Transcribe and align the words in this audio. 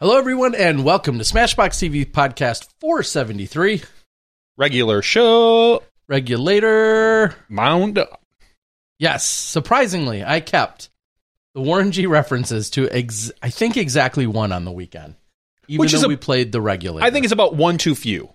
Hello, 0.00 0.18
everyone, 0.18 0.54
and 0.54 0.84
welcome 0.84 1.18
to 1.18 1.24
Smashboxx 1.24 1.88
TV 1.88 2.04
Podcast 2.10 2.68
473. 2.80 3.82
regular 4.56 5.02
show 5.02 5.82
Regulator. 6.08 7.34
mound 7.48 7.98
up. 7.98 8.20
Yes, 8.98 9.24
surprisingly, 9.28 10.24
I 10.24 10.40
kept 10.40 10.90
the 11.54 11.60
Warren 11.60 11.92
G 11.92 12.06
references 12.06 12.70
to, 12.70 12.88
ex- 12.90 13.32
I 13.42 13.50
think, 13.50 13.76
exactly 13.76 14.26
one 14.26 14.52
on 14.52 14.64
the 14.64 14.72
weekend. 14.72 15.14
Even 15.68 15.80
Which 15.80 15.92
though 15.92 15.98
is 15.98 16.04
a- 16.04 16.08
we 16.08 16.16
played 16.16 16.52
the 16.52 16.60
regulator. 16.60 17.06
I 17.06 17.10
think 17.10 17.24
it's 17.24 17.32
about 17.32 17.54
one 17.54 17.78
too 17.78 17.94
few. 17.94 18.30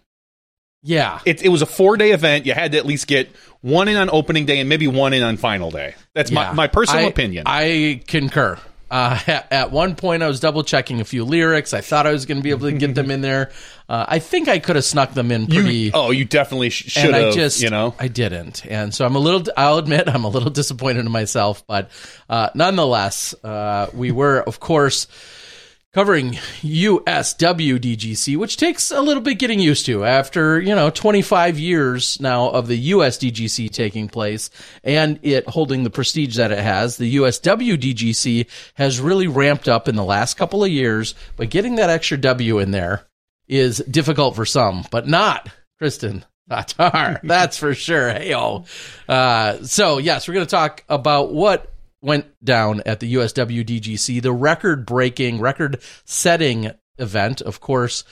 Yeah. 0.82 1.20
It, 1.26 1.44
it 1.44 1.50
was 1.50 1.62
a 1.62 1.66
four 1.66 1.98
day 1.98 2.12
event. 2.12 2.46
You 2.46 2.54
had 2.54 2.72
to 2.72 2.78
at 2.78 2.86
least 2.86 3.06
get 3.08 3.30
one 3.62 3.88
in 3.90 3.98
on 3.98 4.10
opening 4.12 4.46
day 4.46 4.60
and 4.60 4.70
maybe 4.70 4.88
one 4.88 5.12
in 5.14 5.22
on 5.24 5.36
final 5.38 5.72
day. 5.72 5.94
That's 6.16 6.32
Yeah. 6.32 6.48
my, 6.50 6.54
my 6.54 6.68
personal 6.68 7.06
I- 7.06 7.10
opinion. 7.10 7.44
I 7.46 8.02
concur. 8.08 8.58
Uh, 8.92 9.20
at, 9.28 9.52
at 9.52 9.72
one 9.72 9.96
point, 9.96 10.24
I 10.24 10.28
was 10.28 10.40
double 10.40 10.64
checking 10.64 11.02
a 11.02 11.06
few 11.06 11.26
lyrics. 11.26 11.74
I 11.74 11.82
thought 11.82 12.08
I 12.08 12.12
was 12.12 12.26
going 12.26 12.38
to 12.38 12.44
be 12.44 12.50
able 12.50 12.70
to 12.70 12.78
get 12.78 12.96
them 12.96 13.12
in 13.12 13.22
there. 13.22 13.52
Uh, 13.90 14.06
I 14.08 14.20
think 14.20 14.48
I 14.48 14.60
could 14.60 14.76
have 14.76 14.86
snuck 14.86 15.16
them 15.16 15.32
in 15.32 15.48
pretty. 15.48 15.74
you, 15.76 15.92
oh, 15.96 16.12
you 16.12 16.24
definitely 16.24 16.70
sh- 16.70 16.92
should 16.92 17.06
and 17.06 17.16
I 17.16 17.20
have. 17.22 17.34
just, 17.34 17.60
you 17.60 17.72
know, 17.72 17.96
I 17.98 18.08
didn't, 18.08 18.64
and 18.68 18.94
so 18.94 19.04
I'm 19.04 19.16
a 19.16 19.20
little. 19.20 19.52
I'll 19.58 19.80
admit, 19.80 20.08
I'm 20.08 20.26
a 20.26 20.30
little 20.30 20.50
disappointed 20.52 21.08
in 21.08 21.12
myself, 21.12 21.66
but 21.66 21.90
uh, 22.30 22.50
nonetheless, 22.54 23.34
uh, 23.44 23.90
we 23.96 24.12
were, 24.12 24.42
of 24.42 24.60
course, 24.60 25.08
covering 25.94 26.34
USWDGC, 26.62 28.38
which 28.38 28.58
takes 28.58 28.92
a 28.92 29.02
little 29.02 29.24
bit 29.24 29.40
getting 29.40 29.60
used 29.60 29.86
to 29.88 30.06
after 30.06 30.60
you 30.60 30.76
know 30.76 30.90
25 30.90 31.58
years 31.58 32.20
now 32.20 32.50
of 32.50 32.68
the 32.68 32.92
USDGC 32.92 33.72
taking 33.72 34.08
place 34.08 34.50
and 34.84 35.20
it 35.24 35.48
holding 35.48 35.84
the 35.84 35.90
prestige 35.90 36.36
that 36.38 36.52
it 36.52 36.60
has. 36.60 36.98
The 36.98 37.16
USWDGC 37.16 38.48
has 38.76 39.00
really 39.00 39.28
ramped 39.28 39.68
up 39.68 39.88
in 39.88 39.96
the 39.96 40.04
last 40.04 40.36
couple 40.36 40.64
of 40.64 40.70
years, 40.70 41.16
but 41.36 41.50
getting 41.50 41.76
that 41.76 41.90
extra 41.90 42.18
W 42.18 42.60
in 42.60 42.72
there 42.72 43.06
is 43.48 43.80
difficult 43.90 44.36
for 44.36 44.46
some, 44.46 44.86
but 44.92 45.08
not 45.08 45.50
Kristin. 45.82 46.24
That's 47.24 47.58
for 47.58 47.76
sure. 47.76 48.12
Hey, 48.12 48.34
oh. 48.34 48.66
Uh, 49.08 49.64
so, 49.64 50.00
yes, 50.00 50.28
we're 50.28 50.34
going 50.34 50.46
to 50.46 50.50
talk 50.50 50.84
about 50.90 51.32
what 51.32 51.72
went 52.02 52.26
down 52.44 52.82
at 52.86 53.00
the 53.00 53.14
USWDGC, 53.16 54.22
the 54.22 54.34
record 54.34 54.86
breaking, 54.86 55.40
record 55.40 55.82
setting 56.06 56.72
event. 56.98 57.42
Of 57.42 57.60
course, 57.60 58.04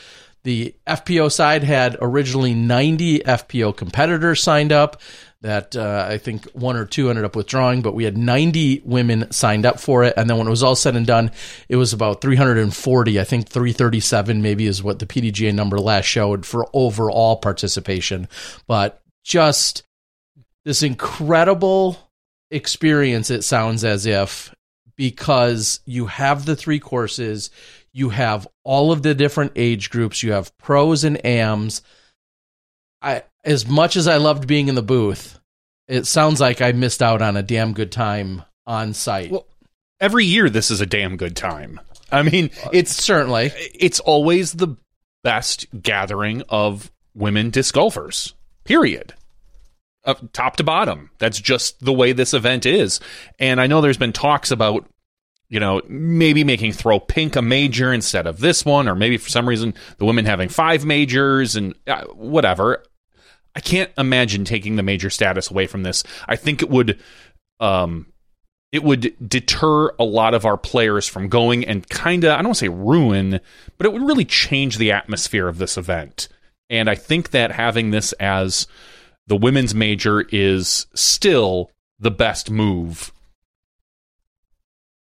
the 0.43 0.75
FPO 0.87 1.31
side 1.31 1.63
had 1.63 1.97
originally 2.01 2.53
90 2.53 3.19
FPO 3.19 3.75
competitors 3.75 4.41
signed 4.41 4.71
up. 4.71 5.01
That 5.41 5.75
uh, 5.75 6.07
I 6.09 6.17
think 6.17 6.45
one 6.51 6.75
or 6.75 6.85
two 6.85 7.09
ended 7.09 7.23
up 7.23 7.35
withdrawing, 7.35 7.83
but 7.83 7.93
we 7.93 8.05
had 8.05 8.17
90 8.17 8.81
women 8.85 9.31
signed 9.31 9.67
up 9.67 9.79
for 9.79 10.03
it. 10.03 10.15
And 10.17 10.27
then 10.27 10.37
when 10.37 10.47
it 10.47 10.49
was 10.49 10.63
all 10.63 10.75
said 10.75 10.95
and 10.95 11.05
done, 11.05 11.31
it 11.69 11.75
was 11.75 11.93
about 11.93 12.21
340. 12.21 13.19
I 13.19 13.23
think 13.23 13.47
337 13.47 14.41
maybe 14.41 14.65
is 14.65 14.81
what 14.81 14.97
the 14.97 15.05
PDGA 15.05 15.53
number 15.53 15.79
last 15.79 16.05
showed 16.05 16.45
for 16.45 16.65
overall 16.73 17.35
participation. 17.35 18.27
But 18.65 18.99
just 19.23 19.83
this 20.65 20.81
incredible 20.81 22.06
experience, 22.51 23.29
it 23.29 23.43
sounds 23.43 23.83
as 23.83 24.05
if, 24.05 24.53
because 24.95 25.79
you 25.85 26.07
have 26.07 26.45
the 26.45 26.55
three 26.55 26.79
courses, 26.79 27.49
you 27.93 28.09
have 28.09 28.47
all 28.63 28.91
of 28.91 29.03
the 29.03 29.15
different 29.15 29.53
age 29.55 29.89
groups, 29.89 30.23
you 30.23 30.31
have 30.31 30.55
pros 30.57 31.03
and 31.03 31.23
AMs. 31.25 31.81
I, 33.01 33.23
as 33.43 33.67
much 33.67 33.95
as 33.95 34.07
I 34.07 34.17
loved 34.17 34.47
being 34.47 34.67
in 34.67 34.75
the 34.75 34.81
booth, 34.81 35.39
it 35.87 36.05
sounds 36.05 36.41
like 36.41 36.61
I 36.61 36.71
missed 36.73 37.01
out 37.01 37.21
on 37.21 37.37
a 37.37 37.43
damn 37.43 37.73
good 37.73 37.91
time 37.91 38.43
on 38.65 38.93
site. 38.93 39.31
Well, 39.31 39.47
every 39.99 40.25
year 40.25 40.49
this 40.49 40.71
is 40.71 40.81
a 40.81 40.85
damn 40.85 41.17
good 41.17 41.35
time. 41.35 41.79
I 42.11 42.23
mean, 42.23 42.51
uh, 42.63 42.69
it's 42.73 42.91
certainly 42.91 43.51
it's 43.73 43.99
always 43.99 44.53
the 44.53 44.75
best 45.23 45.67
gathering 45.81 46.43
of 46.49 46.91
women 47.13 47.49
disc 47.49 47.73
golfers. 47.73 48.33
Period. 48.63 49.13
Uh, 50.07 50.15
top 50.31 50.55
to 50.55 50.63
bottom. 50.63 51.11
That's 51.19 51.39
just 51.39 51.83
the 51.83 51.91
way 51.91 52.13
this 52.13 52.33
event 52.33 52.65
is. 52.65 53.01
And 53.39 53.59
I 53.59 53.67
know 53.67 53.81
there's 53.81 53.97
been 53.97 54.13
talks 54.13 54.51
about, 54.51 54.87
you 55.49 55.59
know, 55.59 55.81
maybe 55.89 56.45
making 56.45 56.71
throw 56.71 56.97
pink 56.97 57.35
a 57.35 57.41
major 57.41 57.91
instead 57.91 58.25
of 58.25 58.39
this 58.39 58.63
one, 58.63 58.87
or 58.87 58.95
maybe 58.95 59.17
for 59.17 59.29
some 59.29 59.47
reason 59.49 59.73
the 59.97 60.05
women 60.05 60.23
having 60.23 60.47
five 60.47 60.85
majors 60.85 61.57
and 61.57 61.75
uh, 61.87 62.05
whatever. 62.05 62.85
I 63.53 63.59
can't 63.59 63.91
imagine 63.97 64.45
taking 64.45 64.77
the 64.77 64.83
major 64.83 65.09
status 65.09 65.51
away 65.51 65.67
from 65.67 65.83
this. 65.83 66.03
I 66.25 66.37
think 66.37 66.61
it 66.61 66.69
would, 66.69 66.99
um, 67.59 68.07
it 68.71 68.83
would 68.83 69.13
deter 69.27 69.89
a 69.99 70.05
lot 70.05 70.33
of 70.33 70.45
our 70.45 70.57
players 70.57 71.05
from 71.05 71.27
going 71.27 71.65
and 71.65 71.87
kind 71.89 72.23
of, 72.23 72.31
I 72.31 72.37
don't 72.37 72.45
want 72.45 72.57
to 72.59 72.65
say 72.65 72.69
ruin, 72.69 73.41
but 73.77 73.85
it 73.85 73.91
would 73.91 74.07
really 74.07 74.25
change 74.25 74.77
the 74.77 74.93
atmosphere 74.93 75.49
of 75.49 75.57
this 75.57 75.77
event. 75.77 76.29
And 76.69 76.89
I 76.89 76.95
think 76.95 77.31
that 77.31 77.51
having 77.51 77.91
this 77.91 78.13
as 78.13 78.67
the 79.27 79.37
women's 79.37 79.75
major 79.75 80.21
is 80.21 80.87
still 80.95 81.71
the 81.99 82.11
best 82.11 82.49
move 82.49 83.11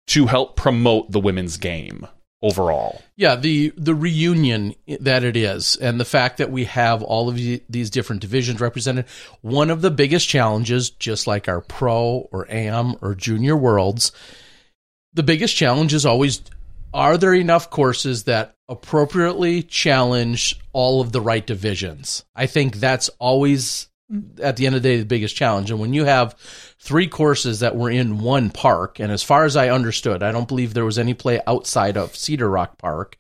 to 0.07 0.27
help 0.27 0.57
promote 0.57 1.11
the 1.11 1.21
women's 1.21 1.57
game 1.57 2.07
overall. 2.43 3.03
Yeah, 3.17 3.37
the 3.37 3.73
the 3.77 3.95
reunion 3.95 4.75
that 5.01 5.25
it 5.25 5.37
is, 5.37 5.77
and 5.77 5.99
the 5.99 6.05
fact 6.05 6.39
that 6.39 6.51
we 6.51 6.65
have 6.65 7.03
all 7.03 7.29
of 7.29 7.37
these 7.37 7.91
different 7.91 8.21
divisions 8.21 8.61
represented. 8.61 9.07
One 9.41 9.71
of 9.71 9.81
the 9.81 9.91
biggest 9.91 10.29
challenges, 10.29 10.91
just 10.91 11.27
like 11.27 11.49
our 11.49 11.63
pro 11.63 12.29
or 12.31 12.47
AM 12.51 12.97
or 13.01 13.15
junior 13.15 13.57
worlds, 13.57 14.13
the 15.15 15.23
biggest 15.23 15.57
challenge 15.57 15.95
is 15.95 16.05
always: 16.05 16.43
are 16.93 17.17
there 17.17 17.35
enough 17.35 17.71
courses 17.71 18.25
that 18.25 18.55
appropriately 18.69 19.63
challenge 19.63 20.61
all 20.75 21.01
of 21.01 21.13
the 21.13 21.21
right 21.23 21.47
divisions? 21.47 22.25
I 22.37 22.47
think 22.47 22.77
that's 22.77 23.09
always 23.19 23.89
at 24.43 24.57
the 24.57 24.67
end 24.67 24.77
of 24.77 24.83
the 24.83 24.89
day 24.89 24.99
the 24.99 25.05
biggest 25.07 25.35
challenge. 25.35 25.71
And 25.71 25.81
when 25.81 25.95
you 25.95 26.05
have 26.05 26.35
three 26.79 27.09
courses 27.09 27.61
that 27.61 27.77
were 27.77 27.91
in 27.91 28.19
one 28.19 28.51
park, 28.51 29.01
and 29.01 29.11
as 29.11 29.23
far 29.23 29.45
as 29.45 29.57
I 29.57 29.71
understood, 29.71 30.23
I 30.23 30.33
don't 30.33 30.49
believe 30.49 30.75
there 30.75 30.85
was 30.85 30.99
any 30.99 31.15
play 31.15 31.41
outside 31.47 31.97
of 31.97 32.15
Cedar 32.15 32.51
Rock 32.51 32.79
Park. 32.79 33.19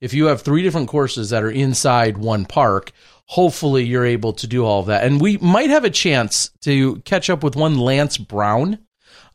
If 0.00 0.14
you 0.14 0.26
have 0.26 0.42
three 0.42 0.62
different 0.62 0.88
courses 0.88 1.30
that 1.30 1.42
are 1.42 1.50
inside 1.50 2.18
one 2.18 2.44
park, 2.46 2.92
hopefully 3.26 3.84
you're 3.84 4.06
able 4.06 4.32
to 4.32 4.46
do 4.46 4.64
all 4.64 4.80
of 4.80 4.86
that. 4.86 5.04
And 5.04 5.20
we 5.20 5.36
might 5.38 5.70
have 5.70 5.84
a 5.84 5.90
chance 5.90 6.50
to 6.62 6.96
catch 7.00 7.30
up 7.30 7.44
with 7.44 7.54
one 7.54 7.78
Lance 7.78 8.18
Brown. 8.18 8.78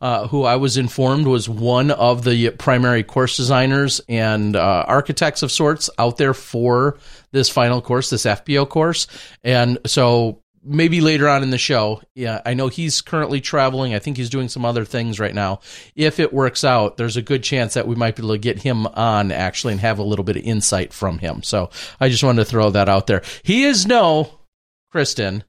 uh, 0.00 0.28
who 0.28 0.44
I 0.44 0.56
was 0.56 0.76
informed 0.76 1.26
was 1.26 1.48
one 1.48 1.90
of 1.90 2.24
the 2.24 2.50
primary 2.50 3.02
course 3.02 3.36
designers 3.36 4.00
and 4.08 4.54
uh, 4.54 4.84
architects 4.86 5.42
of 5.42 5.50
sorts 5.50 5.90
out 5.98 6.16
there 6.18 6.34
for 6.34 6.98
this 7.32 7.48
final 7.48 7.80
course, 7.82 8.10
this 8.10 8.24
FPO 8.24 8.68
course. 8.68 9.06
And 9.42 9.78
so 9.86 10.42
maybe 10.62 11.00
later 11.00 11.28
on 11.28 11.42
in 11.42 11.50
the 11.50 11.58
show, 11.58 12.02
yeah, 12.14 12.40
I 12.44 12.54
know 12.54 12.68
he's 12.68 13.00
currently 13.00 13.40
traveling. 13.40 13.94
I 13.94 13.98
think 13.98 14.16
he's 14.16 14.30
doing 14.30 14.48
some 14.48 14.64
other 14.64 14.84
things 14.84 15.20
right 15.20 15.34
now. 15.34 15.60
If 15.94 16.20
it 16.20 16.32
works 16.32 16.64
out, 16.64 16.96
there's 16.96 17.16
a 17.16 17.22
good 17.22 17.42
chance 17.42 17.74
that 17.74 17.86
we 17.86 17.94
might 17.94 18.16
be 18.16 18.22
able 18.22 18.34
to 18.34 18.38
get 18.38 18.60
him 18.60 18.86
on 18.86 19.32
actually 19.32 19.72
and 19.72 19.80
have 19.80 19.98
a 19.98 20.04
little 20.04 20.24
bit 20.24 20.36
of 20.36 20.42
insight 20.42 20.92
from 20.92 21.18
him. 21.18 21.42
So 21.42 21.70
I 22.00 22.08
just 22.08 22.22
wanted 22.22 22.44
to 22.44 22.50
throw 22.50 22.70
that 22.70 22.88
out 22.88 23.06
there. 23.06 23.22
He 23.42 23.64
is 23.64 23.86
no 23.86 24.30
Kristin. 24.92 25.42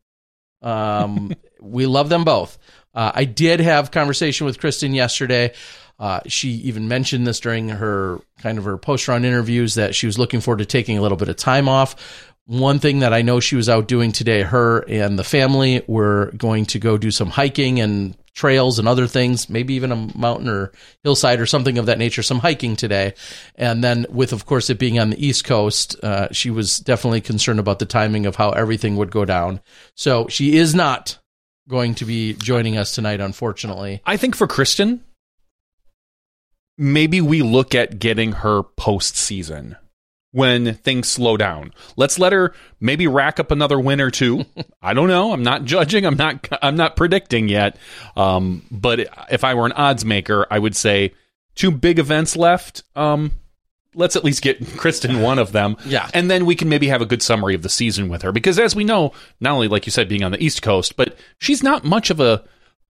Um, 0.62 1.34
we 1.62 1.86
love 1.86 2.10
them 2.10 2.24
both. 2.24 2.58
Uh, 2.94 3.12
I 3.14 3.26
did 3.26 3.60
have 3.60 3.92
conversation 3.92 4.46
with 4.46 4.60
Kristin 4.60 4.96
yesterday. 4.96 5.54
Uh, 6.00 6.22
she 6.28 6.50
even 6.50 6.88
mentioned 6.88 7.28
this 7.28 7.42
during 7.42 7.68
her 7.68 8.22
kind 8.42 8.58
of 8.58 8.64
her 8.64 8.78
post 8.78 9.08
run 9.10 9.26
interviews 9.26 9.76
that 9.76 9.94
she 9.94 10.06
was 10.06 10.18
looking 10.18 10.40
forward 10.40 10.60
to 10.60 10.66
taking 10.66 10.98
a 10.98 11.02
little 11.02 11.18
bit 11.18 11.28
of 11.28 11.36
time 11.36 11.68
off. 11.68 12.29
One 12.50 12.80
thing 12.80 13.00
that 13.00 13.14
I 13.14 13.22
know 13.22 13.40
she 13.40 13.56
was 13.56 13.70
out 13.70 13.88
doing 13.88 14.12
today, 14.12 14.42
her 14.42 14.80
and 14.88 15.20
the 15.20 15.24
family 15.24 15.84
were 15.86 16.32
going 16.36 16.66
to 16.66 16.80
go 16.80 16.98
do 16.98 17.12
some 17.12 17.30
hiking 17.30 17.80
and 17.80 18.18
trails 18.34 18.80
and 18.80 18.88
other 18.88 19.06
things, 19.06 19.52
maybe 19.52 19.76
even 19.76 19.92
a 19.92 20.18
mountain 20.18 20.50
or 20.50 20.72
hillside 21.04 21.40
or 21.40 21.46
something 21.46 21.78
of 21.78 21.86
that 21.86 22.00
nature, 22.00 22.24
some 22.24 22.40
hiking 22.40 22.76
today. 22.76 23.14
And 23.54 23.84
then, 23.84 24.08
with 24.10 24.34
of 24.34 24.48
course 24.48 24.72
it 24.72 24.80
being 24.80 24.98
on 24.98 25.12
the 25.12 25.24
East 25.24 25.46
Coast, 25.46 25.96
uh, 26.02 26.30
she 26.32 26.50
was 26.50 26.80
definitely 26.80 27.22
concerned 27.22 27.60
about 27.60 27.78
the 27.78 27.86
timing 27.86 28.26
of 28.26 28.36
how 28.36 28.50
everything 28.50 28.96
would 28.96 29.12
go 29.12 29.26
down. 29.26 29.60
So 29.94 30.28
she 30.28 30.58
is 30.58 30.74
not 30.74 31.20
going 31.68 31.94
to 31.94 32.06
be 32.06 32.34
joining 32.34 32.78
us 32.78 32.96
tonight, 32.96 33.22
unfortunately. 33.22 34.02
I 34.08 34.18
think 34.18 34.36
for 34.36 34.48
Kristin, 34.48 35.02
maybe 36.80 37.22
we 37.22 37.44
look 37.44 37.76
at 37.76 38.00
getting 38.00 38.32
her 38.32 38.64
postseason 38.64 39.78
when 40.32 40.76
things 40.76 41.08
slow 41.08 41.38
down. 41.38 41.74
Let's 41.96 42.20
let 42.20 42.34
her 42.34 42.54
maybe 42.80 43.08
rack 43.08 43.40
up 43.40 43.52
another 43.52 43.80
win 43.80 44.00
or 44.02 44.12
two. 44.12 44.46
I 44.82 44.94
don't 44.94 45.08
know. 45.08 45.34
I'm 45.34 45.44
not 45.44 45.66
judging. 45.66 46.06
I'm 46.06 46.18
not. 46.18 46.48
I'm 46.62 46.76
not 46.76 46.96
predicting 46.96 47.50
yet. 47.50 47.78
Um, 48.16 48.66
but 48.72 49.08
if 49.32 49.44
I 49.44 49.54
were 49.54 49.66
an 49.66 49.72
odds 49.74 50.06
maker, 50.06 50.46
I 50.50 50.60
would 50.60 50.76
say 50.76 51.14
two 51.56 51.72
big 51.72 52.00
events 52.00 52.36
left. 52.36 52.84
Um, 52.96 53.32
let's 53.96 54.16
at 54.16 54.24
least 54.24 54.42
get 54.42 54.62
Kristin 54.62 55.22
one 55.22 55.40
of 55.40 55.52
them. 55.52 55.76
Yeah. 55.86 56.10
And 56.14 56.30
then 56.30 56.46
we 56.46 56.56
can 56.56 56.70
maybe 56.70 56.88
have 56.90 57.02
a 57.02 57.06
good 57.06 57.24
summary 57.24 57.56
of 57.56 57.64
the 57.64 57.70
season 57.70 58.10
with 58.10 58.22
her. 58.22 58.32
Because 58.32 58.60
as 58.60 58.76
we 58.76 58.84
know, 58.84 59.14
not 59.40 59.54
only, 59.54 59.68
like 59.68 59.88
you 59.88 59.92
said, 59.92 60.08
being 60.08 60.24
on 60.24 60.32
the 60.32 60.44
East 60.44 60.62
Coast, 60.62 60.96
but 60.96 61.18
she's 61.40 61.64
not 61.64 61.84
much 61.84 62.12
of 62.12 62.20
a, 62.20 62.44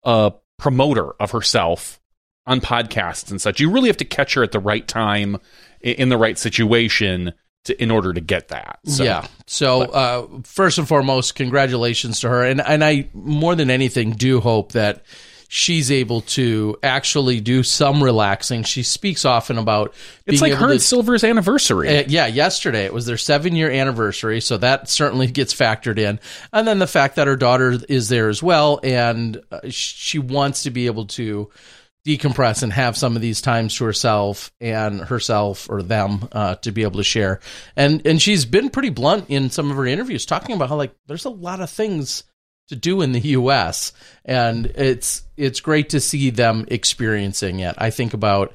a 0.04 0.34
promoter 0.58 1.12
of 1.14 1.32
herself 1.32 2.02
on 2.46 2.60
podcasts 2.60 3.32
and 3.32 3.40
such. 3.40 3.62
You 3.62 3.72
really 3.72 3.88
have 3.88 3.98
to 3.98 4.06
catch 4.06 4.34
her 4.34 4.44
at 4.44 4.52
the 4.52 4.60
right 4.60 4.86
time 4.86 5.38
in 5.82 6.10
the 6.10 6.18
right 6.18 6.38
situation 6.38 7.34
to, 7.66 7.82
in 7.82 7.92
order 7.92 8.14
to 8.14 8.22
get 8.22 8.50
that. 8.50 8.80
So, 8.86 9.04
yeah. 9.04 9.28
So 9.48 9.82
uh, 9.82 10.28
first 10.44 10.78
and 10.78 10.88
foremost, 10.88 11.36
congratulations 11.36 12.22
to 12.22 12.30
her, 12.30 12.44
and 12.44 12.62
and 12.62 12.84
I 12.84 13.08
more 13.14 13.56
than 13.56 13.70
anything 13.70 14.12
do 14.12 14.40
hope 14.40 14.74
that 14.74 15.04
she's 15.52 15.92
able 15.92 16.22
to 16.22 16.78
actually 16.84 17.42
do 17.42 17.64
some 17.64 18.04
relaxing. 18.04 18.64
She 18.64 18.84
speaks 18.84 19.26
often 19.26 19.58
about 19.58 19.96
it's 20.28 20.42
like 20.42 20.54
her 20.54 20.72
and 20.72 20.82
Silver's 20.82 21.24
anniversary. 21.24 21.98
Uh, 21.98 22.04
yeah, 22.08 22.28
yesterday 22.28 22.86
it 22.86 22.94
was 22.94 23.08
their 23.08 23.18
seven 23.18 23.56
year 23.56 23.70
anniversary, 23.70 24.40
so 24.40 24.58
that 24.58 24.88
certainly 24.88 25.28
gets 25.28 25.54
factored 25.54 25.98
in. 25.98 26.20
And 26.54 26.68
then 26.68 26.80
the 26.80 26.88
fact 26.88 27.16
that 27.16 27.28
her 27.28 27.36
daughter 27.36 27.78
is 27.90 28.08
there 28.10 28.30
as 28.30 28.42
well, 28.42 28.80
and 28.84 29.42
uh, 29.52 29.62
she 29.70 30.20
wants 30.20 30.64
to 30.64 30.70
be 30.70 30.86
able 30.86 31.08
to 31.08 31.50
decompress 32.06 32.64
and 32.64 32.72
have 32.72 32.98
some 32.98 33.16
of 33.16 33.22
these 33.22 33.42
times 33.42 33.76
to 33.76 33.86
herself 33.86 34.52
and 34.60 35.02
herself 35.02 35.70
or 35.70 35.84
them 35.84 36.28
uh, 36.32 36.56
to 36.56 36.72
be 36.72 36.84
able 36.84 36.98
to 36.98 37.04
share. 37.04 37.40
And 37.76 38.06
and 38.06 38.22
she's 38.22 38.46
been 38.46 38.70
pretty 38.70 38.90
blunt 38.90 39.26
in 39.30 39.50
some 39.50 39.70
of 39.70 39.78
her 39.78 39.86
interviews, 39.86 40.26
talking 40.26 40.56
about 40.56 40.70
how 40.70 40.78
like 40.78 40.96
there's 41.08 41.26
a 41.26 41.30
lot 41.30 41.62
of 41.62 41.70
things 41.70 42.24
to 42.70 42.76
do 42.76 43.02
in 43.02 43.12
the 43.12 43.20
U.S. 43.20 43.94
and 44.24 44.68
it's 44.68 45.24
it's 45.36 45.60
great 45.60 45.90
to 45.90 46.00
see 46.00 46.30
them 46.30 46.66
experiencing 46.70 47.60
it. 47.60 47.76
I 47.78 47.90
think 47.90 48.14
about. 48.14 48.54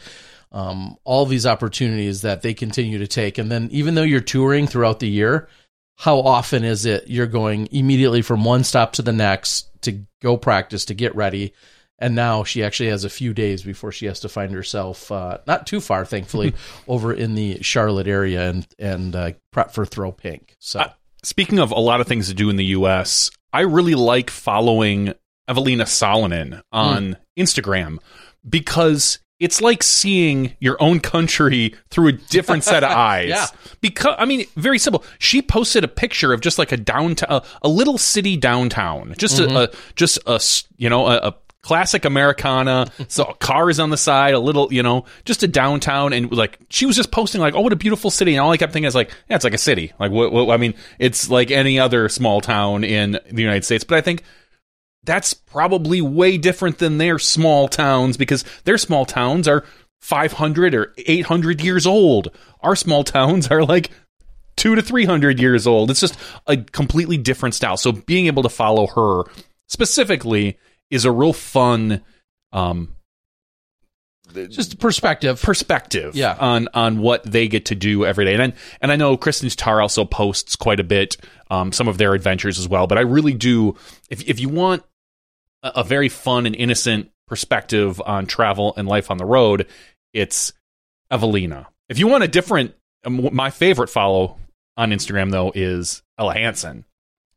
Um, 0.52 0.98
all 1.02 1.26
these 1.26 1.46
opportunities 1.46 2.22
that 2.22 2.42
they 2.42 2.54
continue 2.54 2.98
to 2.98 3.08
take. 3.08 3.38
And 3.38 3.50
then, 3.50 3.68
even 3.72 3.96
though 3.96 4.04
you're 4.04 4.20
touring 4.20 4.68
throughout 4.68 5.00
the 5.00 5.08
year, 5.08 5.48
how 5.96 6.20
often 6.20 6.62
is 6.62 6.86
it 6.86 7.08
you're 7.08 7.26
going 7.26 7.68
immediately 7.72 8.22
from 8.22 8.44
one 8.44 8.62
stop 8.62 8.92
to 8.92 9.02
the 9.02 9.12
next 9.12 9.68
to 9.82 10.06
go 10.22 10.36
practice, 10.36 10.84
to 10.84 10.94
get 10.94 11.16
ready, 11.16 11.54
and 11.98 12.14
now 12.14 12.44
she 12.44 12.62
actually 12.62 12.88
has 12.88 13.04
a 13.04 13.10
few 13.10 13.32
days 13.32 13.62
before 13.62 13.92
she 13.92 14.06
has 14.06 14.20
to 14.20 14.28
find 14.28 14.52
herself 14.52 15.10
uh, 15.12 15.38
not 15.46 15.66
too 15.66 15.80
far, 15.80 16.04
thankfully, 16.04 16.54
over 16.88 17.12
in 17.12 17.34
the 17.34 17.62
Charlotte 17.62 18.08
area 18.08 18.48
and 18.48 18.66
and 18.78 19.14
uh, 19.14 19.32
prep 19.50 19.72
for 19.72 19.84
throw 19.86 20.12
pink. 20.12 20.56
So, 20.58 20.80
uh, 20.80 20.92
speaking 21.22 21.58
of 21.58 21.70
a 21.70 21.80
lot 21.80 22.00
of 22.00 22.06
things 22.06 22.28
to 22.28 22.34
do 22.34 22.50
in 22.50 22.56
the 22.56 22.64
U.S., 22.66 23.30
I 23.52 23.60
really 23.60 23.94
like 23.94 24.30
following 24.30 25.14
Evelina 25.48 25.84
Salonen 25.84 26.62
on 26.72 27.14
mm. 27.14 27.16
Instagram 27.38 27.98
because 28.48 29.18
it's 29.40 29.60
like 29.60 29.82
seeing 29.82 30.56
your 30.60 30.76
own 30.80 31.00
country 31.00 31.74
through 31.90 32.08
a 32.08 32.12
different 32.12 32.64
set 32.64 32.84
of 32.84 32.90
eyes. 32.96 33.28
yeah. 33.28 33.46
Because 33.80 34.14
I 34.18 34.24
mean, 34.24 34.46
very 34.56 34.78
simple. 34.78 35.04
She 35.18 35.42
posted 35.42 35.84
a 35.84 35.88
picture 35.88 36.32
of 36.32 36.40
just 36.40 36.58
like 36.58 36.72
a 36.72 36.76
downtown, 36.76 37.28
a, 37.30 37.42
a 37.62 37.68
little 37.68 37.98
city 37.98 38.36
downtown, 38.36 39.14
just 39.18 39.38
mm-hmm. 39.38 39.56
a, 39.56 39.62
a, 39.64 39.70
just 39.96 40.18
a 40.26 40.40
you 40.76 40.88
know 40.88 41.06
a, 41.06 41.16
a 41.16 41.34
classic 41.64 42.04
Americana. 42.04 42.90
so 43.08 43.24
cars 43.40 43.80
on 43.80 43.88
the 43.90 43.96
side, 43.96 44.34
a 44.34 44.38
little, 44.38 44.72
you 44.72 44.82
know, 44.82 45.06
just 45.24 45.42
a 45.42 45.48
downtown, 45.48 46.12
and 46.12 46.30
like 46.30 46.58
she 46.68 46.86
was 46.86 46.94
just 46.94 47.10
posting 47.10 47.40
like, 47.40 47.54
"Oh, 47.54 47.62
what 47.62 47.72
a 47.72 47.76
beautiful 47.76 48.10
city!" 48.10 48.34
And 48.34 48.40
all 48.40 48.52
I 48.52 48.58
kept 48.58 48.72
thinking 48.72 48.86
is 48.86 48.94
like, 48.94 49.10
"Yeah, 49.28 49.36
it's 49.36 49.44
like 49.44 49.54
a 49.54 49.58
city. 49.58 49.92
Like, 49.98 50.12
what, 50.12 50.30
what? 50.30 50.50
I 50.50 50.58
mean, 50.58 50.74
it's 50.98 51.30
like 51.30 51.50
any 51.50 51.80
other 51.80 52.08
small 52.08 52.40
town 52.40 52.84
in 52.84 53.18
the 53.30 53.42
United 53.42 53.64
States." 53.64 53.82
But 53.82 53.96
I 53.96 54.02
think 54.02 54.22
that's 55.04 55.34
probably 55.34 56.00
way 56.00 56.36
different 56.38 56.78
than 56.78 56.98
their 56.98 57.18
small 57.18 57.68
towns 57.68 58.16
because 58.16 58.44
their 58.64 58.78
small 58.78 59.06
towns 59.06 59.48
are 59.48 59.64
500 60.00 60.74
or 60.74 60.94
800 60.98 61.62
years 61.62 61.86
old. 61.86 62.28
Our 62.60 62.76
small 62.76 63.04
towns 63.04 63.48
are 63.48 63.64
like 63.64 63.90
two 64.56 64.74
to 64.74 64.82
300 64.82 65.40
years 65.40 65.66
old. 65.66 65.90
It's 65.90 66.00
just 66.00 66.18
a 66.46 66.58
completely 66.58 67.16
different 67.16 67.54
style. 67.54 67.78
So 67.78 67.92
being 67.92 68.26
able 68.26 68.42
to 68.42 68.48
follow 68.50 68.86
her 68.88 69.24
specifically 69.66 70.58
is 70.94 71.04
a 71.04 71.10
real 71.10 71.32
fun 71.32 72.02
um 72.52 72.94
just 74.32 74.78
perspective. 74.78 75.40
perspective 75.42 76.16
yeah. 76.16 76.36
on 76.38 76.68
on 76.74 76.98
what 76.98 77.24
they 77.24 77.46
get 77.46 77.66
to 77.66 77.74
do 77.74 78.06
every 78.06 78.24
day. 78.24 78.34
And 78.34 78.54
and 78.80 78.90
I 78.90 78.96
know 78.96 79.16
Kristin 79.16 79.54
Tattar 79.54 79.82
also 79.82 80.04
posts 80.04 80.56
quite 80.56 80.80
a 80.80 80.84
bit 80.84 81.16
um 81.50 81.72
some 81.72 81.88
of 81.88 81.98
their 81.98 82.14
adventures 82.14 82.58
as 82.58 82.68
well 82.68 82.86
but 82.86 82.96
I 82.96 83.02
really 83.02 83.34
do 83.34 83.76
if 84.08 84.26
if 84.28 84.40
you 84.40 84.48
want 84.48 84.82
a, 85.62 85.72
a 85.76 85.84
very 85.84 86.08
fun 86.08 86.46
and 86.46 86.54
innocent 86.54 87.10
perspective 87.26 88.00
on 88.04 88.26
travel 88.26 88.74
and 88.76 88.88
life 88.88 89.10
on 89.10 89.18
the 89.18 89.26
road 89.26 89.66
it's 90.12 90.52
Evelina. 91.10 91.66
If 91.88 91.98
you 91.98 92.06
want 92.06 92.24
a 92.24 92.28
different 92.28 92.74
my 93.06 93.50
favorite 93.50 93.90
follow 93.90 94.38
on 94.76 94.90
Instagram 94.90 95.30
though 95.30 95.52
is 95.54 96.02
Ella 96.18 96.34
Hansen 96.34 96.84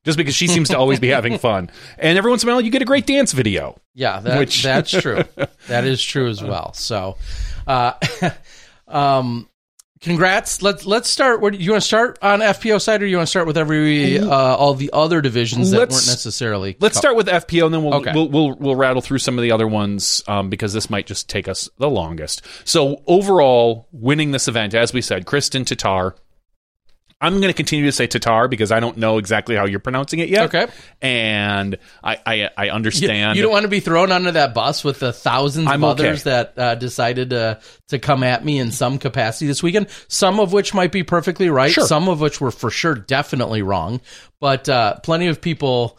just 0.08 0.18
because 0.18 0.34
she 0.34 0.48
seems 0.48 0.70
to 0.70 0.78
always 0.78 1.02
be 1.02 1.10
having 1.10 1.38
fun. 1.38 1.70
And 1.98 2.18
every 2.18 2.32
once 2.32 2.42
in 2.42 2.48
a 2.48 2.54
while, 2.54 2.62
you 2.62 2.72
get 2.72 2.82
a 2.82 2.86
great 2.86 3.06
dance 3.06 3.34
video. 3.34 3.78
Yeah, 3.94 4.22
that, 4.22 4.40
which... 4.40 4.64
that's 4.64 4.90
true. 4.90 5.22
that 5.68 5.84
is 5.84 6.02
true 6.02 6.30
as 6.30 6.42
well. 6.42 6.72
So, 6.76 7.18
uh, 7.68 7.92
um, 8.88 9.50
congrats. 10.00 10.62
Let's 10.62 10.86
let's 10.86 11.10
start. 11.10 11.42
Where, 11.42 11.52
you 11.52 11.72
want 11.72 11.82
to 11.82 11.88
start 11.88 12.20
on 12.22 12.40
FPO 12.40 12.82
side, 12.82 13.04
or 13.04 13.06
you 13.06 13.18
want 13.18 13.28
to 13.28 13.30
start 13.30 13.48
with 13.48 13.58
every 13.58 14.18
uh, 14.18 14.30
all 14.30 14.76
the 14.76 14.92
other 14.94 15.20
divisions 15.20 15.72
that 15.72 15.78
let's, 15.80 15.94
weren't 15.94 16.08
necessarily? 16.08 16.78
Let's 16.80 16.98
start 16.98 17.18
with 17.18 17.28
FPO, 17.28 17.66
and 17.66 17.74
then 17.74 17.84
we'll 17.84 17.96
okay. 17.96 18.14
we'll, 18.14 18.30
we'll, 18.30 18.56
we'll 18.56 18.76
rattle 18.78 19.02
through 19.02 19.20
some 19.20 19.38
of 19.38 19.42
the 19.42 19.52
other 19.52 19.68
ones 19.68 20.24
um, 20.30 20.50
because 20.50 20.72
this 20.72 20.90
might 20.90 21.06
just 21.06 21.28
take 21.28 21.50
us 21.50 21.70
the 21.80 21.90
longest. 21.90 22.44
So 22.64 23.04
overall, 23.08 23.90
winning 23.92 24.32
this 24.32 24.48
event, 24.48 24.74
as 24.74 24.94
we 24.94 25.02
said, 25.02 25.26
Kristin 25.26 25.66
Tattar 25.66 26.14
I'm 27.20 27.34
going 27.42 27.50
to 27.50 27.54
continue 27.54 27.86
to 27.86 27.92
say 27.92 28.08
Tattar 28.08 28.48
because 28.48 28.72
I 28.72 28.80
don't 28.80 28.98
know 28.98 29.18
exactly 29.18 29.56
how 29.56 29.66
you're 29.66 29.80
pronouncing 29.80 30.20
it 30.20 30.30
yet. 30.30 30.54
Okay. 30.54 30.72
And 31.02 31.78
I 32.04 32.20
I, 32.26 32.50
I 32.56 32.70
understand. 32.70 33.36
You, 33.36 33.40
you, 33.40 33.44
don't 33.44 33.52
want 33.52 33.64
to 33.64 33.70
be 33.70 33.80
thrown 33.80 34.12
under 34.12 34.32
that 34.34 34.54
bus 34.54 34.84
with 34.84 35.00
the 35.00 35.12
1000s 35.12 35.68
I'm 35.68 35.84
of 35.84 35.90
others 35.90 36.22
okay. 36.22 36.30
that 36.30 36.60
uh, 36.60 36.76
decided 36.76 37.32
to 37.32 37.60
to 37.88 37.98
come 37.98 38.24
at 38.24 38.46
me 38.46 38.60
in 38.60 38.72
some 38.72 39.00
capacity 39.00 39.48
this 39.48 39.64
weekend. 39.64 39.88
Some 40.08 40.40
of 40.40 40.54
which 40.54 40.76
might 40.76 40.92
be 40.92 41.04
perfectly 41.04 41.50
right. 41.50 41.72
Sure. 41.72 41.88
Some 41.88 42.08
of 42.08 42.22
which 42.22 42.40
were 42.40 42.52
for 42.52 42.70
sure 42.70 42.94
definitely 42.94 43.64
wrong. 43.64 44.00
But 44.40 44.70
uh, 44.70 45.00
plenty 45.00 45.28
of 45.28 45.42
people 45.42 45.98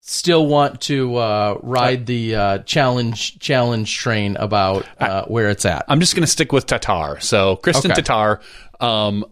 still 0.00 0.46
want 0.46 0.82
to 0.82 1.16
uh, 1.16 1.58
ride 1.62 2.06
the 2.06 2.34
uh, 2.34 2.58
challenge 2.58 3.38
challenge 3.38 3.96
train 3.96 4.36
about 4.36 4.86
uh, 4.98 5.24
where 5.26 5.50
it's 5.50 5.64
at. 5.64 5.84
I'm 5.88 6.00
just 6.00 6.14
going 6.14 6.22
to 6.22 6.30
stick 6.30 6.52
with 6.52 6.66
Tattar. 6.66 7.22
So 7.22 7.56
Kristin 7.56 7.90
okay. 7.90 8.00
Tattar, 8.00 8.40
um, 8.80 9.24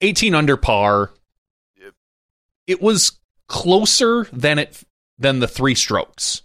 18 0.00 0.34
under 0.34 0.56
par. 0.56 1.10
It 2.66 2.82
was 2.82 3.12
closer 3.48 4.24
than 4.32 4.58
it 4.58 4.82
than 5.18 5.40
the 5.40 5.48
three 5.48 5.74
strokes. 5.74 6.42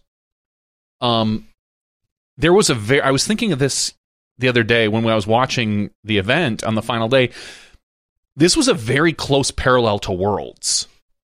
Um, 1.01 1.47
there 2.37 2.53
was 2.53 2.69
a 2.69 2.75
very 2.75 3.01
I 3.01 3.11
was 3.11 3.27
thinking 3.27 3.51
of 3.51 3.59
this 3.59 3.93
the 4.37 4.47
other 4.47 4.63
day 4.63 4.87
when 4.87 5.05
I 5.05 5.15
was 5.15 5.27
watching 5.27 5.91
the 6.03 6.17
event 6.17 6.63
on 6.63 6.75
the 6.75 6.81
final 6.81 7.09
day. 7.09 7.29
This 8.35 8.55
was 8.57 8.67
a 8.67 8.73
very 8.73 9.13
close 9.13 9.51
parallel 9.51 9.99
to 9.99 10.11
Worlds 10.11 10.87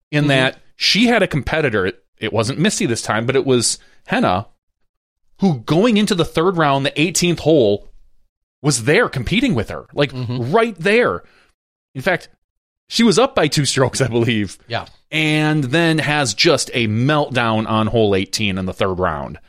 in 0.10 0.26
Mhm. 0.26 0.28
that 0.30 0.62
she 0.78 1.08
had 1.08 1.22
a 1.22 1.28
competitor. 1.28 1.86
It, 1.86 2.04
it 2.18 2.34
wasn't 2.34 2.58
Missy 2.60 2.86
this 2.88 3.02
time, 3.04 3.26
but 3.28 3.36
it 3.36 3.46
was 3.46 3.78
Henna, 4.08 4.48
who 5.42 5.60
going 5.60 5.98
into 5.98 6.16
the 6.16 6.26
third 6.26 6.58
round, 6.58 6.86
the 6.86 7.00
18th 7.00 7.40
hole, 7.40 7.90
was 8.64 8.86
there 8.86 9.10
competing 9.10 9.54
with 9.54 9.70
her, 9.70 9.86
like 9.94 10.12
Mhm. 10.12 10.52
right 10.52 10.76
there. 10.80 11.24
In 11.98 12.04
fact, 12.04 12.30
she 12.90 13.02
was 13.02 13.18
up 13.18 13.34
by 13.34 13.48
two 13.48 13.66
strokes, 13.66 14.02
I 14.02 14.08
believe 14.08 14.60
Yeah. 14.68 14.86
and 15.12 15.64
then 15.64 15.98
has 15.98 16.36
just 16.36 16.70
a 16.76 16.88
meltdown 16.88 17.68
on 17.68 17.88
hole 17.88 18.14
18 18.14 18.60
in 18.60 18.66
the 18.68 18.72
third 18.74 19.00
round. 19.00 19.40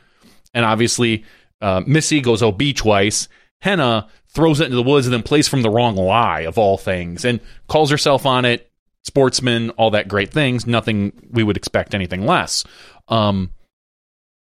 And 0.54 0.64
obviously, 0.64 1.24
uh, 1.60 1.82
Missy 1.86 2.22
goes 2.22 2.42
OB 2.42 2.72
twice. 2.72 3.28
Henna 3.60 4.08
throws 4.28 4.60
it 4.60 4.64
into 4.64 4.76
the 4.76 4.82
woods 4.82 5.06
and 5.06 5.12
then 5.12 5.22
plays 5.22 5.46
from 5.46 5.60
the 5.60 5.68
wrong 5.68 5.94
lie 5.94 6.40
of 6.40 6.56
all 6.56 6.78
things 6.78 7.22
and 7.26 7.38
calls 7.68 7.90
herself 7.90 8.24
on 8.24 8.46
it. 8.46 8.70
Sportsman, 9.04 9.68
all 9.70 9.90
that 9.90 10.08
great 10.08 10.32
things. 10.32 10.66
Nothing 10.66 11.12
we 11.30 11.42
would 11.42 11.56
expect 11.58 11.94
anything 11.94 12.24
less. 12.24 12.64
Um, 13.08 13.50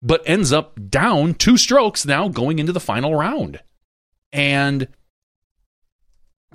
but 0.02 0.23
ends 0.26 0.52
up 0.52 0.78
down 0.90 1.32
two 1.34 1.56
strokes 1.56 2.04
now 2.04 2.28
going 2.28 2.58
into 2.58 2.73
the 2.73 2.80
final 2.80 3.14
round. 3.14 3.61
And 4.30 4.88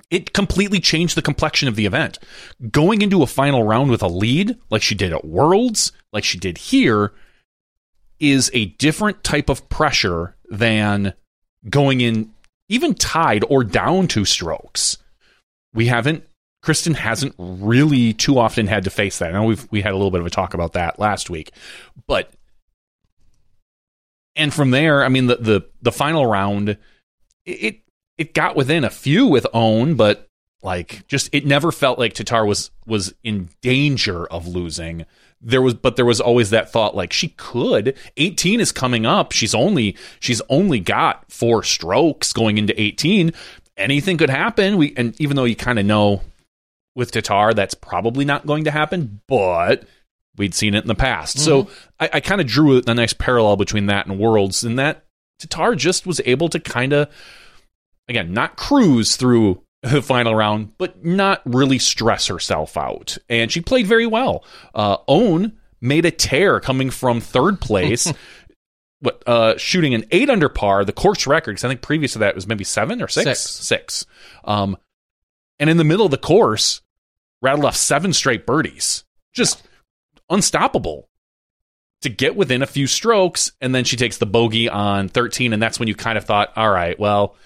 it 0.10 0.34
completely 0.34 0.80
changed 0.80 1.16
the 1.16 1.22
complexion 1.22 1.68
of 1.68 1.76
the 1.76 1.86
event. 1.86 2.20
Going 2.72 3.02
into 3.02 3.22
a 3.22 3.28
final 3.28 3.64
round 3.64 3.92
with 3.92 4.02
a 4.02 4.08
lead, 4.08 4.58
like 4.70 4.82
she 4.82 4.96
did 4.96 5.14
at 5.14 5.26
Worlds, 5.26 5.92
like 6.12 6.24
she 6.24 6.38
did 6.38 6.58
here, 6.58 7.14
is 8.20 8.50
a 8.54 8.66
different 8.66 9.24
type 9.24 9.50
of 9.50 9.70
pressure 9.70 10.36
than 10.50 11.14
going 11.70 12.02
in 12.02 12.34
even 12.68 12.94
tied 12.94 13.44
or 13.50 13.64
down 13.64 14.08
two 14.08 14.26
strokes. 14.26 14.98
We 15.74 15.88
haven't 15.88 16.26
Kristin 16.64 16.96
hasn't 16.96 17.36
really 17.38 18.14
too 18.14 18.38
often 18.38 18.68
had 18.68 18.84
to 18.84 18.90
face 18.90 19.20
that. 19.20 19.30
I 19.30 19.34
know 19.34 19.46
we've 19.46 19.68
we 19.72 19.82
had 19.82 19.94
a 19.94 19.96
little 19.96 20.12
bit 20.12 20.22
of 20.22 20.28
a 20.28 20.32
talk 20.32 20.54
about 20.54 20.74
that 20.74 21.00
last 21.00 21.30
week. 21.30 21.52
But 22.08 22.32
and 24.36 24.54
from 24.54 24.72
there, 24.72 25.04
I 25.04 25.10
mean 25.10 25.28
the 25.28 25.38
the, 25.38 25.62
the 25.82 25.92
final 25.92 26.26
round 26.26 26.78
it 27.46 27.82
it 28.20 28.34
got 28.34 28.56
within 28.56 28.84
a 28.84 28.90
few 28.90 29.26
with 29.26 29.48
Ohn, 29.54 29.96
but 29.96 30.28
like 30.62 31.08
just 31.08 31.34
it 31.34 31.46
never 31.46 31.72
felt 31.72 31.98
like 31.98 32.14
Tattar 32.14 32.46
was 32.46 32.70
was 32.86 33.14
in 33.24 33.50
danger 33.62 34.28
of 34.28 34.46
losing. 34.46 35.06
There 35.42 35.62
was 35.62 35.74
but 35.74 35.96
there 35.96 36.06
was 36.06 36.20
always 36.20 36.50
that 36.50 36.72
thought 36.72 36.96
like 36.96 37.14
she 37.14 37.30
could. 37.30 37.98
18 38.18 38.60
is 38.60 38.74
coming 38.74 39.06
up. 39.06 39.32
She's 39.32 39.56
only 39.56 39.96
she's 40.20 40.42
only 40.50 40.82
got 40.82 41.32
four 41.32 41.64
strokes 41.64 42.34
going 42.34 42.58
into 42.58 42.80
18. 42.80 43.32
Anything 43.78 44.18
could 44.18 44.30
happen. 44.30 44.76
We 44.76 44.94
and 44.98 45.20
even 45.20 45.38
though 45.38 45.46
you 45.46 45.56
kind 45.56 45.80
of 45.80 45.86
know 45.86 46.22
with 46.94 47.14
Tattar 47.14 47.56
that's 47.56 47.74
probably 47.74 48.26
not 48.26 48.46
going 48.46 48.66
to 48.66 48.72
happen, 48.72 49.22
but 49.28 49.86
we'd 50.36 50.54
seen 50.54 50.74
it 50.74 50.84
in 50.84 50.90
the 50.90 50.96
past. 50.96 51.40
So 51.40 51.64
mm-hmm. 51.64 51.74
I, 52.02 52.10
I 52.14 52.20
kind 52.20 52.42
of 52.42 52.48
drew 52.48 52.82
a 52.86 52.94
nice 52.94 53.14
parallel 53.14 53.56
between 53.56 53.86
that 53.86 54.08
and 54.08 54.20
Worlds, 54.20 54.66
and 54.66 54.78
that 54.78 55.06
Tattar 55.42 55.78
just 55.78 56.06
was 56.06 56.20
able 56.26 56.50
to 56.50 56.60
kind 56.60 56.92
of 56.92 57.10
again, 58.10 58.34
not 58.34 58.58
cruise 58.58 59.16
through 59.16 59.62
the 59.84 60.02
final 60.02 60.36
round, 60.36 60.78
but 60.78 61.06
not 61.06 61.42
really 61.46 61.80
stress 61.80 62.28
herself 62.28 62.76
out. 62.76 63.18
And 63.30 63.52
she 63.52 63.62
played 63.62 63.88
very 63.88 64.08
well. 64.08 64.44
Uh, 64.76 64.98
Ohn 65.08 65.54
made 65.80 66.06
a 66.06 66.12
tear 66.12 66.60
coming 66.60 66.90
from 66.90 67.22
third 67.22 67.62
place. 67.62 68.12
What 69.02 69.24
uh, 69.26 69.58
shooting 69.58 69.94
an 69.94 70.04
eight 70.12 70.30
under 70.30 70.50
par, 70.50 70.84
the 70.84 70.92
course 70.92 71.26
record? 71.26 71.52
Because 71.52 71.64
I 71.64 71.70
think 71.70 71.82
previous 71.82 72.12
to 72.14 72.20
that 72.20 72.36
was 72.36 72.48
maybe 72.48 72.66
seven 72.66 73.02
or 73.02 73.08
six, 73.08 73.24
Six. 73.40 73.40
six. 73.40 74.06
Um, 74.44 74.76
and 75.58 75.70
in 75.70 75.78
the 75.78 75.86
middle 75.86 76.04
of 76.04 76.12
the 76.12 76.18
course, 76.18 76.82
rattled 77.42 77.64
off 77.64 77.78
seven 77.78 78.12
straight 78.12 78.46
birdies, 78.46 79.06
just 79.34 79.66
unstoppable 80.30 81.08
to 82.02 82.10
get 82.10 82.36
within 82.36 82.62
a 82.62 82.68
few 82.68 82.88
strokes. 82.88 83.54
And 83.62 83.74
then 83.74 83.86
she 83.86 83.96
takes 83.96 84.18
the 84.18 84.26
bogey 84.26 84.68
on 84.68 85.08
13, 85.08 85.54
and 85.54 85.64
that's 85.64 85.80
when 85.80 85.88
you 85.88 85.96
kind 85.96 86.18
of 86.18 86.26
thought, 86.26 86.52
all 86.58 86.70
right, 86.70 87.00
well, 87.00 87.38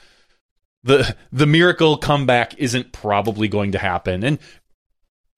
the 0.83 1.15
the 1.31 1.45
miracle 1.45 1.97
comeback 1.97 2.57
isn't 2.57 2.91
probably 2.91 3.47
going 3.47 3.71
to 3.71 3.79
happen. 3.79 4.23
And 4.23 4.39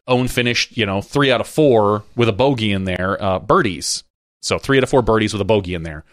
Ohn 0.08 0.28
finished, 0.28 0.78
you 0.78 0.86
know, 0.86 1.02
three 1.02 1.32
out 1.32 1.42
of 1.42 1.48
four 1.48 2.04
with 2.16 2.30
a 2.30 2.34
bogey 2.34 2.72
in 2.72 2.84
there, 2.86 3.22
uh, 3.22 3.40
birdies. 3.40 4.04
So 4.42 4.60
three 4.60 4.78
out 4.78 4.84
of 4.84 4.90
four 4.90 5.02
birdies 5.02 5.34
with 5.34 5.42
a 5.42 5.46
bogey 5.46 5.74
in 5.74 5.84
there. 5.84 6.04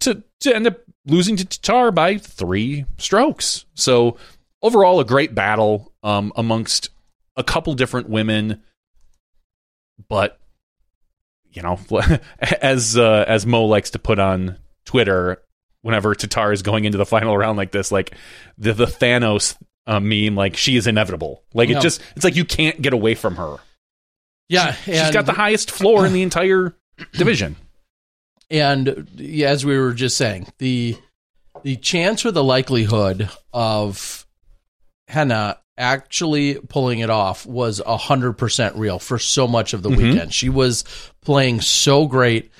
To 0.00 0.22
to 0.40 0.54
end 0.54 0.66
up 0.66 0.80
losing 1.06 1.36
to 1.36 1.44
Tattar 1.44 1.94
by 1.94 2.16
three 2.16 2.86
strokes. 2.98 3.66
So 3.74 4.16
overall, 4.62 5.00
a 5.00 5.04
great 5.04 5.34
battle 5.34 5.92
um, 6.02 6.32
amongst 6.36 6.90
a 7.36 7.44
couple 7.44 7.74
different 7.74 8.08
women, 8.08 8.62
but 10.08 10.38
you 11.52 11.62
know, 11.62 11.78
as 12.38 12.96
uh, 12.96 13.24
as 13.28 13.46
Mo 13.46 13.66
likes 13.66 13.90
to 13.90 13.98
put 13.98 14.18
on 14.18 14.58
Twitter, 14.84 15.42
whenever 15.82 16.14
Tattar 16.14 16.52
is 16.52 16.62
going 16.62 16.84
into 16.84 16.98
the 16.98 17.06
final 17.06 17.36
round 17.36 17.56
like 17.58 17.70
this, 17.72 17.92
like 17.92 18.14
the 18.58 18.72
the 18.72 18.86
Thanos 18.86 19.56
uh, 19.86 20.00
meme, 20.00 20.34
like 20.36 20.56
she 20.56 20.76
is 20.76 20.86
inevitable. 20.86 21.42
Like 21.54 21.68
it 21.68 21.74
No. 21.74 21.80
just, 21.80 22.00
it's 22.16 22.24
like 22.24 22.36
you 22.36 22.44
can't 22.44 22.80
get 22.80 22.92
away 22.92 23.14
from 23.14 23.36
her. 23.36 23.56
Yeah. 24.48 24.72
She's 24.74 24.98
and- 24.98 25.12
got 25.14 25.26
the 25.26 25.32
highest 25.32 25.70
floor 25.70 26.06
in 26.06 26.12
the 26.12 26.22
entire 26.28 26.74
division. 27.12 27.56
and 28.50 29.08
yeah, 29.16 29.48
as 29.48 29.64
we 29.64 29.78
were 29.78 29.92
just 29.92 30.16
saying, 30.16 30.46
the 30.58 30.96
the 31.62 31.76
chance 31.76 32.24
or 32.26 32.30
the 32.32 32.42
likelihood 32.44 33.28
of 33.52 34.26
Henna 35.08 35.58
actually 35.78 36.54
pulling 36.54 36.98
it 37.00 37.10
off 37.10 37.46
was 37.46 37.80
a 37.84 37.96
hundred 37.96 38.34
percent 38.34 38.76
real 38.76 38.98
for 38.98 39.18
so 39.18 39.46
much 39.48 39.72
of 39.72 39.82
the 39.82 39.88
Mhm. 39.90 39.96
weekend. 39.96 40.34
She 40.34 40.48
was 40.48 40.84
playing 41.22 41.60
so 41.60 42.06
great. 42.06 42.50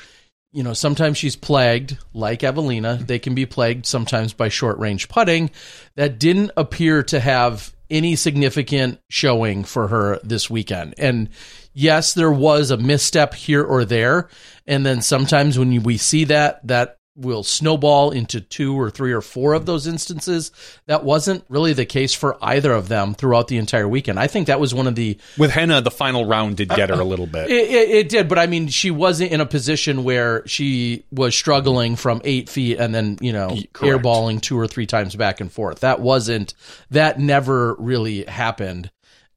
You 0.53 0.63
know, 0.63 0.75
sometimes 0.75 1.17
she's 1.17 1.37
plagued, 1.37 1.97
like 2.13 2.45
Evelina. 2.45 2.97
They 2.97 3.19
can 3.19 3.35
be 3.35 3.47
plagued 3.47 3.87
sometimes 3.87 4.35
by 4.35 4.49
short 4.49 4.79
range 4.79 5.09
putting. 5.09 5.51
That 5.97 6.19
didn't 6.19 6.53
appear 6.57 7.03
to 7.05 7.21
have 7.21 7.75
any 7.91 8.17
significant 8.17 9.01
showing 9.11 9.65
for 9.65 9.89
her 9.89 10.19
this 10.23 10.51
weekend. 10.51 10.95
And 10.99 11.29
yes, 11.73 12.15
there 12.15 12.33
was 12.33 12.71
a 12.71 12.77
misstep 12.77 13.35
here 13.35 13.63
or 13.63 13.85
there. 13.85 14.29
And 14.67 14.85
then 14.85 15.03
sometimes 15.03 15.59
when 15.59 15.83
we 15.83 15.97
see 15.99 16.25
that, 16.25 16.67
that 16.67 16.99
will 17.15 17.43
snowball 17.43 18.11
into 18.11 18.41
two 18.41 18.79
or 18.79 18.91
three 18.91 19.13
or 19.13 19.21
four 19.21 19.53
of 19.53 19.67
those 19.67 19.87
instances. 19.87 20.51
That 20.87 21.05
wasn't 21.05 21.45
really 21.49 21.75
the 21.75 21.85
case 21.85 22.15
for 22.15 22.39
either 22.43 22.73
of 22.73 22.89
them 22.89 23.15
throughout 23.15 23.49
the 23.49 23.59
entire 23.59 23.87
weekend. 23.87 24.19
I 24.19 24.29
think 24.29 24.47
that 24.47 24.59
was 24.59 24.75
one 24.75 24.87
of 24.87 24.95
the 24.95 25.19
With 25.37 25.51
Henna, 25.51 25.83
the 25.83 25.91
final 25.91 26.25
round 26.25 26.57
did 26.57 26.71
get 26.71 26.89
her 26.89 27.01
a 27.01 27.05
little 27.05 27.27
bit. 27.27 27.51
it, 27.51 27.71
it, 27.71 27.91
it 27.91 28.09
did, 28.09 28.29
but 28.29 28.39
I 28.39 28.47
mean, 28.47 28.69
she 28.69 28.91
wasn't 28.91 29.33
in 29.33 29.41
a 29.41 29.47
position 29.47 30.05
where 30.05 30.47
she 30.47 31.05
was 31.11 31.35
struggling 31.35 31.97
from 31.97 32.23
eight 32.25 32.49
feet 32.49 32.79
and 32.79 32.95
then 32.95 33.19
you 33.21 33.33
know 33.33 33.49
correct. 33.73 34.05
airballing 34.05 34.41
two 34.41 34.59
or 34.59 34.67
three 34.67 34.87
times 34.87 35.15
back 35.15 35.41
and 35.41 35.53
forth. 35.53 35.81
That 35.81 36.01
wasn't 36.01 36.55
that 36.91 37.19
never 37.21 37.75
really 37.75 38.25
happened, 38.25 38.91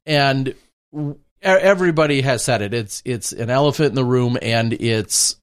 and 0.06 0.54
w- 0.92 1.18
everybody 1.42 2.22
has 2.22 2.42
said 2.42 2.62
it. 2.62 2.72
It's 2.72 3.02
it's 3.04 3.32
an 3.32 3.50
elephant 3.50 3.90
in 3.90 3.94
the 3.94 4.04
room, 4.04 4.38
and 4.40 4.72
it's 4.72 5.36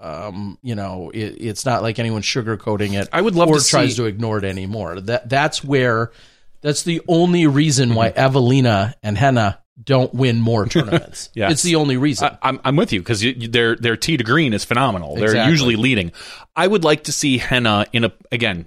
um 0.00 0.58
you 0.62 0.74
know 0.74 1.10
it, 1.12 1.36
it's 1.40 1.66
not 1.66 1.82
like 1.82 1.98
anyone's 1.98 2.24
sugarcoating 2.24 2.94
it. 3.00 3.08
I 3.12 3.20
would 3.20 3.34
love 3.34 3.48
or 3.48 3.58
to 3.58 3.64
tries 3.64 3.90
see- 3.90 3.96
to 3.96 4.04
ignore 4.04 4.38
it 4.38 4.44
anymore. 4.44 5.00
That 5.00 5.28
that's 5.28 5.64
where 5.64 6.12
that's 6.60 6.82
the 6.82 7.00
only 7.08 7.46
reason 7.46 7.94
why 7.94 8.10
Mm-hmm. 8.10 8.18
Evelina 8.20 8.94
and 9.02 9.16
Henna 9.18 9.60
don't 9.82 10.12
win 10.12 10.40
more 10.40 10.66
tournaments. 10.68 11.30
Yes. 11.34 11.52
It's 11.52 11.62
the 11.62 11.76
only 11.76 11.96
reason. 11.96 12.28
I, 12.42 12.48
I'm 12.48 12.60
I'm 12.64 12.76
with 12.76 12.92
you 12.92 13.00
because 13.00 13.24
their 13.50 13.76
their 13.76 13.96
tee 13.96 14.16
to 14.16 14.24
green 14.24 14.52
is 14.52 14.64
phenomenal. 14.64 15.14
They're 15.16 15.48
usually 15.48 15.76
leading. 15.76 16.12
I 16.56 16.66
would 16.66 16.84
like 16.84 17.04
to 17.04 17.12
see 17.12 17.38
Henna 17.38 17.86
in 17.92 18.04
a 18.04 18.12
again 18.32 18.66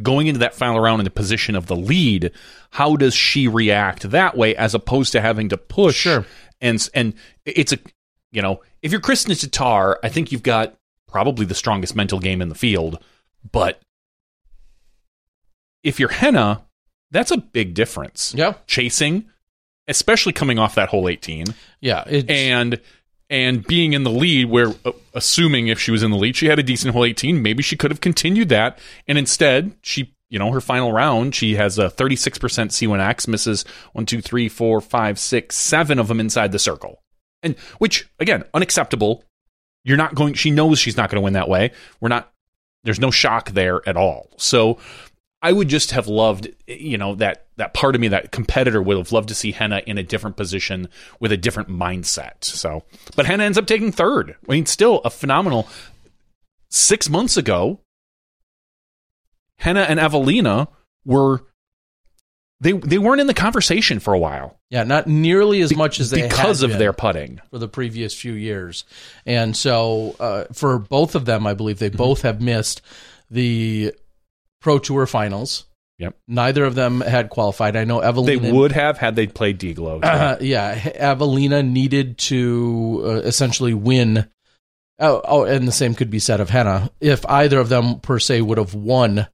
going 0.00 0.26
into 0.26 0.40
that 0.40 0.54
final 0.54 0.80
round 0.80 1.00
in 1.00 1.04
the 1.04 1.10
position 1.10 1.54
of 1.54 1.66
the 1.66 1.76
lead. 1.76 2.30
How 2.70 2.96
does 2.96 3.14
she 3.14 3.46
react 3.48 4.10
that 4.10 4.36
way 4.36 4.56
as 4.56 4.74
opposed 4.74 5.12
to 5.12 5.20
having 5.20 5.48
to 5.50 5.56
push? 5.56 5.96
Sure. 5.96 6.24
And 6.60 6.88
and 6.94 7.14
it's 7.44 7.72
a 7.72 7.78
you 8.32 8.42
know 8.42 8.60
if 8.82 8.90
you're 8.90 9.00
Kristin 9.00 9.30
Tattar, 9.30 9.96
I 10.02 10.08
think 10.08 10.32
you've 10.32 10.42
got 10.42 10.74
probably 11.06 11.46
the 11.46 11.54
strongest 11.54 11.94
mental 11.94 12.18
game 12.18 12.42
in 12.42 12.48
the 12.48 12.54
field. 12.54 12.98
But 13.50 13.80
if 15.82 16.00
you're 16.00 16.08
Henna, 16.08 16.64
that's 17.10 17.30
a 17.30 17.36
big 17.36 17.74
difference. 17.74 18.34
yeah. 18.36 18.54
Chasing, 18.66 19.26
especially 19.88 20.32
coming 20.32 20.58
off 20.58 20.74
that 20.74 20.88
whole 20.88 21.08
18 21.08 21.46
Yeah, 21.80 22.04
it's, 22.06 22.30
and 22.30 22.80
and 23.28 23.66
being 23.66 23.92
in 23.94 24.04
the 24.04 24.10
lead 24.10 24.48
where 24.50 24.68
uh, 24.84 24.92
assuming 25.14 25.68
if 25.68 25.78
she 25.80 25.90
was 25.90 26.02
in 26.02 26.10
the 26.10 26.16
lead 26.16 26.36
she 26.36 26.46
had 26.46 26.58
a 26.58 26.62
decent 26.62 26.92
hole 26.92 27.04
18 27.04 27.42
maybe 27.42 27.62
she 27.62 27.76
could 27.76 27.90
have 27.90 28.00
continued 28.00 28.48
that 28.50 28.78
and 29.08 29.16
instead 29.16 29.72
she 29.82 30.14
you 30.28 30.38
know 30.38 30.50
her 30.50 30.60
final 30.60 30.92
round 30.92 31.34
she 31.34 31.56
has 31.56 31.78
a 31.78 31.88
36% 31.88 32.38
c1x 32.38 33.28
misses 33.28 33.64
one 33.92 34.06
two 34.06 34.20
three 34.20 34.48
four 34.48 34.80
five 34.80 35.18
six 35.18 35.56
seven 35.56 35.98
of 35.98 36.08
them 36.08 36.20
inside 36.20 36.52
the 36.52 36.58
circle 36.58 37.01
and 37.42 37.56
which 37.78 38.08
again 38.18 38.44
unacceptable 38.54 39.24
you're 39.84 39.96
not 39.96 40.14
going 40.14 40.34
she 40.34 40.50
knows 40.50 40.78
she's 40.78 40.96
not 40.96 41.10
going 41.10 41.20
to 41.20 41.24
win 41.24 41.32
that 41.34 41.48
way 41.48 41.70
we're 42.00 42.08
not 42.08 42.32
There's 42.84 43.00
no 43.00 43.12
shock 43.12 43.50
there 43.50 43.80
at 43.88 43.96
all. 43.96 44.28
So 44.38 44.78
I 45.40 45.52
would 45.52 45.68
just 45.68 45.90
have 45.90 46.06
loved, 46.06 46.48
you 46.66 46.98
know, 46.98 47.14
that 47.16 47.46
that 47.56 47.74
part 47.74 47.94
of 47.94 48.00
me, 48.00 48.08
that 48.08 48.30
competitor, 48.32 48.80
would 48.82 48.96
have 48.96 49.12
loved 49.12 49.28
to 49.28 49.34
see 49.34 49.52
Henna 49.52 49.82
in 49.86 49.98
a 49.98 50.02
different 50.02 50.36
position 50.36 50.88
with 51.20 51.32
a 51.32 51.36
different 51.36 51.68
mindset. 51.68 52.44
So, 52.44 52.84
but 53.16 53.26
Henna 53.26 53.44
ends 53.44 53.58
up 53.58 53.66
taking 53.66 53.92
third. 53.92 54.36
I 54.48 54.52
mean, 54.52 54.66
still 54.66 55.00
a 55.04 55.10
phenomenal. 55.10 55.68
Six 56.70 57.08
months 57.08 57.36
ago, 57.36 57.80
Henna 59.58 59.82
and 59.82 60.00
Evelina 60.00 60.68
were 61.04 61.44
they 62.62 62.72
they 62.72 62.98
weren't 62.98 63.20
in 63.20 63.26
the 63.26 63.34
conversation 63.34 63.98
for 64.00 64.14
a 64.14 64.18
while 64.18 64.58
Yeah, 64.70 64.84
not 64.84 65.06
nearly 65.06 65.60
as 65.62 65.76
much 65.76 66.00
as 66.00 66.10
they 66.10 66.22
because 66.28 66.62
of 66.62 66.78
their 66.78 66.92
putting. 66.92 67.40
for 67.50 67.58
the 67.58 67.68
previous 67.68 68.14
few 68.14 68.32
years, 68.32 68.84
and 69.26 69.56
so 69.56 70.16
uh, 70.20 70.44
for 70.52 70.78
both 70.78 71.14
of 71.14 71.24
them, 71.24 71.46
I 71.46 71.54
believe 71.54 71.76
Mm-hmm. 71.76 71.84
they 71.92 71.96
both 71.96 72.22
have 72.22 72.40
missed 72.40 72.80
the 73.30 73.92
Pro 74.60 74.78
Tour 74.78 75.06
finals. 75.06 75.66
Yep. 75.98 76.16
Neither 76.26 76.64
of 76.64 76.74
them 76.74 77.00
had 77.00 77.28
qualified. 77.30 77.76
I 77.76 77.84
know 77.84 78.00
Evelina. 78.00 78.40
They 78.40 78.50
would 78.52 78.72
have 78.72 78.98
had 78.98 79.14
they 79.14 79.26
played 79.26 79.58
DGLO. 79.60 80.02
Uh, 80.04 80.36
yeah, 80.40 80.90
Evelina 80.96 81.62
needed 81.62 82.18
to 82.18 83.02
uh, 83.04 83.08
essentially 83.26 83.74
win. 83.74 84.28
Oh, 84.98 85.20
oh, 85.24 85.44
and 85.44 85.66
the 85.66 85.72
same 85.72 85.94
could 85.94 86.10
be 86.10 86.18
said 86.18 86.40
of 86.40 86.50
Henna. 86.50 86.90
If 87.00 87.24
either 87.26 87.58
of 87.60 87.68
them 87.68 88.00
per 88.00 88.18
se 88.18 88.40
would 88.42 88.58
have 88.58 88.74
won 88.74 89.26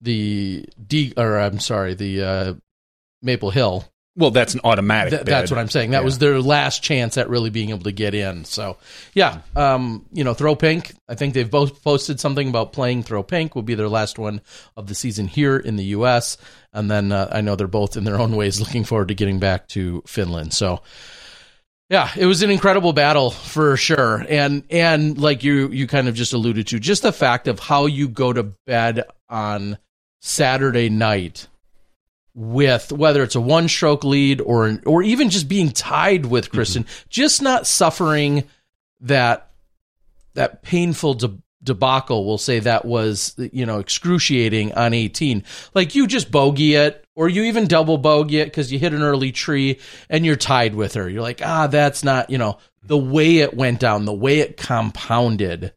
the 0.00 0.66
D, 0.86 1.12
or 1.16 1.38
I'm 1.38 1.60
sorry, 1.60 1.94
the 1.94 2.22
uh, 2.22 2.54
Maple 3.24 3.50
Hill, 3.50 3.84
well, 4.16 4.30
that's 4.30 4.54
an 4.54 4.60
automatic. 4.62 5.10
Th- 5.10 5.24
that's 5.24 5.50
what 5.50 5.58
I'm 5.58 5.68
saying. 5.68 5.90
That 5.90 5.98
Yeah. 5.98 6.04
was 6.04 6.18
their 6.18 6.40
last 6.40 6.84
chance 6.84 7.18
at 7.18 7.28
really 7.28 7.50
being 7.50 7.70
able 7.70 7.82
to 7.82 7.90
get 7.90 8.14
in. 8.14 8.44
So, 8.44 8.76
yeah, 9.12 9.38
um, 9.56 10.04
you 10.12 10.22
know, 10.22 10.34
Throw 10.34 10.54
Pink. 10.54 10.92
I 11.08 11.16
think 11.16 11.34
they've 11.34 11.50
both 11.50 11.82
posted 11.82 12.20
something 12.20 12.48
about 12.48 12.72
playing 12.72 13.02
Throw 13.02 13.24
Pink. 13.24 13.56
Will 13.56 13.62
be 13.62 13.74
their 13.74 13.88
last 13.88 14.16
one 14.16 14.40
of 14.76 14.86
the 14.86 14.94
season 14.94 15.26
here 15.26 15.56
in 15.56 15.74
the 15.74 15.86
U.S. 15.86 16.36
And 16.72 16.88
then 16.88 17.10
uh, 17.10 17.28
I 17.32 17.40
know 17.40 17.56
they're 17.56 17.66
both 17.66 17.96
in 17.96 18.04
their 18.04 18.20
own 18.20 18.36
ways 18.36 18.60
looking 18.60 18.84
forward 18.84 19.08
to 19.08 19.14
getting 19.14 19.40
back 19.40 19.66
to 19.70 20.00
Finland. 20.06 20.54
So, 20.54 20.80
yeah, 21.90 22.08
it 22.16 22.26
was 22.26 22.42
an 22.44 22.50
incredible 22.50 22.92
battle 22.92 23.30
for 23.32 23.76
sure. 23.76 24.24
And 24.28 24.62
and 24.70 25.18
like 25.18 25.42
you 25.42 25.70
you 25.70 25.88
kind 25.88 26.06
of 26.06 26.14
just 26.14 26.32
alluded 26.32 26.68
to, 26.68 26.78
just 26.78 27.02
the 27.02 27.12
fact 27.12 27.48
of 27.48 27.58
how 27.58 27.86
you 27.86 28.06
go 28.08 28.32
to 28.32 28.44
bed 28.64 29.02
on 29.28 29.78
Saturday 30.20 30.88
night 30.88 31.48
with 32.34 32.90
whether 32.90 33.22
it's 33.22 33.36
a 33.36 33.40
one 33.40 33.68
stroke 33.68 34.04
lead 34.04 34.40
or 34.40 34.78
or 34.86 35.02
even 35.02 35.30
just 35.30 35.48
being 35.48 35.70
tied 35.70 36.26
with 36.26 36.50
Kristin, 36.50 36.86
just 37.08 37.42
not 37.42 37.66
suffering 37.66 38.44
that 39.00 39.50
that 40.34 40.62
painful 40.62 41.14
de- 41.14 41.38
debacle. 41.62 42.26
We'll 42.26 42.38
say 42.38 42.58
that 42.60 42.84
was 42.84 43.34
you 43.38 43.64
know 43.66 43.78
excruciating 43.78 44.72
on 44.74 44.94
18. 44.94 45.44
Like 45.74 45.94
you 45.94 46.06
just 46.06 46.30
bogey 46.30 46.74
it, 46.74 47.04
or 47.14 47.28
you 47.28 47.44
even 47.44 47.66
double 47.66 47.98
bogey 47.98 48.40
it 48.40 48.46
because 48.46 48.72
you 48.72 48.78
hit 48.78 48.94
an 48.94 49.02
early 49.02 49.30
tree 49.30 49.78
and 50.10 50.26
you're 50.26 50.36
tied 50.36 50.74
with 50.74 50.94
her. 50.94 51.08
You're 51.08 51.22
like, 51.22 51.40
ah, 51.44 51.68
that's 51.68 52.02
not 52.02 52.30
you 52.30 52.38
know 52.38 52.58
the 52.82 52.98
way 52.98 53.38
it 53.38 53.54
went 53.54 53.80
down, 53.80 54.04
the 54.04 54.12
way 54.12 54.40
it 54.40 54.56
compounded, 54.56 55.72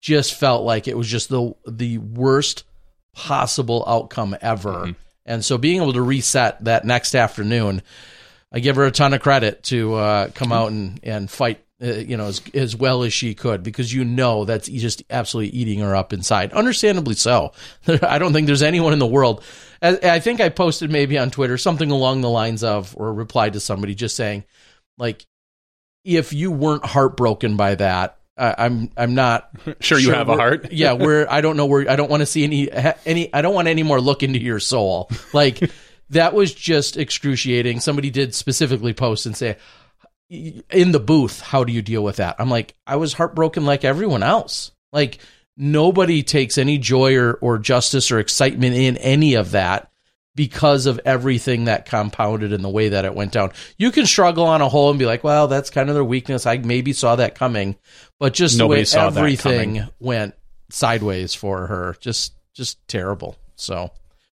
just 0.00 0.34
felt 0.34 0.64
like 0.64 0.86
it 0.86 0.96
was 0.96 1.08
just 1.08 1.30
the 1.30 1.54
the 1.66 1.98
worst 1.98 2.64
possible 3.14 3.84
outcome 3.86 4.36
ever. 4.40 4.94
And 5.32 5.42
so 5.42 5.56
being 5.56 5.80
able 5.80 5.94
to 5.94 6.02
reset 6.02 6.62
that 6.64 6.84
next 6.84 7.14
afternoon, 7.14 7.80
I 8.52 8.60
give 8.60 8.76
her 8.76 8.84
a 8.84 8.90
ton 8.90 9.14
of 9.14 9.22
credit 9.22 9.62
to 9.64 9.94
uh, 9.94 10.28
come 10.28 10.52
out 10.52 10.72
and, 10.72 11.00
and 11.02 11.30
fight, 11.30 11.64
uh, 11.82 11.86
you 11.86 12.18
know, 12.18 12.26
as, 12.26 12.42
as 12.52 12.76
well 12.76 13.02
as 13.02 13.14
she 13.14 13.34
could, 13.34 13.62
because 13.62 13.92
you 13.92 14.04
know 14.04 14.44
that's 14.44 14.68
just 14.68 15.02
absolutely 15.08 15.58
eating 15.58 15.78
her 15.78 15.96
up 15.96 16.12
inside. 16.12 16.52
Understandably 16.52 17.14
so. 17.14 17.52
I 18.02 18.18
don't 18.18 18.34
think 18.34 18.46
there's 18.46 18.62
anyone 18.62 18.92
in 18.92 18.98
the 18.98 19.06
world. 19.06 19.42
I, 19.80 19.98
I 20.02 20.20
think 20.20 20.42
I 20.42 20.50
posted 20.50 20.90
maybe 20.90 21.16
on 21.16 21.30
Twitter 21.30 21.56
something 21.56 21.90
along 21.90 22.20
the 22.20 22.28
lines 22.28 22.62
of, 22.62 22.94
or 22.98 23.14
replied 23.14 23.54
to 23.54 23.60
somebody 23.60 23.94
just 23.94 24.16
saying, 24.16 24.44
like, 24.98 25.24
if 26.04 26.34
you 26.34 26.50
weren't 26.50 26.84
heartbroken 26.84 27.56
by 27.56 27.76
that, 27.76 28.18
I, 28.42 28.54
I'm 28.58 28.90
I'm 28.96 29.14
not 29.14 29.50
Sure, 29.80 29.98
you 29.98 30.12
have 30.12 30.28
a 30.28 30.34
heart. 30.34 30.68
yeah, 30.72 30.94
we're 30.94 31.26
I 31.30 31.40
don't 31.40 31.56
know 31.56 31.66
where 31.66 31.88
I 31.88 31.94
don't 31.94 32.10
want 32.10 32.22
to 32.22 32.26
see 32.26 32.42
any 32.42 32.68
any 33.06 33.32
I 33.32 33.40
don't 33.40 33.54
want 33.54 33.68
any 33.68 33.84
more 33.84 34.00
look 34.00 34.22
into 34.22 34.40
your 34.40 34.58
soul. 34.58 35.08
Like 35.32 35.70
that 36.10 36.34
was 36.34 36.52
just 36.52 36.96
excruciating. 36.96 37.80
Somebody 37.80 38.10
did 38.10 38.34
specifically 38.34 38.94
post 38.94 39.26
and 39.26 39.36
say 39.36 39.56
in 40.28 40.92
the 40.92 41.00
booth, 41.00 41.40
how 41.40 41.62
do 41.62 41.72
you 41.72 41.82
deal 41.82 42.02
with 42.02 42.16
that? 42.16 42.36
I'm 42.38 42.50
like, 42.50 42.74
I 42.86 42.96
was 42.96 43.12
heartbroken 43.12 43.64
like 43.64 43.84
everyone 43.84 44.22
else. 44.22 44.72
Like 44.92 45.18
nobody 45.56 46.22
takes 46.22 46.58
any 46.58 46.78
joy 46.78 47.16
or, 47.16 47.34
or 47.34 47.58
justice 47.58 48.10
or 48.10 48.18
excitement 48.18 48.74
in 48.74 48.96
any 48.96 49.34
of 49.34 49.52
that 49.52 49.91
because 50.34 50.86
of 50.86 51.00
everything 51.04 51.64
that 51.64 51.86
compounded 51.86 52.52
in 52.52 52.62
the 52.62 52.68
way 52.68 52.90
that 52.90 53.04
it 53.04 53.14
went 53.14 53.32
down. 53.32 53.52
You 53.76 53.90
can 53.90 54.06
struggle 54.06 54.44
on 54.44 54.62
a 54.62 54.68
whole 54.68 54.90
and 54.90 54.98
be 54.98 55.06
like, 55.06 55.22
well, 55.22 55.46
that's 55.46 55.70
kind 55.70 55.88
of 55.88 55.94
their 55.94 56.04
weakness. 56.04 56.46
I 56.46 56.56
maybe 56.58 56.92
saw 56.92 57.16
that 57.16 57.34
coming, 57.34 57.76
but 58.18 58.32
just 58.32 58.58
Nobody 58.58 58.84
the 58.84 58.98
way 58.98 59.06
everything 59.06 59.88
went 59.98 60.34
sideways 60.70 61.34
for 61.34 61.66
her, 61.66 61.96
just 62.00 62.34
just 62.54 62.86
terrible. 62.88 63.36
So 63.56 63.90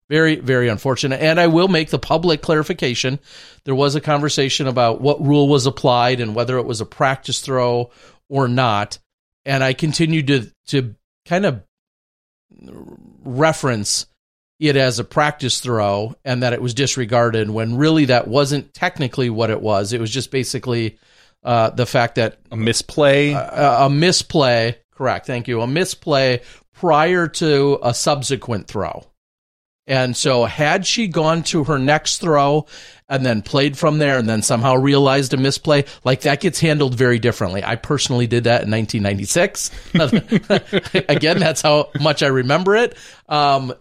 very 0.08 0.36
very 0.36 0.68
unfortunate. 0.68 1.20
And 1.20 1.40
I 1.40 1.48
will 1.48 1.68
make 1.68 1.90
the 1.90 1.98
public 1.98 2.42
clarification. 2.42 3.18
There 3.64 3.74
was 3.74 3.94
a 3.94 4.00
conversation 4.00 4.66
about 4.66 5.00
what 5.00 5.24
rule 5.24 5.48
was 5.48 5.66
applied 5.66 6.20
and 6.20 6.34
whether 6.34 6.58
it 6.58 6.66
was 6.66 6.80
a 6.80 6.86
practice 6.86 7.40
throw 7.40 7.90
or 8.28 8.46
not. 8.46 8.98
And 9.44 9.64
I 9.64 9.72
continued 9.72 10.28
to 10.28 10.52
to 10.68 10.94
kind 11.26 11.44
of 11.44 11.62
reference 13.24 14.06
it 14.58 14.76
as 14.76 14.98
a 14.98 15.04
practice 15.04 15.60
throw 15.60 16.14
and 16.24 16.42
that 16.42 16.52
it 16.52 16.60
was 16.60 16.74
disregarded 16.74 17.48
when 17.50 17.76
really 17.76 18.06
that 18.06 18.26
wasn't 18.26 18.74
technically 18.74 19.30
what 19.30 19.50
it 19.50 19.60
was. 19.60 19.92
It 19.92 20.00
was 20.00 20.10
just 20.10 20.30
basically 20.30 20.98
uh, 21.44 21.70
the 21.70 21.86
fact 21.86 22.16
that 22.16 22.38
A 22.50 22.56
misplay. 22.56 23.32
a, 23.32 23.82
a 23.82 23.90
misplay, 23.90 24.78
correct, 24.92 25.26
thank 25.26 25.46
you, 25.46 25.60
a 25.60 25.66
misplay 25.66 26.42
prior 26.74 27.28
to 27.28 27.78
a 27.82 27.94
subsequent 27.94 28.66
throw. 28.66 29.04
And 29.86 30.14
so, 30.14 30.44
had 30.44 30.86
she 30.86 31.08
gone 31.08 31.42
to 31.44 31.64
her 31.64 31.78
next 31.78 32.18
throw 32.18 32.66
and 33.08 33.24
then 33.24 33.40
played 33.40 33.78
from 33.78 33.96
there 33.96 34.18
and 34.18 34.28
then 34.28 34.42
somehow 34.42 34.74
realized 34.74 35.32
a 35.32 35.38
misplay, 35.38 35.86
like 36.04 36.22
that 36.22 36.40
gets 36.40 36.60
handled 36.60 36.94
very 36.94 37.18
differently. 37.18 37.64
I 37.64 37.76
personally 37.76 38.26
did 38.26 38.44
that 38.44 38.64
in 38.64 38.70
1996. 38.70 39.70
Again, 41.08 41.38
that's 41.38 41.62
how 41.62 41.88
much 42.00 42.22
I 42.22 42.26
remember 42.26 42.76
it. 42.76 42.96
Um, 43.30 43.72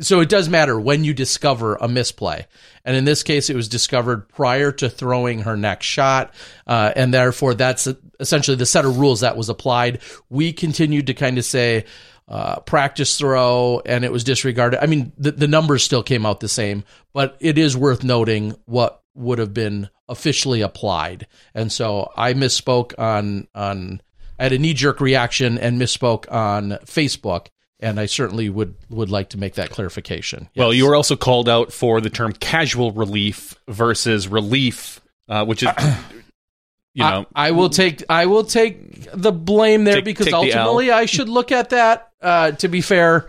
so 0.00 0.20
it 0.20 0.28
does 0.28 0.48
matter 0.48 0.78
when 0.78 1.04
you 1.04 1.14
discover 1.14 1.76
a 1.76 1.88
misplay. 1.88 2.46
And 2.84 2.96
in 2.96 3.04
this 3.04 3.22
case, 3.22 3.48
it 3.48 3.56
was 3.56 3.68
discovered 3.68 4.28
prior 4.28 4.72
to 4.72 4.90
throwing 4.90 5.40
her 5.42 5.56
next 5.56 5.86
shot. 5.86 6.34
Uh, 6.66 6.92
and 6.96 7.14
therefore, 7.14 7.54
that's 7.54 7.88
essentially 8.18 8.56
the 8.56 8.66
set 8.66 8.84
of 8.84 8.98
rules 8.98 9.20
that 9.20 9.36
was 9.36 9.48
applied. 9.48 10.00
We 10.28 10.52
continued 10.52 11.06
to 11.06 11.14
kind 11.14 11.38
of 11.38 11.44
say, 11.44 11.84
uh, 12.26 12.60
practice 12.60 13.18
throw, 13.18 13.82
and 13.84 14.04
it 14.04 14.12
was 14.12 14.24
disregarded. 14.24 14.82
I 14.82 14.86
mean, 14.86 15.12
the, 15.18 15.32
the 15.32 15.48
numbers 15.48 15.84
still 15.84 16.02
came 16.02 16.24
out 16.24 16.40
the 16.40 16.48
same, 16.48 16.84
but 17.12 17.36
it 17.40 17.58
is 17.58 17.76
worth 17.76 18.02
noting 18.02 18.54
what 18.64 19.02
would 19.14 19.38
have 19.38 19.54
been 19.54 19.90
officially 20.08 20.62
applied. 20.62 21.26
And 21.54 21.70
so 21.70 22.10
I 22.16 22.34
misspoke 22.34 22.98
on, 22.98 23.46
on, 23.54 24.00
I 24.38 24.44
had 24.44 24.52
a 24.52 24.58
knee 24.58 24.74
jerk 24.74 25.00
reaction 25.00 25.58
and 25.58 25.80
misspoke 25.80 26.30
on 26.32 26.70
Facebook 26.86 27.48
and 27.84 28.00
I 28.00 28.06
certainly 28.06 28.48
would 28.48 28.74
would 28.88 29.10
like 29.10 29.28
to 29.30 29.38
make 29.38 29.54
that 29.54 29.70
clarification. 29.70 30.48
Well, 30.56 30.72
you 30.72 30.86
were 30.88 30.96
also 30.96 31.14
called 31.16 31.48
out 31.48 31.72
for 31.72 32.00
the 32.00 32.10
term 32.10 32.32
casual 32.32 32.90
relief 32.92 33.54
versus 33.68 34.26
relief, 34.26 35.00
uh, 35.28 35.44
which 35.44 35.62
is, 35.62 35.68
you 36.94 37.04
know, 37.04 37.26
I, 37.34 37.48
I 37.48 37.50
will 37.52 37.70
take 37.70 38.02
I 38.08 38.26
will 38.26 38.44
take 38.44 39.10
the 39.12 39.32
blame 39.32 39.84
there 39.84 39.96
Take- 39.96 40.04
because 40.04 40.26
take 40.26 40.32
the 40.32 40.38
ultimately 40.38 40.90
I 40.90 41.06
should 41.06 41.28
look 41.28 41.52
at 41.52 41.70
that. 41.70 42.10
Uh, 42.20 42.52
to 42.52 42.68
be 42.68 42.80
fair, 42.80 43.28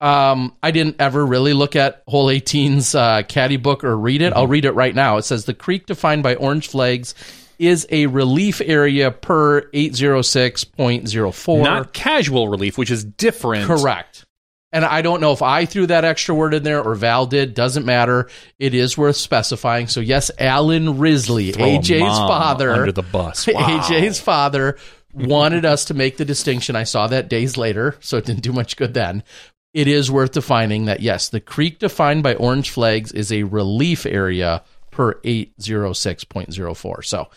um, 0.00 0.56
I 0.62 0.70
didn't 0.70 0.96
ever 0.98 1.24
really 1.24 1.52
look 1.52 1.76
at 1.76 2.02
Hole 2.08 2.26
18's 2.26 2.94
uh, 2.94 3.22
caddy 3.28 3.56
book 3.58 3.84
or 3.84 3.96
read 3.96 4.22
it. 4.22 4.32
I'll 4.32 4.44
Mm-hmm. 4.44 4.52
read 4.52 4.64
it 4.64 4.72
right 4.72 4.94
now. 4.94 5.18
It 5.18 5.22
says 5.22 5.44
the 5.44 5.54
creek 5.54 5.86
defined 5.86 6.22
by 6.22 6.34
orange 6.36 6.68
flags 6.68 7.14
is 7.58 7.86
a 7.90 8.06
relief 8.06 8.60
area 8.64 9.10
per 9.10 9.62
806.04. 9.70 11.62
not 11.62 11.92
casual 11.92 12.48
relief, 12.48 12.78
which 12.78 12.90
is 12.90 13.04
different. 13.04 13.66
Correct. 13.66 14.24
And 14.72 14.86
I 14.86 15.02
don't 15.02 15.20
know 15.20 15.32
if 15.32 15.42
I 15.42 15.66
threw 15.66 15.86
that 15.88 16.04
extra 16.04 16.34
word 16.34 16.54
in 16.54 16.62
there 16.62 16.82
or 16.82 16.94
Val 16.94 17.26
did. 17.26 17.52
Doesn't 17.52 17.84
matter. 17.84 18.30
It 18.58 18.74
is 18.74 18.96
worth 18.96 19.16
specifying. 19.16 19.86
So 19.86 20.00
yes, 20.00 20.30
Alan 20.38 20.98
Risley, 20.98 21.52
Throw 21.52 21.66
AJ's 21.66 22.18
father, 22.18 22.70
under 22.70 22.92
the 22.92 23.02
bus. 23.02 23.46
Wow. 23.52 23.80
AJ's 23.80 24.18
father 24.18 24.78
wanted 25.12 25.66
us 25.66 25.84
to 25.86 25.94
make 25.94 26.16
the 26.16 26.24
distinction. 26.24 26.74
I 26.74 26.84
saw 26.84 27.06
that 27.08 27.28
days 27.28 27.58
later, 27.58 27.96
so 28.00 28.16
it 28.16 28.24
didn't 28.24 28.42
do 28.42 28.52
much 28.52 28.78
good 28.78 28.94
then. 28.94 29.22
It 29.74 29.88
is 29.88 30.10
worth 30.10 30.32
defining 30.32 30.86
that 30.86 31.00
yes, 31.00 31.28
the 31.28 31.40
creek 31.40 31.78
defined 31.78 32.22
by 32.22 32.34
orange 32.34 32.70
flags 32.70 33.12
is 33.12 33.30
a 33.30 33.42
relief 33.42 34.06
area 34.06 34.62
per 34.92 35.14
806.04. 35.24 37.04
So 37.04 37.28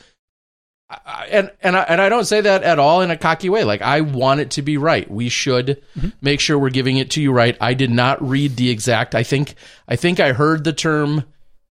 I- 0.88 1.28
and 1.32 1.52
and 1.62 1.76
I, 1.76 1.82
and 1.82 2.00
I 2.00 2.10
don't 2.10 2.26
say 2.26 2.42
that 2.42 2.62
at 2.62 2.78
all 2.78 3.02
in 3.02 3.10
a 3.10 3.18
cocky 3.18 3.50
way. 3.50 3.64
Like 3.64 3.82
I 3.82 4.02
want 4.02 4.40
it 4.42 4.52
to 4.52 4.62
be 4.62 4.78
right. 4.78 5.10
We 5.10 5.30
should 5.30 5.82
make 6.22 6.40
sure 6.40 6.60
we're 6.60 6.70
giving 6.70 6.98
it 6.98 7.10
to 7.12 7.22
you 7.22 7.32
right. 7.32 7.58
I 7.60 7.74
did 7.74 7.90
not 7.90 8.22
read 8.28 8.56
the 8.56 8.70
exact. 8.70 9.16
I 9.16 9.24
think 9.24 9.56
I 9.88 9.96
think 9.96 10.20
I 10.20 10.34
heard 10.34 10.64
the 10.64 10.74
term 10.74 11.24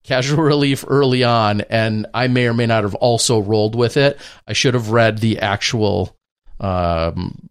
casual 0.03 0.42
relief 0.42 0.85
early 0.88 1.23
on, 1.23 1.61
and 1.62 2.07
I 2.12 2.27
may 2.27 2.49
or 2.49 2.55
may 2.55 2.66
not 2.66 2.83
have 2.83 2.97
also 2.97 3.38
rolled 3.38 3.77
with 3.77 3.97
it. 3.97 4.18
I 4.49 4.53
should 4.53 4.75
have 4.75 4.90
read 4.90 5.18
the 5.18 5.38
actual 5.38 6.16
um, 6.59 7.51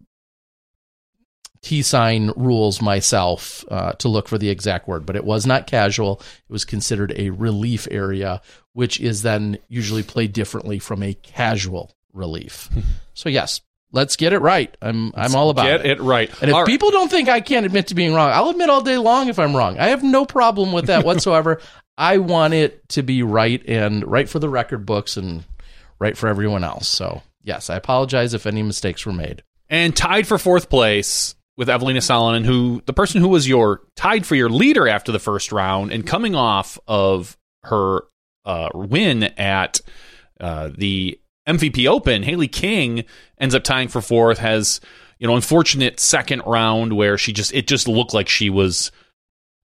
T 1.64 1.82
sign 1.82 2.30
rules 2.36 2.80
myself 2.82 3.64
uh, 3.70 3.92
to 3.94 4.08
look 4.08 4.28
for 4.28 4.38
the 4.38 4.50
exact 4.50 4.86
word, 4.86 5.06
but 5.06 5.16
it 5.16 5.24
was 5.24 5.46
not 5.46 5.66
casual. 5.66 6.20
It 6.48 6.52
was 6.52 6.64
considered 6.64 7.12
a 7.16 7.30
relief 7.30 7.88
area, 7.90 8.40
which 8.74 9.00
is 9.00 9.22
then 9.22 9.58
usually 9.68 10.02
played 10.02 10.32
differently 10.32 10.78
from 10.78 11.02
a 11.02 11.14
casual 11.14 11.94
relief. 12.12 12.68
so 13.14 13.28
yes, 13.28 13.60
let's 13.92 14.16
get 14.16 14.32
it 14.32 14.38
right. 14.40 14.76
I'm 14.82 15.12
I'm 15.14 15.34
all 15.34 15.50
about 15.50 15.64
Get 15.64 15.86
it. 15.86 15.98
it 15.98 16.02
right. 16.02 16.30
And 16.40 16.50
if 16.50 16.54
All 16.54 16.62
right. 16.62 16.66
people 16.68 16.90
don't 16.90 17.10
think 17.10 17.28
I 17.28 17.40
can't 17.40 17.64
admit 17.66 17.86
to 17.88 17.94
being 17.94 18.12
wrong, 18.14 18.30
I'll 18.32 18.50
admit 18.50 18.68
all 18.70 18.82
day 18.82 18.98
long 18.98 19.28
if 19.28 19.38
I'm 19.38 19.56
wrong. 19.56 19.78
I 19.78 19.86
have 19.88 20.02
no 20.02 20.24
problem 20.26 20.72
with 20.72 20.86
that 20.88 21.04
whatsoever. 21.06 21.60
I 21.96 22.18
want 22.18 22.54
it 22.54 22.88
to 22.90 23.02
be 23.02 23.22
right 23.22 23.62
and 23.66 24.04
right 24.06 24.28
for 24.28 24.38
the 24.38 24.48
record 24.48 24.84
books 24.84 25.16
and 25.16 25.44
right 25.98 26.16
for 26.16 26.28
everyone 26.28 26.62
else. 26.64 26.88
So 26.88 27.22
yes, 27.42 27.70
I 27.70 27.76
apologize 27.76 28.34
if 28.34 28.46
any 28.46 28.62
mistakes 28.62 29.06
were 29.06 29.12
made. 29.12 29.42
and 29.70 29.96
tied 29.96 30.26
for 30.26 30.36
fourth 30.38 30.68
place 30.68 31.36
with 31.56 31.68
Evelina 31.68 32.00
Salonen, 32.00 32.44
who 32.44 32.82
the 32.86 32.92
person 32.92 33.20
who 33.20 33.28
was 33.28 33.48
your 33.48 33.82
tied 33.96 34.26
for 34.26 34.34
your 34.34 34.50
leader 34.50 34.88
after 34.88 35.12
the 35.12 35.18
first 35.18 35.52
round 35.52 35.92
and 35.92 36.06
coming 36.06 36.34
off 36.34 36.78
of 36.86 37.36
her 37.64 38.02
uh, 38.44 38.68
win 38.74 39.24
at 39.38 39.80
uh, 40.40 40.70
the 40.76 41.18
MVP 41.48 41.86
Open, 41.86 42.22
Haley 42.22 42.48
King 42.48 43.04
ends 43.38 43.54
up 43.54 43.64
tying 43.64 43.88
for 43.88 44.00
fourth. 44.00 44.38
Has 44.38 44.80
you 45.18 45.26
know 45.26 45.36
unfortunate 45.36 46.00
second 46.00 46.42
round 46.46 46.94
where 46.94 47.16
she 47.18 47.32
just 47.32 47.54
it 47.54 47.66
just 47.66 47.86
looked 47.86 48.14
like 48.14 48.28
she 48.28 48.50
was 48.50 48.90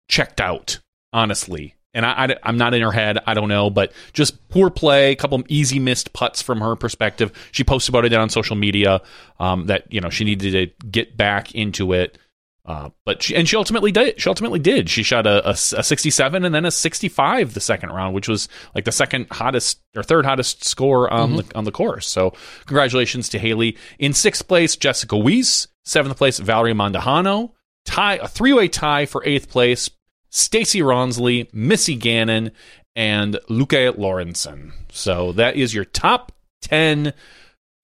checked 0.08 0.40
out, 0.40 0.80
honestly. 1.12 1.74
And 1.98 2.06
I, 2.06 2.36
I, 2.44 2.48
am 2.48 2.56
not 2.56 2.74
in 2.74 2.82
her 2.82 2.92
head. 2.92 3.18
I 3.26 3.34
don't 3.34 3.48
know, 3.48 3.70
but 3.70 3.92
just 4.12 4.48
poor 4.50 4.70
play, 4.70 5.10
a 5.10 5.16
couple 5.16 5.40
of 5.40 5.44
easy 5.48 5.80
missed 5.80 6.12
putts 6.12 6.40
from 6.40 6.60
her 6.60 6.76
perspective. 6.76 7.32
She 7.50 7.64
posted 7.64 7.92
about 7.92 8.04
it 8.04 8.14
on 8.14 8.28
social 8.28 8.54
media 8.54 9.02
um, 9.40 9.66
that 9.66 9.92
you 9.92 10.00
know 10.00 10.08
she 10.08 10.22
needed 10.22 10.52
to 10.52 10.86
get 10.86 11.16
back 11.16 11.56
into 11.56 11.92
it. 11.92 12.16
Uh, 12.64 12.90
but 13.04 13.20
she, 13.20 13.34
and 13.34 13.48
she 13.48 13.56
ultimately 13.56 13.90
did. 13.90 14.20
She 14.20 14.28
ultimately 14.28 14.60
did. 14.60 14.88
She 14.88 15.02
shot 15.02 15.26
a, 15.26 15.44
a, 15.44 15.50
a 15.50 15.56
67 15.82 16.44
and 16.44 16.54
then 16.54 16.64
a 16.64 16.70
65 16.70 17.54
the 17.54 17.60
second 17.60 17.90
round, 17.90 18.14
which 18.14 18.28
was 18.28 18.48
like 18.76 18.84
the 18.84 18.92
second 18.92 19.26
hottest 19.32 19.80
or 19.96 20.04
third 20.04 20.24
hottest 20.24 20.64
score 20.64 21.12
on 21.12 21.34
the 21.34 21.50
on 21.56 21.64
the 21.64 21.72
course. 21.72 22.06
So 22.06 22.32
congratulations 22.66 23.28
to 23.30 23.40
Haley 23.40 23.76
in 23.98 24.12
sixth 24.12 24.46
place. 24.46 24.76
Jessica 24.76 25.16
Weiss, 25.16 25.66
seventh 25.84 26.16
place. 26.16 26.38
Valerie 26.38 26.74
Mandujano, 26.74 27.54
tie 27.84 28.20
a 28.22 28.28
three 28.28 28.52
way 28.52 28.68
tie 28.68 29.04
for 29.04 29.24
eighth 29.26 29.48
place. 29.48 29.90
Stacy 30.30 30.80
Ronsley, 30.80 31.52
Missy 31.52 31.94
Gannon, 31.94 32.52
and 32.94 33.38
Luke 33.48 33.70
Lorenzen. 33.70 34.72
So 34.90 35.32
that 35.32 35.56
is 35.56 35.74
your 35.74 35.84
top 35.84 36.32
10 36.62 37.12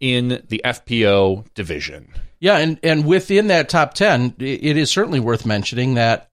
in 0.00 0.42
the 0.48 0.60
FPO 0.64 1.46
division. 1.54 2.12
Yeah, 2.40 2.58
and 2.58 2.78
and 2.82 3.06
within 3.06 3.46
that 3.46 3.70
top 3.70 3.94
ten, 3.94 4.34
it 4.38 4.76
is 4.76 4.90
certainly 4.90 5.18
worth 5.18 5.46
mentioning 5.46 5.94
that 5.94 6.28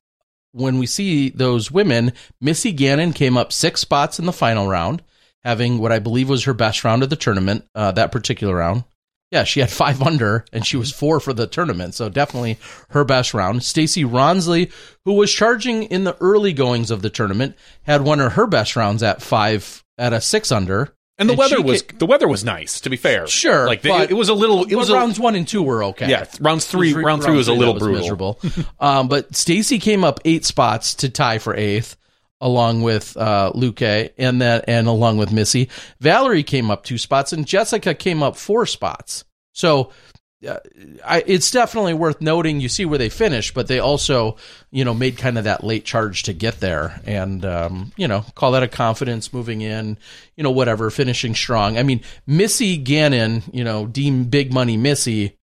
when 0.51 0.77
we 0.77 0.85
see 0.85 1.29
those 1.29 1.71
women, 1.71 2.11
Missy 2.41 2.73
Gannon 2.73 3.13
came 3.13 3.37
up 3.37 3.53
six 3.53 3.79
spots 3.79 4.19
in 4.19 4.25
the 4.25 4.33
final 4.33 4.67
round, 4.67 5.01
having 5.45 5.77
what 5.77 5.93
I 5.93 5.99
believe 5.99 6.27
was 6.27 6.43
her 6.43 6.53
best 6.53 6.83
round 6.83 7.01
of 7.01 7.09
the 7.09 7.15
tournament. 7.15 7.65
Uh, 7.73 7.93
that 7.93 8.11
particular 8.11 8.57
round, 8.57 8.83
yeah, 9.31 9.43
she 9.45 9.61
had 9.61 9.69
five 9.71 10.01
under, 10.01 10.45
and 10.51 10.65
she 10.65 10.77
was 10.77 10.91
four 10.91 11.19
for 11.19 11.33
the 11.33 11.47
tournament, 11.47 11.93
so 11.95 12.09
definitely 12.09 12.59
her 12.89 13.03
best 13.05 13.33
round. 13.33 13.63
Stacy 13.63 14.03
Ronsley, 14.03 14.71
who 15.05 15.13
was 15.13 15.33
charging 15.33 15.83
in 15.83 16.03
the 16.03 16.17
early 16.19 16.53
goings 16.53 16.91
of 16.91 17.01
the 17.01 17.09
tournament, 17.09 17.55
had 17.83 18.01
one 18.01 18.19
of 18.19 18.33
her 18.33 18.45
best 18.45 18.75
rounds 18.75 19.01
at 19.03 19.21
five 19.21 19.83
at 19.97 20.13
a 20.13 20.19
six 20.21 20.51
under. 20.51 20.93
And 21.17 21.29
the 21.29 21.33
And 21.33 21.37
weather 21.39 21.61
was 21.61 21.83
ca- 21.83 21.97
the 21.99 22.07
weather 22.07 22.27
was 22.27 22.43
nice. 22.43 22.81
To 22.81 22.89
be 22.89 22.97
fair, 22.97 23.27
Sure, 23.27 23.67
like 23.67 23.83
the, 23.83 23.89
but- 23.89 24.09
it 24.09 24.15
was 24.15 24.29
a 24.29 24.33
little. 24.33 24.63
It 24.65 24.73
was 24.75 24.89
a, 24.89 24.95
rounds 24.95 25.19
one 25.19 25.35
and 25.35 25.47
two 25.47 25.61
were 25.61 25.83
okay. 25.85 26.09
yeah. 26.09 26.25
Rounds 26.39 26.65
three. 26.65 26.93
Three- 26.93 27.03
round 27.03 27.21
three 27.23 27.35
was 27.35 27.47
a 27.47 27.53
little 27.53 27.75
that 27.75 27.79
brutal. 27.81 27.99
miserable. 27.99 28.39
um, 28.79 29.07
but 29.07 29.35
Stacy 29.35 29.77
came 29.77 30.03
up 30.03 30.19
eight 30.25 30.45
spots 30.45 30.95
to 30.95 31.09
tie 31.09 31.37
for 31.37 31.55
eighth, 31.55 31.95
along 32.41 32.81
with 32.81 33.15
uh, 33.15 33.51
Luke 33.55 33.81
and 33.81 34.41
that, 34.41 34.65
and 34.67 34.87
along 34.87 35.17
with 35.17 35.31
Missy. 35.31 35.69
Valerie 35.99 36.43
came 36.43 36.69
up 36.69 36.83
two 36.83 36.97
spots, 36.97 37.31
and 37.31 37.47
Jessica 37.47 37.93
came 37.93 38.23
up 38.23 38.35
four 38.35 38.65
spots. 38.65 39.23
So. 39.53 39.91
Uh, 40.43 40.57
I, 41.05 41.23
it's 41.27 41.51
definitely 41.51 41.93
worth 41.93 42.19
noting. 42.19 42.61
You 42.61 42.67
see 42.67 42.83
where 42.83 42.97
they 42.97 43.09
finished, 43.09 43.53
but 43.53 43.67
they 43.67 43.77
also, 43.77 44.37
you 44.71 44.83
know, 44.83 44.95
made 44.95 45.15
kind 45.15 45.37
of 45.37 45.43
that 45.43 45.63
late 45.63 45.85
charge 45.85 46.23
to 46.23 46.33
get 46.33 46.59
there, 46.59 46.99
and 47.05 47.45
um, 47.45 47.91
you 47.95 48.07
know, 48.07 48.25
call 48.33 48.53
that 48.53 48.63
a 48.63 48.67
confidence 48.67 49.33
moving 49.33 49.61
in, 49.61 49.99
you 50.35 50.43
know, 50.43 50.49
whatever, 50.49 50.89
finishing 50.89 51.35
strong. 51.35 51.77
I 51.77 51.83
mean, 51.83 52.01
Missy 52.25 52.77
Gannon, 52.77 53.43
you 53.53 53.63
know, 53.63 53.85
Deem 53.85 54.23
Big 54.23 54.51
Money 54.51 54.77
Missy, 54.77 55.37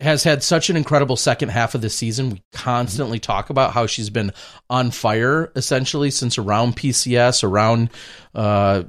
has 0.00 0.24
had 0.24 0.42
such 0.42 0.70
an 0.70 0.76
incredible 0.76 1.16
second 1.16 1.50
half 1.50 1.74
of 1.74 1.80
the 1.80 1.90
season. 1.90 2.30
We 2.30 2.42
constantly 2.52 3.18
talk 3.18 3.50
about 3.50 3.72
how 3.72 3.86
she's 3.86 4.10
been 4.10 4.32
on 4.68 4.90
fire 4.90 5.52
essentially 5.54 6.10
since 6.10 6.38
around 6.38 6.76
PCS, 6.76 7.44
around 7.44 7.90
uh, 8.34 8.84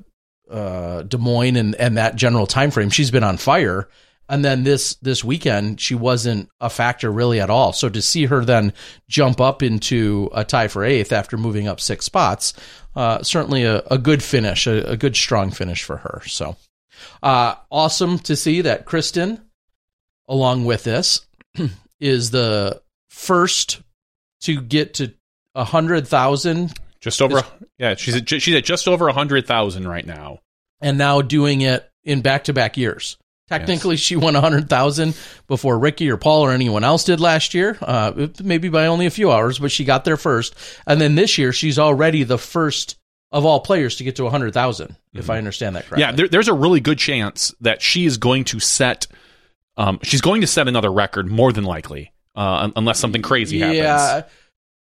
uh, 0.50 1.04
Des 1.04 1.17
Moines, 1.17 1.58
and 1.58 1.76
and 1.76 1.97
that 1.97 2.15
general 2.15 2.47
time 2.47 2.71
frame. 2.71 2.89
She's 2.89 3.12
been 3.12 3.24
on 3.24 3.38
fire. 3.38 3.89
And 4.30 4.45
then 4.45 4.63
this 4.63 4.95
this 4.95 5.26
weekend, 5.26 5.82
she 5.82 5.93
wasn't 5.93 6.50
a 6.62 6.69
factor 6.69 7.12
really 7.12 7.41
at 7.41 7.50
all. 7.50 7.74
So 7.74 7.89
to 7.89 8.02
see 8.02 8.26
her 8.28 8.45
then 8.45 8.71
jump 9.10 9.41
up 9.41 9.62
into 9.62 10.30
a 10.34 10.45
tie 10.45 10.69
for 10.69 10.86
eighth 10.86 11.12
after 11.12 11.38
moving 11.38 11.67
up 11.67 11.82
six 11.82 12.06
spots, 12.06 12.54
uh, 12.95 13.24
certainly 13.24 13.65
a, 13.65 13.80
a 13.91 13.97
good 13.97 14.24
finish, 14.24 14.67
a, 14.67 14.91
a 14.91 14.95
good 14.95 15.17
strong 15.17 15.52
finish 15.52 15.84
for 15.84 15.97
her. 15.97 16.21
So 16.28 16.56
uh, 17.21 17.56
awesome 17.69 18.19
to 18.19 18.38
see 18.38 18.62
that 18.62 18.86
Kristin 18.86 19.41
along 20.31 20.63
with 20.63 20.85
this 20.85 21.27
is 21.99 22.31
the 22.31 22.81
first 23.09 23.81
to 24.41 24.61
get 24.61 24.95
to 24.95 25.13
a 25.53 25.65
hundred 25.65 26.07
thousand 26.07 26.73
Just 27.01 27.21
over. 27.21 27.43
Yeah, 27.77 27.95
she's 27.95 28.15
at, 28.15 28.29
she's 28.29 28.55
at 28.55 28.63
just 28.63 28.87
over 28.87 29.09
a 29.09 29.13
hundred 29.13 29.45
thousand 29.45 29.87
right 29.87 30.05
now. 30.05 30.39
and 30.81 30.97
now 30.97 31.21
doing 31.21 31.61
it 31.61 31.87
in 32.03 32.21
back 32.21 32.45
to 32.45 32.53
back 32.53 32.77
years. 32.77 33.17
Technically, 33.49 33.97
she 33.97 34.15
won 34.15 34.37
a 34.37 34.41
hundred 34.41 34.69
thousand 34.69 35.13
before 35.47 35.77
Ricky 35.77 36.09
or 36.09 36.15
Paul 36.15 36.43
or 36.45 36.51
anyone 36.51 36.85
else 36.85 37.03
did 37.03 37.19
last 37.19 37.53
year, 37.53 37.77
uh, 37.81 38.27
maybe 38.41 38.69
by 38.69 38.85
only 38.87 39.07
a 39.07 39.11
few 39.11 39.29
hours, 39.29 39.59
but 39.59 39.71
she 39.71 39.83
got 39.83 40.05
there 40.05 40.15
first. 40.15 40.55
And 40.87 41.01
then 41.01 41.15
this 41.15 41.37
year, 41.37 41.51
she's 41.51 41.77
already 41.77 42.23
the 42.23 42.37
first 42.37 42.95
of 43.33 43.43
all 43.43 43.59
players 43.59 43.97
to 43.97 44.05
get 44.05 44.15
to 44.15 44.25
a 44.25 44.29
hundred 44.29 44.53
thousand, 44.53 44.95
if 45.13 45.29
I 45.29 45.37
understand 45.37 45.75
that 45.75 45.85
correctly. 45.85 46.01
Yeah, 46.01 46.13
there, 46.13 46.29
there's 46.29 46.47
a 46.47 46.53
really 46.53 46.79
good 46.79 46.97
chance 46.97 47.53
that 47.59 47.81
she 47.81 48.05
is 48.05 48.17
going 48.17 48.45
to 48.45 48.61
set. 48.61 49.07
Um, 49.77 49.99
she's 50.03 50.21
going 50.21 50.41
to 50.41 50.47
set 50.47 50.67
another 50.67 50.91
record 50.91 51.27
more 51.29 51.51
than 51.53 51.63
likely, 51.63 52.12
uh, 52.36 52.69
unless 52.75 52.99
something 52.99 53.21
crazy 53.21 53.60
happens. 53.60 53.77
Yeah, 53.77 54.21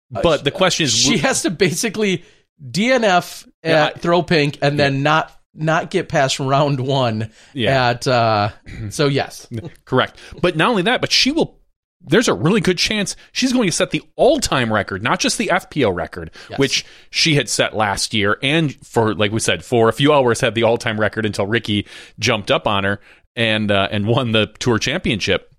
but 0.09 0.43
the 0.43 0.51
question 0.51 0.85
is, 0.85 0.93
she 0.93 1.17
has 1.19 1.41
to 1.43 1.49
basically 1.51 2.23
DNF 2.63 3.47
at 3.63 3.69
Yeah, 3.69 3.85
I- 3.85 3.99
throw 3.99 4.21
pink 4.23 4.57
and 4.61 4.79
then 4.79 5.03
not 5.03 5.35
not 5.53 5.89
get 5.89 6.07
past 6.09 6.39
round 6.39 6.79
one 6.79 7.31
Yeah. 7.53 7.89
at 7.89 8.07
uh 8.07 8.49
so 8.89 9.07
yes 9.07 9.47
Correct. 9.85 10.17
But 10.41 10.55
not 10.55 10.69
only 10.69 10.83
that, 10.83 11.01
but 11.01 11.11
she 11.11 11.31
will. 11.31 11.57
There's 12.01 12.29
a 12.29 12.33
really 12.33 12.61
good 12.61 12.77
chance 12.77 13.17
she's 13.33 13.51
going 13.51 13.67
to 13.67 13.73
set 13.73 13.91
the 13.91 14.01
all-time 14.15 14.71
record, 14.71 15.03
not 15.03 15.19
just 15.19 15.37
the 15.37 15.47
FPO 15.51 15.93
record, 15.93 16.31
Yes. 16.49 16.57
which 16.57 16.85
she 17.09 17.35
had 17.35 17.49
set 17.49 17.75
last 17.75 18.13
year, 18.13 18.37
and 18.41 18.73
for 18.85 19.13
like 19.15 19.33
we 19.33 19.39
said, 19.41 19.65
for 19.65 19.89
a 19.89 19.93
few 19.93 20.13
hours 20.13 20.39
had 20.39 20.55
the 20.55 20.63
all-time 20.63 20.97
record 20.99 21.25
until 21.25 21.45
Ricky 21.45 21.85
jumped 22.17 22.51
up 22.51 22.67
on 22.67 22.85
her 22.85 23.01
and 23.35 23.71
uh, 23.71 23.87
and 23.91 24.07
won 24.07 24.31
the 24.31 24.47
tour 24.59 24.79
championship. 24.79 25.53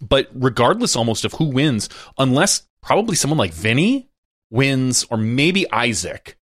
But 0.00 0.28
regardless, 0.34 0.96
almost 0.96 1.24
of 1.24 1.34
who 1.34 1.46
wins, 1.46 1.88
unless 2.18 2.62
probably 2.82 3.16
someone 3.16 3.38
like 3.38 3.52
Vinny 3.52 4.08
wins, 4.50 5.04
or 5.10 5.16
maybe 5.16 5.70
Isaac. 5.70 6.36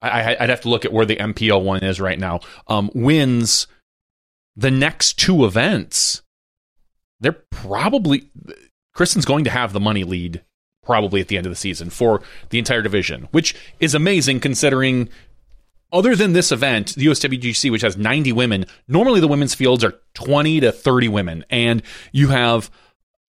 I, 0.00 0.36
I'd 0.38 0.48
have 0.48 0.60
to 0.60 0.68
look 0.68 0.84
at 0.84 0.92
where 0.92 1.06
the 1.06 1.16
MPO 1.16 1.64
one 1.64 1.82
is 1.82 2.00
right 2.00 2.18
now. 2.18 2.38
Um, 2.68 2.88
wins 2.94 3.66
the 4.54 4.70
next 4.70 5.18
two 5.18 5.44
events, 5.44 6.22
they're 7.20 7.32
probably 7.50 8.30
Kristin's 8.94 9.24
going 9.24 9.44
to 9.44 9.50
have 9.50 9.72
the 9.72 9.80
money 9.80 10.04
lead 10.04 10.42
probably 10.84 11.20
at 11.20 11.28
the 11.28 11.36
end 11.36 11.46
of 11.46 11.52
the 11.52 11.56
season 11.56 11.90
for 11.90 12.22
the 12.50 12.58
entire 12.58 12.82
division, 12.82 13.28
which 13.30 13.54
is 13.78 13.94
amazing 13.94 14.40
considering 14.40 15.08
other 15.92 16.14
than 16.14 16.32
this 16.32 16.52
event, 16.52 16.94
the 16.94 17.06
USWGC, 17.06 17.70
which 17.70 17.82
has 17.82 17.96
90 17.96 18.32
women, 18.32 18.66
normally 18.86 19.20
the 19.20 19.28
women's 19.28 19.54
fields 19.54 19.82
are 19.84 19.94
20 20.14 20.60
to 20.60 20.72
30 20.72 21.08
women, 21.08 21.44
and 21.50 21.82
you 22.12 22.28
have 22.28 22.70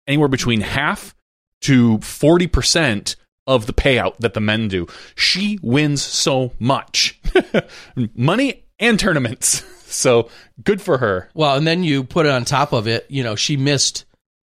anywhere 0.07 0.29
between 0.29 0.61
half 0.61 1.15
to 1.63 1.99
40% 1.99 3.17
of 3.47 3.67
the 3.67 3.73
payout 3.73 4.17
that 4.19 4.35
the 4.35 4.41
men 4.41 4.69
do. 4.69 4.87
She 5.15 5.59
wins 5.63 6.03
so 6.03 6.53
much 6.59 7.21
money 8.15 8.65
and 8.79 8.99
tournaments. 8.99 9.65
So 9.91 10.29
good 10.63 10.83
for 10.83 10.99
her. 10.99 11.31
Well, 11.33 11.57
and 11.57 11.67
then 11.67 11.83
you 11.83 12.05
put 12.05 12.27
it 12.27 12.33
on 12.33 12.45
top 12.45 12.75
of 12.75 12.87
it, 12.87 13.07
you 13.09 13.23
know, 13.23 13.37
she 13.37 13.57
missed 13.57 14.05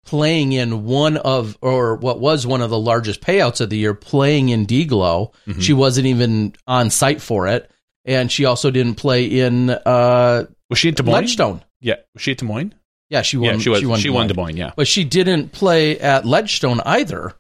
playing 0.05 0.51
in 0.53 0.85
one 0.85 1.17
of, 1.17 1.57
or 1.61 1.95
what 1.95 2.19
was 2.19 2.45
one 2.45 2.61
of 2.61 2.71
the 2.71 2.79
largest 2.79 3.21
payouts 3.21 3.61
of 3.61 3.71
the 3.71 3.77
year, 3.77 3.95
playing 3.95 4.49
in 4.49 4.67
DGLO. 4.67 5.33
Mm-hmm. 5.47 5.61
She 5.61 5.73
wasn't 5.73 6.09
even 6.09 6.57
on 6.67 6.91
site 6.91 7.23
for 7.23 7.47
it. 7.47 7.71
And 8.05 8.31
she 8.33 8.45
also 8.45 8.71
didn't 8.71 8.95
play 8.95 9.25
in 9.27 9.71
uh, 9.71 10.47
Was 10.71 10.79
she 10.79 10.89
at 10.89 10.97
Des 10.97 11.03
Moines? 11.03 11.15
Ledgestone. 11.15 11.63
Yeah. 11.81 11.97
Was 12.15 12.23
she 12.23 12.33
at 12.33 12.39
Des 12.39 12.47
Moines? 12.47 12.75
Yeah, 13.11 13.23
she 13.23 13.37
won. 13.39 13.55
yeah, 13.55 13.59
she 13.59 13.71
was. 13.71 13.81
She 13.81 13.87
won, 13.87 14.01
Des 14.01 14.11
Moines. 14.11 14.29
Des 14.29 14.35
Moines. 14.35 14.57
Yeah. 14.57 14.73
But 14.77 14.87
she 14.87 15.05
didn't 15.05 15.53
play 15.53 15.99
at 15.99 16.27
Ledgestone 16.27 16.81
either. 16.81 17.35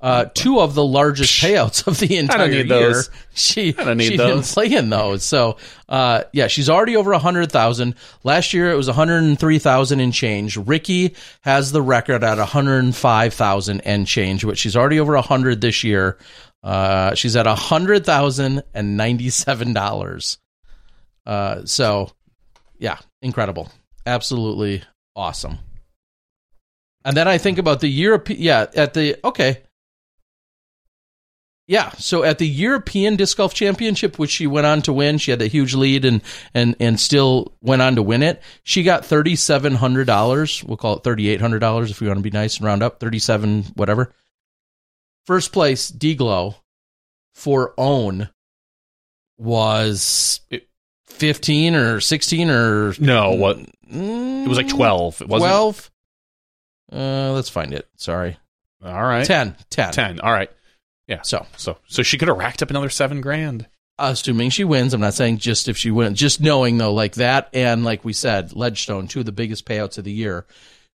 Uh, 0.00 0.26
two 0.32 0.60
of 0.60 0.74
the 0.76 0.84
largest 0.84 1.42
payouts 1.42 1.84
of 1.88 1.98
the 1.98 2.18
entire 2.18 2.48
year. 2.48 2.62
those. 2.62 3.10
She 3.34 3.74
I 3.76 3.82
don't 3.82 3.96
need 3.96 4.04
she 4.12 4.16
those. 4.16 4.28
didn't 4.28 4.44
play 4.44 4.72
in 4.72 4.90
those. 4.90 5.24
So 5.24 5.56
uh, 5.88 6.22
yeah, 6.32 6.46
she's 6.46 6.70
already 6.70 6.96
over 6.96 7.10
a 7.10 7.18
hundred 7.18 7.50
thousand. 7.50 7.96
Last 8.22 8.54
year 8.54 8.70
it 8.70 8.76
was 8.76 8.86
one 8.86 8.94
hundred 8.94 9.24
and 9.24 9.36
three 9.36 9.58
thousand 9.58 9.98
and 9.98 10.14
change. 10.14 10.56
Ricky 10.56 11.16
has 11.40 11.72
the 11.72 11.82
record 11.82 12.22
at 12.22 12.38
one 12.38 12.46
hundred 12.46 12.84
and 12.84 12.94
five 12.94 13.34
thousand 13.34 13.80
and 13.80 14.06
change, 14.06 14.46
but 14.46 14.56
she's 14.56 14.76
already 14.76 15.00
over 15.00 15.16
a 15.16 15.22
hundred 15.22 15.60
this 15.60 15.82
year. 15.82 16.16
Uh, 16.62 17.14
she's 17.14 17.36
at 17.36 17.46
a 17.46 17.54
hundred 17.54 18.04
thousand 18.04 18.62
and 18.74 18.96
ninety 18.96 19.30
seven 19.30 19.72
dollars. 19.72 20.38
Uh, 21.26 21.64
so 21.64 22.10
yeah, 22.78 22.98
incredible, 23.22 23.70
absolutely 24.06 24.82
awesome. 25.14 25.58
And 27.04 27.16
then 27.16 27.28
I 27.28 27.38
think 27.38 27.58
about 27.58 27.80
the 27.80 27.88
European, 27.88 28.40
yeah, 28.40 28.66
at 28.74 28.94
the, 28.94 29.16
okay. 29.24 29.62
Yeah, 31.66 31.90
so 31.92 32.22
at 32.22 32.38
the 32.38 32.46
European 32.46 33.16
Disc 33.16 33.36
Golf 33.36 33.52
Championship, 33.52 34.18
which 34.18 34.30
she 34.30 34.46
went 34.46 34.66
on 34.66 34.80
to 34.82 34.92
win, 34.92 35.18
she 35.18 35.30
had 35.30 35.42
a 35.42 35.46
huge 35.46 35.74
lead 35.74 36.06
and 36.06 36.22
and 36.54 36.74
and 36.80 36.98
still 36.98 37.52
went 37.60 37.82
on 37.82 37.96
to 37.96 38.02
win 38.02 38.22
it. 38.22 38.42
She 38.62 38.82
got 38.82 39.04
thirty 39.04 39.36
seven 39.36 39.74
hundred 39.74 40.06
dollars. 40.06 40.64
We'll 40.64 40.78
call 40.78 40.96
it 40.96 41.04
thirty 41.04 41.28
eight 41.28 41.42
hundred 41.42 41.58
dollars 41.58 41.90
if 41.90 42.00
we 42.00 42.06
want 42.06 42.18
to 42.18 42.22
be 42.22 42.30
nice 42.30 42.56
and 42.56 42.64
round 42.64 42.82
up. 42.82 43.00
Thirty 43.00 43.18
seven, 43.18 43.64
whatever. 43.74 44.14
First 45.28 45.52
place, 45.52 45.90
DGLO 45.92 46.54
for 47.34 47.74
Ohn 47.76 48.30
was 49.36 50.40
fifteen 51.06 51.74
or 51.74 52.00
sixteen 52.00 52.48
or 52.50 52.94
No, 52.98 53.32
what? 53.32 53.58
Mm, 53.92 54.44
It 54.44 54.48
was 54.48 54.56
like 54.56 54.68
12. 54.68 55.20
It 55.22 55.28
wasn't. 55.28 55.50
12 55.50 55.90
uh 56.90 57.32
let's 57.32 57.50
find 57.50 57.74
it 57.74 57.86
sorry 57.96 58.38
All 58.82 59.02
right. 59.02 59.26
10 59.26 59.54
10 59.68 59.92
10. 59.92 60.20
All 60.20 60.32
right. 60.32 60.50
Yeah 61.06 61.20
so 61.20 61.44
So 61.58 61.76
so 61.86 62.02
she 62.02 62.16
could 62.16 62.28
have 62.28 62.38
racked 62.38 62.62
up 62.62 62.70
another 62.70 62.88
seven 62.88 63.20
grand. 63.20 63.66
assuming 63.98 64.48
she 64.48 64.64
wins 64.64 64.94
i'm 64.94 65.00
not 65.02 65.12
saying 65.12 65.36
just 65.36 65.68
if 65.68 65.76
she 65.76 65.90
wins 65.90 66.18
just 66.18 66.40
knowing 66.40 66.78
though 66.78 66.94
like 66.94 67.16
that 67.16 67.50
and 67.52 67.84
like 67.84 68.06
we 68.06 68.14
said 68.14 68.56
ledgestone 68.56 69.06
two 69.06 69.20
of 69.20 69.26
the 69.26 69.32
biggest 69.32 69.66
payouts 69.66 69.98
of 69.98 70.04
the 70.04 70.12
year 70.12 70.46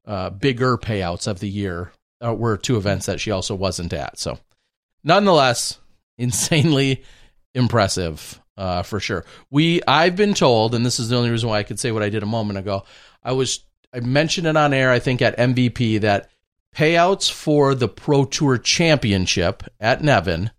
uh 0.08 0.30
bigger 0.30 0.78
payouts 0.78 1.28
of 1.28 1.42
the 1.42 1.50
year 1.50 1.92
uh, 2.26 2.34
were 2.34 2.58
two 2.58 2.78
events 2.78 3.06
that 3.06 3.20
she 3.20 3.32
also 3.32 3.56
wasn't 3.56 3.94
at 3.94 4.18
so 4.18 4.38
nonetheless 5.04 5.80
insanely 6.18 7.04
impressive 7.54 8.40
uh 8.58 8.84
for 8.84 9.00
sure 9.00 9.26
we 9.50 9.82
i've 9.88 10.16
been 10.16 10.34
told 10.34 10.76
and 10.76 10.86
this 10.86 11.00
is 11.00 11.10
the 11.10 11.16
only 11.16 11.30
reason 11.30 11.50
why 11.50 11.60
i 11.60 11.64
could 11.64 11.80
say 11.80 11.92
what 11.92 12.04
i 12.04 12.10
did 12.10 12.24
a 12.24 12.28
moment 12.28 12.60
ago 12.60 12.84
i 13.24 13.32
was 13.32 13.62
i 13.94 14.00
mentioned 14.00 14.48
it 14.48 14.58
on 14.58 14.74
air 14.74 14.92
i 14.92 15.00
think 15.00 15.22
at 15.22 15.38
mvp 15.38 16.02
that 16.02 16.30
payouts 16.76 17.30
for 17.30 17.76
the 17.76 17.88
pro 17.88 18.24
tour 18.24 18.58
championship 18.58 19.64
at 19.80 20.04
nevin 20.04 20.52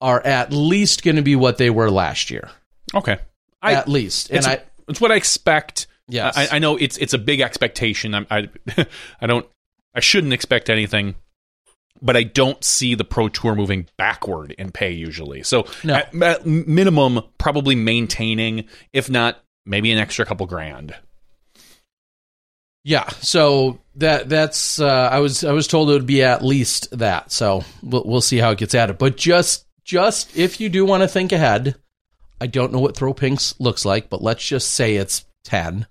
are 0.00 0.20
at 0.26 0.52
least 0.52 1.02
going 1.02 1.16
to 1.16 1.22
be 1.22 1.36
what 1.36 1.58
they 1.58 1.70
were 1.70 1.90
last 1.90 2.30
year 2.30 2.50
Okay. 2.94 3.18
I, 3.62 3.74
at 3.74 3.88
least 3.88 4.28
and 4.28 4.38
it's, 4.38 4.46
i 4.46 4.62
it's 4.88 5.00
what 5.00 5.12
I 5.12 5.16
expect. 5.16 5.86
Yeah, 6.08 6.30
I, 6.34 6.48
I 6.52 6.58
know 6.58 6.76
it's 6.76 6.98
it's 6.98 7.14
a 7.14 7.18
big 7.18 7.40
expectation. 7.40 8.14
I'm, 8.14 8.26
I 8.30 8.48
I 9.20 9.26
don't 9.26 9.46
I 9.94 10.00
shouldn't 10.00 10.32
expect 10.32 10.68
anything, 10.70 11.14
but 12.02 12.16
I 12.16 12.24
don't 12.24 12.62
see 12.64 12.94
the 12.94 13.04
pro 13.04 13.28
tour 13.28 13.54
moving 13.54 13.86
backward 13.96 14.52
in 14.52 14.72
pay 14.72 14.90
usually. 14.92 15.42
So 15.42 15.66
No. 15.84 15.94
at, 15.94 16.14
at 16.22 16.46
minimum, 16.46 17.20
probably 17.38 17.74
maintaining, 17.74 18.64
if 18.92 19.08
not 19.08 19.38
maybe 19.64 19.92
an 19.92 19.98
extra 19.98 20.26
couple 20.26 20.46
grand. 20.46 20.94
Yeah, 22.86 23.08
so 23.20 23.78
that 23.96 24.28
that's 24.28 24.78
uh, 24.78 25.08
I 25.10 25.20
was 25.20 25.42
I 25.42 25.52
was 25.52 25.66
told 25.66 25.88
it 25.88 25.94
would 25.94 26.06
be 26.06 26.22
at 26.22 26.44
least 26.44 26.98
that. 26.98 27.32
So 27.32 27.64
we'll 27.82 28.04
we'll 28.04 28.20
see 28.20 28.36
how 28.36 28.50
it 28.50 28.58
gets 28.58 28.74
added. 28.74 28.98
But 28.98 29.16
just 29.16 29.64
just 29.84 30.36
if 30.36 30.60
you 30.60 30.68
do 30.68 30.84
want 30.84 31.02
to 31.02 31.08
think 31.08 31.32
ahead, 31.32 31.76
I 32.42 32.46
don't 32.46 32.72
know 32.74 32.80
what 32.80 32.94
Throw 32.94 33.14
Pinks 33.14 33.54
looks 33.58 33.86
like, 33.86 34.10
but 34.10 34.22
let's 34.22 34.46
just 34.46 34.70
say 34.74 34.96
it's 34.96 35.24
ten, 35.44 35.86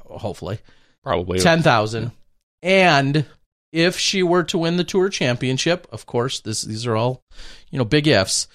hopefully 0.00 0.58
Probably 1.02 1.38
ten 1.38 1.62
thousand. 1.62 2.10
And 2.64 3.26
if 3.72 3.98
she 3.98 4.22
were 4.24 4.42
to 4.44 4.58
win 4.58 4.76
the 4.78 4.84
tour 4.84 5.08
championship, 5.10 5.86
of 5.92 6.06
course, 6.06 6.40
this 6.40 6.62
these 6.62 6.86
are 6.86 6.96
all 6.96 7.22
you 7.70 7.78
know 7.78 7.84
big 7.84 8.08
ifs. 8.08 8.48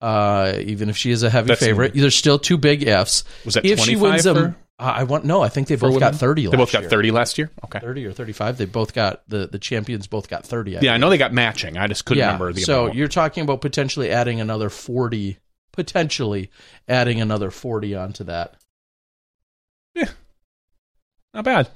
Uh, 0.00 0.54
even 0.60 0.88
if 0.88 0.96
she 0.96 1.10
is 1.10 1.24
a 1.24 1.28
heavy 1.30 1.48
That's- 1.48 1.66
favorite, 1.66 1.92
there's 1.94 2.14
still 2.14 2.38
two 2.38 2.56
big 2.56 2.86
ifs. 2.86 3.24
Was 3.44 3.54
that 3.54 3.64
if 3.64 3.80
she 3.80 3.96
25 3.96 4.00
wins 4.02 4.24
them? 4.24 4.56
Uh, 4.78 4.82
I 4.98 5.02
want 5.02 5.24
no. 5.24 5.42
I 5.42 5.48
think 5.48 5.66
they 5.66 5.74
both 5.74 5.94
got 5.98 6.06
women? 6.12 6.18
thirty. 6.18 6.46
They 6.46 6.56
both 6.56 6.70
got 6.70 6.82
year. 6.82 6.90
thirty 6.90 7.10
last 7.10 7.36
year. 7.36 7.50
Okay. 7.64 7.80
30 7.80 8.06
or 8.06 8.12
35 8.12 8.58
they 8.58 8.64
both 8.64 8.94
got 8.94 9.28
the 9.28 9.48
the 9.48 9.58
champions 9.58 10.06
both 10.06 10.28
got 10.28 10.46
30 10.46 10.76
I 10.78 10.80
Yeah, 10.82 10.94
I 10.94 10.98
know 10.98 11.10
they 11.10 11.18
got 11.18 11.32
matching. 11.32 11.76
I 11.76 11.88
just 11.88 12.04
couldn't 12.04 12.20
yeah 12.20 12.26
remember 12.26 12.52
the 12.52 12.60
so 12.60 12.82
amount. 12.82 12.94
you're 12.96 13.08
talking 13.08 13.42
about 13.42 13.60
potentially 13.60 14.08
adding 14.12 14.40
another 14.40 14.70
40 14.70 15.38
potentially 15.72 16.48
adding 16.86 17.20
another 17.20 17.50
40 17.50 17.96
onto 17.96 18.22
that 18.24 18.54
Yeah, 19.96 20.10
Not 21.34 21.44
bad. 21.44 21.68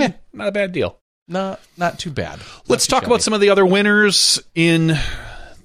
Yeah. 0.00 0.12
Not 0.32 0.48
a 0.48 0.52
bad 0.52 0.72
deal. 0.72 0.98
not 1.28 1.60
not 1.76 1.98
too 1.98 2.10
bad 2.10 2.40
Let's 2.68 2.86
talk 2.86 3.06
about 3.06 3.22
some 3.22 3.32
of 3.32 3.40
the 3.40 3.48
other 3.50 3.64
winners 3.64 4.40
in 4.54 4.96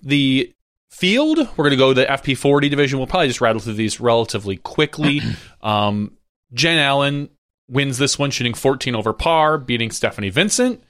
the 0.02 0.54
field. 0.90 1.38
We're 1.38 1.64
going 1.64 1.72
to 1.72 1.78
go 1.78 1.94
to 1.94 2.02
the 2.02 2.06
FP40 2.06 2.70
division. 2.70 3.00
We'll 3.00 3.08
probably 3.08 3.28
just 3.28 3.42
rattle 3.42 3.62
through 3.62 3.74
these 3.74 4.00
relatively 4.00 4.58
quickly. 4.58 5.22
um, 5.62 6.18
Jen 6.54 6.78
Allen 6.78 7.30
wins 7.70 7.98
this 7.98 8.18
one, 8.20 8.32
shooting 8.32 8.54
14 8.54 8.96
over 8.96 9.14
par, 9.14 9.58
beating 9.58 9.92
Stephanie 9.92 10.30
Vincent. 10.30 10.84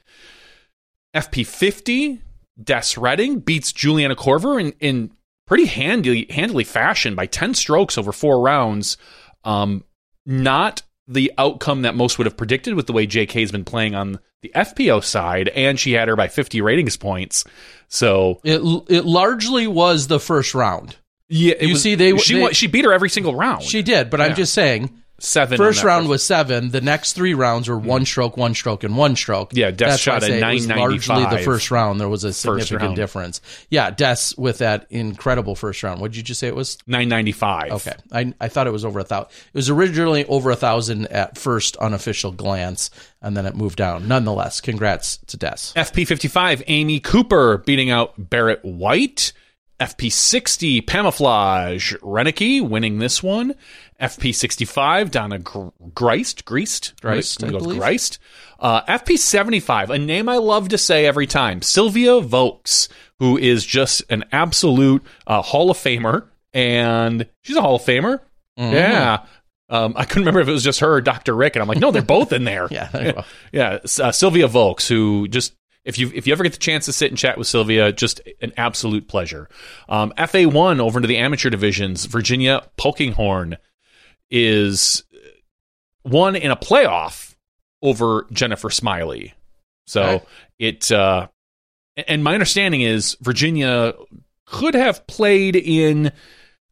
FP50, 1.15 2.19
Des 2.63 2.83
Reading 2.97 3.39
beats 3.39 3.71
Juliana 3.71 4.15
Korver 4.15 4.59
in, 4.59 4.73
in 4.79 5.11
pretty 5.45 5.65
handy, 5.65 6.27
handily 6.29 6.63
fashion 6.63 7.15
by 7.15 7.25
10 7.25 7.53
strokes 7.53 7.97
over 7.97 8.11
four 8.11 8.41
rounds. 8.41 8.97
Um, 9.43 9.83
not 10.25 10.81
the 11.09 11.33
outcome 11.37 11.81
that 11.81 11.95
most 11.95 12.17
would 12.17 12.25
have 12.27 12.37
predicted 12.37 12.75
with 12.75 12.87
the 12.87 12.93
way 12.93 13.05
JK's 13.07 13.51
been 13.51 13.65
playing 13.65 13.95
on 13.95 14.19
the 14.41 14.51
FPO 14.55 15.03
side, 15.03 15.49
and 15.49 15.77
she 15.79 15.93
had 15.93 16.07
her 16.07 16.15
by 16.15 16.27
50 16.29 16.61
ratings 16.61 16.95
points. 16.95 17.43
So 17.87 18.39
it 18.43 18.61
it 18.87 19.05
largely 19.05 19.67
was 19.67 20.07
the 20.07 20.19
first 20.19 20.53
round 20.53 20.95
yeah, 21.27 21.55
You 21.61 21.75
see, 21.75 21.95
they- 21.95 22.15
she 22.17 22.35
they- 22.39 22.53
she 22.53 22.67
beat 22.67 22.85
her 22.85 22.93
every 22.93 23.09
single 23.09 23.35
round. 23.35 23.63
she 23.63 23.81
did 23.83 24.09
but 24.09 24.21
i'm 24.21 24.35
just 24.35 24.53
saying 24.53 24.89
seven. 25.19 25.57
first 25.57 25.83
round 25.83 26.07
was 26.07 26.23
7 26.23 26.69
the 26.69 26.81
next 26.81 27.13
3 27.13 27.33
rounds 27.33 27.67
were 27.67 27.77
one 27.77 28.05
stroke 28.05 28.37
one 28.37 28.53
stroke 28.53 28.83
and 28.83 28.95
one 28.97 29.15
stroke 29.15 29.51
Yeah, 29.53 29.71
Des 29.71 29.85
That's 29.85 30.01
shot 30.01 30.23
a 30.23 30.27
say 30.27 30.39
it 30.39 30.53
was 30.53 30.67
largely 30.67 31.25
the 31.25 31.39
first 31.43 31.71
round 31.71 31.99
there 31.99 32.09
was 32.09 32.23
a 32.23 32.33
significant 32.33 32.95
difference 32.95 33.41
yeah 33.69 33.89
Des 33.91 34.17
with 34.37 34.59
that 34.59 34.87
incredible 34.89 35.55
first 35.55 35.83
round 35.83 36.01
what 36.01 36.11
did 36.11 36.17
you 36.17 36.23
just 36.23 36.39
say 36.39 36.47
it 36.47 36.55
was 36.55 36.77
995. 36.87 37.71
Okay, 37.71 37.93
I 38.11 38.33
I 38.39 38.47
thought 38.47 38.67
it 38.67 38.71
was 38.71 38.85
over 38.85 38.99
a 38.99 39.03
thousand. 39.03 39.29
It 39.29 39.53
was 39.57 39.69
originally 39.69 40.25
over 40.25 40.51
a 40.51 40.55
thousand 40.55 41.07
at 41.07 41.37
first 41.37 41.77
unofficial 41.77 42.31
glance, 42.31 42.89
and 43.21 43.35
then 43.37 43.45
it 43.45 43.55
moved 43.55 43.77
down. 43.77 44.07
Nonetheless, 44.07 44.61
congrats 44.61 45.17
to 45.27 45.37
Des. 45.37 45.73
FP55, 45.75 46.63
Amy 46.67 46.99
Cooper 46.99 47.57
beating 47.59 47.89
out 47.91 48.13
Barrett 48.17 48.63
White. 48.63 49.33
FP60, 49.79 50.83
Pamaflage 50.85 51.97
Renicky 51.99 52.61
winning 52.67 52.99
this 52.99 53.23
one. 53.23 53.55
FP65, 54.01 55.11
Donna 55.11 55.39
Gr- 55.39 55.67
Greist. 55.93 56.43
Greist? 56.45 56.93
Greist, 57.01 57.43
I 57.43 57.49
believe. 57.51 57.81
Greist. 57.81 58.17
Uh, 58.59 58.81
FP75, 58.83 59.89
a 59.89 59.97
name 59.99 60.29
I 60.29 60.37
love 60.37 60.69
to 60.69 60.77
say 60.77 61.05
every 61.05 61.27
time. 61.27 61.61
Sylvia 61.61 62.19
Voakes, 62.21 62.89
who 63.19 63.37
is 63.37 63.65
just 63.65 64.03
an 64.09 64.25
absolute 64.31 65.03
uh, 65.27 65.41
Hall 65.41 65.69
of 65.71 65.77
Famer. 65.77 66.27
And 66.53 67.27
she's 67.43 67.55
a 67.55 67.61
Hall 67.61 67.75
of 67.75 67.81
Famer. 67.83 68.19
Mm-hmm. 68.57 68.73
Yeah. 68.73 69.25
Um, 69.69 69.93
I 69.95 70.03
couldn't 70.05 70.23
remember 70.23 70.39
if 70.39 70.47
it 70.47 70.51
was 70.51 70.63
just 70.63 70.79
her 70.79 70.93
or 70.95 71.01
Dr. 71.01 71.35
Rick. 71.35 71.55
And 71.55 71.61
I'm 71.61 71.67
like, 71.67 71.77
no, 71.77 71.91
they're 71.91 72.01
both 72.01 72.33
in 72.33 72.43
there. 72.43 72.67
Yeah, 72.71 72.87
there 72.87 73.05
you 73.05 73.13
go. 73.13 73.23
yeah. 73.51 73.77
Uh, 74.01 74.11
Sylvia 74.11 74.47
Voakes, 74.47 74.87
who 74.87 75.27
just 75.27 75.53
if 75.85 75.97
you 75.97 76.11
if 76.13 76.27
you 76.27 76.33
ever 76.33 76.43
get 76.43 76.53
the 76.53 76.59
chance 76.59 76.85
to 76.85 76.93
sit 76.93 77.09
and 77.11 77.17
chat 77.17 77.37
with 77.37 77.47
Sylvia, 77.47 77.91
just 77.91 78.21
an 78.41 78.51
absolute 78.57 79.07
pleasure. 79.07 79.49
Um, 79.87 80.13
FA 80.27 80.47
one 80.47 80.79
over 80.81 80.99
into 80.99 81.07
the 81.07 81.17
amateur 81.17 81.49
divisions. 81.49 82.05
Virginia 82.05 82.67
Polkinghorn 82.77 83.57
is 84.29 85.03
one 86.03 86.35
in 86.35 86.51
a 86.51 86.55
playoff 86.55 87.35
over 87.81 88.27
Jennifer 88.31 88.69
Smiley. 88.69 89.33
So 89.87 90.01
Okay. 90.03 90.25
it 90.59 90.91
uh, 90.91 91.27
and 92.07 92.23
my 92.23 92.33
understanding 92.33 92.81
is 92.81 93.17
Virginia 93.21 93.93
could 94.45 94.73
have 94.75 95.05
played 95.07 95.55
in 95.55 96.11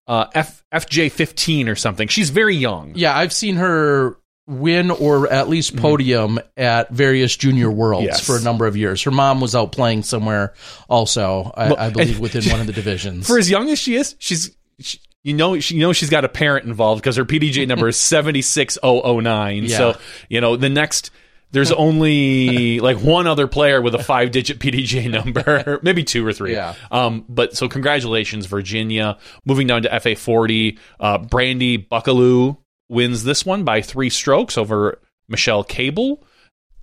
uh, 0.08 0.28
F, 0.34 0.64
FJ15 0.74 1.68
or 1.68 1.76
something. 1.76 2.08
She's 2.08 2.30
very 2.30 2.56
young. 2.56 2.94
Yeah, 2.96 3.16
I've 3.18 3.34
seen 3.34 3.56
her 3.58 4.18
win 4.48 4.90
or 4.92 5.32
at 5.32 5.50
least 5.50 5.76
podium 5.76 6.40
at 6.56 6.90
various 6.90 7.36
junior 7.36 7.70
worlds 7.70 8.06
Yes. 8.06 8.26
for 8.26 8.38
a 8.38 8.42
number 8.42 8.66
of 8.66 8.78
years. 8.78 9.04
Her 9.04 9.12
mom 9.12 9.42
was 9.42 9.54
out 9.54 9.74
playing 9.74 10.04
somewhere 10.04 10.54
also, 10.90 11.52
I, 11.56 11.88
I 11.88 11.90
believe, 11.90 12.20
within 12.22 12.50
one 12.50 12.62
of 12.62 12.68
the 12.68 12.74
divisions. 12.74 13.28
For 13.28 13.38
as 13.38 13.50
young 13.50 13.70
as 13.70 13.78
she 13.78 13.96
is, 13.96 14.16
she's 14.20 14.56
she, 14.80 15.00
you 15.24 15.34
know 15.34 15.60
she 15.60 15.76
you 15.76 15.82
know 15.82 15.92
she's 15.92 16.10
got 16.10 16.24
a 16.24 16.30
parent 16.30 16.66
involved 16.66 17.02
because 17.02 17.18
her 17.18 17.26
PDJ 17.26 17.68
number 17.68 17.90
is 17.90 17.98
76009. 17.98 19.64
Yeah. 19.70 19.78
So, 19.78 19.98
you 20.30 20.40
know, 20.42 20.56
the 20.56 20.70
next 20.70 21.12
there's 21.52 21.72
only 21.74 22.80
like 22.80 22.98
one 23.00 23.28
other 23.28 23.48
player 23.48 23.82
with 23.82 23.96
a 23.96 24.04
five 24.04 24.32
digit 24.32 24.60
PDJ 24.60 25.10
number, 25.12 25.80
maybe 25.84 26.04
two 26.04 26.26
or 26.26 26.32
three. 26.34 26.54
Yeah. 26.54 26.76
Um, 26.92 27.26
but 27.28 27.56
so 27.58 27.68
congratulations, 27.68 28.46
Virginia. 28.46 29.18
Moving 29.46 29.68
down 29.68 29.82
to 29.84 29.90
FA40, 29.90 30.78
uh, 31.00 31.18
Brandy 31.20 31.78
Buckaloo 31.78 32.58
wins 32.90 33.24
this 33.24 33.46
one 33.46 33.64
by 33.64 33.82
three 33.82 34.10
strokes 34.10 34.58
over 34.58 35.00
Michelle 35.28 35.64
Cable. 35.64 36.24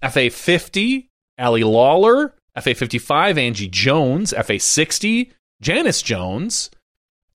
FA50, 0.03 1.09
Allie 1.39 1.65
Lawler. 1.65 2.35
FA55, 2.57 3.39
Angie 3.39 3.69
Jones. 3.69 4.33
FA60, 4.33 5.33
Janice 5.61 6.03
Jones. 6.03 6.71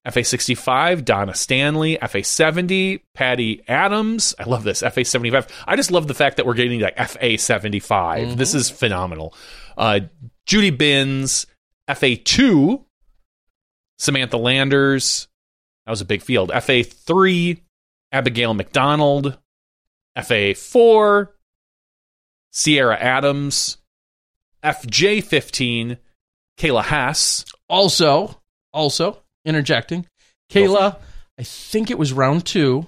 FA65, 0.06 1.04
Donna 1.04 1.34
Stanley. 1.34 1.98
FA70, 1.98 3.02
Patty 3.12 3.62
Adams. 3.68 4.34
I 4.38 4.44
love 4.44 4.64
this. 4.64 4.82
FA75. 4.82 5.48
I 5.66 5.76
just 5.76 5.90
love 5.90 6.06
the 6.08 6.14
fact 6.14 6.38
that 6.38 6.46
we're 6.46 6.54
getting 6.54 6.80
like 6.80 6.96
FA75. 6.96 8.36
This 8.36 8.54
is 8.54 8.70
phenomenal. 8.70 9.34
Uh, 9.76 10.00
Judy 10.46 10.70
Binns. 10.70 11.46
FA2, 11.90 12.84
Samantha 13.98 14.36
Landers. 14.36 15.28
That 15.84 15.90
was 15.90 16.00
a 16.00 16.06
big 16.06 16.22
field. 16.22 16.50
FA3, 16.50 17.60
Abigail 18.12 18.54
McDonald. 18.54 19.38
FA4, 20.18 21.28
Sierra 22.52 22.96
Adams. 22.96 23.78
FJ15, 24.62 25.96
Kayla 26.58 26.82
Haas. 26.82 27.44
also, 27.68 28.40
also 28.74 29.22
interjecting, 29.44 30.06
Kayla, 30.50 30.98
I 31.38 31.42
think 31.42 31.90
it 31.90 31.98
was 31.98 32.12
round 32.12 32.44
two, 32.44 32.86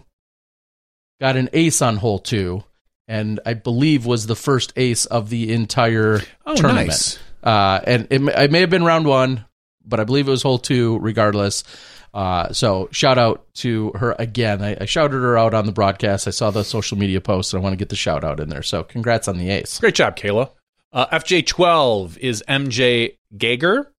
got 1.20 1.36
an 1.36 1.48
ace 1.54 1.80
on 1.80 1.96
hole 1.96 2.18
two, 2.18 2.62
and 3.08 3.40
I 3.46 3.54
believe 3.54 4.04
was 4.04 4.26
the 4.26 4.36
first 4.36 4.72
ace 4.76 5.06
of 5.06 5.30
the 5.30 5.50
entire 5.54 6.20
Oh, 6.44 6.54
tournament. 6.56 6.88
nice. 6.88 7.18
Uh, 7.42 7.80
and 7.84 8.06
it, 8.10 8.20
it 8.20 8.50
may 8.52 8.60
have 8.60 8.70
been 8.70 8.84
round 8.84 9.06
one, 9.06 9.46
but 9.84 9.98
I 9.98 10.04
believe 10.04 10.28
it 10.28 10.30
was 10.30 10.42
hole 10.42 10.58
two, 10.58 10.98
regardless. 10.98 11.64
Uh, 12.14 12.52
so 12.52 12.88
shout 12.92 13.18
out 13.18 13.46
to 13.54 13.90
her 13.92 14.14
again. 14.18 14.62
I, 14.62 14.76
I 14.82 14.84
shouted 14.84 15.18
her 15.18 15.38
out 15.38 15.54
on 15.54 15.66
the 15.66 15.72
broadcast. 15.72 16.28
I 16.28 16.30
saw 16.30 16.50
the 16.50 16.62
social 16.62 16.98
media 16.98 17.20
post, 17.20 17.52
and 17.52 17.60
I 17.60 17.62
want 17.62 17.72
to 17.72 17.78
get 17.78 17.88
the 17.88 17.96
shout 17.96 18.22
out 18.22 18.38
in 18.38 18.48
there. 18.48 18.62
So 18.62 18.82
congrats 18.82 19.28
on 19.28 19.38
the 19.38 19.48
ace. 19.50 19.78
Great 19.80 19.94
job, 19.94 20.16
Kayla. 20.16 20.50
Uh, 20.92 21.06
FJ12 21.06 22.18
is 22.18 22.44
MJ 22.48 23.16
Gager. 23.36 23.90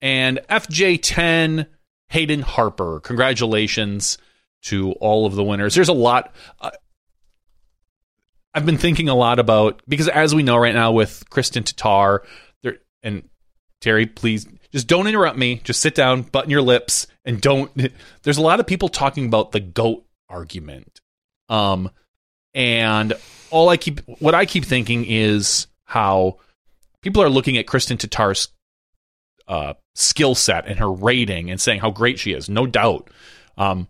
And 0.00 0.40
FJ10, 0.50 1.66
Hayden 2.08 2.40
Harper. 2.40 2.98
Congratulations 3.00 4.18
to 4.62 4.92
all 4.92 5.26
of 5.26 5.36
the 5.36 5.44
winners. 5.44 5.76
There's 5.76 5.88
a 5.88 5.92
lot. 5.92 6.34
Uh, 6.60 6.70
I've 8.54 8.66
been 8.66 8.78
thinking 8.78 9.08
a 9.08 9.14
lot 9.14 9.38
about, 9.38 9.80
because 9.88 10.08
as 10.08 10.34
we 10.34 10.42
know 10.42 10.56
right 10.56 10.74
now 10.74 10.92
with 10.92 11.24
Kristin 11.30 11.62
Tattar, 11.62 12.20
there, 12.62 12.78
and 13.02 13.28
Terry, 13.80 14.06
please 14.06 14.46
just 14.72 14.88
don't 14.88 15.06
interrupt 15.06 15.38
me. 15.38 15.60
Just 15.64 15.80
sit 15.80 15.94
down, 15.94 16.22
button 16.22 16.50
your 16.50 16.62
lips, 16.62 17.06
and 17.24 17.40
don't. 17.40 17.70
There's 18.22 18.38
a 18.38 18.42
lot 18.42 18.60
of 18.60 18.66
people 18.66 18.88
talking 18.88 19.26
about 19.26 19.52
the 19.52 19.60
GOAT 19.60 20.04
argument. 20.28 21.00
Um, 21.48 21.90
and 22.54 23.12
all 23.50 23.68
I 23.68 23.76
keep, 23.76 24.00
what 24.18 24.34
I 24.34 24.46
keep 24.46 24.64
thinking 24.64 25.04
is 25.06 25.66
how 25.84 26.38
people 27.02 27.22
are 27.22 27.28
looking 27.28 27.58
at 27.58 27.66
Kristin 27.66 27.98
Tattar's 27.98 28.48
uh, 29.48 29.74
skill 29.94 30.34
set 30.34 30.66
and 30.66 30.78
her 30.78 30.90
rating 30.90 31.50
and 31.50 31.60
saying 31.60 31.80
how 31.80 31.90
great 31.90 32.18
she 32.18 32.32
is. 32.32 32.48
No 32.48 32.66
doubt. 32.66 33.10
Um, 33.58 33.88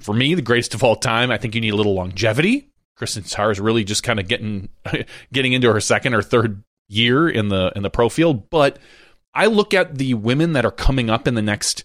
for 0.00 0.12
me, 0.12 0.34
the 0.34 0.42
greatest 0.42 0.74
of 0.74 0.84
all 0.84 0.96
time, 0.96 1.30
I 1.30 1.38
think 1.38 1.54
you 1.54 1.60
need 1.60 1.72
a 1.72 1.76
little 1.76 1.94
longevity. 1.94 2.68
Kristin 2.98 3.22
Tattar 3.22 3.52
is 3.52 3.60
really 3.60 3.84
just 3.84 4.02
kind 4.02 4.20
of 4.20 4.28
getting 4.28 4.68
getting 5.32 5.52
into 5.52 5.72
her 5.72 5.80
second 5.80 6.14
or 6.14 6.22
third 6.22 6.62
year 6.88 7.28
in 7.28 7.48
the 7.48 7.72
in 7.76 7.82
the 7.82 7.90
pro 7.90 8.08
field. 8.08 8.50
But 8.50 8.78
I 9.38 9.46
look 9.46 9.72
at 9.72 9.98
the 9.98 10.14
women 10.14 10.54
that 10.54 10.64
are 10.64 10.72
coming 10.72 11.08
up 11.08 11.28
in 11.28 11.36
the 11.36 11.42
next 11.42 11.84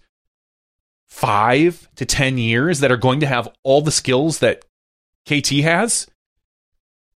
five 1.07 1.87
to 1.97 2.03
ten 2.03 2.39
years 2.39 2.79
that 2.79 2.91
are 2.91 2.97
going 2.97 3.19
to 3.19 3.27
have 3.27 3.47
all 3.61 3.81
the 3.83 3.91
skills 3.91 4.39
that 4.39 4.65
KT 5.27 5.61
has. 5.61 6.07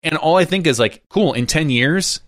And 0.03 0.19
all 0.19 0.37
I 0.37 0.45
think 0.45 0.67
is 0.67 0.79
like, 0.79 1.05
cool, 1.09 1.33
in 1.33 1.47
10 1.47 1.71
years, 1.71 2.21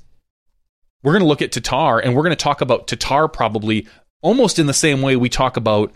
we're 1.02 1.12
going 1.12 1.22
to 1.22 1.28
look 1.28 1.42
at 1.42 1.52
Tattar 1.52 2.00
and 2.02 2.16
we're 2.16 2.22
going 2.22 2.34
to 2.34 2.36
talk 2.36 2.62
about 2.62 2.86
Tattar 2.86 3.30
probably 3.30 3.86
almost 4.22 4.58
in 4.58 4.66
the 4.66 4.72
same 4.72 5.02
way 5.02 5.14
we 5.14 5.28
talk 5.28 5.58
about 5.58 5.92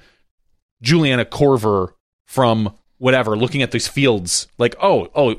Juliana 0.83 1.25
Korver 1.25 1.95
from 2.27 2.77
whatever, 2.99 3.39
looking 3.39 3.63
at 3.63 3.71
these 3.71 3.89
fields. 3.89 4.49
Like, 4.59 4.77
oh, 4.83 5.09
oh, 5.15 5.35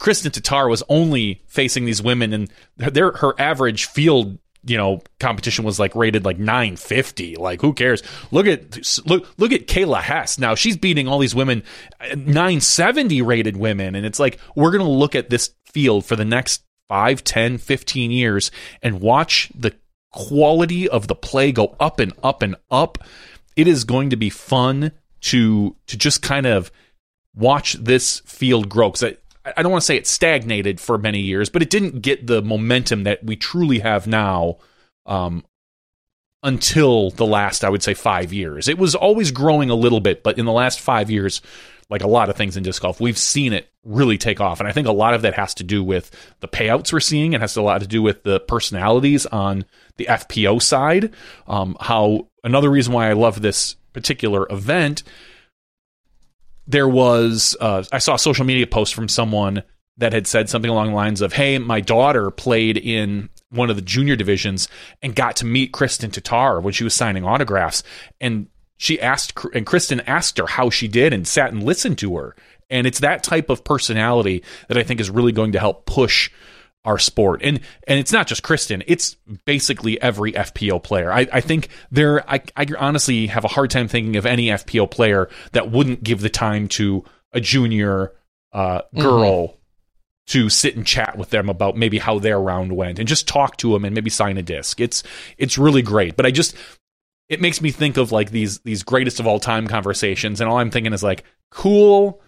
Kristin 0.00 0.32
Tattar 0.32 0.68
was 0.68 0.82
only 0.88 1.42
facing 1.46 1.84
these 1.84 2.02
women 2.02 2.32
and 2.32 2.50
their 2.76 3.12
her 3.12 3.34
average 3.40 3.86
field 3.86 4.38
you 4.64 4.76
know 4.76 5.00
competition 5.20 5.64
was 5.64 5.78
like 5.78 5.94
rated 5.94 6.24
like 6.24 6.38
950 6.38 7.36
like 7.36 7.60
who 7.60 7.72
cares? 7.72 8.02
Look 8.30 8.46
at 8.46 8.78
look 9.06 9.28
look 9.38 9.52
at 9.52 9.66
Kayla 9.66 10.02
Hess 10.02 10.38
now 10.38 10.54
she's 10.54 10.76
beating 10.76 11.08
all 11.08 11.18
these 11.18 11.34
women 11.34 11.62
uh, 12.00 12.14
970 12.14 13.22
rated 13.22 13.56
women. 13.56 13.94
And 13.94 14.04
it's 14.04 14.18
like 14.18 14.38
we're 14.54 14.70
going 14.70 14.84
to 14.84 14.90
look 14.90 15.14
at 15.14 15.30
this 15.30 15.54
field 15.66 16.04
for 16.04 16.16
the 16.16 16.24
next 16.24 16.62
5 16.88 17.22
10 17.24 17.58
15 17.58 18.10
years 18.10 18.50
and 18.82 19.00
watch 19.00 19.50
the 19.54 19.74
quality 20.12 20.88
of 20.88 21.06
the 21.06 21.14
play 21.14 21.52
go 21.52 21.76
up 21.78 22.00
and 22.00 22.12
up 22.22 22.42
and 22.42 22.56
up. 22.70 22.98
It 23.56 23.68
is 23.68 23.84
going 23.84 24.10
to 24.10 24.16
be 24.16 24.30
fun 24.30 24.92
to 25.22 25.76
to 25.86 25.96
just 25.96 26.22
kind 26.22 26.46
of 26.46 26.70
watch 27.34 27.74
this 27.74 28.20
field 28.20 28.68
grow. 28.68 28.90
Because 28.90 29.16
I, 29.56 29.62
don't 29.62 29.72
want 29.72 29.82
to 29.82 29.86
say 29.86 29.96
it 29.96 30.06
stagnated 30.06 30.80
for 30.80 30.98
many 30.98 31.20
years, 31.20 31.48
but 31.48 31.62
it 31.62 31.70
didn't 31.70 32.00
get 32.00 32.26
the 32.26 32.42
momentum 32.42 33.04
that 33.04 33.24
we 33.24 33.36
truly 33.36 33.80
have 33.80 34.06
now 34.06 34.58
um, 35.06 35.44
until 36.42 37.10
the 37.10 37.26
last, 37.26 37.64
I 37.64 37.68
would 37.68 37.82
say, 37.82 37.94
five 37.94 38.32
years. 38.32 38.68
It 38.68 38.78
was 38.78 38.94
always 38.94 39.30
growing 39.30 39.70
a 39.70 39.74
little 39.74 40.00
bit, 40.00 40.22
but 40.22 40.38
in 40.38 40.44
the 40.44 40.52
last 40.52 40.80
five 40.80 41.10
years, 41.10 41.40
like 41.90 42.02
a 42.02 42.08
lot 42.08 42.28
of 42.28 42.36
things 42.36 42.56
in 42.56 42.62
disc 42.62 42.82
golf, 42.82 43.00
we've 43.00 43.18
seen 43.18 43.52
it 43.52 43.68
really 43.84 44.18
take 44.18 44.40
off. 44.40 44.60
And 44.60 44.68
I 44.68 44.72
think 44.72 44.86
a 44.86 44.92
lot 44.92 45.14
of 45.14 45.22
that 45.22 45.34
has 45.34 45.54
to 45.54 45.64
do 45.64 45.82
with 45.82 46.10
the 46.40 46.48
payouts 46.48 46.92
we're 46.92 47.00
seeing. 47.00 47.32
It 47.32 47.40
has 47.40 47.56
a 47.56 47.62
lot 47.62 47.80
to 47.80 47.86
do 47.86 48.02
with 48.02 48.22
the 48.22 48.40
personalities 48.40 49.24
on 49.26 49.64
the 49.96 50.06
FPO 50.06 50.60
side. 50.60 51.14
Um, 51.46 51.76
how 51.80 52.28
another 52.44 52.70
reason 52.70 52.92
why 52.92 53.08
I 53.08 53.14
love 53.14 53.40
this 53.40 53.76
particular 53.92 54.46
event 54.50 55.02
there 56.68 56.88
was 56.88 57.56
uh, 57.60 57.82
I 57.90 57.98
saw 57.98 58.14
a 58.14 58.18
social 58.18 58.44
media 58.44 58.66
post 58.66 58.94
from 58.94 59.08
someone 59.08 59.64
that 59.96 60.12
had 60.12 60.28
said 60.28 60.48
something 60.48 60.70
along 60.70 60.88
the 60.88 60.94
lines 60.94 61.22
of, 61.22 61.32
"Hey, 61.32 61.58
my 61.58 61.80
daughter 61.80 62.30
played 62.30 62.76
in 62.76 63.30
one 63.50 63.70
of 63.70 63.76
the 63.76 63.82
junior 63.82 64.14
divisions 64.14 64.68
and 65.02 65.16
got 65.16 65.36
to 65.36 65.46
meet 65.46 65.72
Kristin 65.72 66.10
Tattar 66.10 66.62
when 66.62 66.74
she 66.74 66.84
was 66.84 66.94
signing 66.94 67.24
autographs, 67.24 67.82
and 68.20 68.46
she 68.76 69.00
asked 69.00 69.32
and 69.54 69.66
Kristin 69.66 70.04
asked 70.06 70.38
her 70.38 70.46
how 70.46 70.70
she 70.70 70.86
did 70.86 71.12
and 71.12 71.26
sat 71.26 71.50
and 71.50 71.64
listened 71.64 71.98
to 71.98 72.16
her." 72.18 72.36
And 72.70 72.86
it's 72.86 73.00
that 73.00 73.22
type 73.22 73.48
of 73.48 73.64
personality 73.64 74.44
that 74.68 74.76
I 74.76 74.82
think 74.82 75.00
is 75.00 75.08
really 75.08 75.32
going 75.32 75.52
to 75.52 75.58
help 75.58 75.86
push 75.86 76.30
our 76.88 76.98
sport. 76.98 77.42
And 77.44 77.60
and 77.86 78.00
it's 78.00 78.12
not 78.12 78.26
just 78.26 78.42
Kristin, 78.42 78.82
it's 78.86 79.14
basically 79.44 80.00
every 80.00 80.32
FPO 80.32 80.82
player. 80.82 81.12
I, 81.12 81.28
I 81.30 81.40
think 81.42 81.68
there 81.90 82.28
I, 82.28 82.42
I 82.56 82.66
honestly 82.78 83.26
have 83.26 83.44
a 83.44 83.48
hard 83.48 83.70
time 83.70 83.88
thinking 83.88 84.16
of 84.16 84.24
any 84.24 84.46
FPO 84.46 84.90
player 84.90 85.28
that 85.52 85.70
wouldn't 85.70 86.02
give 86.02 86.22
the 86.22 86.30
time 86.30 86.66
to 86.68 87.04
a 87.32 87.40
junior 87.40 88.12
uh, 88.52 88.80
girl 88.98 89.58
to 90.28 90.48
sit 90.48 90.76
and 90.76 90.86
chat 90.86 91.16
with 91.18 91.28
them 91.30 91.50
about 91.50 91.76
maybe 91.76 91.98
how 91.98 92.18
their 92.18 92.40
round 92.40 92.72
went 92.72 92.98
and 92.98 93.06
just 93.06 93.28
talk 93.28 93.58
to 93.58 93.72
them 93.72 93.84
and 93.84 93.94
maybe 93.94 94.10
sign 94.10 94.38
a 94.38 94.42
disc. 94.42 94.80
It's 94.80 95.02
it's 95.36 95.58
really 95.58 95.82
great. 95.82 96.16
But 96.16 96.24
I 96.24 96.30
just 96.30 96.56
it 97.28 97.42
makes 97.42 97.60
me 97.60 97.70
think 97.70 97.98
of 97.98 98.12
like 98.12 98.30
these 98.30 98.60
these 98.60 98.82
greatest 98.82 99.20
of 99.20 99.26
all 99.26 99.40
time 99.40 99.68
conversations 99.68 100.40
and 100.40 100.48
all 100.48 100.56
I'm 100.56 100.70
thinking 100.70 100.94
is 100.94 101.02
like 101.02 101.24
cool 101.50 102.22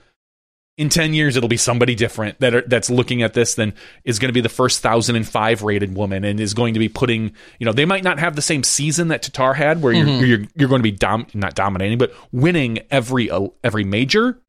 in 0.81 0.89
10 0.89 1.12
years 1.12 1.37
it'll 1.37 1.49
be 1.49 1.59
somebody 1.59 1.95
different 1.95 2.41
that 2.41 2.55
are, 2.55 2.62
that's 2.62 2.89
looking 2.89 3.22
at 3.22 3.35
this 3.35 3.55
than 3.55 3.74
is 4.03 4.18
going 4.18 4.31
to 4.31 4.33
be 4.33 4.41
the 4.41 4.49
first 4.49 4.83
1005 4.83 5.62
rated 5.62 5.95
woman 5.95 6.24
and 6.24 6.41
is 6.41 6.55
going 6.55 6.72
to 6.72 6.81
be 6.81 6.89
putting 6.89 7.35
you 7.59 7.66
know 7.66 7.72
they 7.72 7.85
might 7.85 8.03
not 8.03 8.18
have 8.18 8.35
the 8.35 8.41
same 8.41 8.62
season 8.62 9.09
that 9.09 9.22
Tattar 9.22 9.55
had 9.55 9.83
where 9.83 9.93
you're 9.93 10.09
you're, 10.24 10.47
you're 10.57 10.68
going 10.70 10.78
to 10.81 10.91
be 10.91 10.91
dom- 10.91 11.26
not 11.35 11.55
dominating 11.55 11.99
but 11.99 12.14
winning 12.33 12.78
every 12.91 13.31
uh, 13.31 13.49
every 13.62 13.85
major 13.85 14.41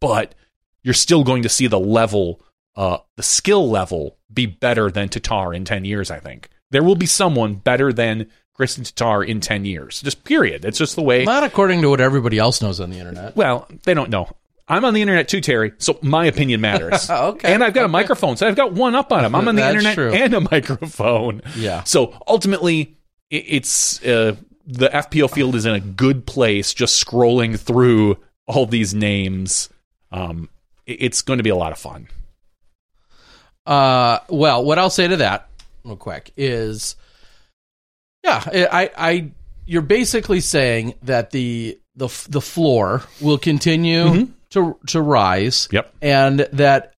but 0.00 0.34
you're 0.82 0.94
still 0.94 1.22
going 1.22 1.42
to 1.42 1.50
see 1.50 1.66
the 1.66 1.78
level 1.78 2.40
uh 2.76 2.96
the 3.16 3.22
skill 3.22 3.68
level 3.68 4.16
be 4.32 4.46
better 4.46 4.90
than 4.90 5.10
Tattar 5.10 5.54
in 5.54 5.66
10 5.66 5.84
years 5.84 6.10
I 6.10 6.18
think 6.18 6.48
There 6.70 6.82
will 6.82 6.96
be 6.96 7.06
someone 7.06 7.56
better 7.56 7.92
than 7.92 8.30
Kristin 8.58 8.90
Tattar 8.90 9.26
in 9.26 9.40
10 9.40 9.64
years. 9.64 10.00
Just 10.00 10.22
period. 10.22 10.64
It's 10.64 10.78
just 10.78 10.94
the 10.94 11.02
way. 11.02 11.24
Not 11.24 11.42
according 11.42 11.82
to 11.82 11.90
what 11.90 12.00
everybody 12.00 12.38
else 12.38 12.62
knows 12.62 12.78
on 12.78 12.90
the 12.90 12.98
internet. 12.98 13.34
Well, 13.34 13.66
they 13.82 13.94
don't 13.94 14.10
know. 14.10 14.28
I'm 14.66 14.84
on 14.84 14.94
the 14.94 15.02
internet 15.02 15.28
too, 15.28 15.40
Terry, 15.40 15.72
so 15.78 15.98
my 16.02 16.26
opinion 16.26 16.60
matters. 16.60 17.08
Okay, 17.10 17.52
And 17.52 17.62
I've 17.62 17.74
got 17.74 17.84
a 17.84 17.88
microphone, 17.88 18.36
so 18.36 18.46
I've 18.48 18.56
got 18.56 18.72
one 18.72 18.94
up 18.94 19.12
on 19.12 19.24
him. 19.24 19.34
I'm 19.34 19.46
on 19.46 19.56
the 19.56 19.66
internet 19.66 19.94
true. 19.94 20.12
and 20.12 20.32
a 20.34 20.40
microphone. 20.50 21.42
Yeah. 21.56 21.84
So 21.84 22.18
ultimately, 22.26 22.96
it's 23.30 24.02
uh, 24.04 24.36
the 24.66 24.88
FPO 24.88 25.30
field 25.30 25.54
is 25.54 25.66
in 25.66 25.74
a 25.74 25.80
good 25.80 26.26
place 26.26 26.72
just 26.72 27.04
scrolling 27.04 27.58
through 27.58 28.16
all 28.46 28.64
these 28.66 28.94
names. 28.94 29.68
Um, 30.10 30.48
it's 30.86 31.20
going 31.22 31.38
to 31.38 31.42
be 31.42 31.50
a 31.50 31.56
lot 31.56 31.72
of 31.72 31.78
fun. 31.78 32.08
Uh, 33.66 34.18
well, 34.28 34.64
what 34.64 34.78
I'll 34.78 34.90
say 34.90 35.08
to 35.08 35.16
that, 35.18 35.48
real 35.84 35.96
quick, 35.96 36.32
is, 36.36 36.96
yeah, 38.22 38.42
I, 38.70 38.90
I, 38.96 39.30
you're 39.66 39.82
basically 39.82 40.40
saying 40.40 40.94
that 41.02 41.30
the 41.30 41.78
the 41.96 42.08
the 42.28 42.40
floor 42.40 43.02
will 43.20 43.38
continue 43.38 44.28
to 44.54 44.78
to 44.88 45.00
rise. 45.00 45.68
Yep. 45.70 45.94
and 46.02 46.40
that 46.52 46.94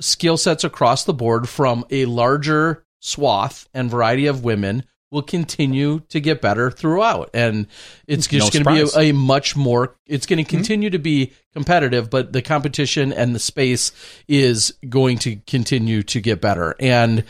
skill 0.00 0.36
sets 0.36 0.64
across 0.64 1.04
the 1.04 1.14
board 1.14 1.48
from 1.48 1.84
a 1.90 2.04
larger 2.04 2.84
swath 3.00 3.68
and 3.72 3.90
variety 3.90 4.26
of 4.26 4.44
women 4.44 4.84
will 5.10 5.22
continue 5.22 6.00
to 6.08 6.20
get 6.20 6.42
better 6.42 6.70
throughout 6.70 7.30
and 7.32 7.68
it's 8.08 8.26
just 8.26 8.52
No 8.52 8.62
going 8.62 8.76
to 8.76 8.84
be 8.84 8.98
a, 8.98 9.10
a 9.10 9.12
much 9.12 9.54
more 9.54 9.96
it's 10.06 10.26
going 10.26 10.44
to 10.44 10.50
hmm? 10.50 10.56
continue 10.56 10.90
to 10.90 10.98
be 10.98 11.32
competitive 11.52 12.10
but 12.10 12.32
the 12.32 12.42
competition 12.42 13.12
and 13.12 13.34
the 13.34 13.38
space 13.38 13.92
is 14.26 14.74
going 14.88 15.18
to 15.18 15.36
continue 15.46 16.02
to 16.02 16.20
get 16.20 16.40
better 16.40 16.74
and 16.80 17.24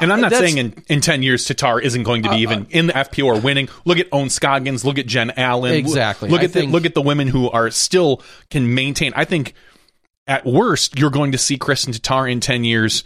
And 0.00 0.12
I'm 0.12 0.18
uh, 0.18 0.22
not 0.22 0.30
That's- 0.32 0.50
saying 0.52 0.58
in, 0.58 0.84
in 0.88 1.00
10 1.00 1.22
years 1.22 1.46
Tattar 1.46 1.80
isn't 1.80 2.02
going 2.02 2.22
to 2.24 2.28
be 2.30 2.36
uh, 2.36 2.38
even 2.38 2.62
uh, 2.62 2.66
in 2.70 2.86
the 2.88 2.92
FPO 2.92 3.24
or 3.26 3.40
winning. 3.40 3.68
Look 3.84 3.98
at 3.98 4.08
Ohn 4.12 4.28
Scoggins. 4.30 4.84
Look 4.84 4.98
at 4.98 5.06
Jen 5.06 5.32
Allen. 5.36 5.74
Exactly. 5.74 6.28
Look 6.28 6.42
at 6.42 6.52
the, 6.52 6.60
think- 6.60 6.72
look 6.72 6.84
at 6.86 6.94
the 6.94 7.02
women 7.02 7.28
who 7.28 7.50
are 7.50 7.70
still 7.70 8.22
can 8.50 8.74
maintain. 8.74 9.12
I 9.14 9.24
think 9.24 9.54
at 10.26 10.44
worst 10.44 10.98
you're 10.98 11.10
going 11.10 11.32
to 11.32 11.38
see 11.38 11.58
Kristin 11.58 11.96
Tattar 11.98 12.30
in 12.30 12.40
10 12.40 12.64
years. 12.64 13.04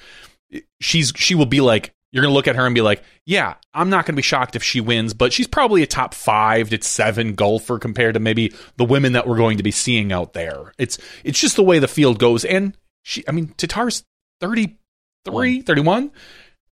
She's 0.80 1.12
she 1.14 1.34
will 1.34 1.47
be 1.47 1.61
like 1.61 1.93
you're 2.11 2.22
going 2.22 2.30
to 2.30 2.34
look 2.34 2.49
at 2.49 2.57
her 2.57 2.64
and 2.64 2.74
be 2.74 2.80
like, 2.80 3.03
yeah, 3.26 3.55
I'm 3.74 3.91
not 3.91 4.07
going 4.07 4.14
to 4.14 4.16
be 4.16 4.22
shocked 4.22 4.57
if 4.57 4.62
she 4.62 4.80
wins, 4.80 5.12
but 5.12 5.32
she's 5.32 5.47
probably 5.47 5.82
a 5.82 5.86
top 5.86 6.14
five 6.14 6.70
to 6.70 6.82
seven 6.82 7.34
golfer 7.34 7.78
compared 7.78 8.14
to 8.14 8.20
maybe 8.20 8.55
the 8.76 8.84
women 8.84 9.12
that 9.12 9.26
we're 9.26 9.36
going 9.36 9.59
to 9.59 9.62
be 9.62 9.70
seeing 9.70 10.11
out 10.11 10.32
there. 10.32 10.72
It's 10.78 10.99
it's 11.22 11.39
just 11.39 11.57
the 11.57 11.62
way 11.62 11.78
the 11.78 11.89
field 11.89 12.18
goes. 12.18 12.47
And 12.47 12.74
she, 13.03 13.24
I 13.28 13.32
mean, 13.32 13.49
Tattar's 13.59 14.05
33, 14.41 15.62
31 15.62 16.11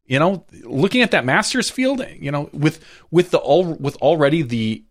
you 0.06 0.18
know 0.18 0.44
looking 0.64 1.02
at 1.02 1.10
that 1.12 1.24
masters 1.24 1.70
field 1.70 2.04
you 2.18 2.30
know 2.30 2.50
with 2.52 2.84
with 3.10 3.30
the 3.30 3.38
all 3.38 3.74
with 3.74 3.96
already 3.96 4.42
the 4.42 4.84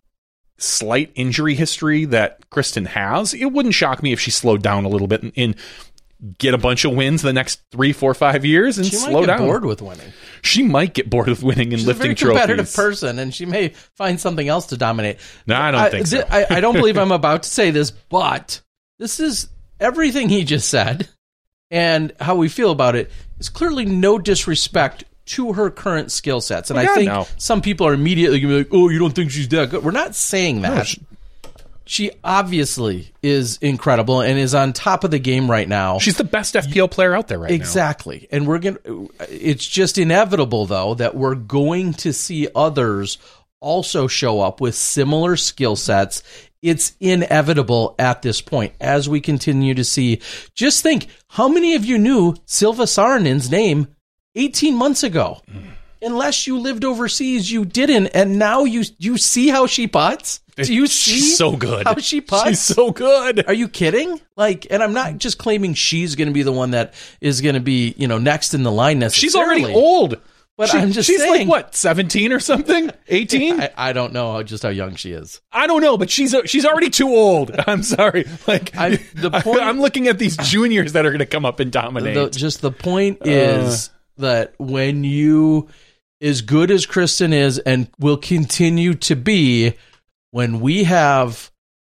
slight 0.58 1.12
injury 1.16 1.56
history 1.56 2.06
that 2.06 2.48
kristin 2.50 2.86
has 2.86 3.34
it 3.34 3.46
wouldn't 3.46 3.74
shock 3.74 4.04
me 4.04 4.14
if 4.14 4.20
she 4.20 4.32
slowed 4.32 4.62
down 4.62 4.86
a 4.86 4.90
little 4.90 5.08
bit 5.08 5.24
and, 5.24 5.34
and 5.36 5.56
get 6.38 6.54
a 6.54 6.58
bunch 6.58 6.86
of 6.86 6.94
wins 6.94 7.22
the 7.22 7.34
next 7.34 7.62
three 7.72 7.94
four 7.94 8.14
five 8.14 8.46
years 8.46 8.78
and 8.78 8.86
she 8.86 8.96
might 8.98 9.10
slow 9.10 9.22
get 9.22 9.38
down. 9.38 9.40
bored 9.40 9.66
with 9.66 9.82
winning. 9.82 10.14
She 10.42 10.64
might 10.64 10.94
get 10.94 11.10
bored 11.10 11.28
with 11.28 11.42
winning 11.42 11.74
and 11.74 11.80
she's 11.80 11.86
a 11.86 11.88
lifting 11.88 12.16
very 12.16 12.34
competitive 12.34 12.72
trophies. 12.72 12.76
person 12.76 13.20
and 13.20 13.34
she 13.34 13.46
may 13.46 13.70
find 13.96 14.20
something 14.20 14.48
else 14.48 14.68
to 14.68 14.78
dominate. 14.78 15.18
No 15.48 15.56
i 15.56 15.72
don't 15.72 15.92
think 15.92 16.08
so. 16.08 16.24
I, 16.30 16.46
I 16.50 16.62
don't 16.62 16.76
believe 16.76 16.98
I'm 17.00 17.12
about 17.12 17.44
to 17.44 17.50
say 17.50 17.72
this, 17.72 17.92
but 17.92 18.62
this 19.00 19.20
is 19.20 19.50
everything 19.80 20.30
he 20.30 20.44
just 20.44 20.70
said 20.70 21.10
and 21.72 22.14
how 22.20 22.36
we 22.36 22.50
feel 22.50 22.70
about 22.72 22.96
it 22.96 23.10
is 23.40 23.50
clearly 23.50 23.86
no 23.86 24.20
disrespect 24.20 25.06
to 25.28 25.54
her 25.54 25.70
current 25.72 26.12
skill 26.12 26.42
sets. 26.42 26.70
And 26.70 26.78
Oh, 26.78 26.82
I 26.84 26.86
think 26.94 27.08
no. 27.08 27.26
some 27.38 27.62
people 27.62 27.88
are 27.88 27.94
immediately 27.94 28.40
going 28.42 28.54
to 28.54 28.64
be 28.66 28.70
like, 28.70 28.74
oh, 28.84 28.90
you 28.90 29.00
don't 29.00 29.14
think 29.16 29.32
she's 29.32 29.48
that 29.50 29.70
good. 29.70 29.84
We're 29.84 29.92
not 29.92 30.14
saying 30.16 30.62
that. 30.64 30.88
she- 30.88 31.02
she 31.84 32.12
obviously 32.24 33.12
is 33.22 33.58
incredible 33.58 34.22
and 34.22 34.40
is 34.40 34.56
on 34.56 34.72
top 34.72 35.04
of 35.04 35.12
the 35.12 35.20
game 35.20 35.52
right 35.52 35.68
now. 35.68 35.98
she's 36.00 36.16
the 36.16 36.24
best 36.24 36.56
fpo 36.56 36.90
player 36.90 37.14
out 37.14 37.28
there 37.28 37.40
right 37.40 37.50
now 37.50 37.56
Exactly. 37.56 38.30
And 38.32 38.48
we're 38.48 38.60
going 38.60 38.78
to, 38.86 39.10
it's 39.30 39.68
just 39.68 39.98
inevitable, 39.98 40.66
though, 40.68 40.94
that 40.94 41.16
we're 41.16 41.36
going 41.36 41.94
to 41.96 42.14
see 42.14 42.48
others 42.56 43.18
also 43.60 44.08
show 44.08 44.40
up 44.40 44.62
with 44.62 44.74
similar 44.76 45.36
skill 45.36 45.76
sets. 45.76 46.24
It's 46.62 46.94
inevitable 47.00 47.96
at 47.98 48.22
this 48.22 48.40
point 48.40 48.74
as 48.80 49.10
we 49.10 49.20
continue 49.20 49.74
to 49.74 49.84
see. 49.84 50.22
Just 50.54 50.84
think 50.84 51.08
how 51.30 51.48
many 51.48 51.74
of 51.76 51.84
you 51.86 51.98
knew 51.98 52.36
Silva 52.46 52.84
Saarinen's 52.84 53.50
name 53.50 53.88
18 54.36 54.76
months 54.76 55.02
ago? 55.04 55.42
Unless 56.04 56.48
you 56.48 56.60
lived 56.60 56.84
overseas, 56.86 57.52
you 57.52 57.66
didn't. 57.66 58.08
And 58.08 58.38
now 58.40 58.64
you 58.64 58.84
you 59.00 59.18
see 59.18 59.50
how 59.50 59.66
she 59.68 59.88
putts? 59.88 60.40
Do 60.56 60.74
you 60.74 60.86
see 60.86 61.12
she's 61.14 61.38
so 61.38 61.56
good 61.56 61.88
how 61.88 61.96
she 61.98 62.22
putts? 62.22 62.50
she's 62.50 62.62
so 62.62 62.92
good 62.92 63.48
Are 63.48 63.54
you 63.54 63.68
kidding? 63.68 64.20
Like, 64.36 64.68
and 64.70 64.84
I'm 64.84 64.94
not 64.94 65.18
just 65.18 65.38
claiming 65.40 65.74
she's 65.74 66.16
going 66.16 66.28
to 66.28 66.34
be 66.34 66.44
the 66.44 66.52
one 66.52 66.72
that 66.72 66.94
is 67.22 67.42
going 67.42 67.56
to 67.56 67.62
be, 67.62 67.96
you 67.98 68.08
know, 68.08 68.18
next 68.20 68.54
in 68.54 68.64
the 68.64 68.72
line 68.72 69.00
necessarily. 69.00 69.22
she's 69.22 69.36
already 69.36 69.66
old 69.74 70.18
But 70.62 70.70
She- 70.70 70.78
I'm 70.78 70.92
just 70.92 71.08
she's 71.08 71.20
saying. 71.20 71.48
like 71.48 71.66
what 71.66 71.76
17 71.76 72.32
or 72.32 72.40
something 72.40 72.92
18 73.08 73.62
I, 73.62 73.70
I 73.76 73.94
don't 73.94 74.14
know 74.14 74.32
how- 74.34 74.44
just 74.44 74.62
how 74.62 74.70
young 74.70 74.94
she 74.96 75.12
is. 75.12 75.42
I 75.52 75.66
don't 75.66 75.82
know, 75.82 75.98
but 75.98 76.10
she's 76.12 76.36
she's 76.46 76.66
already 76.66 76.90
too 76.92 77.08
old. 77.10 77.52
I'm 77.68 77.82
sorry. 77.84 78.26
Like 78.48 78.78
I- 78.78 79.00
the 79.16 79.32
point- 79.44 79.62
I'm 79.62 79.82
looking 79.82 80.08
at 80.08 80.20
these 80.20 80.38
juniors 80.38 80.94
that 80.94 81.06
are 81.06 81.10
going 81.10 81.20
to 81.20 81.26
come 81.26 81.46
up 81.46 81.60
and 81.60 81.72
dominate. 81.72 82.14
The, 82.14 82.30
just 82.30 82.62
the 82.62 82.72
point 82.72 83.22
Uh. 83.26 83.30
is 83.32 83.90
that 84.18 84.54
when 84.60 85.04
you, 85.04 85.68
as 86.22 86.42
good 86.42 86.70
as 86.70 86.86
Kristin 86.86 87.34
is 87.34 87.58
and 87.58 87.90
will 87.98 88.18
continue 88.18 88.94
to 88.96 89.16
be, 89.16 89.74
when 90.30 90.60
we 90.60 90.84
have 90.84 91.50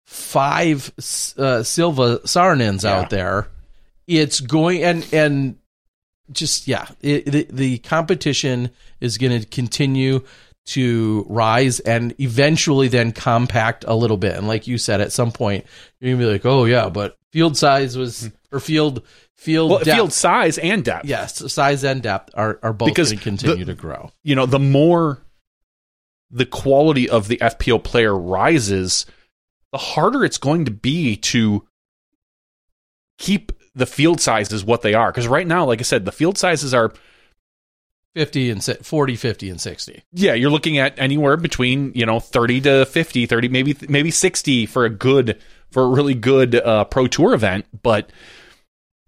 five 0.06 0.92
uh, 1.38 1.62
Silva 1.62 2.18
Saarinens 2.24 2.82
Yeah. 2.84 2.98
out 2.98 3.10
there, 3.10 3.48
it's 4.08 4.40
going 4.40 4.82
and 4.82 5.06
and 5.12 5.56
just 6.30 6.68
yeah, 6.68 6.86
it, 7.00 7.26
the, 7.26 7.46
the 7.50 7.78
competition 7.78 8.70
is 9.00 9.18
going 9.18 9.40
to 9.40 9.46
continue 9.46 10.22
to 10.66 11.24
rise 11.28 11.78
and 11.80 12.14
eventually 12.20 12.88
then 12.88 13.12
compact 13.12 13.84
a 13.86 13.94
little 13.94 14.16
bit. 14.16 14.36
And 14.36 14.48
like 14.48 14.66
you 14.66 14.78
said, 14.78 15.00
at 15.00 15.12
some 15.12 15.30
point 15.30 15.64
you're 16.00 16.12
gonna 16.12 16.26
be 16.26 16.30
like, 16.30 16.44
oh 16.44 16.64
yeah, 16.64 16.88
but 16.88 17.16
field 17.32 17.56
size 17.56 17.96
was 17.96 18.22
hmm. 18.22 18.56
or 18.56 18.60
field 18.60 19.02
field 19.36 19.70
well, 19.70 19.80
field 19.80 20.12
size 20.12 20.58
and 20.58 20.84
depth. 20.84 21.06
yes, 21.06 21.52
size 21.52 21.84
and 21.84 22.02
depth 22.02 22.30
are 22.34 22.58
are 22.62 22.72
both 22.72 22.88
Because 22.88 23.10
going 23.10 23.18
to 23.18 23.24
continue 23.24 23.64
the- 23.64 23.74
to 23.74 23.80
grow. 23.80 24.10
You 24.24 24.34
know, 24.34 24.46
the 24.46 24.58
more 24.58 25.22
the 26.30 26.46
quality 26.46 27.08
of 27.08 27.28
the 27.28 27.36
FPO 27.36 27.84
player 27.84 28.16
rises, 28.16 29.06
the 29.70 29.78
harder 29.78 30.24
it's 30.24 30.38
going 30.38 30.64
to 30.64 30.72
be 30.72 31.16
to 31.16 31.64
keep 33.18 33.52
the 33.76 33.86
field 33.86 34.20
sizes 34.20 34.64
what 34.64 34.82
they 34.82 34.94
are. 34.94 35.12
Because 35.12 35.28
right 35.28 35.46
now, 35.46 35.66
like 35.66 35.78
I 35.80 35.84
said, 35.84 36.04
the 36.04 36.12
field 36.12 36.38
sizes 36.38 36.74
are 36.74 36.92
50 38.14 38.50
and 38.50 38.64
si- 38.64 38.74
40, 38.74 39.14
50 39.14 39.50
and 39.50 39.60
60. 39.60 40.02
yeah, 40.12 40.32
you're 40.32 40.50
looking 40.50 40.78
at 40.78 40.98
anywhere 40.98 41.36
between, 41.36 41.92
you 41.94 42.06
know, 42.06 42.18
30 42.18 42.62
to 42.62 42.86
50, 42.86 43.26
30 43.26 43.48
maybe 43.48 43.76
maybe 43.88 44.10
60 44.10 44.66
for 44.66 44.86
a 44.86 44.90
good 44.90 45.38
for 45.70 45.82
a 45.82 45.88
really 45.88 46.14
good 46.14 46.54
uh, 46.54 46.84
pro 46.84 47.06
tour 47.06 47.34
event, 47.34 47.66
but 47.82 48.10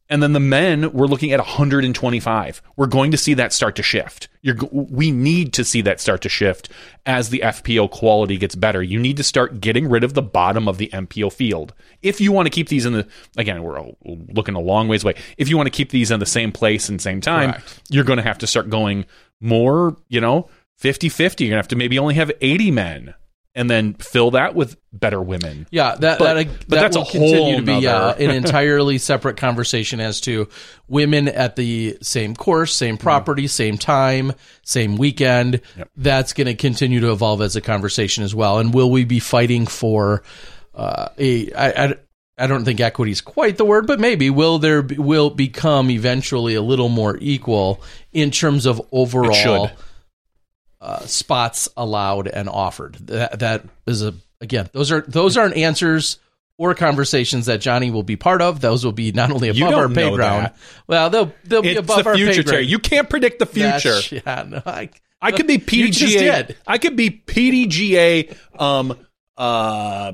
and 0.08 0.22
then 0.22 0.32
the 0.32 0.40
men 0.40 0.92
we're 0.92 1.06
looking 1.06 1.32
at 1.32 1.38
125. 1.38 2.62
We're 2.76 2.86
going 2.86 3.10
to 3.10 3.16
see 3.16 3.34
that 3.34 3.52
start 3.52 3.76
to 3.76 3.82
shift. 3.82 4.28
You're 4.40 4.56
we 4.70 5.10
need 5.10 5.52
to 5.54 5.64
see 5.64 5.82
that 5.82 6.00
start 6.00 6.22
to 6.22 6.28
shift 6.28 6.68
as 7.04 7.28
the 7.28 7.40
FPO 7.40 7.90
quality 7.90 8.38
gets 8.38 8.54
better. 8.54 8.82
You 8.82 8.98
need 8.98 9.16
to 9.18 9.24
start 9.24 9.60
getting 9.60 9.88
rid 9.88 10.04
of 10.04 10.14
the 10.14 10.22
bottom 10.22 10.68
of 10.68 10.78
the 10.78 10.88
MPO 10.92 11.32
field. 11.32 11.74
If 12.02 12.20
you 12.20 12.32
want 12.32 12.46
to 12.46 12.50
keep 12.50 12.68
these 12.68 12.86
in 12.86 12.92
the 12.92 13.08
again, 13.36 13.62
we're 13.62 13.92
looking 14.04 14.54
a 14.54 14.60
long 14.60 14.88
ways 14.88 15.04
away. 15.04 15.14
If 15.36 15.48
you 15.48 15.56
want 15.56 15.66
to 15.66 15.76
keep 15.76 15.90
these 15.90 16.10
in 16.10 16.20
the 16.20 16.26
same 16.26 16.52
place 16.52 16.88
and 16.88 17.00
same 17.00 17.20
time, 17.20 17.52
Correct. 17.52 17.82
you're 17.90 18.04
going 18.04 18.18
to 18.18 18.22
have 18.22 18.38
to 18.38 18.46
start 18.46 18.70
going 18.70 19.04
more, 19.40 19.96
you 20.08 20.20
know, 20.20 20.48
50 20.76 21.08
50. 21.08 21.44
You're 21.44 21.50
going 21.50 21.56
to 21.56 21.62
have 21.62 21.68
to 21.68 21.76
maybe 21.76 21.98
only 21.98 22.14
have 22.14 22.32
80 22.40 22.70
men 22.70 23.14
and 23.58 23.68
then 23.68 23.94
fill 23.94 24.30
that 24.30 24.54
with 24.54 24.76
better 24.92 25.20
women. 25.20 25.66
Yeah, 25.72 25.96
that 25.96 26.20
But- 26.20 26.34
that, 26.34 26.46
but 26.46 26.68
that 26.68 26.80
that's 26.80 26.96
will 26.96 27.04
continue 27.04 27.56
to 27.56 27.62
be 27.62 27.88
uh, 27.88 28.14
an 28.14 28.30
entirely 28.44 28.98
separate 28.98 29.36
conversation 29.36 29.98
as 29.98 30.20
to 30.22 30.48
women 30.86 31.26
at 31.26 31.56
the 31.56 31.98
same 32.00 32.36
course, 32.36 32.72
same 32.72 32.96
property, 32.96 33.48
same 33.48 33.76
time, 33.76 34.32
same 34.62 34.96
weekend. 34.96 35.60
That's 35.96 36.32
going 36.32 36.46
to 36.46 36.54
continue 36.54 37.00
to 37.00 37.10
evolve 37.10 37.42
as 37.42 37.56
a 37.56 37.60
conversation 37.60 38.22
as 38.22 38.32
well. 38.32 38.58
And 38.60 38.72
will 38.72 38.92
we 38.92 39.04
be 39.04 39.18
fighting 39.18 39.66
for 39.66 40.22
uh, 40.76 41.08
a? 41.18 41.52
I, 41.52 41.84
I, 41.86 41.94
I 42.40 42.46
don't 42.46 42.64
think 42.64 42.78
equity 42.78 43.10
is 43.10 43.20
quite 43.20 43.56
the 43.56 43.64
word, 43.64 43.88
but 43.88 43.98
maybe 43.98 44.30
will 44.30 44.60
there 44.60 44.82
be, 44.82 44.96
will 44.96 45.30
become 45.30 45.90
eventually 45.90 46.54
a 46.54 46.62
little 46.62 46.88
more 46.88 47.18
equal 47.20 47.82
in 48.12 48.30
terms 48.30 48.66
of 48.66 48.80
overall 48.92 49.32
should. 49.32 49.72
Uh, 50.80 51.00
spots 51.00 51.68
allowed 51.76 52.28
and 52.28 52.48
offered. 52.48 52.94
That 53.06 53.38
that 53.40 53.64
is 53.86 54.02
a 54.02 54.14
again 54.40 54.68
those 54.72 54.92
are 54.92 55.00
those 55.02 55.36
aren't 55.36 55.56
answers 55.56 56.18
or 56.56 56.74
conversations 56.74 57.46
that 57.46 57.60
Johnny 57.60 57.90
will 57.90 58.02
be 58.02 58.16
part 58.16 58.42
of. 58.42 58.60
Those 58.60 58.84
will 58.84 58.92
be 58.92 59.12
not 59.12 59.30
only 59.30 59.48
above 59.48 59.74
our 59.74 59.88
pay 59.88 60.12
ground. 60.14 60.46
that. 60.46 60.56
Well, 60.86 61.10
they'll 61.10 61.32
they'll 61.44 61.62
be 61.62 61.76
above 61.76 62.04
the 62.04 62.10
our 62.10 62.14
pay 62.14 62.24
future, 62.24 62.42
grade. 62.42 62.46
Terry. 62.52 62.66
You 62.66 62.78
can't 62.78 63.08
predict 63.08 63.38
the 63.38 63.46
future. 63.46 64.00
That's- 64.00 64.12
yeah, 64.26 64.44
no, 64.48 64.62
I 64.66 64.90
I 65.20 65.32
could 65.32 65.46
be 65.46 65.54
You 65.54 65.90
just 65.90 66.14
PDGA. 66.16 66.46
did. 66.46 66.56
I 66.66 66.78
could 66.78 66.96
be 66.96 67.10
PDGA. 67.10 68.36
Um, 68.60 68.96
uh, 69.36 70.12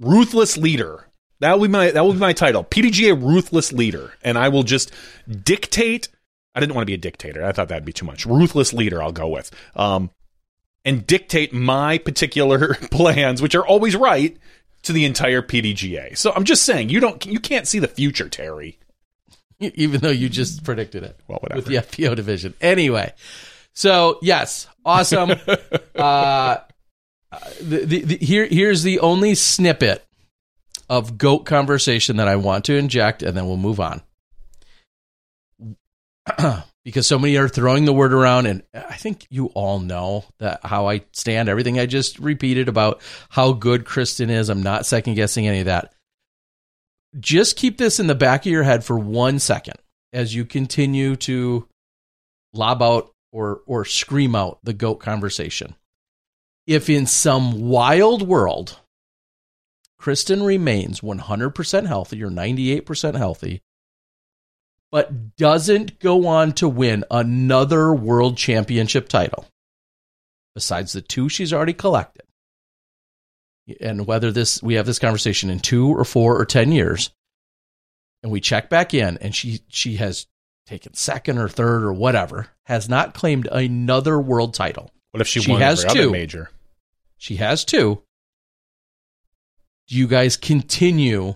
ruthless 0.00 0.56
leader. 0.56 1.06
That 1.40 1.58
will 1.58 1.66
be 1.66 1.72
my 1.72 1.90
that 1.90 2.04
will 2.04 2.12
be 2.12 2.18
my 2.18 2.32
title. 2.32 2.62
PDGA 2.64 3.20
ruthless 3.20 3.72
leader, 3.72 4.12
and 4.22 4.38
I 4.38 4.48
will 4.48 4.62
just 4.62 4.92
dictate. 5.28 6.08
I 6.54 6.60
didn't 6.60 6.74
want 6.74 6.82
to 6.82 6.90
be 6.90 6.94
a 6.94 6.98
dictator. 6.98 7.44
I 7.44 7.52
thought 7.52 7.68
that'd 7.68 7.84
be 7.84 7.92
too 7.92 8.06
much. 8.06 8.26
Ruthless 8.26 8.72
leader. 8.72 9.02
I'll 9.02 9.12
go 9.12 9.28
with. 9.28 9.50
Um, 9.74 10.10
and 10.84 11.06
dictate 11.06 11.52
my 11.52 11.98
particular 11.98 12.74
plans, 12.90 13.40
which 13.40 13.54
are 13.54 13.66
always 13.66 13.96
right, 13.96 14.36
to 14.82 14.92
the 14.92 15.04
entire 15.04 15.42
PDGA. 15.42 16.16
So 16.16 16.32
I'm 16.34 16.44
just 16.44 16.64
saying, 16.64 16.88
you 16.88 17.00
don't, 17.00 17.24
you 17.24 17.40
can't 17.40 17.68
see 17.68 17.78
the 17.78 17.88
future, 17.88 18.28
Terry. 18.28 18.78
even 19.60 20.00
though 20.00 20.10
you 20.10 20.28
just 20.28 20.64
predicted 20.64 21.02
it. 21.04 21.18
Well, 21.28 21.38
whatever. 21.40 21.58
With 21.58 21.66
the 21.66 21.76
FPO 21.76 22.16
division. 22.16 22.54
Anyway, 22.60 23.12
so 23.72 24.18
yes, 24.22 24.66
awesome. 24.84 25.30
uh, 25.94 26.58
the, 27.60 27.84
the, 27.84 28.00
the, 28.02 28.16
here, 28.18 28.46
here's 28.46 28.82
the 28.82 29.00
only 29.00 29.34
snippet 29.34 30.04
of 30.88 31.16
goat 31.16 31.40
conversation 31.46 32.16
that 32.16 32.28
I 32.28 32.36
want 32.36 32.64
to 32.66 32.76
inject, 32.76 33.22
and 33.22 33.36
then 33.36 33.46
we'll 33.46 33.56
move 33.56 33.80
on. 33.80 34.02
because 36.84 37.06
so 37.06 37.18
many 37.18 37.36
are 37.36 37.48
throwing 37.48 37.84
the 37.84 37.92
word 37.92 38.12
around, 38.12 38.46
and 38.46 38.62
I 38.74 38.96
think 38.96 39.26
you 39.30 39.46
all 39.46 39.80
know 39.80 40.24
that 40.38 40.60
how 40.64 40.88
I 40.88 41.02
stand. 41.12 41.48
Everything 41.48 41.78
I 41.78 41.86
just 41.86 42.18
repeated 42.18 42.68
about 42.68 43.00
how 43.28 43.52
good 43.52 43.84
Kristin 43.84 44.30
is, 44.30 44.48
I'm 44.48 44.62
not 44.62 44.86
second 44.86 45.14
guessing 45.14 45.46
any 45.46 45.60
of 45.60 45.66
that 45.66 45.94
just 47.18 47.56
keep 47.56 47.78
this 47.78 48.00
in 48.00 48.06
the 48.06 48.14
back 48.14 48.46
of 48.46 48.52
your 48.52 48.62
head 48.62 48.84
for 48.84 48.98
one 48.98 49.38
second 49.38 49.76
as 50.12 50.34
you 50.34 50.44
continue 50.44 51.16
to 51.16 51.66
lob 52.54 52.82
out 52.82 53.12
or 53.32 53.62
or 53.66 53.84
scream 53.84 54.34
out 54.34 54.58
the 54.62 54.72
goat 54.72 54.96
conversation. 54.96 55.74
If 56.66 56.88
in 56.88 57.06
some 57.06 57.68
wild 57.68 58.26
world 58.26 58.78
Kristin 60.00 60.44
remains 60.44 61.00
100% 61.00 61.86
healthy 61.86 62.24
or 62.24 62.28
98% 62.28 63.14
healthy 63.16 63.62
but 64.92 65.36
doesn't 65.36 65.98
go 65.98 66.26
on 66.28 66.52
to 66.52 66.68
win 66.68 67.04
another 67.10 67.92
world 67.92 68.36
championship 68.36 69.08
title 69.08 69.46
besides 70.54 70.92
the 70.92 71.00
two 71.00 71.28
she's 71.28 71.52
already 71.52 71.72
collected 71.72 72.22
and 73.80 74.06
whether 74.06 74.30
this 74.30 74.62
we 74.62 74.74
have 74.74 74.86
this 74.86 74.98
conversation 74.98 75.48
in 75.50 75.58
two 75.58 75.88
or 75.88 76.04
four 76.04 76.38
or 76.38 76.44
ten 76.44 76.70
years 76.72 77.10
and 78.22 78.30
we 78.30 78.40
check 78.40 78.68
back 78.70 78.92
in 78.94 79.16
and 79.18 79.34
she 79.34 79.60
she 79.68 79.96
has 79.96 80.26
taken 80.66 80.94
second 80.94 81.38
or 81.38 81.48
third 81.48 81.82
or 81.82 81.92
whatever 81.92 82.48
has 82.66 82.88
not 82.88 83.14
claimed 83.14 83.48
another 83.50 84.18
world 84.20 84.54
title 84.54 84.90
What 85.10 85.20
if 85.20 85.26
she, 85.26 85.40
She 85.40 85.50
won 85.52 85.60
has 85.60 85.84
two. 85.84 86.10
major? 86.10 86.50
she 87.16 87.36
has 87.36 87.64
two 87.64 88.02
do 89.88 89.96
you 89.96 90.06
guys 90.06 90.36
continue 90.36 91.34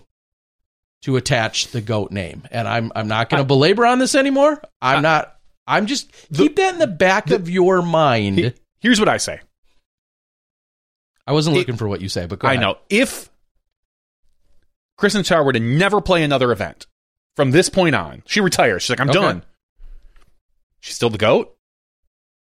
to 1.03 1.15
attach 1.15 1.67
the 1.67 1.81
goat 1.81 2.11
name 2.11 2.43
and 2.51 2.67
i'm 2.67 2.91
i'm 2.95 3.07
not 3.07 3.29
going 3.29 3.41
to 3.41 3.45
belabor 3.47 3.85
on 3.85 3.99
this 3.99 4.15
anymore 4.15 4.61
i'm 4.81 5.01
not 5.01 5.37
i'm 5.67 5.85
just 5.85 6.11
keep 6.33 6.55
that 6.55 6.73
in 6.73 6.79
the 6.79 6.87
back 6.87 7.29
of 7.31 7.49
your 7.49 7.81
mind 7.81 8.37
He- 8.37 8.53
Here's 8.79 8.99
what 8.99 9.09
I 9.09 9.17
say. 9.17 9.39
i 11.25 11.31
wasn't 11.33 11.55
it- 11.55 11.59
looking 11.59 11.77
for 11.77 11.87
what 11.87 12.01
you 12.01 12.09
say 12.09 12.25
but 12.25 12.39
go 12.39 12.47
I 12.47 12.53
ahead. 12.53 12.61
know. 12.61 12.77
If 12.89 13.29
Kristin 14.99 15.21
Tattar 15.21 15.43
were 15.45 15.53
to 15.53 15.59
never 15.59 15.99
play 16.01 16.23
another 16.23 16.51
event 16.51 16.87
from 17.35 17.51
this 17.51 17.69
point 17.69 17.95
on, 17.95 18.23
she 18.25 18.39
retires. 18.41 18.83
She's 18.83 18.89
like, 18.91 18.99
I'm 18.99 19.09
Okay. 19.09 19.19
done. 19.19 19.43
She's 20.79 20.95
still 20.95 21.09
the 21.09 21.17
goat. 21.19 21.55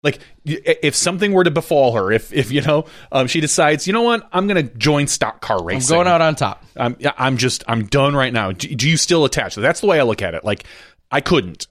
Like, 0.04 0.20
if 0.44 0.96
something 0.96 1.32
were 1.32 1.46
to 1.46 1.52
befall 1.52 1.94
her, 1.94 2.12
if 2.12 2.34
if 2.34 2.52
you 2.52 2.62
know, 2.62 2.86
um, 3.12 3.28
she 3.28 3.40
decides, 3.40 3.88
you 3.88 3.94
know 3.94 4.02
what, 4.02 4.28
I'm 4.34 4.48
going 4.48 4.68
to 4.68 4.74
join 4.76 5.08
stock 5.08 5.40
car 5.40 5.64
racing. 5.64 5.96
i'm 5.96 5.98
going 5.98 6.14
out 6.14 6.22
on 6.22 6.36
top 6.36 6.64
I'm 6.76 6.98
I'm 7.18 7.38
just 7.38 7.64
I'm 7.68 7.86
done 7.86 8.16
right 8.16 8.34
now. 8.34 8.52
Do, 8.52 8.74
do 8.76 8.90
you 8.90 8.98
still 8.98 9.26
attach? 9.26 9.56
That's 9.56 9.82
the 9.82 9.88
way 9.88 10.00
I 10.00 10.04
look 10.04 10.22
at 10.22 10.34
it. 10.34 10.44
Like 10.44 10.66
I 11.12 11.22
couldn't. 11.22 11.68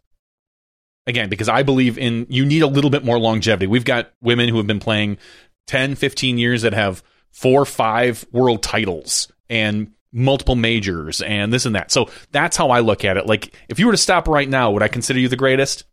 Again, 1.06 1.28
because 1.28 1.48
I 1.48 1.64
believe 1.64 1.98
in 1.98 2.26
you 2.30 2.44
need 2.44 2.62
a 2.62 2.66
little 2.66 2.90
bit 2.90 3.04
more 3.04 3.18
longevity. 3.18 3.66
We've 3.66 3.84
got 3.84 4.12
women 4.22 4.48
who 4.48 4.56
have 4.58 4.66
been 4.66 4.80
playing 4.80 5.18
10, 5.66 5.96
15 5.96 6.38
years 6.38 6.62
that 6.62 6.72
have 6.72 7.02
four, 7.30 7.64
five 7.64 8.24
world 8.30 8.62
titles 8.62 9.30
and 9.50 9.92
multiple 10.12 10.54
majors 10.54 11.20
and 11.22 11.52
this 11.52 11.66
and 11.66 11.74
that. 11.74 11.90
So 11.90 12.08
that's 12.30 12.56
how 12.56 12.70
I 12.70 12.80
look 12.80 13.04
at 13.04 13.16
it. 13.16 13.26
Like 13.26 13.54
if 13.68 13.78
you 13.78 13.86
were 13.86 13.92
to 13.92 13.98
stop 13.98 14.28
right 14.28 14.48
now, 14.48 14.70
would 14.70 14.82
I 14.82 14.88
consider 14.88 15.18
you 15.18 15.28
the 15.28 15.36
greatest? 15.36 15.84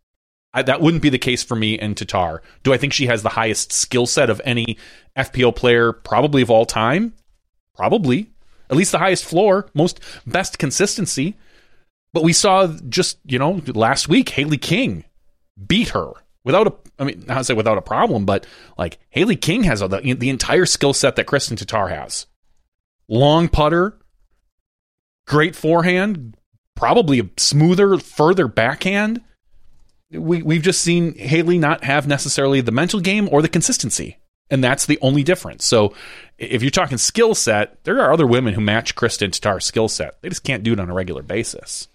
I, 0.52 0.62
that 0.62 0.80
wouldn't 0.80 1.02
be 1.02 1.10
the 1.10 1.18
case 1.18 1.42
for 1.42 1.54
me 1.54 1.78
and 1.78 1.94
Tattar. 1.94 2.40
Do 2.62 2.72
I 2.72 2.76
think 2.76 2.92
she 2.92 3.06
has 3.06 3.22
the 3.22 3.28
highest 3.30 3.72
skill 3.72 4.06
set 4.06 4.30
of 4.30 4.40
any 4.44 4.78
FPO 5.16 5.54
player, 5.54 5.92
probably 5.92 6.42
of 6.42 6.50
all 6.50 6.66
time? 6.66 7.12
Probably. 7.74 8.30
At 8.68 8.76
least 8.76 8.92
the 8.92 8.98
highest 8.98 9.24
floor, 9.24 9.68
most 9.74 10.00
best 10.26 10.58
consistency. 10.58 11.36
But 12.12 12.24
we 12.24 12.32
saw 12.32 12.66
just, 12.88 13.18
you 13.24 13.38
know, 13.38 13.62
last 13.66 14.08
week, 14.08 14.30
Haley 14.30 14.58
King 14.58 15.04
beat 15.66 15.90
her 15.90 16.12
without 16.44 16.66
a, 16.66 16.74
I 16.98 17.04
mean, 17.04 17.24
not 17.26 17.46
say 17.46 17.54
without 17.54 17.78
a 17.78 17.82
problem, 17.82 18.24
but 18.24 18.46
like 18.76 18.98
Haley 19.10 19.36
King 19.36 19.64
has 19.64 19.80
the, 19.80 20.16
the 20.18 20.30
entire 20.30 20.66
skill 20.66 20.92
set 20.92 21.16
that 21.16 21.26
Kristin 21.26 21.56
Tattar 21.56 21.90
has. 21.90 22.26
Long 23.08 23.48
putter, 23.48 23.98
great 25.26 25.54
forehand, 25.54 26.36
probably 26.74 27.20
a 27.20 27.28
smoother, 27.36 27.98
further 27.98 28.48
backhand. 28.48 29.20
We, 30.12 30.42
we've 30.42 30.62
just 30.62 30.82
seen 30.82 31.14
Haley 31.16 31.58
not 31.58 31.84
have 31.84 32.06
necessarily 32.08 32.60
the 32.60 32.72
mental 32.72 33.00
game 33.00 33.28
or 33.30 33.42
the 33.42 33.48
consistency. 33.48 34.18
And 34.52 34.64
that's 34.64 34.86
the 34.86 34.98
only 35.00 35.22
difference. 35.22 35.64
So 35.64 35.94
if 36.36 36.62
you're 36.62 36.72
talking 36.72 36.98
skill 36.98 37.36
set, 37.36 37.82
there 37.84 38.00
are 38.00 38.12
other 38.12 38.26
women 38.26 38.54
who 38.54 38.60
match 38.60 38.96
Kristin 38.96 39.30
Tattar's 39.30 39.64
skill 39.64 39.86
set. 39.86 40.20
They 40.22 40.28
just 40.28 40.42
can't 40.42 40.64
do 40.64 40.72
it 40.72 40.80
on 40.80 40.90
a 40.90 40.94
regular 40.94 41.22
basis. 41.22 41.86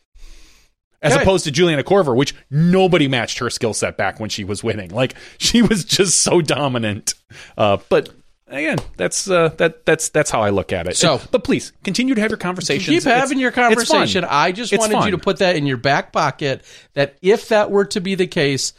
As 1.01 1.13
Okay. 1.13 1.21
opposed 1.21 1.43
to 1.43 1.51
Juliana 1.51 1.83
Korver, 1.83 2.15
which 2.15 2.33
nobody 2.49 3.09
matched 3.09 3.39
her 3.39 3.49
skill 3.49 3.73
set 3.73 3.97
back 3.97 4.19
when 4.21 4.29
she 4.29 4.45
was 4.45 4.63
winning. 4.63 4.89
Like 4.91 5.15
she 5.37 5.61
was 5.61 5.83
just 5.83 6.21
so 6.21 6.41
dominant. 6.41 7.13
Uh, 7.57 7.77
but 7.89 8.09
again, 8.47 8.77
that's 8.97 9.29
uh, 9.29 9.49
that 9.57 9.85
that's 9.85 10.09
that's 10.09 10.29
how 10.31 10.41
I 10.41 10.49
look 10.49 10.71
at 10.73 10.87
it. 10.87 10.97
So- 10.97 11.21
but 11.31 11.43
please 11.43 11.71
continue 11.83 12.15
to 12.15 12.21
have 12.21 12.31
your 12.31 12.37
conversations. 12.37 12.87
Keep 12.87 13.03
having 13.03 13.37
It's- 13.37 13.41
your 13.41 13.51
conversation. 13.51 14.23
I 14.27 14.51
just 14.51 14.73
It's 14.73 14.79
wanted 14.79 14.93
fun. 14.93 15.05
you 15.07 15.11
to 15.11 15.17
put 15.17 15.37
that 15.37 15.55
in 15.55 15.65
your 15.65 15.77
back 15.77 16.11
pocket 16.11 16.63
that 16.93 17.15
if 17.21 17.49
that 17.49 17.71
were 17.71 17.85
to 17.85 18.01
be 18.01 18.15
the 18.15 18.27
case 18.27 18.73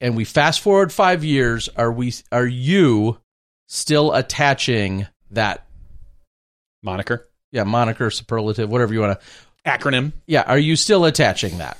and 0.00 0.16
we 0.16 0.24
fast 0.24 0.60
forward 0.60 0.92
5 0.92 1.24
years, 1.24 1.68
are 1.76 1.92
we 1.92 2.12
are 2.30 2.46
you 2.46 3.18
still 3.66 4.12
attaching 4.12 5.06
that 5.30 5.66
moniker 6.82 7.26
yeah, 7.52 7.64
moniker, 7.64 8.10
superlative, 8.10 8.68
whatever 8.68 8.92
you 8.92 9.00
want 9.00 9.18
to 9.18 9.70
acronym. 9.70 10.12
Yeah, 10.26 10.42
are 10.42 10.58
you 10.58 10.76
still 10.76 11.04
attaching 11.06 11.58
that? 11.58 11.78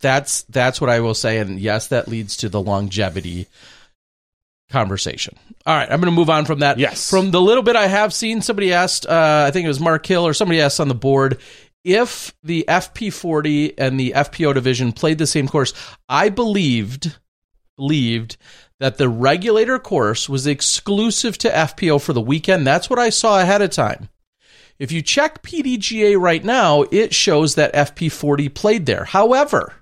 That's 0.00 0.42
that's 0.42 0.80
what 0.80 0.88
I 0.88 1.00
will 1.00 1.14
say 1.14 1.38
and 1.38 1.58
yes, 1.58 1.88
that 1.88 2.06
leads 2.06 2.36
to 2.38 2.48
the 2.48 2.60
longevity 2.60 3.48
conversation. 4.70 5.36
All 5.64 5.76
right, 5.76 5.90
I'm 5.90 6.00
going 6.00 6.12
to 6.12 6.16
move 6.16 6.30
on 6.30 6.44
from 6.44 6.60
that. 6.60 6.78
Yes. 6.78 7.08
From 7.10 7.30
the 7.30 7.40
little 7.40 7.62
bit 7.62 7.76
I 7.76 7.86
have 7.86 8.12
seen, 8.12 8.42
somebody 8.42 8.72
asked, 8.72 9.06
uh, 9.06 9.44
I 9.46 9.50
think 9.50 9.64
it 9.64 9.68
was 9.68 9.80
Mark 9.80 10.04
Hill 10.06 10.26
or 10.26 10.34
somebody 10.34 10.60
asked 10.60 10.80
on 10.80 10.88
the 10.88 10.94
board 10.94 11.38
if 11.84 12.34
the 12.42 12.64
FP40 12.66 13.74
and 13.78 13.98
the 13.98 14.12
FPO 14.16 14.54
division 14.54 14.92
played 14.92 15.18
the 15.18 15.26
same 15.26 15.46
course. 15.46 15.72
I 16.08 16.28
believed 16.30 17.16
believed 17.76 18.36
that 18.80 18.98
the 18.98 19.08
regulator 19.08 19.78
course 19.78 20.28
was 20.28 20.46
exclusive 20.46 21.38
to 21.38 21.50
FPO 21.50 22.00
for 22.00 22.12
the 22.12 22.20
weekend. 22.20 22.66
That's 22.66 22.90
what 22.90 22.98
I 22.98 23.10
saw 23.10 23.40
ahead 23.40 23.62
of 23.62 23.70
time. 23.70 24.08
If 24.78 24.92
you 24.92 25.00
check 25.00 25.42
PDGA 25.42 26.18
right 26.20 26.44
now, 26.44 26.84
it 26.90 27.14
shows 27.14 27.54
that 27.54 27.74
FP40 27.74 28.52
played 28.52 28.86
there. 28.86 29.04
However, 29.04 29.74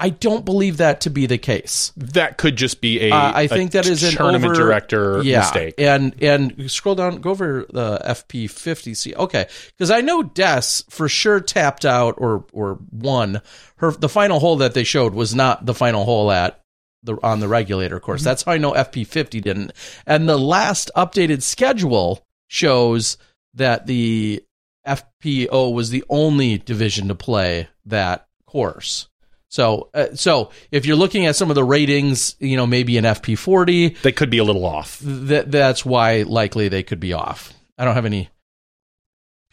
I 0.00 0.10
don't 0.10 0.44
believe 0.44 0.76
that 0.76 1.00
to 1.02 1.10
be 1.10 1.26
the 1.26 1.38
case. 1.38 1.92
That 1.96 2.38
could 2.38 2.54
just 2.54 2.80
be 2.80 3.08
a. 3.08 3.10
Uh, 3.10 3.32
I 3.34 3.42
a 3.42 3.48
think 3.48 3.72
that 3.72 3.86
is 3.86 4.04
an 4.04 4.12
tournament 4.12 4.52
over, 4.52 4.54
director 4.54 5.22
yeah, 5.22 5.40
mistake. 5.40 5.74
And 5.76 6.14
and 6.22 6.70
scroll 6.70 6.94
down, 6.94 7.20
go 7.20 7.30
over 7.30 7.66
the 7.68 8.00
FP 8.04 8.48
fifty. 8.48 8.94
See, 8.94 9.14
okay, 9.14 9.48
because 9.66 9.90
I 9.90 10.00
know 10.00 10.22
Des 10.22 10.82
for 10.88 11.08
sure 11.08 11.40
tapped 11.40 11.84
out 11.84 12.14
or 12.18 12.44
or 12.52 12.78
won 12.92 13.40
her. 13.76 13.90
The 13.90 14.08
final 14.08 14.38
hole 14.38 14.56
that 14.58 14.74
they 14.74 14.84
showed 14.84 15.14
was 15.14 15.34
not 15.34 15.66
the 15.66 15.74
final 15.74 16.04
hole 16.04 16.30
at 16.30 16.62
the 17.02 17.18
on 17.24 17.40
the 17.40 17.48
regulator 17.48 17.98
course. 17.98 18.22
That's 18.22 18.44
how 18.44 18.52
I 18.52 18.58
know 18.58 18.72
FP 18.72 19.04
fifty 19.04 19.40
didn't. 19.40 19.72
And 20.06 20.28
the 20.28 20.38
last 20.38 20.92
updated 20.96 21.42
schedule 21.42 22.24
shows 22.46 23.18
that 23.54 23.86
the 23.86 24.44
FPO 24.86 25.74
was 25.74 25.90
the 25.90 26.04
only 26.08 26.58
division 26.58 27.08
to 27.08 27.16
play 27.16 27.68
that 27.84 28.28
course. 28.46 29.08
So, 29.50 29.88
uh, 29.94 30.14
so 30.14 30.50
if 30.70 30.84
you're 30.84 30.96
looking 30.96 31.26
at 31.26 31.36
some 31.36 31.50
of 31.50 31.54
the 31.54 31.64
ratings, 31.64 32.36
you 32.38 32.56
know, 32.56 32.66
maybe 32.66 32.98
an 32.98 33.04
FP40, 33.04 34.00
They 34.02 34.12
could 34.12 34.30
be 34.30 34.38
a 34.38 34.44
little 34.44 34.66
off. 34.66 34.98
that 35.02 35.50
that's 35.50 35.84
why 35.84 36.22
likely 36.22 36.68
they 36.68 36.82
could 36.82 37.00
be 37.00 37.12
off. 37.14 37.54
I 37.78 37.84
don't 37.84 37.94
have 37.94 38.04
any 38.04 38.28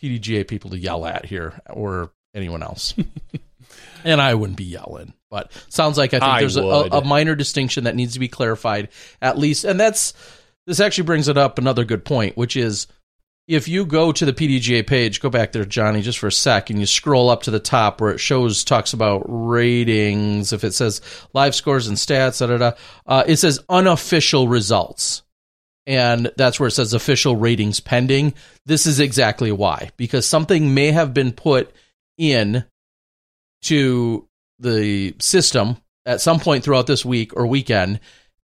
PDGA 0.02 0.48
people 0.48 0.72
to 0.72 0.78
yell 0.78 1.06
at 1.06 1.26
here 1.26 1.62
or 1.70 2.12
anyone 2.34 2.62
else. 2.62 2.94
and 4.04 4.22
I 4.22 4.34
wouldn't 4.36 4.58
be 4.58 4.66
yelling. 4.66 5.14
But 5.32 5.52
sounds 5.70 5.98
like 5.98 6.14
I 6.14 6.20
think 6.20 6.32
I 6.32 6.40
there's 6.40 6.58
a, 6.58 6.62
a 6.64 7.04
minor 7.04 7.36
distinction 7.36 7.86
that 7.86 7.96
needs 7.96 8.14
to 8.14 8.20
be 8.20 8.28
clarified 8.28 8.90
at 9.22 9.38
least, 9.38 9.66
and 9.66 9.80
that's 9.80 10.14
this 10.68 10.80
actually 10.80 11.06
brings 11.06 11.28
it 11.28 11.38
up 11.38 11.58
another 11.58 11.84
good 11.84 12.06
point, 12.06 12.38
which 12.38 12.56
is 12.56 12.88
if 13.48 13.68
you 13.68 13.86
go 13.86 14.12
to 14.12 14.26
the 14.26 14.34
PDGA 14.34 14.86
page, 14.86 15.22
go 15.22 15.30
back 15.30 15.52
there, 15.52 15.66
Johnny, 15.66 16.02
just 16.02 16.18
for 16.18 16.28
a 16.28 16.32
sec, 16.32 16.70
and 16.70 16.80
you 16.80 16.86
scroll 16.86 17.30
up 17.30 17.44
to 17.44 17.52
the 17.52 17.60
top 17.60 18.02
where 18.02 18.12
it 18.12 18.20
shows 18.20 18.64
talks 18.64 18.94
about 18.94 19.24
ratings. 19.28 20.52
If 20.52 20.64
it 20.64 20.74
says 20.74 21.02
live 21.34 21.54
scores 21.54 21.88
and 21.88 21.98
stats, 21.98 22.40
da 22.40 22.48
da 22.48 22.58
da, 22.58 22.78
uh, 23.06 23.24
it 23.28 23.38
says 23.38 23.60
unofficial 23.70 24.48
results, 24.48 25.22
and 25.86 26.32
that's 26.38 26.60
where 26.60 26.68
it 26.68 26.72
says 26.72 26.94
official 26.94 27.36
ratings 27.36 27.80
pending. 27.80 28.34
This 28.66 28.88
is 28.88 29.00
exactly 29.00 29.52
why, 29.52 29.92
because 29.96 30.28
something 30.28 30.74
may 30.74 30.92
have 30.92 31.14
been 31.14 31.32
put 31.32 31.72
in 32.18 32.66
to 33.64 34.28
the 34.58 35.16
system 35.20 35.78
at 36.06 36.22
some 36.22 36.40
point 36.40 36.64
throughout 36.64 36.88
this 36.88 37.06
week 37.06 37.36
or 37.36 37.46
weekend, 37.46 38.00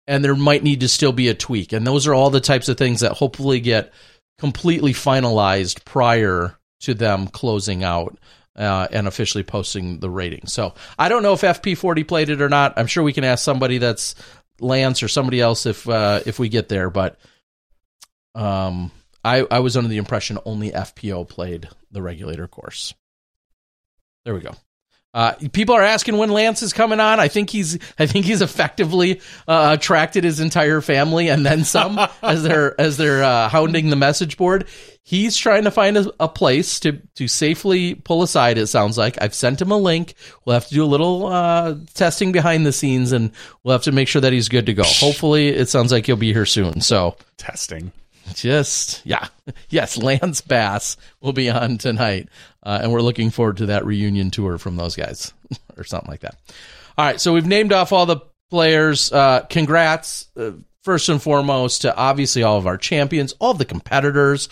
and 0.08 0.24
there 0.24 0.34
might 0.34 0.64
need 0.64 0.80
to 0.80 0.88
still 0.88 1.12
be 1.12 1.28
a 1.28 1.34
tweak. 1.34 1.72
And 1.72 1.86
those 1.86 2.08
are 2.08 2.14
all 2.14 2.30
the 2.30 2.40
types 2.40 2.68
of 2.68 2.76
things 2.78 3.00
that 3.00 3.12
hopefully 3.12 3.60
get 3.60 3.92
completely 4.38 4.92
finalized 4.92 5.84
prior 5.84 6.56
to 6.80 6.94
them 6.94 7.26
closing 7.26 7.82
out 7.82 8.16
uh, 8.56 8.88
and 8.92 9.06
officially 9.06 9.44
posting 9.44 10.00
the 10.00 10.10
rating. 10.10 10.46
So 10.46 10.74
I 10.98 11.08
don't 11.08 11.22
know 11.22 11.32
if 11.32 11.42
FP40 11.42 12.06
played 12.06 12.28
it 12.28 12.40
or 12.40 12.48
not. 12.48 12.74
I'm 12.76 12.86
sure 12.86 13.02
we 13.02 13.12
can 13.12 13.24
ask 13.24 13.44
somebody 13.44 13.78
that's 13.78 14.14
Lance 14.60 15.02
or 15.02 15.08
somebody 15.08 15.40
else 15.40 15.66
if 15.66 15.88
uh, 15.88 16.20
if 16.26 16.38
we 16.38 16.48
get 16.48 16.68
there. 16.68 16.90
But 16.90 17.18
um, 18.34 18.90
I 19.24 19.46
I 19.50 19.60
was 19.60 19.76
under 19.76 19.88
the 19.88 19.98
impression 19.98 20.38
only 20.44 20.70
FPO 20.72 21.28
played 21.28 21.68
the 21.90 22.02
regulator 22.02 22.48
course. 22.48 22.94
There 24.24 24.34
we 24.34 24.40
go. 24.40 24.52
Uh, 25.14 25.32
people 25.52 25.74
are 25.74 25.82
asking 25.82 26.18
when 26.18 26.30
Lance 26.30 26.62
is 26.62 26.72
coming 26.72 27.00
on. 27.00 27.18
I 27.18 27.28
think 27.28 27.48
he's 27.50 27.78
I 27.98 28.06
think 28.06 28.26
he's 28.26 28.42
effectively 28.42 29.20
uh, 29.46 29.76
attracted 29.78 30.22
his 30.22 30.38
entire 30.38 30.80
family 30.80 31.28
and 31.28 31.46
then 31.46 31.64
some 31.64 31.98
as 32.22 32.42
they're 32.42 32.78
as 32.80 32.98
they're 32.98 33.24
uh, 33.24 33.48
hounding 33.48 33.90
the 33.90 33.96
message 33.96 34.36
board. 34.36 34.66
He's 35.02 35.38
trying 35.38 35.64
to 35.64 35.70
find 35.70 35.96
a, 35.96 36.12
a 36.20 36.28
place 36.28 36.78
to 36.80 37.00
to 37.14 37.26
safely 37.26 37.94
pull 37.94 38.22
aside. 38.22 38.58
It 38.58 38.66
sounds 38.66 38.98
like 38.98 39.16
I've 39.20 39.34
sent 39.34 39.62
him 39.62 39.70
a 39.70 39.78
link. 39.78 40.12
We'll 40.44 40.54
have 40.54 40.68
to 40.68 40.74
do 40.74 40.84
a 40.84 40.86
little 40.86 41.26
uh, 41.26 41.76
testing 41.94 42.30
behind 42.30 42.66
the 42.66 42.72
scenes, 42.72 43.12
and 43.12 43.32
we'll 43.64 43.72
have 43.72 43.84
to 43.84 43.92
make 43.92 44.08
sure 44.08 44.20
that 44.20 44.34
he's 44.34 44.50
good 44.50 44.66
to 44.66 44.74
go. 44.74 44.82
Hopefully, 44.84 45.48
it 45.48 45.70
sounds 45.70 45.90
like 45.90 46.04
he'll 46.04 46.16
be 46.16 46.34
here 46.34 46.44
soon. 46.44 46.82
So 46.82 47.16
Testing. 47.38 47.92
Just 48.34 49.04
yeah. 49.04 49.28
Yes 49.68 49.96
lance 49.96 50.40
bass 50.40 50.96
will 51.20 51.32
be 51.32 51.50
on 51.50 51.78
tonight 51.78 52.28
uh, 52.62 52.80
and 52.82 52.92
we're 52.92 53.02
looking 53.02 53.30
forward 53.30 53.58
to 53.58 53.66
that 53.66 53.86
reunion 53.86 54.30
tour 54.30 54.58
from 54.58 54.76
those 54.76 54.96
guys 54.96 55.32
or 55.76 55.84
something 55.84 56.10
like 56.10 56.20
that. 56.20 56.36
All 56.96 57.04
right 57.04 57.20
so 57.20 57.32
we've 57.32 57.46
named 57.46 57.72
off 57.72 57.92
all 57.92 58.06
the 58.06 58.20
players. 58.50 59.12
Uh, 59.12 59.40
congrats 59.48 60.28
uh, 60.36 60.52
first 60.82 61.08
and 61.08 61.22
foremost 61.22 61.82
to 61.82 61.94
obviously 61.96 62.42
all 62.42 62.58
of 62.58 62.66
our 62.66 62.78
champions 62.78 63.34
all 63.40 63.54
the 63.54 63.64
competitors 63.64 64.48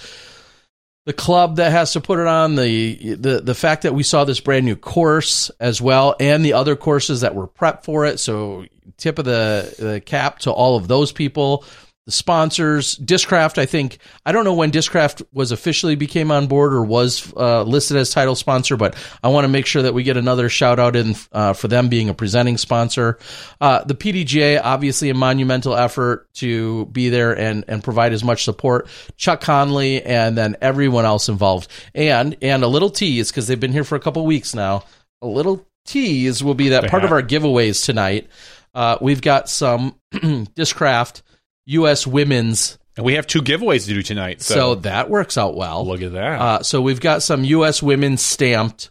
the 1.07 1.13
club 1.13 1.57
that 1.57 1.71
has 1.71 1.93
to 1.93 2.01
put 2.01 2.19
it 2.19 2.27
on 2.27 2.57
the 2.57 3.15
the 3.15 3.41
the 3.41 3.55
fact 3.55 3.83
that 3.83 3.95
we 3.95 4.03
saw 4.03 4.25
this 4.25 4.41
brand 4.41 4.67
new 4.67 4.77
course 4.77 5.51
as 5.61 5.81
well 5.81 6.17
and 6.19 6.45
the 6.45 6.53
other 6.53 6.77
courses 6.77 7.21
that 7.23 7.35
were 7.35 7.47
prepped 7.47 7.85
for 7.85 8.05
it. 8.05 8.19
So 8.19 8.67
tip 8.97 9.19
of 9.19 9.25
the, 9.25 9.75
the 9.79 10.01
cap 10.01 10.41
to 10.41 10.51
all 10.51 10.77
of 10.77 10.89
those 10.89 11.13
people 11.13 11.65
the 12.07 12.13
sponsors. 12.13 12.97
Discraft 12.97 13.59
i 13.59 13.67
think 13.67 13.99
i 14.25 14.33
don't 14.33 14.45
know 14.45 14.55
when 14.55 14.71
discraft 14.71 15.23
was 15.33 15.53
officially 15.53 15.97
became 15.97 16.31
on 16.31 16.47
board 16.47 16.73
or 16.73 16.83
was 16.83 17.33
uh, 17.37 17.63
listed 17.63 17.97
as 17.97 18.11
title 18.11 18.35
sponsor 18.35 18.77
but 18.77 18.97
i 19.23 19.29
want 19.29 19.45
to 19.45 19.49
make 19.49 19.67
sure 19.67 19.83
that 19.83 19.95
we 19.95 20.03
get 20.03 20.17
another 20.17 20.49
shout 20.49 20.79
out 20.79 20.97
in 20.97 21.15
uh, 21.33 21.53
for 21.53 21.69
them 21.69 21.89
being 21.89 22.09
a 22.09 22.15
presenting 22.15 22.57
sponsor. 22.57 23.19
Uh, 23.61 23.85
the 23.85 23.95
pdga 23.95 24.61
obviously 24.63 25.11
a 25.11 25.15
monumental 25.15 25.75
effort 25.75 26.33
to 26.35 26.87
be 26.87 27.09
there 27.09 27.37
and 27.37 27.65
and 27.69 27.83
provide 27.83 28.13
as 28.13 28.23
much 28.23 28.45
support. 28.45 28.89
Chuck 29.17 29.41
conley 29.41 30.03
and 30.03 30.37
then 30.37 30.57
everyone 30.61 31.05
else 31.05 31.29
involved. 31.29 31.71
And 31.95 32.37
and 32.43 32.63
a 32.63 32.69
little 32.69 32.91
tease 32.91 33.31
because 33.31 33.47
they've 33.47 33.61
been 33.61 33.73
here 33.73 33.85
for 33.85 33.97
a 33.97 34.01
couple 34.01 34.25
weeks 34.25 34.55
now. 34.55 34.85
A 35.23 35.27
little 35.27 35.67
tease 35.85 36.43
will 36.43 36.55
be 36.55 36.71
that 36.71 36.91
part 36.91 37.05
of 37.05 37.13
our 37.13 37.23
giveaways 37.23 37.85
tonight. 37.85 38.29
Uh, 38.75 38.99
we've 39.01 39.23
got 39.23 39.49
some 39.49 39.99
discraft 40.13 41.23
U.S. 41.67 42.07
women's, 42.07 42.79
And 42.97 43.05
we 43.05 43.15
have 43.15 43.27
two 43.27 43.43
giveaways 43.43 43.87
to 43.87 43.95
do 43.95 44.03
tonight. 44.03 44.41
so, 44.43 44.55
So, 44.55 44.75
that 44.77 45.11
works 45.11 45.37
out 45.37 45.57
well. 45.57 45.87
look 45.87 46.03
at 46.03 46.13
that. 46.13 46.41
Uh, 46.41 46.63
so 46.63 46.81
we've 46.81 47.01
got 47.01 47.23
some 47.23 47.45
U.S. 47.45 47.83
women's 47.83 48.23
stamped 48.23 48.91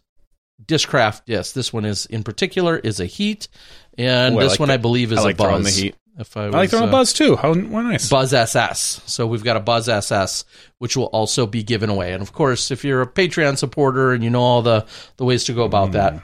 Discraft 0.63 1.25
discs. 1.25 1.53
This 1.53 1.71
one 1.73 1.85
is 1.85 2.05
in 2.05 2.23
particular 2.23 2.77
is 2.77 2.99
a 2.99 3.05
heat, 3.05 3.47
and 3.97 4.35
Ooh, 4.35 4.39
this 4.39 4.51
like 4.53 4.59
one 4.59 4.67
the- 4.69 4.73
I 4.75 4.77
believe 4.77 5.11
is 5.11 5.19
I 5.19 5.23
like 5.23 5.35
a 5.35 5.43
buzz. 5.43 5.63
the 5.75 5.81
heat. 5.81 5.95
If 6.17 6.37
I, 6.37 6.45
I 6.45 6.47
like 6.47 6.53
was, 6.53 6.69
throwing 6.71 6.85
uh, 6.85 6.87
a 6.87 6.91
buzz 6.91 7.13
too. 7.13 7.35
How, 7.35 7.53
how 7.53 7.81
nice. 7.81 8.09
Buzz 8.09 8.33
SS. 8.33 9.01
So 9.05 9.27
we've 9.27 9.43
got 9.43 9.57
a 9.57 9.59
Buzz 9.59 9.89
SS, 9.89 10.45
which 10.77 10.95
will 10.95 11.07
also 11.07 11.45
be 11.45 11.61
given 11.61 11.89
away. 11.89 12.13
And 12.13 12.21
of 12.21 12.31
course, 12.31 12.71
if 12.71 12.85
you're 12.85 13.01
a 13.01 13.07
Patreon 13.07 13.57
supporter 13.57 14.13
and 14.13 14.23
you 14.23 14.29
know 14.29 14.41
all 14.41 14.61
the, 14.61 14.85
the 15.17 15.25
ways 15.25 15.43
to 15.45 15.53
go 15.53 15.65
about 15.65 15.91
that, 15.91 16.23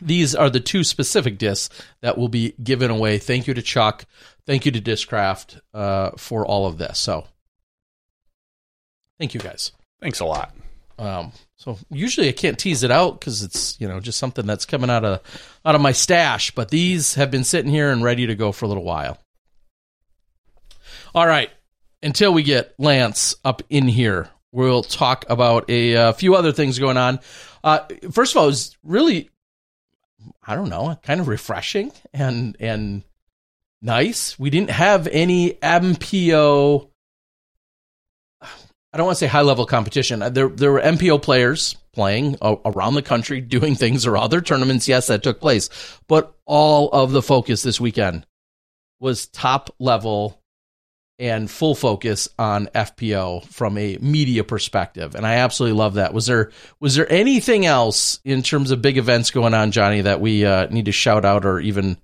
these 0.00 0.34
are 0.34 0.50
the 0.50 0.60
two 0.60 0.84
specific 0.84 1.38
discs 1.38 1.74
that 2.02 2.18
will 2.18 2.28
be 2.28 2.54
given 2.62 2.90
away. 2.90 3.18
Thank 3.18 3.46
you 3.46 3.54
to 3.54 3.62
Chuck. 3.62 4.04
Thank 4.46 4.66
you 4.66 4.72
to 4.72 4.80
Discraft 4.80 5.60
uh, 5.74 6.10
for 6.16 6.46
all 6.46 6.66
of 6.66 6.78
this. 6.78 6.98
So 6.98 7.26
thank 9.18 9.34
you 9.34 9.40
guys. 9.40 9.72
Thanks 10.00 10.20
a 10.20 10.24
lot. 10.24 10.54
Um, 10.98 11.32
so 11.56 11.78
usually 11.90 12.28
I 12.28 12.32
can't 12.32 12.58
tease 12.58 12.82
it 12.82 12.90
out 12.90 13.20
because 13.20 13.42
it's 13.42 13.78
you 13.80 13.88
know 13.88 14.00
just 14.00 14.18
something 14.18 14.46
that's 14.46 14.64
coming 14.64 14.90
out 14.90 15.04
of 15.04 15.20
out 15.64 15.74
of 15.74 15.80
my 15.80 15.92
stash. 15.92 16.50
But 16.52 16.70
these 16.70 17.14
have 17.14 17.30
been 17.30 17.44
sitting 17.44 17.70
here 17.70 17.90
and 17.90 18.02
ready 18.02 18.26
to 18.26 18.34
go 18.34 18.52
for 18.52 18.64
a 18.64 18.68
little 18.68 18.84
while. 18.84 19.18
All 21.14 21.26
right, 21.26 21.50
until 22.02 22.32
we 22.32 22.42
get 22.42 22.74
Lance 22.78 23.36
up 23.44 23.62
in 23.68 23.88
here, 23.88 24.28
we'll 24.52 24.82
talk 24.82 25.24
about 25.28 25.68
a, 25.68 25.96
uh 25.96 26.12
few 26.12 26.34
other 26.34 26.52
things 26.52 26.78
going 26.78 26.96
on. 26.96 27.20
Uh, 27.64 27.80
first 28.12 28.32
of 28.32 28.38
all, 28.38 28.44
it 28.44 28.48
was 28.48 28.76
really 28.82 29.30
I 30.46 30.54
don't 30.54 30.68
know, 30.68 30.98
kind 31.02 31.20
of 31.20 31.28
refreshing 31.28 31.92
and 32.12 32.56
and 32.60 33.02
nice. 33.82 34.38
We 34.38 34.50
didn't 34.50 34.70
have 34.70 35.06
any 35.08 35.52
MPO 35.54 36.88
I 38.96 38.98
don't 38.98 39.06
want 39.08 39.18
to 39.18 39.20
say 39.20 39.26
high 39.26 39.42
level 39.42 39.66
competition. 39.66 40.22
Uh, 40.22 40.30
There 40.30 40.48
there 40.48 40.72
were 40.72 40.80
MPO 40.80 41.20
players 41.20 41.76
playing 41.92 42.36
around 42.40 42.94
the 42.94 43.02
country 43.02 43.40
doing 43.56 43.74
things 43.74 44.06
or 44.06 44.16
other 44.16 44.40
tournaments. 44.40 44.88
Yes, 44.88 45.08
that 45.08 45.22
took 45.22 45.38
place, 45.38 45.68
but 46.08 46.34
all 46.46 46.88
of 46.90 47.12
the 47.12 47.20
focus 47.20 47.62
this 47.62 47.78
weekend 47.78 48.26
was 48.98 49.26
top 49.26 49.68
level 49.78 50.40
and 51.18 51.50
full 51.50 51.74
focus 51.74 52.28
on 52.38 52.66
FPO 52.74 53.46
from 53.46 53.78
a 53.78 53.96
media 54.00 54.44
perspective, 54.44 55.14
and 55.14 55.26
I 55.26 55.36
absolutely 55.36 55.78
love 55.78 55.94
that. 55.94 56.12
Was 56.12 56.26
there 56.26 56.50
was 56.80 56.94
there 56.94 57.10
anything 57.10 57.64
else 57.66 58.20
in 58.24 58.42
terms 58.42 58.70
of 58.70 58.82
big 58.82 58.98
events 58.98 59.30
going 59.30 59.54
on, 59.54 59.70
Johnny, 59.70 60.02
that 60.02 60.20
we 60.20 60.44
uh, 60.44 60.66
need 60.66 60.84
to 60.86 60.92
shout 60.92 61.24
out 61.24 61.44
or 61.46 61.58
even? 61.60 61.96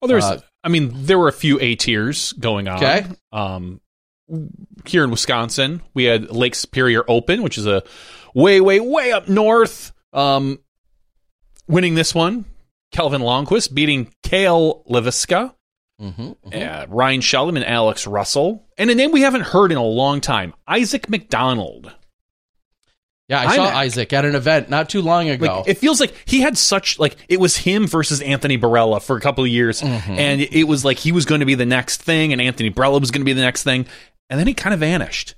Well, 0.00 0.08
there's, 0.08 0.24
Uh, 0.24 0.40
I 0.64 0.68
mean, 0.68 0.90
there 0.94 1.18
were 1.18 1.28
a 1.28 1.32
few 1.32 1.58
A 1.60 1.74
tiers 1.76 2.32
going 2.32 2.68
on. 2.68 2.76
Okay. 2.76 3.04
Um, 3.32 3.80
here 4.86 5.04
in 5.04 5.10
Wisconsin, 5.10 5.82
we 5.94 6.04
had 6.04 6.30
Lake 6.30 6.54
Superior 6.54 7.04
Open, 7.08 7.42
which 7.42 7.58
is 7.58 7.66
a 7.66 7.82
way, 8.34 8.60
way, 8.60 8.80
way 8.80 9.12
up 9.12 9.28
north. 9.28 9.92
Um, 10.12 10.58
winning 11.68 11.94
this 11.94 12.14
one, 12.14 12.44
Kelvin 12.92 13.22
Longquist 13.22 13.74
beating 13.74 14.12
Kale 14.22 14.84
Leiviska, 14.88 15.54
Mhm, 16.00 16.36
mhm. 16.46 16.82
uh, 16.82 16.86
Ryan 16.88 17.20
Sheldon, 17.20 17.56
and 17.56 17.66
Alex 17.66 18.06
Russell, 18.06 18.66
and 18.78 18.90
a 18.90 18.94
name 18.94 19.12
we 19.12 19.20
haven't 19.20 19.42
heard 19.42 19.70
in 19.72 19.78
a 19.78 19.84
long 19.84 20.20
time, 20.20 20.52
Isaac 20.66 21.08
McDonald. 21.08 21.92
Yeah, 23.28 23.40
I 23.40 23.56
saw 23.56 23.66
IMAC. 23.66 23.74
Isaac 23.74 24.12
at 24.12 24.24
an 24.24 24.34
event 24.34 24.68
not 24.68 24.90
too 24.90 25.00
long 25.00 25.28
ago. 25.30 25.58
Like 25.60 25.68
it 25.68 25.78
feels 25.78 26.00
like 26.00 26.12
he 26.26 26.40
had 26.40 26.58
such 26.58 26.98
like 26.98 27.16
it 27.28 27.38
was 27.40 27.56
him 27.56 27.86
versus 27.86 28.20
Anthony 28.20 28.58
Barela 28.58 29.00
for 29.00 29.16
a 29.16 29.20
couple 29.20 29.44
of 29.44 29.48
years, 29.50 29.80
Mm-hmm. 29.80 30.12
and 30.18 30.40
it 30.40 30.64
was 30.64 30.84
like 30.84 30.98
he 30.98 31.12
was 31.12 31.24
going 31.24 31.40
to 31.40 31.46
be 31.46 31.54
the 31.54 31.64
next 31.66 32.02
thing, 32.02 32.32
and 32.32 32.42
Anthony 32.42 32.70
Barela 32.70 33.00
was 33.00 33.10
going 33.10 33.20
to 33.22 33.24
be 33.24 33.32
the 33.32 33.40
next 33.40 33.62
thing, 33.62 33.86
and 34.28 34.38
then 34.40 34.46
he 34.46 34.54
kind 34.54 34.74
of 34.74 34.80
vanished. 34.80 35.34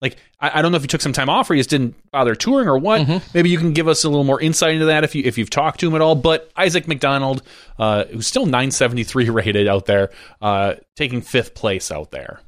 Like 0.00 0.16
I, 0.38 0.58
I 0.58 0.62
don't 0.62 0.72
know 0.72 0.76
if 0.76 0.82
he 0.82 0.88
took 0.88 1.00
some 1.00 1.12
time 1.12 1.28
off 1.28 1.50
or 1.50 1.54
he 1.54 1.60
just 1.60 1.70
didn't 1.70 1.94
bother 2.10 2.34
touring 2.34 2.68
or 2.68 2.78
what. 2.78 3.02
Mm-hmm. 3.02 3.28
Maybe 3.34 3.50
you 3.50 3.58
can 3.58 3.72
give 3.72 3.88
us 3.88 4.04
a 4.04 4.08
little 4.08 4.24
more 4.24 4.40
insight 4.40 4.74
into 4.74 4.86
that 4.86 5.04
if 5.04 5.14
you 5.14 5.22
if 5.24 5.36
you've 5.38 5.50
talked 5.50 5.80
to 5.80 5.88
him 5.88 5.94
at 5.94 6.00
all. 6.00 6.14
But 6.14 6.50
Isaac 6.56 6.88
McDonald, 6.88 7.42
uh, 7.78 8.04
who's 8.04 8.26
still 8.26 8.46
973 8.46 9.30
rated 9.30 9.68
out 9.68 9.86
there, 9.86 10.10
uh, 10.40 10.74
taking 10.96 11.20
fifth 11.20 11.54
place 11.54 11.90
out 11.90 12.10
there. 12.10 12.40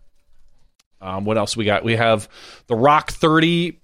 Um, 1.00 1.24
what 1.24 1.36
else 1.36 1.56
we 1.56 1.64
got? 1.64 1.84
We 1.84 1.96
have 1.96 2.28
the 2.68 2.76
Rock 2.76 3.10
30 3.10 3.78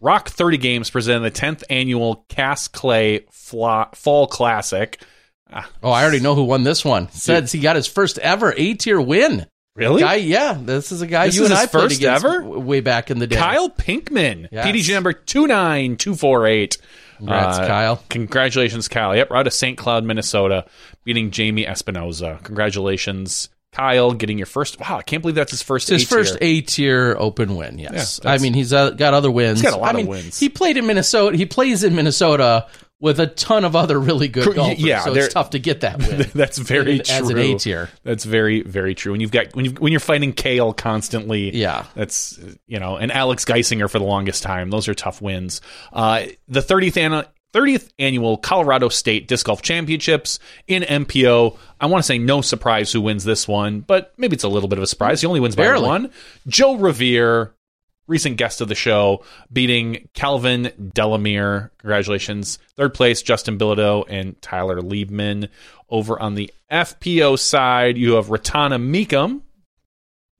Rock 0.00 0.28
30 0.28 0.58
Games 0.58 0.90
presenting 0.90 1.22
the 1.22 1.30
10th 1.30 1.64
annual 1.70 2.24
Cass 2.28 2.68
Clay 2.68 3.24
Fla- 3.30 3.90
Fall 3.94 4.26
Classic. 4.26 5.00
Oh, 5.82 5.90
I 5.90 6.02
already 6.02 6.20
know 6.20 6.34
who 6.34 6.44
won 6.44 6.62
this 6.62 6.84
one. 6.84 7.10
Says 7.10 7.52
he 7.52 7.60
got 7.60 7.76
his 7.76 7.86
first 7.86 8.18
ever 8.18 8.52
A 8.56 8.74
tier 8.74 9.00
win. 9.00 9.46
Really? 9.78 10.02
Guy, 10.02 10.14
yeah, 10.16 10.58
this 10.60 10.92
is 10.92 11.00
a 11.02 11.06
guy 11.06 11.26
This 11.26 11.36
you 11.36 11.44
is 11.44 11.50
and 11.50 11.58
his 11.58 11.68
I 11.68 11.70
played 11.70 11.82
first 11.84 11.96
against 11.98 12.24
ever? 12.24 12.40
w- 12.42 12.60
way 12.60 12.80
back 12.80 13.10
in 13.10 13.18
the 13.18 13.26
day. 13.26 13.36
Kyle 13.36 13.70
Pinkman, 13.70 14.48
Yes. 14.52 14.66
PDG 14.66 14.92
number 14.94 15.12
29248. 15.12 16.78
Congrats, 17.18 17.58
Kyle. 17.58 18.02
Congratulations, 18.08 18.88
Kyle. 18.88 19.14
Yep, 19.16 19.32
out 19.32 19.46
of 19.46 19.52
St. 19.52 19.76
Cloud, 19.76 20.04
Minnesota, 20.04 20.64
beating 21.04 21.30
Jamie 21.30 21.64
Espinoza. 21.64 22.42
Congratulations, 22.44 23.48
Kyle, 23.72 24.12
getting 24.12 24.38
your 24.38 24.46
first. 24.46 24.78
Wow, 24.78 24.98
I 24.98 25.02
can't 25.02 25.22
believe 25.22 25.34
that's 25.34 25.50
his 25.50 25.62
first. 25.62 25.90
It's 25.90 26.02
his 26.02 26.04
A 26.04 26.06
tier. 26.08 26.18
first 26.18 26.38
A 26.40 26.60
tier 26.60 27.16
open 27.18 27.56
win. 27.56 27.78
Yes, 27.78 28.20
Yeah, 28.22 28.30
I 28.30 28.32
that's- 28.34 28.42
mean 28.42 28.54
he's 28.54 28.72
uh, 28.72 28.90
got 28.90 29.14
other 29.14 29.30
wins. 29.30 29.60
He's 29.60 29.68
got 29.70 29.76
a 29.76 29.80
lot 29.80 29.88
I 29.88 29.90
of 29.90 29.96
mean, 29.96 30.06
wins. 30.06 30.38
He 30.38 30.48
played 30.48 30.76
in 30.76 30.86
Minnesota. 30.86 31.36
He 31.36 31.44
plays 31.46 31.82
in 31.82 31.94
Minnesota 31.96 32.66
with 33.00 33.20
a 33.20 33.26
ton 33.28 33.64
of 33.64 33.76
other 33.76 33.98
really 33.98 34.26
good 34.28 34.54
golfers. 34.56 34.80
yeah, 34.80 35.00
so 35.04 35.14
it's 35.14 35.32
tough 35.32 35.50
to 35.50 35.58
get 35.58 35.82
that 35.82 35.98
win. 35.98 36.26
That's 36.34 36.58
very 36.58 36.98
true. 36.98 37.14
as 37.14 37.30
an 37.30 37.38
A 37.38 37.58
tier. 37.58 37.90
That's 38.02 38.24
very 38.24 38.62
very 38.62 38.94
true. 38.94 39.12
When 39.12 39.20
you've 39.20 39.30
got 39.30 39.54
when 39.54 39.64
you 39.66 39.70
when 39.72 39.92
you're 39.92 40.00
fighting 40.00 40.32
Kale 40.32 40.72
constantly, 40.72 41.54
Yeah. 41.56 41.84
that's 41.94 42.38
you 42.66 42.80
know, 42.80 42.96
and 42.96 43.12
Alex 43.12 43.44
Geisinger 43.44 43.88
for 43.90 43.98
the 43.98 44.04
longest 44.04 44.42
time. 44.42 44.70
Those 44.70 44.88
are 44.88 44.94
tough 44.94 45.22
wins. 45.22 45.60
Uh, 45.92 46.24
the 46.48 46.60
30th 46.60 46.96
annual 46.96 47.24
30th 47.54 47.88
annual 47.98 48.36
Colorado 48.36 48.90
State 48.90 49.26
Disc 49.26 49.46
Golf 49.46 49.62
Championships 49.62 50.38
in 50.66 50.82
MPO. 50.82 51.56
I 51.80 51.86
want 51.86 52.00
to 52.02 52.06
say 52.06 52.18
no 52.18 52.42
surprise 52.42 52.92
who 52.92 53.00
wins 53.00 53.24
this 53.24 53.48
one, 53.48 53.80
but 53.80 54.12
maybe 54.18 54.34
it's 54.34 54.44
a 54.44 54.48
little 54.48 54.68
bit 54.68 54.78
of 54.78 54.82
a 54.82 54.86
surprise. 54.86 55.22
He 55.22 55.26
only 55.26 55.40
wins 55.40 55.56
by 55.56 55.78
one. 55.78 56.10
Joe 56.46 56.76
Rovere, 56.76 57.52
recent 58.08 58.36
guest 58.36 58.60
of 58.60 58.66
the 58.68 58.74
show, 58.74 59.22
beating 59.52 60.08
Calvin 60.14 60.72
Delamere. 60.94 61.70
Congratulations. 61.78 62.58
Third 62.76 62.94
place, 62.94 63.22
Justin 63.22 63.58
Bilodeau 63.58 64.04
and 64.08 64.40
Tyler 64.42 64.80
Liebman. 64.80 65.48
Over 65.88 66.20
on 66.20 66.34
the 66.34 66.52
FPO 66.70 67.38
side, 67.38 67.96
you 67.96 68.14
have 68.14 68.26
Ratana 68.26 68.80
Meekum, 68.82 69.42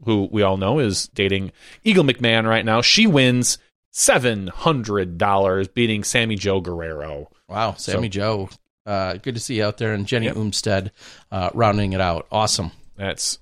who 0.04 0.28
we 0.30 0.42
all 0.42 0.56
know 0.56 0.78
is 0.78 1.08
dating 1.08 1.52
Eagle 1.84 2.04
McMahon 2.04 2.46
right 2.46 2.64
now. 2.64 2.80
She 2.82 3.06
wins 3.06 3.58
$700, 3.94 5.74
beating 5.74 6.04
Sammy 6.04 6.36
Joe 6.36 6.60
Guerrero. 6.60 7.30
Wow, 7.48 7.74
Sammy 7.74 8.08
Joe, 8.08 8.48
uh, 8.84 9.14
good 9.14 9.34
to 9.34 9.40
see 9.40 9.56
you 9.56 9.64
out 9.64 9.78
there, 9.78 9.94
and 9.94 10.06
Jenny 10.06 10.26
Yep. 10.26 10.36
Umstead 10.36 10.90
uh, 11.32 11.50
rounding 11.54 11.92
it 11.94 12.00
out. 12.00 12.26
Awesome. 12.30 12.70
That's 12.96 13.38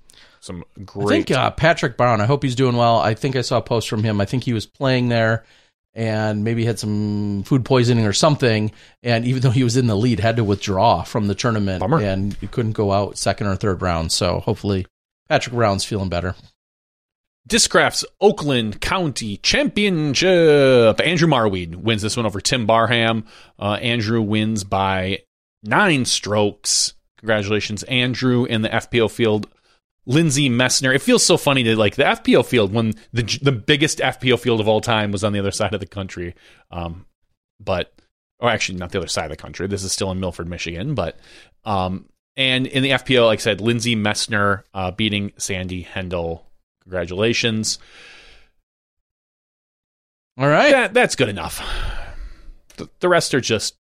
some 0.46 0.64
great. 0.84 1.06
I 1.06 1.08
think 1.08 1.30
uh, 1.30 1.50
Patrick 1.50 1.96
Brown. 1.96 2.20
I 2.20 2.26
hope 2.26 2.42
he's 2.42 2.54
doing 2.54 2.76
well. 2.76 2.98
I 2.98 3.14
think 3.14 3.36
I 3.36 3.42
saw 3.42 3.58
a 3.58 3.62
post 3.62 3.88
from 3.88 4.02
him. 4.02 4.20
I 4.20 4.24
think 4.24 4.44
he 4.44 4.52
was 4.52 4.66
playing 4.66 5.08
there 5.08 5.44
and 5.94 6.44
maybe 6.44 6.64
had 6.64 6.78
some 6.78 7.42
food 7.44 7.64
poisoning 7.64 8.06
or 8.06 8.12
something. 8.12 8.70
And 9.02 9.24
even 9.24 9.40
though 9.42 9.50
he 9.50 9.64
was 9.64 9.76
in 9.76 9.86
the 9.86 9.96
lead, 9.96 10.20
had 10.20 10.36
to 10.36 10.44
withdraw 10.44 11.02
from 11.02 11.26
the 11.26 11.34
tournament 11.34 11.80
Bummer. 11.80 12.00
and 12.00 12.38
couldn't 12.50 12.72
go 12.72 12.92
out 12.92 13.16
second 13.18 13.46
or 13.46 13.56
third 13.56 13.80
round. 13.82 14.12
So 14.12 14.40
hopefully 14.40 14.86
Patrick 15.28 15.54
Brown's 15.54 15.84
feeling 15.84 16.10
better. 16.10 16.34
Discraft's 17.46 18.04
Oakland 18.20 18.80
County 18.80 19.36
Championship. 19.38 21.00
Andrew 21.00 21.28
Marwede 21.28 21.76
wins 21.76 22.02
this 22.02 22.16
one 22.16 22.26
over 22.26 22.40
Tim 22.40 22.66
Barham. 22.66 23.24
Uh, 23.58 23.74
Andrew 23.74 24.20
wins 24.20 24.64
by 24.64 25.20
nine 25.62 26.04
strokes. 26.04 26.92
Congratulations, 27.18 27.82
Andrew, 27.84 28.44
in 28.44 28.62
the 28.62 28.68
FPO 28.68 29.10
field. 29.10 29.48
Lindsay 30.06 30.48
Messner. 30.48 30.94
It 30.94 31.02
feels 31.02 31.24
so 31.24 31.36
funny 31.36 31.64
to 31.64 31.76
like 31.76 31.96
the 31.96 32.04
FPO 32.04 32.46
field 32.46 32.72
when 32.72 32.94
the 33.12 33.38
the 33.42 33.52
biggest 33.52 33.98
FPO 33.98 34.38
field 34.38 34.60
of 34.60 34.68
all 34.68 34.80
time 34.80 35.12
was 35.12 35.24
on 35.24 35.32
the 35.32 35.38
other 35.38 35.50
side 35.50 35.74
of 35.74 35.80
the 35.80 35.86
country. 35.86 36.34
Um, 36.70 37.06
but 37.60 37.92
or 38.38 38.50
actually 38.50 38.78
not 38.78 38.92
the 38.92 38.98
other 38.98 39.08
side 39.08 39.24
of 39.24 39.30
the 39.30 39.42
country. 39.42 39.66
This 39.66 39.82
is 39.82 39.92
still 39.92 40.10
in 40.10 40.20
Milford, 40.20 40.48
Michigan. 40.48 40.94
But 40.94 41.18
um, 41.64 42.08
and 42.36 42.66
in 42.66 42.82
the 42.82 42.90
FPO, 42.90 43.26
like 43.26 43.40
I 43.40 43.42
said, 43.42 43.60
Lindsay 43.60 43.96
Messner 43.96 44.62
uh, 44.74 44.90
beating 44.90 45.32
Sandy 45.38 45.84
Hendel. 45.84 46.42
Congratulations. 46.82 47.78
All 50.38 50.48
right. 50.48 50.70
That 50.70 50.94
that's 50.94 51.16
good 51.16 51.28
enough. 51.28 51.60
The, 52.76 52.88
the 53.00 53.08
rest 53.08 53.34
are 53.34 53.40
just 53.40 53.76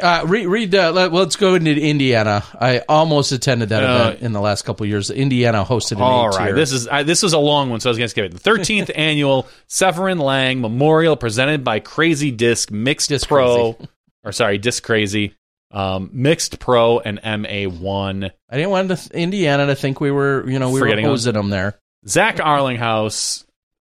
Uh, 0.00 0.24
read, 0.24 0.46
read 0.46 0.72
uh, 0.72 0.92
let, 0.92 1.12
let's 1.12 1.34
go 1.34 1.56
into 1.56 1.72
Indiana. 1.72 2.44
I 2.60 2.82
almost 2.88 3.32
attended 3.32 3.70
that 3.70 3.82
Uh, 3.82 3.86
event 4.10 4.22
in 4.22 4.32
the 4.32 4.40
last 4.40 4.62
couple 4.62 4.84
of 4.84 4.90
years. 4.90 5.10
Indiana 5.10 5.64
hosted 5.64 5.96
an 5.96 6.02
all 6.02 6.28
right. 6.28 6.54
This 6.54 6.70
is 6.70 6.86
I, 6.86 7.02
this 7.02 7.24
is 7.24 7.32
a 7.32 7.38
long 7.38 7.70
one, 7.70 7.80
so 7.80 7.88
I 7.88 7.90
was 7.90 7.98
going 7.98 8.04
to 8.06 8.10
skip 8.10 8.26
it. 8.26 8.32
The 8.32 8.38
thirteenth 8.38 8.90
annual 8.94 9.48
Severin 9.66 10.18
Lang 10.18 10.60
Memorial 10.60 11.16
presented 11.16 11.64
by 11.64 11.80
Crazy 11.80 12.30
Disc 12.30 12.70
Mixed 12.70 13.08
Disc 13.08 13.26
Pro, 13.26 13.76
or 14.24 14.30
sorry, 14.30 14.58
Disc 14.58 14.84
Crazy, 14.84 15.34
um, 15.72 16.10
Mixed 16.12 16.60
Pro 16.60 17.00
and 17.00 17.18
MA 17.24 17.68
one. 17.68 18.30
I 18.48 18.56
didn't 18.56 18.70
want 18.70 18.96
to, 18.96 19.18
Indiana 19.18 19.66
to 19.66 19.74
think 19.74 20.00
we 20.00 20.12
were, 20.12 20.48
you 20.48 20.60
know, 20.60 20.70
we 20.70 20.78
Forgetting 20.78 21.04
were 21.04 21.10
hosing 21.10 21.34
them 21.34 21.50
there. 21.50 21.80
Zach 22.06 22.36
Arlinghaus 22.36 23.44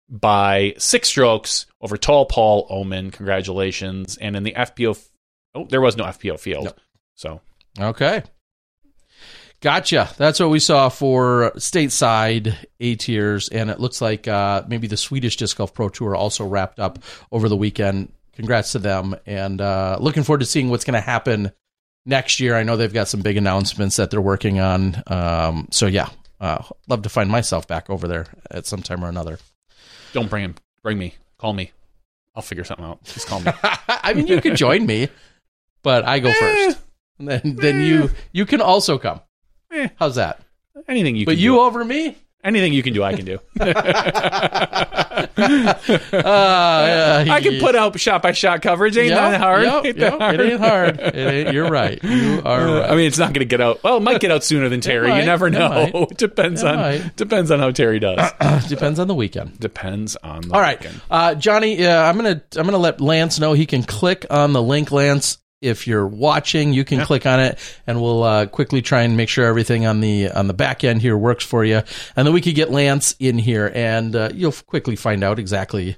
by 0.09 0.75
six 0.79 1.07
strokes 1.09 1.67
over 1.81 1.97
Tall 1.97 2.27
Paul 2.27 2.67
Omen. 2.69 3.13
Congratulations! 3.13 4.17
And 4.17 4.35
in 4.35 4.43
the 4.43 4.55
FPO, 4.55 5.01
oh, 5.55 5.67
there 5.67 5.81
was 5.81 5.97
no 5.97 6.05
FPO 6.05 6.39
field, 6.41 6.65
Nope. 6.67 6.81
so 7.15 7.41
Okay. 7.81 8.23
Gotcha. 9.61 10.11
That's 10.17 10.41
what 10.41 10.51
we 10.51 10.59
saw 10.59 10.89
for 10.89 11.53
stateside 11.57 12.57
A 12.81 12.97
tiers, 12.97 13.49
and 13.49 13.71
it 13.71 13.79
looks 13.79 14.01
like 14.01 14.27
uh, 14.27 14.65
maybe 14.67 14.89
the 14.89 14.97
Swedish 14.97 15.37
Disc 15.37 15.57
Golf 15.57 15.73
Pro 15.73 15.89
Tour 15.89 16.17
also 16.17 16.45
wrapped 16.45 16.81
up 16.81 16.99
over 17.31 17.49
the 17.49 17.57
weekend. 17.57 18.13
Congrats 18.35 18.73
to 18.73 18.81
them, 18.81 19.15
and 19.25 19.61
uh, 19.61 19.99
looking 20.01 20.25
forward 20.25 20.41
to 20.41 20.47
seeing 20.47 20.69
what's 20.69 20.85
going 20.85 20.95
to 20.95 21.01
happen 21.01 21.53
next 22.07 22.41
year. 22.41 22.57
I 22.57 22.65
know 22.65 22.77
they've 22.77 22.93
got 22.93 23.07
some 23.07 23.21
big 23.21 23.37
announcements 23.37 23.97
that 23.97 24.11
they're 24.11 24.21
working 24.21 24.59
on. 24.59 25.01
Um, 25.07 25.69
so 25.71 25.87
yeah, 25.87 26.09
uh, 26.41 26.65
love 26.89 27.03
to 27.03 27.09
find 27.09 27.31
myself 27.31 27.69
back 27.69 27.89
over 27.89 28.09
there 28.09 28.27
at 28.51 28.67
some 28.67 28.83
time 28.83 29.05
or 29.05 29.09
another. 29.09 29.39
don't 30.13 30.29
bring 30.29 30.45
him. 30.45 30.55
Bring 30.83 30.99
me. 30.99 31.15
Call 31.39 31.53
me. 31.53 31.71
I'll 32.35 32.43
figure 32.43 32.65
something 32.65 32.85
out. 32.85 33.05
Just 33.05 33.29
call 33.29 33.39
me. 33.41 33.53
I 33.63 34.13
mean, 34.15 34.27
you 34.27 34.41
could 34.41 34.57
join 34.57 34.87
me, 34.87 35.09
but 35.83 36.05
I 36.05 36.19
go 36.19 36.33
first. 36.33 36.79
And 37.19 37.29
then, 37.29 37.57
then 37.57 37.81
you 37.81 38.11
you 38.33 38.47
can 38.47 38.61
also 38.61 38.99
come. 38.99 39.21
Eh. 39.73 39.89
How's 39.97 40.17
that? 40.17 40.41
Anything 40.89 41.15
you 41.17 41.25
But 41.27 41.37
you 41.37 41.53
do. 41.53 41.61
over 41.61 41.85
me? 41.85 42.17
Anything 42.45 42.73
you 42.73 42.83
can 42.83 42.93
do, 42.93 43.05
I 43.05 43.15
can 43.15 43.25
do. 43.25 43.39
Uh, 46.13 47.25
I 47.31 47.41
can 47.43 47.61
put 47.61 47.75
out 47.77 47.99
shot 47.99 48.23
by 48.23 48.33
shot 48.33 48.63
coverage. 48.63 48.97
Ain't 48.97 49.15
that 49.15 49.41
hard? 49.41 49.63
Yep, 49.65 49.85
Ain't 49.87 49.97
yep, 49.99 50.19
that 50.19 50.35
It 50.35 50.53
ain't 50.53 50.61
hard. 50.61 50.99
It 51.01 51.15
ain't, 51.17 51.53
you're 51.55 51.69
right. 51.71 52.03
You 52.03 52.43
are 52.45 52.61
Uh, 52.69 52.81
right. 52.81 52.91
I 52.91 52.97
mean, 52.97 53.07
it's 53.07 53.19
not 53.19 53.29
going 53.29 53.41
to 53.41 53.45
get 53.45 53.61
out. 53.61 53.83
Well, 53.83 53.97
it 53.99 54.01
might 54.03 54.21
get 54.21 54.31
out 54.31 54.45
sooner 54.45 54.69
than 54.69 54.81
Terry. 54.81 55.09
might, 55.09 55.21
you 55.21 55.27
never 55.27 55.51
know. 55.51 55.69
might. 55.69 55.95
It 56.13 56.19
depends 56.19 56.63
It 56.63 56.69
on 56.69 56.77
might. 56.77 57.17
depends 57.17 57.51
on 57.51 57.59
how 57.61 57.71
Terry 57.71 57.99
does. 57.99 58.33
depends 58.69 58.99
on 58.99 59.09
the 59.09 59.15
weekend. 59.15 59.59
depends 59.61 60.17
on 60.17 60.43
the 60.43 60.55
All 60.55 60.61
right, 60.61 60.85
uh, 61.11 61.35
Johnny. 61.35 61.85
Uh, 61.87 62.03
I'm 62.03 62.17
gonna 62.17 62.43
I'm 62.57 62.65
gonna 62.65 62.79
let 62.79 63.01
Lance 63.01 63.39
know 63.39 63.53
he 63.53 63.67
can 63.67 63.83
click 63.83 64.27
on 64.31 64.53
the 64.53 64.63
link. 64.63 64.91
Lance, 64.91 65.39
if 65.63 65.87
you're 65.87 66.07
watching, 66.07 66.73
you 66.73 66.85
can 66.85 67.05
click 67.07 67.25
on 67.25 67.41
it, 67.41 67.59
and 67.87 68.03
we'll 68.03 68.23
uh, 68.23 68.47
quickly 68.47 68.83
try 68.83 69.03
and 69.03 69.17
make 69.17 69.29
sure 69.29 69.47
everything 69.47 69.87
on 69.87 70.01
the 70.01 70.31
on 70.31 70.49
the 70.49 70.55
back 70.55 70.85
end 70.85 71.01
here 71.01 71.17
works 71.17 71.45
for 71.45 71.65
you, 71.65 71.83
and 72.17 72.27
then 72.27 72.35
we 72.35 72.41
could 72.41 72.55
get 72.55 72.71
Lance 72.71 73.15
in 73.19 73.39
here, 73.39 73.71
and 73.75 74.15
uh, 74.15 74.31
you'll 74.35 74.53
quickly 74.53 74.97
find 74.97 75.25
out 75.25 75.39
exactly 75.39 75.97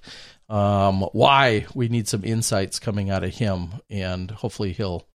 um, 0.49 1.01
why 1.13 1.67
we 1.75 1.89
need 1.89 2.07
some 2.07 2.25
insights 2.25 2.79
coming 2.79 3.11
out 3.11 3.25
of 3.25 3.35
him, 3.35 3.81
and 3.91 4.31
hopefully 4.31 4.73
he'll 4.73 5.07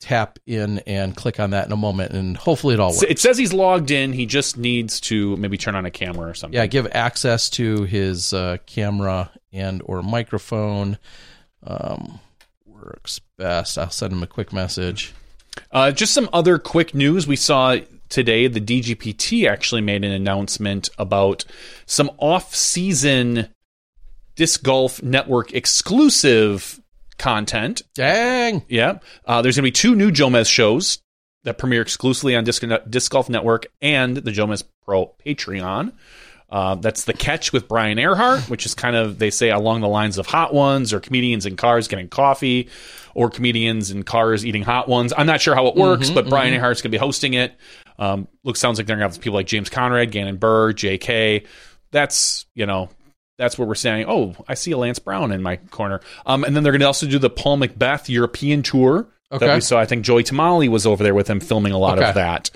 tap 0.00 0.38
in 0.46 0.78
and 0.80 1.16
click 1.16 1.40
on 1.40 1.50
that 1.50 1.66
in 1.66 1.72
a 1.72 1.76
moment, 1.76 2.12
and 2.12 2.36
hopefully 2.36 2.74
it 2.74 2.80
all 2.80 2.90
works. 2.90 3.02
It 3.02 3.18
says 3.18 3.38
he's 3.38 3.52
logged 3.52 3.90
in. 3.90 4.12
He 4.12 4.26
just 4.26 4.56
needs 4.56 5.00
to 5.02 5.36
maybe 5.36 5.56
turn 5.56 5.74
on 5.74 5.86
a 5.86 5.90
camera 5.90 6.30
or 6.30 6.34
something. 6.34 6.56
yeah 6.56 6.66
give 6.66 6.86
access 6.92 7.50
to 7.50 7.84
his 7.84 8.32
uh, 8.32 8.58
camera 8.66 9.30
and 9.52 9.82
or 9.84 10.02
microphone 10.02 10.98
um, 11.66 12.20
works 12.88 13.20
best 13.36 13.76
i'll 13.78 13.90
send 13.90 14.12
him 14.12 14.22
a 14.22 14.26
quick 14.26 14.52
message 14.52 15.12
Uh, 15.72 15.90
just 15.90 16.14
some 16.14 16.28
other 16.32 16.56
quick 16.56 16.94
news. 16.94 17.26
We 17.26 17.34
saw 17.34 17.78
today 18.08 18.46
the 18.46 18.60
DGPT 18.60 19.48
actually 19.50 19.80
made 19.80 20.04
an 20.04 20.12
announcement 20.12 20.88
about 20.98 21.44
some 21.84 22.12
off-season 22.18 23.48
disc 24.36 24.62
golf 24.62 25.02
network 25.02 25.52
exclusive 25.52 26.80
content. 27.18 27.82
dang 27.94 28.62
Yeah, 28.68 28.98
uh, 29.26 29.42
there's 29.42 29.56
going 29.56 29.64
to 29.64 29.68
be 29.68 29.72
two 29.72 29.96
new 29.96 30.12
Jomez 30.12 30.48
shows 30.48 31.00
that 31.42 31.58
premiere 31.58 31.82
exclusively 31.82 32.36
on 32.36 32.44
disc, 32.44 32.62
disc 32.88 33.10
Golf 33.10 33.28
Network 33.28 33.66
and 33.82 34.16
the 34.16 34.30
Jomez 34.30 34.62
Pro 34.84 35.14
Patreon. 35.24 35.92
Uh, 36.50 36.74
that's 36.76 37.04
the 37.04 37.12
catch 37.12 37.52
with 37.52 37.68
Brian 37.68 37.98
Earhart, 37.98 38.48
which 38.48 38.64
is 38.64 38.74
kind 38.74 38.96
of 38.96 39.18
they 39.18 39.28
say 39.30 39.50
along 39.50 39.82
the 39.82 39.88
lines 39.88 40.16
of 40.16 40.26
Hot 40.26 40.54
Ones 40.54 40.94
or 40.94 41.00
comedians 41.00 41.44
in 41.44 41.56
cars 41.56 41.88
getting 41.88 42.08
coffee, 42.08 42.68
or 43.14 43.28
comedians 43.28 43.90
in 43.90 44.02
cars 44.02 44.46
eating 44.46 44.62
Hot 44.62 44.88
Ones. 44.88 45.12
I'm 45.16 45.26
not 45.26 45.40
sure 45.42 45.54
how 45.54 45.66
it 45.66 45.76
works, 45.76 46.08
but 46.08 46.28
Brian 46.28 46.54
Earhart's 46.54 46.80
going 46.80 46.90
to 46.90 46.96
be 46.96 46.98
hosting 46.98 47.34
it. 47.34 47.54
Um, 47.98 48.28
looks 48.44 48.60
sounds 48.60 48.78
like 48.78 48.86
they're 48.86 48.96
going 48.96 49.06
to 49.08 49.14
have 49.14 49.20
people 49.22 49.34
like 49.34 49.46
James 49.46 49.68
Conrad, 49.68 50.10
Gannon 50.10 50.38
Buhr, 50.38 50.72
J.K. 50.74 51.44
That's 51.90 52.46
you 52.54 52.64
know 52.64 52.88
that's 53.36 53.58
where 53.58 53.68
we're 53.68 53.74
saying, 53.74 54.06
oh, 54.08 54.34
I 54.48 54.54
see 54.54 54.70
a 54.72 54.78
Lance 54.78 54.98
Brown 54.98 55.32
in 55.32 55.42
my 55.42 55.56
corner. 55.56 56.00
Um, 56.26 56.44
and 56.44 56.56
then 56.56 56.62
they're 56.62 56.72
going 56.72 56.80
to 56.80 56.86
also 56.86 57.06
do 57.06 57.18
the 57.18 57.30
Paul 57.30 57.58
McBeth 57.58 58.08
European 58.08 58.62
tour 58.62 59.06
Okay. 59.30 59.46
that 59.46 59.54
we 59.54 59.60
saw. 59.60 59.78
I 59.78 59.84
think 59.84 60.04
Joey 60.04 60.22
Tamale 60.24 60.68
was 60.70 60.86
over 60.86 61.04
there 61.04 61.14
with 61.14 61.28
him 61.28 61.38
filming 61.40 61.72
a 61.72 61.78
lot 61.78 61.98
Okay. 61.98 62.08
of 62.08 62.14
that. 62.14 62.50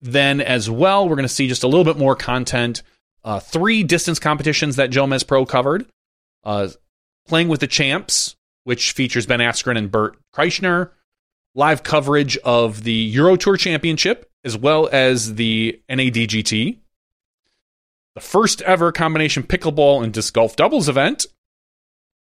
then 0.00 0.40
as 0.40 0.68
well, 0.70 1.08
we're 1.08 1.16
going 1.16 1.28
to 1.28 1.32
see 1.32 1.48
just 1.48 1.62
a 1.62 1.66
little 1.68 1.84
bit 1.84 1.96
more 1.98 2.14
content. 2.16 2.82
Uh, 3.24 3.40
three 3.40 3.82
distance 3.82 4.18
competitions 4.18 4.76
that 4.76 4.90
Jomez 4.90 5.26
Pro 5.26 5.46
covered. 5.46 5.86
Uh, 6.44 6.68
playing 7.26 7.48
with 7.48 7.60
the 7.60 7.66
champs, 7.66 8.36
which 8.64 8.92
features 8.92 9.24
Ben 9.26 9.40
Askren 9.40 9.78
and 9.78 9.90
Bert 9.90 10.16
Kreischer. 10.34 10.90
Live 11.54 11.82
coverage 11.82 12.36
of 12.38 12.82
the 12.84 12.92
Euro 12.92 13.36
Tour 13.36 13.56
Championship 13.56 14.28
as 14.44 14.56
well 14.58 14.88
as 14.92 15.36
the 15.36 15.80
NADGT. 15.88 16.78
The 18.14 18.20
first 18.20 18.60
ever 18.62 18.92
combination 18.92 19.42
pickleball 19.42 20.02
and 20.04 20.12
disc 20.12 20.34
golf 20.34 20.56
doubles 20.56 20.88
event. 20.88 21.26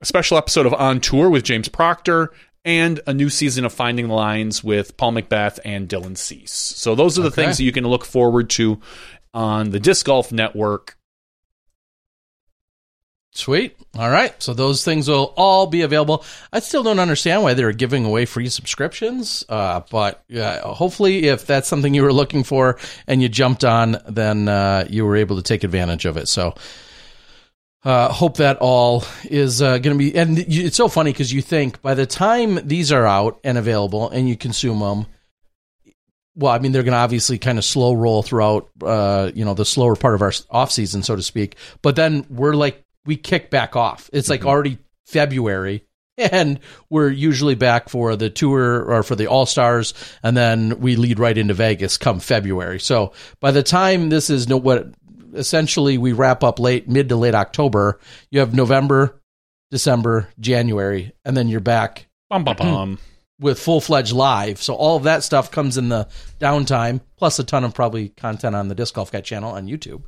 A 0.02 0.06
special 0.06 0.38
episode 0.38 0.66
of 0.68 0.74
On 0.76 1.00
Tour 1.02 1.30
with 1.30 1.44
James 1.44 1.68
Proctor 1.68 2.32
and 2.64 3.00
a 3.08 3.14
new 3.14 3.30
season 3.30 3.66
of 3.66 3.74
Finding 3.74 4.08
the 4.08 4.14
Lines 4.14 4.64
with 4.64 4.96
Paul 4.98 5.14
McBeth 5.14 5.60
and 5.66 5.90
Dylan 5.90 6.18
Cease. 6.18 6.52
So 6.52 6.94
those 6.96 7.18
are 7.18 7.24
the 7.24 7.28
Okay. 7.30 7.44
things 7.44 7.58
that 7.58 7.64
you 7.64 7.72
can 7.72 7.86
look 7.88 8.06
forward 8.06 8.50
to 8.52 8.80
on 9.34 9.72
the 9.72 9.80
Disc 9.80 10.06
Golf 10.06 10.32
Network. 10.32 10.98
Sweet. 13.38 13.78
All 13.96 14.10
right. 14.10 14.34
So 14.42 14.56
those 14.56 14.84
things 14.84 15.08
will 15.08 15.32
all 15.38 15.68
be 15.68 15.84
available. 15.84 16.26
I 16.52 16.60
still 16.60 16.82
don't 16.82 16.98
understand 16.98 17.44
why 17.44 17.54
they're 17.54 17.72
giving 17.72 18.04
away 18.04 18.26
free 18.26 18.50
subscriptions. 18.50 19.44
Uh, 19.48 19.82
but 19.92 20.24
uh, 20.36 20.74
hopefully, 20.74 21.28
if 21.28 21.46
that's 21.46 21.68
something 21.68 21.94
you 21.94 22.02
were 22.02 22.12
looking 22.12 22.44
for 22.44 22.80
and 23.06 23.22
you 23.22 23.30
jumped 23.30 23.64
on, 23.64 23.98
then 24.10 24.48
uh, 24.48 24.88
you 24.90 25.06
were 25.06 25.16
able 25.16 25.36
to 25.36 25.44
take 25.44 25.64
advantage 25.64 26.06
of 26.06 26.18
it. 26.18 26.28
So. 26.28 26.56
Uh, 27.84 28.12
hope 28.12 28.38
that 28.38 28.58
all 28.58 29.06
is 29.24 29.62
uh, 29.62 29.78
going 29.78 29.98
to 29.98 29.98
be, 29.98 30.14
and 30.18 30.40
it's 30.40 30.76
so 30.76 30.90
funny 30.90 31.12
because 31.12 31.32
you 31.32 31.42
think 31.42 31.82
by 31.82 31.94
the 31.94 32.08
time 32.08 32.60
these 32.68 32.92
are 32.92 33.06
out 33.06 33.40
and 33.46 33.58
available 33.58 34.10
and 34.10 34.28
you 34.28 34.36
consume 34.36 34.80
them, 34.80 35.06
well, 36.38 36.54
I 36.54 36.60
mean, 36.60 36.72
they're 36.72 36.84
going 36.84 36.94
to 36.94 37.00
obviously 37.00 37.38
kind 37.38 37.58
of 37.58 37.66
slow 37.66 37.94
roll 37.94 38.24
throughout, 38.24 38.70
uh, 38.84 39.32
you 39.34 39.44
know, 39.44 39.54
the 39.54 39.66
slower 39.66 39.96
part 39.96 40.16
of 40.16 40.22
our 40.22 40.32
off 40.50 40.72
season, 40.72 41.04
so 41.04 41.16
to 41.16 41.24
speak. 41.24 41.56
But 41.82 41.96
then 41.96 42.26
we're 42.30 42.54
like, 42.54 42.84
we 43.06 43.18
kick 43.18 43.50
back 43.50 43.76
off. 43.76 44.10
It's 44.14 44.30
like 44.30 44.46
already 44.46 44.78
February, 45.06 45.86
and 46.18 46.60
we're 46.90 47.10
usually 47.10 47.56
back 47.56 47.90
for 47.90 48.16
the 48.16 48.30
tour 48.30 48.84
or 48.84 49.04
for 49.04 49.16
the 49.16 49.28
All 49.28 49.46
Stars, 49.46 49.94
and 50.22 50.38
then 50.38 50.80
we 50.80 50.96
lead 50.96 51.20
right 51.20 51.38
into 51.38 51.54
Vegas 51.54 51.98
come 51.98 52.20
February. 52.20 52.80
So 52.80 53.14
by 53.40 53.52
the 53.52 53.64
time 53.64 54.10
this 54.10 54.30
is 54.30 54.48
no 54.48 54.58
what 54.58 54.88
essentially 55.34 55.98
we 55.98 56.14
wrap 56.14 56.44
up 56.44 56.60
late 56.60 56.88
mid 56.88 57.10
to 57.10 57.16
late 57.16 57.36
October, 57.36 58.00
you 58.30 58.42
have 58.42 58.54
November, 58.54 59.22
December, 59.72 60.30
January, 60.40 61.14
and 61.26 61.36
then 61.36 61.48
you're 61.48 61.60
back 61.60 62.08
Bum, 62.30 62.44
bum, 62.44 62.58
bum. 62.58 63.00
With 63.40 63.60
full 63.60 63.82
fledged 63.82 64.14
live. 64.14 64.62
So 64.62 64.74
all 64.74 64.98
of 64.98 65.04
that 65.04 65.24
stuff 65.24 65.52
comes 65.52 65.78
in 65.78 65.90
the 65.90 66.08
downtime, 66.40 67.02
plus 67.18 67.40
a 67.40 67.44
ton 67.44 67.64
of 67.64 67.74
probably 67.74 68.10
content 68.10 68.56
on 68.56 68.68
the 68.68 68.76
Disc 68.76 68.94
Golf 68.94 69.12
Guy 69.12 69.22
channel 69.22 69.52
on 69.52 69.68
YouTube. 69.68 70.04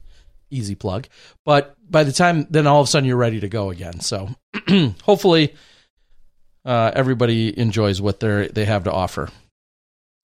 Easy 0.50 0.76
plug. 0.76 1.08
But 1.46 1.76
by 1.90 2.04
the 2.04 2.12
time 2.12 2.48
then 2.50 2.66
all 2.66 2.82
of 2.82 2.88
a 2.88 2.90
sudden 2.90 3.08
you're 3.08 3.18
ready 3.18 3.40
to 3.42 3.50
go 3.50 3.70
again. 3.70 4.00
So 4.00 4.30
hopefully 5.04 5.54
uh, 6.66 6.92
everybody 6.94 7.58
enjoys 7.58 8.02
what 8.02 8.20
they 8.20 8.48
they 8.48 8.66
have 8.66 8.86
to 8.86 8.92
offer. 8.92 9.30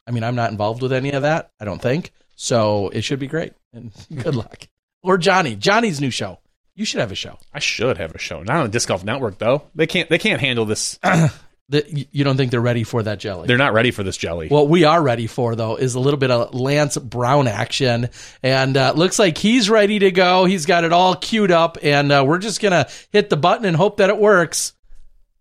I 0.07 0.11
mean, 0.11 0.23
I'm 0.23 0.35
not 0.35 0.51
involved 0.51 0.81
with 0.81 0.93
any 0.93 1.11
of 1.11 1.23
that. 1.23 1.51
I 1.59 1.65
don't 1.65 1.81
think 1.81 2.11
so. 2.35 2.89
It 2.89 3.03
should 3.03 3.19
be 3.19 3.27
great. 3.27 3.53
And 3.73 3.91
good 4.15 4.35
luck. 4.35 4.67
Or 5.03 5.17
Johnny, 5.17 5.55
Johnny's 5.55 6.01
new 6.01 6.11
show. 6.11 6.39
You 6.75 6.85
should 6.85 6.99
have 6.99 7.11
a 7.11 7.15
show. 7.15 7.39
I 7.53 7.59
should 7.59 7.97
have 7.97 8.13
a 8.13 8.19
show. 8.19 8.43
Not 8.43 8.57
on 8.57 8.63
the 8.63 8.71
Disc 8.71 8.87
Golf 8.87 9.03
Network 9.03 9.37
though. 9.37 9.63
They 9.75 9.87
can't. 9.87 10.09
They 10.09 10.17
can't 10.17 10.41
handle 10.41 10.65
this. 10.65 10.99
That 11.69 11.89
you- 11.89 12.05
you 12.11 12.23
don't 12.23 12.37
think 12.37 12.51
they're 12.51 12.61
ready 12.61 12.83
for 12.83 13.01
that 13.01 13.17
jelly? 13.19 13.47
They're 13.47 13.57
not 13.57 13.73
ready 13.73 13.89
for 13.89 14.03
this 14.03 14.17
jelly. 14.17 14.49
What 14.49 14.69
we 14.69 14.83
are 14.83 15.01
ready 15.01 15.25
for, 15.25 15.55
though, 15.55 15.75
is 15.77 15.95
a 15.95 15.99
little 15.99 16.19
bit 16.19 16.29
of 16.29 16.53
Lance 16.53 16.95
Brown 16.97 17.47
action, 17.47 18.09
and 18.43 18.77
uh, 18.77 18.93
looks 18.95 19.17
like 19.17 19.37
he's 19.39 19.67
ready 19.67 19.97
to 19.99 20.11
go. 20.11 20.45
He's 20.45 20.67
got 20.67 20.83
it 20.83 20.93
all 20.93 21.15
queued 21.15 21.51
up, 21.51 21.79
and 21.81 22.11
uh, 22.11 22.23
we're 22.27 22.37
just 22.37 22.61
gonna 22.61 22.87
hit 23.11 23.31
the 23.31 23.37
button 23.37 23.65
and 23.65 23.75
hope 23.75 23.97
that 23.97 24.11
it 24.11 24.17
works. 24.19 24.73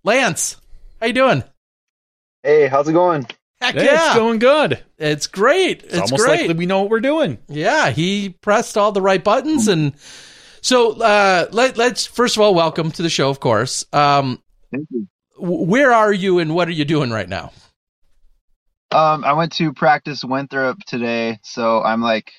Lance, 0.03 0.57
how 0.99 1.09
you 1.09 1.13
doing? 1.13 1.45
Hey, 2.43 2.69
how's 2.69 2.89
it 2.89 2.93
going? 2.95 3.27
Heck 3.61 3.75
Hey, 3.75 3.85
yeah, 3.85 4.07
it's 4.09 4.15
going 4.17 4.39
good. 4.39 4.83
it's 4.99 5.27
great. 5.27 5.83
It's, 5.83 5.93
It's, 5.95 6.13
almost 6.13 6.25
great. 6.25 6.49
like 6.49 6.57
we 6.57 6.65
know 6.67 6.81
what 6.81 6.91
we're 6.91 7.01
doing. 7.01 7.37
yeah, 7.49 7.91
he 7.91 8.31
pressed 8.31 8.79
all 8.79 8.93
the 8.93 9.03
right 9.03 9.23
buttons, 9.23 9.69
and 9.69 9.93
so 10.63 10.93
uh, 11.03 11.49
let, 11.53 11.77
let's 11.77 12.07
first 12.07 12.37
of 12.37 12.43
all 12.43 12.55
welcome 12.55 12.91
to 12.93 13.03
the 13.03 13.11
show. 13.11 13.29
Of 13.29 13.41
course, 13.41 13.85
um, 13.93 14.41
Thank 14.71 14.87
you. 14.91 15.07
Where 15.45 15.93
are 15.93 16.13
you, 16.13 16.39
and 16.39 16.55
what 16.55 16.69
are 16.69 16.73
you 16.73 16.85
doing 16.85 17.11
right 17.11 17.29
now? 17.29 17.53
Um, 18.91 19.25
I 19.25 19.33
went 19.33 19.53
to 19.55 19.73
practice 19.73 20.25
Winthrop 20.25 20.79
today, 20.87 21.39
so 21.43 21.83
I'm 21.83 22.01
like 22.01 22.33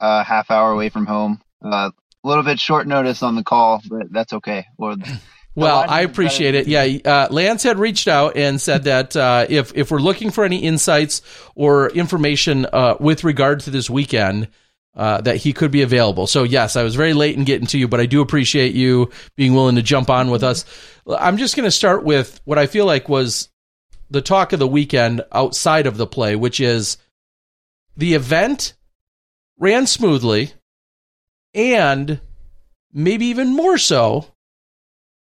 a 0.00 0.22
half 0.22 0.50
hour 0.50 0.72
away 0.72 0.88
from 0.88 1.06
home. 1.06 1.40
Uh, 1.64 1.90
a 2.22 2.28
little 2.28 2.44
bit 2.44 2.60
short 2.60 2.86
notice 2.86 3.22
on 3.22 3.34
the 3.34 3.42
call, 3.42 3.82
but 3.88 4.12
that's 4.12 4.32
okay. 4.34 4.66
Well, 4.78 4.96
Well, 5.56 5.84
I 5.88 6.02
appreciate 6.02 6.54
it. 6.54 6.68
Yeah, 6.68 6.98
uh, 7.04 7.28
Lance 7.30 7.64
had 7.64 7.78
reached 7.78 8.06
out 8.06 8.36
and 8.36 8.60
said 8.60 8.84
that 8.84 9.16
uh, 9.16 9.46
if 9.48 9.72
if 9.74 9.90
we're 9.90 9.98
looking 9.98 10.30
for 10.30 10.44
any 10.44 10.58
insights 10.58 11.22
or 11.56 11.90
information 11.90 12.66
uh, 12.72 12.94
with 13.00 13.24
regard 13.24 13.60
to 13.60 13.70
this 13.70 13.90
weekend, 13.90 14.48
uh, 14.96 15.20
that 15.20 15.36
he 15.36 15.52
could 15.52 15.70
be 15.70 15.82
available. 15.82 16.26
So 16.26 16.42
yes, 16.42 16.76
I 16.76 16.82
was 16.82 16.94
very 16.94 17.14
late 17.14 17.36
in 17.36 17.44
getting 17.44 17.66
to 17.68 17.78
you, 17.78 17.88
but 17.88 18.00
I 18.00 18.06
do 18.06 18.20
appreciate 18.20 18.74
you 18.74 19.10
being 19.36 19.54
willing 19.54 19.76
to 19.76 19.82
jump 19.82 20.10
on 20.10 20.30
with 20.30 20.42
us. 20.42 20.64
I'm 21.08 21.36
just 21.36 21.56
going 21.56 21.66
to 21.66 21.70
start 21.70 22.04
with 22.04 22.40
what 22.44 22.58
I 22.58 22.66
feel 22.66 22.86
like 22.86 23.08
was 23.08 23.48
the 24.10 24.20
talk 24.20 24.52
of 24.52 24.58
the 24.58 24.66
weekend 24.66 25.22
outside 25.32 25.86
of 25.86 25.96
the 25.96 26.06
play, 26.06 26.34
which 26.34 26.60
is 26.60 26.96
the 27.96 28.14
event 28.14 28.74
ran 29.58 29.86
smoothly, 29.86 30.52
and 31.54 32.20
maybe 32.92 33.26
even 33.26 33.54
more 33.54 33.78
so 33.78 34.26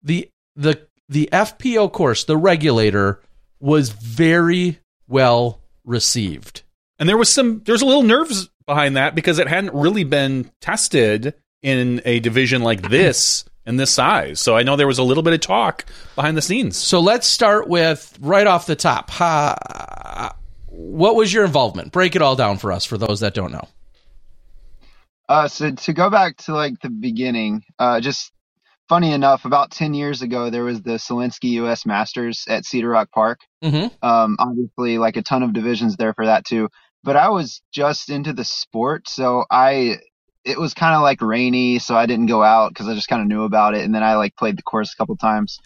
the 0.01 0.29
the 0.55 0.87
the 1.07 1.29
FPO 1.31 1.91
course, 1.91 2.23
the 2.23 2.37
regulator, 2.37 3.21
was 3.59 3.89
very 3.89 4.79
well 5.07 5.61
received. 5.83 6.63
And 6.97 7.07
there 7.07 7.17
was 7.17 7.31
some. 7.31 7.61
There's 7.65 7.81
a 7.81 7.85
little 7.85 8.03
nerves 8.03 8.49
behind 8.69 8.95
that 8.95 9.15
because 9.15 9.39
it 9.39 9.47
hadn't 9.47 9.73
really 9.73 10.05
been 10.05 10.49
tested 10.61 11.33
in 11.61 12.01
a 12.05 12.19
division 12.21 12.61
like 12.61 12.81
this 12.89 13.43
and 13.65 13.79
this 13.79 13.91
size. 13.91 14.39
So 14.39 14.55
I 14.55 14.63
know 14.63 14.75
there 14.75 14.87
was 14.87 14.99
a 14.99 15.03
little 15.03 15.23
bit 15.23 15.33
of 15.33 15.41
talk 15.41 15.85
behind 16.15 16.37
the 16.37 16.41
scenes. 16.41 16.77
So 16.77 17.01
let's 17.01 17.27
start 17.27 17.67
with 17.67 18.17
right 18.21 18.47
off 18.47 18.65
the 18.65 18.75
top. 18.75 19.09
Ha, 19.09 20.35
what 20.67 21.15
was 21.15 21.33
your 21.33 21.43
involvement? 21.43 21.91
Break 21.91 22.15
it 22.15 22.21
all 22.21 22.35
down 22.35 22.57
for 22.57 22.71
us, 22.71 22.85
for 22.85 22.97
those 22.97 23.19
that 23.19 23.33
don't 23.33 23.51
know. 23.51 23.67
uh, 25.27 25.47
so 25.47 25.71
to 25.71 25.93
go 25.93 26.09
back 26.09 26.37
to 26.37 26.53
like 26.53 26.79
the 26.81 26.89
beginning, 26.89 27.63
uh, 27.77 27.99
just 27.99 28.31
funny 28.87 29.11
enough, 29.11 29.45
about 29.45 29.71
10 29.71 29.93
years 29.93 30.21
ago, 30.21 30.49
there 30.49 30.63
was 30.63 30.81
the 30.81 30.97
Solinsky 30.97 31.51
U.S. 31.61 31.85
Masters 31.85 32.45
at 32.47 32.65
Cedar 32.65 32.89
Rock 32.89 33.11
Park. 33.11 33.39
Mm-hmm. 33.63 33.87
Um, 34.05 34.35
obviously, 34.39 34.97
like 34.97 35.17
a 35.17 35.21
ton 35.21 35.43
of 35.43 35.53
divisions 35.53 35.95
there 35.95 36.13
for 36.13 36.25
that 36.25 36.45
too. 36.45 36.69
But 37.03 37.15
I 37.15 37.29
was 37.29 37.61
just 37.71 38.09
into 38.09 38.33
the 38.33 38.43
sport, 38.43 39.07
so 39.07 39.45
I 39.49 39.97
it 40.45 40.59
was 40.59 40.73
kind 40.73 40.95
of 40.95 41.01
like 41.01 41.21
rainy, 41.21 41.79
so 41.79 41.95
I 41.95 42.05
didn't 42.05 42.27
go 42.27 42.43
out 42.43 42.69
because 42.69 42.87
I 42.87 42.95
just 42.95 43.07
kind 43.07 43.21
of 43.21 43.27
knew 43.27 43.43
about 43.43 43.75
it, 43.75 43.85
and 43.85 43.93
then 43.93 44.03
I 44.03 44.15
like 44.15 44.35
played 44.35 44.57
the 44.57 44.63
course 44.63 44.93
a 44.93 44.97
couple 44.97 45.15
times. 45.17 45.59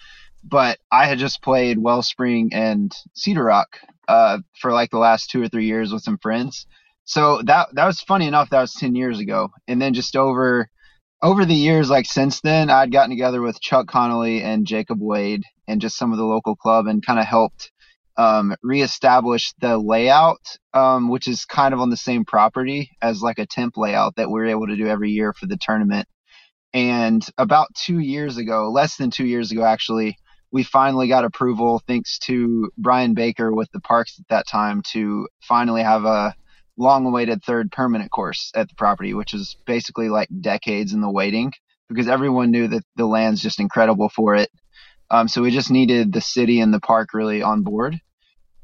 But 0.44 0.78
I 0.92 1.06
had 1.06 1.20
just 1.20 1.42
played 1.42 1.78
Wellspring 1.78 2.50
and 2.54 2.92
Cedar 3.14 3.46
Rock 3.46 3.78
uh, 4.08 4.40
for 4.60 4.74
like 4.74 4.92
the 4.92 4.98
last 4.98 5.30
two 5.30 5.42
or 5.42 5.48
three 5.48 5.66
years 5.66 5.94
with 5.94 6.04
some 6.04 6.18
friends. 6.18 6.68
So 7.06 7.42
that 7.44 7.70
that 7.74 7.86
was 7.86 8.02
funny 8.02 8.28
enough. 8.28 8.50
That 8.50 8.62
was 8.62 8.74
ten 8.74 8.96
years 8.96 9.20
ago, 9.20 9.50
and 9.68 9.82
then 9.82 9.94
just 9.94 10.16
over 10.16 10.70
over 11.22 11.46
the 11.46 11.56
years, 11.56 11.90
like 11.90 12.06
since 12.06 12.42
then, 12.42 12.70
I'd 12.70 12.92
gotten 12.92 13.10
together 13.10 13.42
with 13.42 13.62
Chuck 13.62 13.88
Connolly 13.88 14.42
and 14.42 14.68
Jacob 14.68 14.98
Wade 15.02 15.44
and 15.68 15.80
just 15.80 15.98
some 15.98 16.12
of 16.12 16.18
the 16.18 16.26
local 16.26 16.56
club 16.56 16.86
and 16.88 17.06
kind 17.06 17.20
of 17.20 17.26
helped 17.26 17.72
um, 18.18 18.56
reestablish 18.62 19.54
the 19.60 19.78
layout, 19.78 20.42
um, 20.74 21.10
which 21.10 21.28
is 21.28 21.46
kind 21.46 21.74
of 21.74 21.80
on 21.80 21.90
the 21.90 21.98
same 21.98 22.26
property 22.26 22.92
as 23.02 23.22
like 23.22 23.40
a 23.40 23.46
temp 23.46 23.78
layout 23.78 24.16
that 24.16 24.30
we're 24.30 24.48
able 24.48 24.68
to 24.68 24.76
do 24.76 24.88
every 24.88 25.12
year 25.12 25.34
for 25.34 25.46
the 25.46 25.58
tournament. 25.58 26.08
And 26.74 27.26
about 27.38 27.74
two 27.76 28.00
years 28.00 28.38
ago, 28.38 28.70
less 28.72 28.98
than 28.98 29.12
two 29.12 29.26
years 29.26 29.52
ago, 29.52 29.64
actually, 29.64 30.18
we 30.52 30.64
finally 30.64 31.08
got 31.08 31.26
approval 31.26 31.82
thanks 31.88 32.20
to 32.20 32.70
Brian 32.78 33.14
Baker 33.14 33.54
with 33.54 33.72
the 33.72 33.80
parks 33.80 34.20
at 34.20 34.28
that 34.30 34.48
time 34.48 34.82
to 34.92 35.28
finally 35.42 35.84
have 35.84 36.06
a 36.06 36.36
long 36.78 37.06
awaited 37.06 37.44
third 37.44 37.72
permanent 37.72 38.12
course 38.12 38.52
at 38.56 38.70
the 38.70 38.76
property, 38.76 39.14
which 39.14 39.34
is 39.34 39.56
basically 39.66 40.10
like 40.10 40.30
decades 40.42 40.94
in 40.94 41.02
the 41.02 41.12
waiting 41.12 41.52
because 41.90 42.08
everyone 42.08 42.52
knew 42.52 42.68
that 42.68 42.84
the 42.96 43.06
land's 43.06 43.42
just 43.42 43.60
incredible 43.60 44.10
for 44.10 44.36
it. 44.36 44.50
Um, 45.10 45.28
so 45.28 45.42
we 45.42 45.52
just 45.52 45.72
needed 45.72 46.14
the 46.14 46.22
city 46.22 46.60
and 46.60 46.74
the 46.74 46.80
park 46.80 47.14
really 47.14 47.42
on 47.42 47.64
board. 47.64 48.00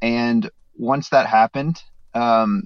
And 0.02 0.50
once 0.78 1.10
that 1.10 1.28
happened, 1.28 1.82
um, 2.14 2.64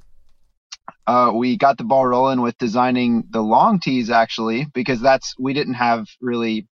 uh, 1.08 1.32
we 1.34 1.58
got 1.58 1.78
the 1.78 1.84
ball 1.84 2.06
rolling 2.06 2.42
with 2.42 2.58
designing 2.58 3.26
the 3.30 3.42
long 3.42 3.80
tees 3.80 4.10
actually, 4.10 4.68
because 4.74 5.02
that's, 5.02 5.36
we 5.40 5.54
didn't 5.54 5.74
have 5.76 6.08
really 6.22 6.68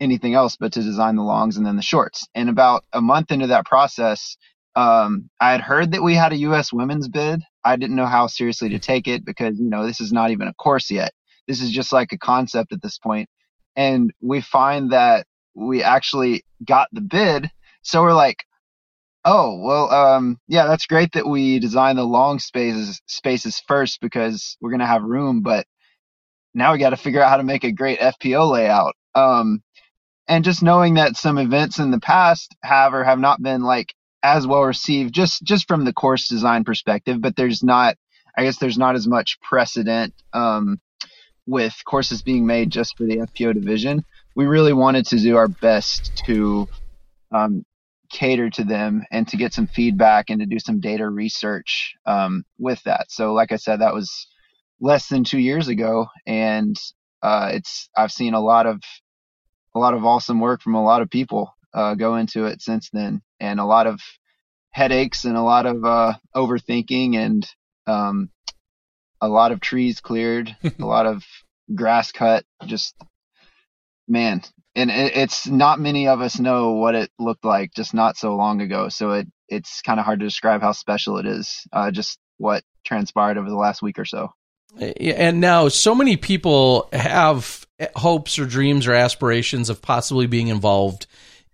anything 0.00 0.34
else 0.34 0.56
but 0.56 0.72
to 0.72 0.82
design 0.82 1.16
the 1.16 1.22
longs 1.22 1.56
and 1.56 1.66
then 1.66 1.76
the 1.76 1.82
shorts. 1.82 2.26
And 2.34 2.48
about 2.48 2.84
a 2.92 3.00
month 3.00 3.30
into 3.30 3.48
that 3.48 3.66
process, 3.66 4.36
um, 4.76 5.30
I 5.40 5.52
had 5.52 5.60
heard 5.60 5.92
that 5.92 6.02
we 6.02 6.14
had 6.14 6.32
a 6.32 6.36
U.S. 6.36 6.72
women's 6.72 7.08
bid 7.08 7.42
I 7.64 7.76
didn't 7.76 7.96
know 7.96 8.06
how 8.06 8.26
seriously 8.26 8.70
to 8.70 8.78
take 8.78 9.06
it 9.06 9.24
because, 9.24 9.58
you 9.58 9.68
know, 9.68 9.86
this 9.86 10.00
is 10.00 10.12
not 10.12 10.30
even 10.30 10.48
a 10.48 10.54
course 10.54 10.90
yet. 10.90 11.12
This 11.46 11.60
is 11.60 11.70
just 11.70 11.92
like 11.92 12.12
a 12.12 12.18
concept 12.18 12.72
at 12.72 12.82
this 12.82 12.98
point. 12.98 13.28
And 13.76 14.12
we 14.20 14.40
find 14.40 14.92
that 14.92 15.26
we 15.54 15.82
actually 15.82 16.44
got 16.64 16.88
the 16.92 17.00
bid. 17.00 17.50
So 17.82 18.02
we're 18.02 18.14
like, 18.14 18.44
oh, 19.24 19.60
well, 19.60 19.90
um, 19.90 20.38
yeah, 20.48 20.66
that's 20.66 20.86
great 20.86 21.12
that 21.12 21.26
we 21.26 21.58
design 21.58 21.96
the 21.96 22.04
long 22.04 22.38
spaces, 22.38 23.00
spaces 23.06 23.62
first 23.66 24.00
because 24.00 24.56
we're 24.60 24.70
to 24.80 24.86
have 24.86 25.02
room, 25.02 25.42
but 25.42 25.66
now 26.54 26.72
we 26.72 26.78
got 26.78 26.90
to 26.90 26.96
figure 26.96 27.22
out 27.22 27.30
how 27.30 27.36
to 27.36 27.42
make 27.42 27.64
a 27.64 27.72
great 27.72 28.00
FPO 28.00 28.50
layout. 28.50 28.94
Um, 29.14 29.62
and 30.30 30.44
just 30.44 30.62
knowing 30.62 30.94
that 30.94 31.16
some 31.16 31.38
events 31.38 31.78
in 31.78 31.90
the 31.90 32.00
past 32.00 32.56
have 32.62 32.94
or 32.94 33.04
have 33.04 33.18
not 33.18 33.42
been 33.42 33.62
like 33.62 33.92
as 34.22 34.46
well 34.46 34.62
received 34.62 35.12
just 35.12 35.42
just 35.42 35.66
from 35.66 35.84
the 35.84 35.92
course 35.92 36.28
design 36.28 36.62
perspective 36.62 37.20
but 37.20 37.36
there's 37.36 37.62
not 37.62 37.96
i 38.36 38.44
guess 38.44 38.58
there's 38.58 38.78
not 38.78 38.94
as 38.94 39.06
much 39.06 39.38
precedent 39.40 40.14
um, 40.32 40.78
with 41.46 41.74
courses 41.84 42.22
being 42.22 42.46
made 42.46 42.70
just 42.70 42.96
for 42.96 43.04
the 43.04 43.16
fpo 43.16 43.52
division 43.52 44.04
we 44.34 44.46
really 44.46 44.72
wanted 44.72 45.06
to 45.06 45.18
do 45.18 45.36
our 45.36 45.48
best 45.48 46.22
to 46.26 46.68
um, 47.32 47.64
cater 48.10 48.50
to 48.50 48.64
them 48.64 49.04
and 49.10 49.28
to 49.28 49.36
get 49.36 49.52
some 49.52 49.66
feedback 49.66 50.30
and 50.30 50.40
to 50.40 50.46
do 50.46 50.58
some 50.58 50.80
data 50.80 51.08
research 51.08 51.94
um, 52.06 52.44
with 52.58 52.82
that 52.84 53.06
so 53.10 53.32
like 53.32 53.52
i 53.52 53.56
said 53.56 53.80
that 53.80 53.94
was 53.94 54.26
less 54.80 55.08
than 55.08 55.24
two 55.24 55.38
years 55.38 55.68
ago 55.68 56.06
and 56.26 56.76
uh, 57.22 57.50
it's 57.52 57.88
i've 57.96 58.12
seen 58.12 58.34
a 58.34 58.40
lot 58.40 58.66
of 58.66 58.80
a 59.74 59.78
lot 59.78 59.94
of 59.94 60.04
awesome 60.04 60.40
work 60.40 60.62
from 60.62 60.74
a 60.74 60.82
lot 60.82 61.02
of 61.02 61.10
people 61.10 61.54
uh, 61.72 61.94
go 61.94 62.16
into 62.16 62.46
it 62.46 62.62
since 62.62 62.90
then, 62.92 63.22
and 63.38 63.60
a 63.60 63.64
lot 63.64 63.86
of 63.86 64.00
headaches 64.70 65.24
and 65.24 65.36
a 65.36 65.42
lot 65.42 65.66
of 65.66 65.84
uh, 65.84 66.14
overthinking 66.34 67.16
and 67.16 67.48
um, 67.86 68.30
a 69.20 69.28
lot 69.28 69.52
of 69.52 69.60
trees 69.60 70.00
cleared, 70.00 70.56
a 70.64 70.84
lot 70.84 71.06
of 71.06 71.24
grass 71.74 72.12
cut. 72.12 72.44
Just 72.66 72.94
man, 74.10 74.42
and 74.74 74.90
it's 74.90 75.46
not 75.46 75.80
many 75.80 76.08
of 76.08 76.20
us 76.20 76.38
know 76.38 76.72
what 76.72 76.94
it 76.94 77.10
looked 77.18 77.44
like 77.44 77.72
just 77.74 77.94
not 77.94 78.16
so 78.16 78.36
long 78.36 78.60
ago. 78.60 78.88
So 78.88 79.12
it 79.12 79.28
it's 79.48 79.80
kind 79.82 79.98
of 79.98 80.06
hard 80.06 80.20
to 80.20 80.26
describe 80.26 80.60
how 80.60 80.72
special 80.72 81.18
it 81.18 81.26
is. 81.26 81.66
Uh, 81.72 81.90
just 81.90 82.18
what 82.38 82.62
transpired 82.84 83.38
over 83.38 83.48
the 83.48 83.56
last 83.56 83.82
week 83.82 83.98
or 83.98 84.04
so. 84.04 84.32
And 84.78 85.40
now, 85.40 85.68
so 85.68 85.94
many 85.94 86.16
people 86.16 86.88
have 86.92 87.66
hopes 87.96 88.38
or 88.38 88.46
dreams 88.46 88.86
or 88.86 88.94
aspirations 88.94 89.70
of 89.70 89.82
possibly 89.82 90.26
being 90.26 90.48
involved 90.48 91.06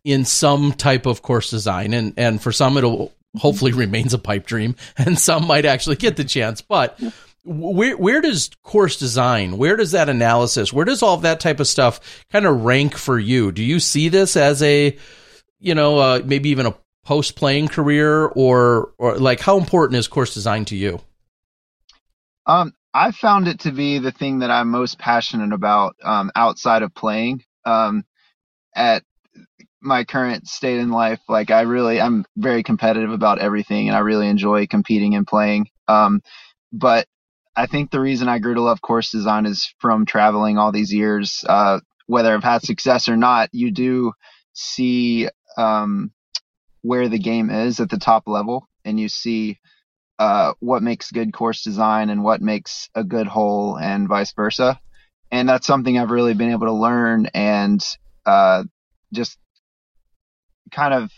in 0.05 0.25
some 0.25 0.73
type 0.73 1.05
of 1.05 1.21
course 1.21 1.51
design 1.51 1.93
and 1.93 2.15
and 2.17 2.41
for 2.41 2.53
some 2.53 2.77
it'll 2.77 3.13
hopefully 3.37 3.73
remains 3.75 4.15
a 4.15 4.19
pipe 4.19 4.47
dream 4.47 4.77
and 4.97 5.19
some 5.19 5.47
might 5.47 5.65
actually 5.65 5.97
get 5.97 6.17
the 6.17 6.25
chance 6.25 6.61
but 6.61 6.99
where 7.47 7.97
where 7.97 8.21
does 8.21 8.51
course 8.63 8.99
design 8.99 9.57
where 9.57 9.77
does 9.77 9.93
that 9.93 10.09
analysis 10.09 10.73
where 10.73 10.85
does 10.85 11.03
all 11.03 11.17
that 11.19 11.39
type 11.39 11.61
of 11.61 11.69
stuff 11.69 12.25
kind 12.31 12.45
of 12.45 12.65
rank 12.65 12.97
for 12.97 13.19
you? 13.19 13.53
Do 13.53 13.63
you 13.63 13.79
see 13.81 14.09
this 14.09 14.37
as 14.37 14.63
a 14.63 14.97
you 15.61 15.75
know 15.75 15.99
uh, 15.99 16.23
maybe 16.25 16.49
even 16.51 16.67
a 16.67 16.75
post 17.05 17.37
playing 17.37 17.69
career 17.69 18.27
or 18.27 18.93
or 18.99 19.17
like 19.17 19.41
how 19.41 19.59
important 19.59 19.99
is 19.99 20.09
course 20.09 20.35
design 20.35 20.65
to 20.67 20.77
you? 20.77 21.01
Um 22.47 22.75
i 22.93 23.13
found 23.13 23.47
it 23.47 23.61
to 23.61 23.73
be 23.73 23.99
the 23.99 24.13
thing 24.13 24.39
that 24.39 24.51
i'm 24.51 24.71
most 24.71 24.99
passionate 24.99 25.53
about 25.53 25.97
um, 26.03 26.31
outside 26.35 26.83
of 26.83 26.95
playing. 26.95 27.45
Um, 27.65 28.05
at 28.75 29.03
my 29.81 30.05
current 30.05 30.47
state 30.47 30.79
in 30.79 30.91
life, 30.91 31.21
like 31.29 31.51
I 31.51 31.63
really, 31.63 32.01
I'm 32.01 32.25
very 32.37 32.63
competitive 32.63 33.11
about 33.11 33.39
everything, 33.39 33.89
and 33.89 33.97
I 33.97 34.01
really 34.01 34.29
enjoy 34.29 34.67
competing 34.67 35.15
and 35.15 35.27
playing. 35.27 35.69
Um, 35.89 36.21
but 36.73 37.07
I 37.57 37.67
think 37.67 37.91
the 37.91 38.01
reason 38.01 38.29
I 38.29 38.39
grew 38.39 38.55
to 38.55 38.61
love 38.61 38.83
course 38.83 39.11
design 39.11 39.47
is 39.47 39.73
from 39.79 40.05
traveling 40.05 40.59
all 40.59 40.73
these 40.73 40.93
years. 40.93 41.43
Uh, 41.49 41.81
whether 42.07 42.35
I've 42.35 42.45
had 42.45 42.63
success 42.63 43.09
or 43.09 43.17
not, 43.17 43.49
you 43.53 43.71
do 43.71 44.13
see 44.53 45.29
um, 45.57 46.13
where 46.83 47.09
the 47.09 47.19
game 47.19 47.49
is 47.51 47.81
at 47.81 47.89
the 47.89 47.99
top 47.99 48.25
level, 48.27 48.69
and 48.85 49.01
you 49.01 49.09
see 49.09 49.59
uh, 50.19 50.53
what 50.61 50.83
makes 50.83 51.11
good 51.11 51.33
course 51.33 51.63
design 51.63 52.11
and 52.11 52.23
what 52.23 52.43
makes 52.43 52.91
a 52.95 53.03
good 53.03 53.27
hole, 53.27 53.79
and 53.79 54.07
vice 54.07 54.33
versa. 54.35 54.79
And 55.31 55.49
that's 55.49 55.67
something 55.67 55.99
I've 55.99 56.11
really 56.11 56.35
been 56.35 56.53
able 56.53 56.67
to 56.67 56.73
learn 56.73 57.27
and 57.35 57.85
uh, 58.27 58.65
just 59.13 59.39
kind 60.71 60.95
of 60.95 61.11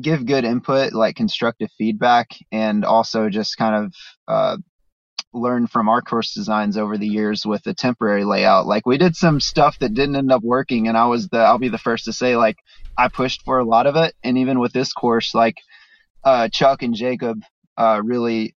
give 0.00 0.26
good 0.26 0.44
input, 0.44 0.92
like 0.92 1.16
constructive 1.16 1.70
feedback, 1.76 2.28
and 2.52 2.84
also 2.84 3.28
just 3.28 3.56
kind 3.56 3.84
of 3.84 3.94
uh, 5.36 5.40
learn 5.40 5.66
from 5.66 5.88
our 5.88 6.02
course 6.02 6.34
designs 6.34 6.76
over 6.76 6.98
the 6.98 7.06
years 7.06 7.46
with 7.46 7.62
the 7.62 7.74
temporary 7.74 8.24
layout. 8.24 8.66
Like 8.66 8.86
we 8.86 8.98
did 8.98 9.16
some 9.16 9.40
stuff 9.40 9.78
that 9.80 9.94
didn't 9.94 10.16
end 10.16 10.32
up 10.32 10.42
working, 10.42 10.88
and 10.88 10.96
I 10.96 11.06
was 11.06 11.28
the 11.28 11.38
I'll 11.38 11.58
be 11.58 11.68
the 11.68 11.78
first 11.78 12.06
to 12.06 12.12
say 12.12 12.36
like 12.36 12.56
I 12.96 13.08
pushed 13.08 13.42
for 13.44 13.58
a 13.58 13.64
lot 13.64 13.86
of 13.86 13.96
it, 13.96 14.14
and 14.22 14.38
even 14.38 14.58
with 14.58 14.72
this 14.72 14.92
course, 14.92 15.34
like 15.34 15.56
uh, 16.24 16.48
Chuck 16.48 16.82
and 16.82 16.94
Jacob 16.94 17.40
uh, 17.76 18.00
really. 18.04 18.54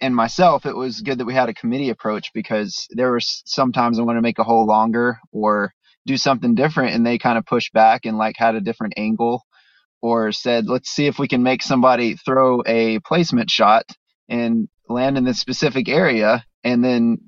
And 0.00 0.16
myself, 0.16 0.66
it 0.66 0.74
was 0.74 1.00
good 1.00 1.18
that 1.18 1.26
we 1.26 1.34
had 1.34 1.48
a 1.48 1.54
committee 1.54 1.90
approach 1.90 2.32
because 2.34 2.88
there 2.90 3.12
were 3.12 3.20
sometimes 3.20 4.00
I 4.00 4.02
want 4.02 4.16
to 4.16 4.22
make 4.22 4.40
a 4.40 4.44
hole 4.44 4.66
longer 4.66 5.20
or 5.30 5.72
do 6.06 6.16
something 6.16 6.54
different 6.54 6.94
and 6.94 7.06
they 7.06 7.18
kind 7.18 7.38
of 7.38 7.46
pushed 7.46 7.72
back 7.72 8.04
and 8.04 8.18
like 8.18 8.34
had 8.36 8.56
a 8.56 8.60
different 8.60 8.94
angle 8.96 9.44
or 10.00 10.32
said 10.32 10.68
let's 10.68 10.90
see 10.90 11.06
if 11.06 11.18
we 11.18 11.28
can 11.28 11.42
make 11.42 11.62
somebody 11.62 12.16
throw 12.16 12.62
a 12.66 12.98
placement 13.00 13.50
shot 13.50 13.84
and 14.28 14.68
land 14.88 15.18
in 15.18 15.24
this 15.24 15.40
specific 15.40 15.88
area 15.88 16.44
and 16.64 16.84
then 16.84 17.18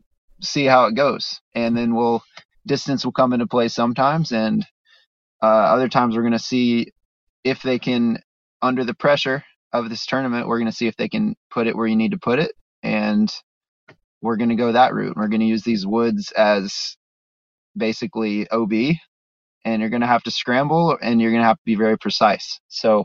see 0.41 0.65
how 0.65 0.87
it 0.87 0.95
goes. 0.95 1.41
And 1.55 1.77
then 1.77 1.95
we'll 1.95 2.23
distance 2.67 3.05
will 3.05 3.13
come 3.13 3.33
into 3.33 3.47
play 3.47 3.69
sometimes 3.69 4.33
and 4.33 4.65
uh, 5.43 5.47
other 5.47 5.89
times 5.89 6.17
we're 6.17 6.23
going 6.23 6.33
to 6.33 6.39
see 6.39 6.93
if 7.45 7.61
they 7.63 7.79
can 7.79 8.19
under 8.63 8.85
the 8.85 8.95
pressure 8.95 9.45
of 9.75 9.91
this 9.91 10.07
tournament 10.07 10.49
we're 10.49 10.59
going 10.59 10.71
to 10.71 10.77
see 10.77 10.87
if 10.87 10.97
they 10.97 11.09
can 11.09 11.35
put 11.51 11.67
it 11.67 11.77
where 11.77 11.87
you 11.87 11.97
need 11.97 12.13
to 12.13 12.19
put 12.19 12.39
it. 12.39 12.53
And 12.83 13.31
we're 14.23 14.37
going 14.37 14.51
to 14.51 14.57
go 14.57 14.73
that 14.73 14.95
route. 14.95 15.17
We're 15.17 15.29
going 15.29 15.41
to 15.41 15.47
use 15.47 15.65
these 15.65 15.87
woods 15.87 16.33
as 16.33 16.97
basically 17.77 18.49
OB, 18.51 18.73
and 19.65 19.81
you're 19.81 19.91
going 19.91 20.01
to 20.01 20.07
have 20.07 20.23
to 20.23 20.31
scramble 20.31 20.97
and 21.01 21.21
you're 21.21 21.31
going 21.31 21.43
to 21.43 21.47
have 21.47 21.59
to 21.59 21.65
be 21.65 21.75
very 21.75 21.99
precise. 21.99 22.61
So, 22.69 23.05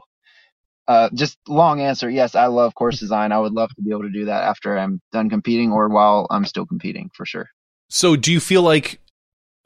uh, 0.90 1.08
just 1.14 1.38
long 1.48 1.80
answer. 1.82 2.10
Yes, 2.10 2.34
I 2.34 2.48
love 2.48 2.74
course 2.74 3.00
design. 3.00 3.32
I 3.32 3.38
would 3.38 3.54
love 3.54 3.70
to 3.76 3.82
be 3.82 3.92
able 3.92 4.02
to 4.02 4.10
do 4.10 4.26
that 4.26 4.44
after 4.44 4.76
I'm 4.76 5.00
done 5.12 5.30
competing 5.30 5.72
or 5.72 5.88
while 5.88 6.26
I'm 6.32 6.46
still 6.46 6.66
competing 6.66 7.12
for 7.14 7.28
sure. 7.28 7.48
So, 7.90 8.16
do 8.16 8.34
you 8.34 8.40
feel 8.40 8.64
like 8.64 9.00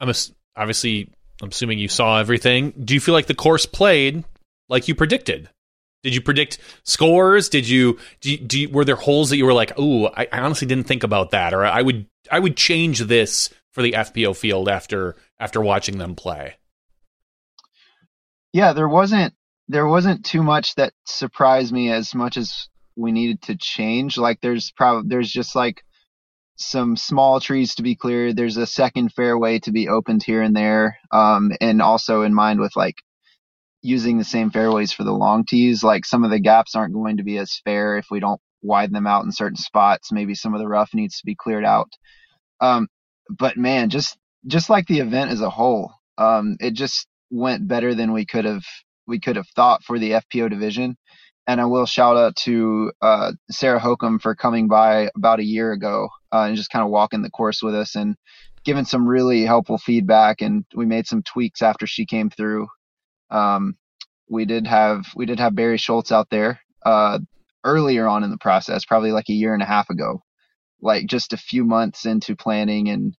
I'm 0.00 0.10
a, 0.10 0.14
obviously 0.54 1.10
I'm 1.40 1.48
assuming 1.48 1.78
you 1.78 1.88
saw 1.88 2.18
everything. 2.20 2.72
Do 2.72 2.92
you 2.92 3.00
feel 3.00 3.14
like 3.14 3.24
the 3.24 3.34
course 3.34 3.64
played 3.64 4.24
like 4.68 4.86
you 4.86 4.94
predicted? 4.94 5.48
Did 6.02 6.14
you 6.14 6.20
predict 6.20 6.58
scores? 6.82 7.48
Did 7.48 7.66
you, 7.66 7.98
do 8.20 8.32
you, 8.32 8.36
do 8.36 8.60
you 8.60 8.68
were 8.68 8.84
there 8.84 8.94
holes 8.94 9.30
that 9.30 9.38
you 9.38 9.46
were 9.46 9.54
like, 9.54 9.72
"Oh, 9.78 10.08
I, 10.08 10.28
I 10.30 10.40
honestly 10.40 10.68
didn't 10.68 10.86
think 10.86 11.04
about 11.04 11.30
that," 11.30 11.54
or 11.54 11.64
I 11.64 11.80
would 11.80 12.06
I 12.30 12.38
would 12.38 12.58
change 12.58 13.00
this 13.00 13.48
for 13.72 13.80
the 13.80 13.92
FPO 13.92 14.36
field 14.36 14.68
after 14.68 15.16
after 15.40 15.62
watching 15.62 15.96
them 15.96 16.14
play? 16.14 16.56
Yeah, 18.52 18.74
there 18.74 18.88
wasn't 18.88 19.32
there 19.68 19.86
wasn't 19.86 20.24
too 20.24 20.42
much 20.42 20.74
that 20.74 20.92
surprised 21.06 21.72
me 21.72 21.90
as 21.90 22.14
much 22.14 22.36
as 22.36 22.68
we 22.96 23.12
needed 23.12 23.42
to 23.42 23.56
change. 23.56 24.18
Like 24.18 24.40
there's 24.40 24.70
probably 24.70 25.08
there's 25.08 25.30
just 25.30 25.54
like 25.54 25.82
some 26.56 26.96
small 26.96 27.40
trees 27.40 27.74
to 27.76 27.82
be 27.82 27.96
cleared. 27.96 28.36
There's 28.36 28.56
a 28.56 28.66
second 28.66 29.12
fairway 29.12 29.58
to 29.60 29.72
be 29.72 29.88
opened 29.88 30.22
here 30.22 30.42
and 30.42 30.54
there, 30.54 30.98
um, 31.10 31.52
and 31.60 31.82
also 31.82 32.22
in 32.22 32.34
mind 32.34 32.60
with 32.60 32.76
like 32.76 32.96
using 33.82 34.18
the 34.18 34.24
same 34.24 34.50
fairways 34.50 34.92
for 34.92 35.04
the 35.04 35.12
long 35.12 35.44
tees. 35.44 35.82
Like 35.82 36.04
some 36.04 36.24
of 36.24 36.30
the 36.30 36.40
gaps 36.40 36.74
aren't 36.74 36.94
going 36.94 37.16
to 37.18 37.24
be 37.24 37.38
as 37.38 37.60
fair 37.64 37.96
if 37.96 38.06
we 38.10 38.20
don't 38.20 38.40
widen 38.62 38.94
them 38.94 39.06
out 39.06 39.24
in 39.24 39.32
certain 39.32 39.56
spots. 39.56 40.12
Maybe 40.12 40.34
some 40.34 40.54
of 40.54 40.60
the 40.60 40.68
rough 40.68 40.94
needs 40.94 41.18
to 41.18 41.26
be 41.26 41.34
cleared 41.34 41.64
out. 41.64 41.90
Um, 42.60 42.88
but 43.28 43.56
man, 43.56 43.90
just 43.90 44.16
just 44.46 44.70
like 44.70 44.86
the 44.86 45.00
event 45.00 45.30
as 45.30 45.40
a 45.40 45.50
whole, 45.50 45.92
um, 46.18 46.56
it 46.60 46.74
just 46.74 47.06
went 47.30 47.66
better 47.66 47.94
than 47.94 48.12
we 48.12 48.26
could 48.26 48.44
have 48.44 48.62
we 49.06 49.20
could 49.20 49.36
have 49.36 49.48
thought 49.54 49.82
for 49.84 49.98
the 49.98 50.12
FPO 50.12 50.50
division. 50.50 50.96
And 51.46 51.60
I 51.60 51.66
will 51.66 51.86
shout 51.86 52.16
out 52.16 52.36
to 52.36 52.90
uh, 53.02 53.32
Sarah 53.50 53.80
Hokom 53.80 54.20
for 54.20 54.34
coming 54.34 54.66
by 54.66 55.10
about 55.14 55.40
a 55.40 55.44
year 55.44 55.72
ago 55.72 56.08
uh, 56.32 56.44
and 56.44 56.56
just 56.56 56.70
kind 56.70 56.84
of 56.84 56.90
walking 56.90 57.22
the 57.22 57.30
course 57.30 57.62
with 57.62 57.74
us 57.74 57.96
and 57.96 58.16
giving 58.64 58.86
some 58.86 59.06
really 59.06 59.44
helpful 59.44 59.76
feedback. 59.76 60.40
And 60.40 60.64
we 60.74 60.86
made 60.86 61.06
some 61.06 61.22
tweaks 61.22 61.60
after 61.60 61.86
she 61.86 62.06
came 62.06 62.30
through. 62.30 62.66
Um, 63.30 63.76
we 64.28 64.46
did 64.46 64.66
have 64.66 65.04
we 65.14 65.26
did 65.26 65.38
have 65.38 65.54
Barry 65.54 65.76
Schultz 65.76 66.10
out 66.10 66.28
there 66.30 66.60
uh, 66.84 67.18
earlier 67.62 68.06
on 68.06 68.24
in 68.24 68.30
the 68.30 68.38
process, 68.38 68.84
probably 68.84 69.12
like 69.12 69.28
a 69.28 69.34
year 69.34 69.52
and 69.52 69.62
a 69.62 69.66
half 69.66 69.90
ago, 69.90 70.22
like 70.80 71.06
just 71.06 71.32
a 71.32 71.38
few 71.38 71.64
months 71.64 72.06
into 72.06 72.36
planning 72.36 72.88
and 72.88 73.14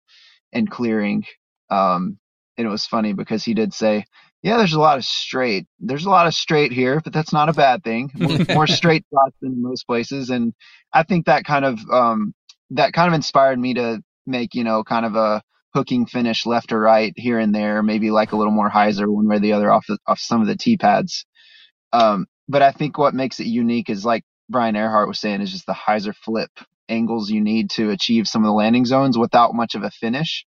and 0.52 0.70
clearing. 0.70 1.24
Um, 1.70 2.18
and 2.56 2.66
it 2.66 2.70
was 2.70 2.86
funny 2.86 3.12
because 3.12 3.44
he 3.44 3.54
did 3.54 3.74
say, 3.74 4.04
Yeah, 4.44 4.58
there's 4.58 4.74
a 4.74 4.78
lot 4.78 4.98
of 4.98 5.06
straight. 5.06 5.66
There's 5.80 6.04
a 6.04 6.10
lot 6.10 6.26
of 6.26 6.34
straight 6.34 6.70
here, 6.70 7.00
but 7.02 7.14
that's 7.14 7.32
not 7.32 7.48
a 7.48 7.54
bad 7.54 7.82
thing. 7.82 8.10
More, 8.14 8.38
more 8.54 8.66
straight 8.66 9.06
shots 9.10 9.34
than 9.40 9.62
most 9.62 9.86
places, 9.86 10.28
and 10.28 10.52
I 10.92 11.02
think 11.02 11.24
that 11.24 11.46
kind 11.46 11.64
of 11.64 11.80
um, 11.90 12.34
that 12.72 12.92
kind 12.92 13.08
of 13.08 13.14
inspired 13.14 13.58
me 13.58 13.72
to 13.72 14.02
make 14.26 14.54
you 14.54 14.62
know 14.62 14.84
kind 14.84 15.06
of 15.06 15.16
a 15.16 15.42
hooking 15.72 16.04
finish 16.04 16.44
left 16.44 16.72
or 16.72 16.80
right 16.80 17.14
here 17.16 17.38
and 17.38 17.54
there, 17.54 17.82
maybe 17.82 18.10
like 18.10 18.32
a 18.32 18.36
little 18.36 18.52
more 18.52 18.70
hyzer 18.70 19.08
one 19.08 19.26
way 19.26 19.36
or 19.36 19.40
the 19.40 19.54
other 19.54 19.72
off 19.72 19.86
the, 19.88 19.96
off 20.06 20.18
some 20.18 20.42
of 20.42 20.46
the 20.46 20.56
tee 20.56 20.76
pads. 20.76 21.24
Um, 21.94 22.26
but 22.46 22.60
I 22.60 22.70
think 22.70 22.98
what 22.98 23.14
makes 23.14 23.40
it 23.40 23.46
unique 23.46 23.88
is 23.88 24.04
like 24.04 24.24
Brian 24.50 24.76
Earhart 24.76 25.08
was 25.08 25.18
saying, 25.18 25.40
is 25.40 25.52
just 25.52 25.64
the 25.64 25.72
hyzer 25.72 26.14
flip 26.14 26.50
angles 26.90 27.30
you 27.30 27.40
need 27.40 27.70
to 27.70 27.88
achieve 27.88 28.28
some 28.28 28.44
of 28.44 28.48
the 28.48 28.52
landing 28.52 28.84
zones 28.84 29.16
without 29.16 29.54
much 29.54 29.74
of 29.74 29.84
a 29.84 29.90
finish. 29.90 30.44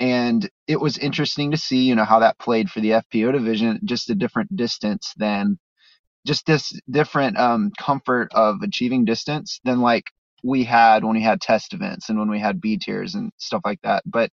And 0.00 0.48
it 0.66 0.80
was 0.80 0.98
interesting 0.98 1.50
to 1.50 1.56
see, 1.56 1.82
you 1.84 1.94
know, 1.96 2.04
how 2.04 2.20
that 2.20 2.38
played 2.38 2.70
for 2.70 2.80
the 2.80 2.90
FPO 2.90 3.32
division, 3.32 3.80
just 3.84 4.10
a 4.10 4.14
different 4.14 4.54
distance 4.54 5.12
than 5.16 5.58
just 6.26 6.46
this 6.46 6.78
different 6.90 7.38
um, 7.38 7.72
comfort 7.78 8.28
of 8.34 8.56
achieving 8.62 9.04
distance 9.04 9.60
than 9.64 9.80
like 9.80 10.04
we 10.44 10.64
had 10.64 11.04
when 11.04 11.14
we 11.14 11.22
had 11.22 11.40
test 11.40 11.74
events 11.74 12.08
and 12.08 12.18
when 12.18 12.30
we 12.30 12.38
had 12.38 12.60
B 12.60 12.78
tiers 12.78 13.14
and 13.14 13.32
stuff 13.38 13.62
like 13.64 13.80
that. 13.82 14.02
But 14.06 14.30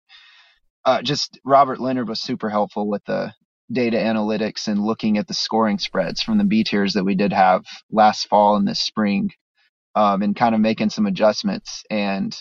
uh, 0.84 1.02
just 1.02 1.38
Robert 1.44 1.80
Leonard 1.80 2.08
was 2.08 2.20
super 2.20 2.50
helpful 2.50 2.88
with 2.88 3.04
the 3.04 3.32
data 3.70 3.96
analytics 3.96 4.68
and 4.68 4.84
looking 4.84 5.16
at 5.16 5.28
the 5.28 5.34
scoring 5.34 5.78
spreads 5.78 6.22
from 6.22 6.38
the 6.38 6.44
B 6.44 6.64
tiers 6.64 6.94
that 6.94 7.04
we 7.04 7.14
did 7.14 7.32
have 7.32 7.64
last 7.90 8.28
fall 8.28 8.56
and 8.56 8.66
this 8.66 8.80
spring, 8.80 9.30
um, 9.94 10.22
and 10.22 10.34
kind 10.36 10.54
of 10.54 10.60
making 10.60 10.90
some 10.90 11.06
adjustments 11.06 11.84
and 11.90 12.36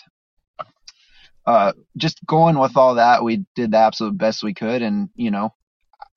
uh, 1.46 1.72
just 1.96 2.24
going 2.24 2.58
with 2.58 2.76
all 2.76 2.96
that. 2.96 3.24
We 3.24 3.44
did 3.54 3.72
the 3.72 3.78
absolute 3.78 4.16
best 4.16 4.42
we 4.42 4.54
could, 4.54 4.82
and 4.82 5.08
you 5.14 5.30
know, 5.30 5.54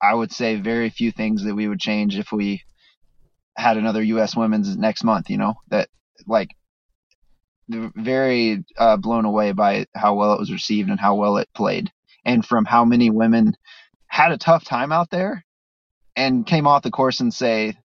I 0.00 0.14
would 0.14 0.32
say 0.32 0.56
very 0.56 0.90
few 0.90 1.10
things 1.10 1.44
that 1.44 1.54
we 1.54 1.68
would 1.68 1.80
change 1.80 2.16
if 2.16 2.32
we 2.32 2.62
had 3.56 3.76
another 3.76 4.02
U.S. 4.02 4.36
Women's 4.36 4.76
next 4.76 5.04
month. 5.04 5.30
You 5.30 5.38
know 5.38 5.54
that 5.68 5.88
like 6.26 6.50
very 7.68 8.64
uh, 8.78 8.96
blown 8.96 9.24
away 9.24 9.52
by 9.52 9.86
how 9.94 10.14
well 10.14 10.32
it 10.34 10.38
was 10.38 10.52
received 10.52 10.90
and 10.90 11.00
how 11.00 11.16
well 11.16 11.38
it 11.38 11.48
played, 11.54 11.90
and 12.24 12.44
from 12.44 12.64
how 12.64 12.84
many 12.84 13.10
women 13.10 13.56
had 14.06 14.30
a 14.30 14.38
tough 14.38 14.64
time 14.64 14.92
out 14.92 15.10
there 15.10 15.44
and 16.14 16.46
came 16.46 16.66
off 16.68 16.82
the 16.82 16.90
course 16.92 17.18
and 17.18 17.34
say, 17.34 17.76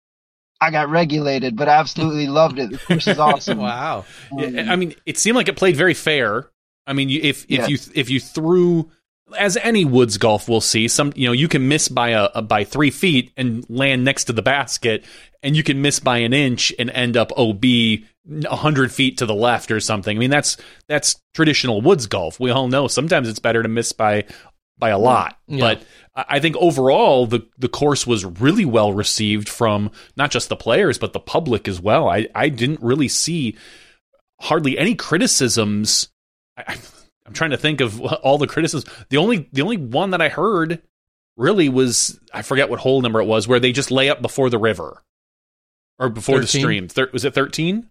"I 0.61 0.71
got 0.71 0.91
regulated, 0.91 1.57
but 1.57 1.71
I 1.71 1.77
absolutely 1.77 2.27
loved 2.27 2.59
it. 2.59 2.71
The 2.71 2.79
course 2.79 3.07
is 3.07 3.19
awesome." 3.19 3.59
wow. 3.59 4.05
Um, 4.31 4.59
I 4.59 4.77
mean, 4.77 4.95
it 5.07 5.17
seemed 5.17 5.37
like 5.37 5.49
it 5.49 5.57
played 5.57 5.77
very 5.77 5.95
fair. 5.95 6.51
I 6.91 6.93
mean, 6.93 7.09
if 7.09 7.45
if 7.49 7.51
yes. 7.51 7.71
you 7.71 7.79
if 7.95 8.11
you 8.11 8.21
threw 8.21 8.91
as 9.39 9.57
any 9.59 9.85
woods 9.85 10.19
golf 10.19 10.49
will 10.49 10.61
see 10.61 10.89
some 10.89 11.13
you 11.15 11.27
know 11.27 11.33
you 11.33 11.47
can 11.47 11.69
miss 11.69 11.89
by 11.89 12.11
a, 12.11 12.29
a, 12.35 12.43
by 12.43 12.65
three 12.65 12.91
feet 12.91 13.33
and 13.37 13.65
land 13.71 14.05
next 14.05 14.25
to 14.25 14.33
the 14.33 14.43
basket 14.43 15.05
and 15.43 15.57
you 15.57 15.63
can 15.63 15.81
miss 15.81 16.01
by 16.01 16.19
an 16.19 16.33
inch 16.33 16.73
and 16.79 16.91
end 16.91 17.17
up 17.17 17.31
ob 17.39 17.65
100 18.25 18.93
feet 18.93 19.19
to 19.19 19.27
the 19.27 19.35
left 19.35 19.71
or 19.71 19.81
something. 19.81 20.17
I 20.17 20.21
mean 20.21 20.31
that's 20.31 20.57
that's 20.89 21.21
traditional 21.33 21.81
woods 21.81 22.07
golf. 22.07 22.41
We 22.41 22.51
all 22.51 22.67
know 22.67 22.89
sometimes 22.89 23.29
it's 23.29 23.39
better 23.39 23.63
to 23.63 23.69
miss 23.69 23.93
by 23.93 24.25
by 24.79 24.91
a 24.91 24.99
mm. 24.99 25.03
lot. 25.03 25.39
Yeah. 25.47 25.61
but 25.61 25.83
i 26.17 26.41
think 26.41 26.57
overall 26.57 27.25
the 27.27 27.47
the 27.57 27.69
course 27.69 28.05
was 28.05 28.25
really 28.25 28.65
well 28.65 28.93
received 28.93 29.49
from 29.49 29.93
not 30.17 30.33
just 30.33 30.49
the 30.49 30.57
players 30.57 30.99
but 30.99 31.13
the 31.13 31.21
public 31.21 31.69
as 31.69 31.81
well. 31.81 32.09
I 32.09 32.27
i 32.35 32.49
didn't 32.49 32.83
really 32.83 33.09
see 33.09 33.57
hardly 34.41 34.79
any 34.79 34.95
criticisms 34.95 36.09
I, 36.67 36.77
I'm 37.27 37.33
trying 37.33 37.51
to 37.51 37.57
think 37.57 37.81
of 37.81 38.01
all 38.01 38.39
the 38.39 38.47
criticisms. 38.47 38.93
The 39.09 39.17
only 39.19 39.49
the 39.53 39.63
only 39.63 39.77
one 39.77 40.11
that 40.11 40.21
I 40.21 40.29
heard 40.29 40.83
really 41.37 41.69
was 41.69 42.19
I 42.35 42.43
forget 42.43 42.69
what 42.69 42.81
hole 42.81 43.01
number 43.01 43.21
it 43.21 43.27
was 43.27 43.47
where 43.49 43.61
they 43.61 43.73
just 43.73 43.91
lay 43.91 44.09
up 44.11 44.21
before 44.23 44.51
the 44.51 44.59
river 44.59 45.03
or 45.99 46.09
before 46.09 46.37
13? 46.37 46.41
the 46.43 46.47
stream. 46.47 46.89
Thir- 46.89 47.11
was 47.13 47.25
it 47.25 47.35
13? 47.35 47.89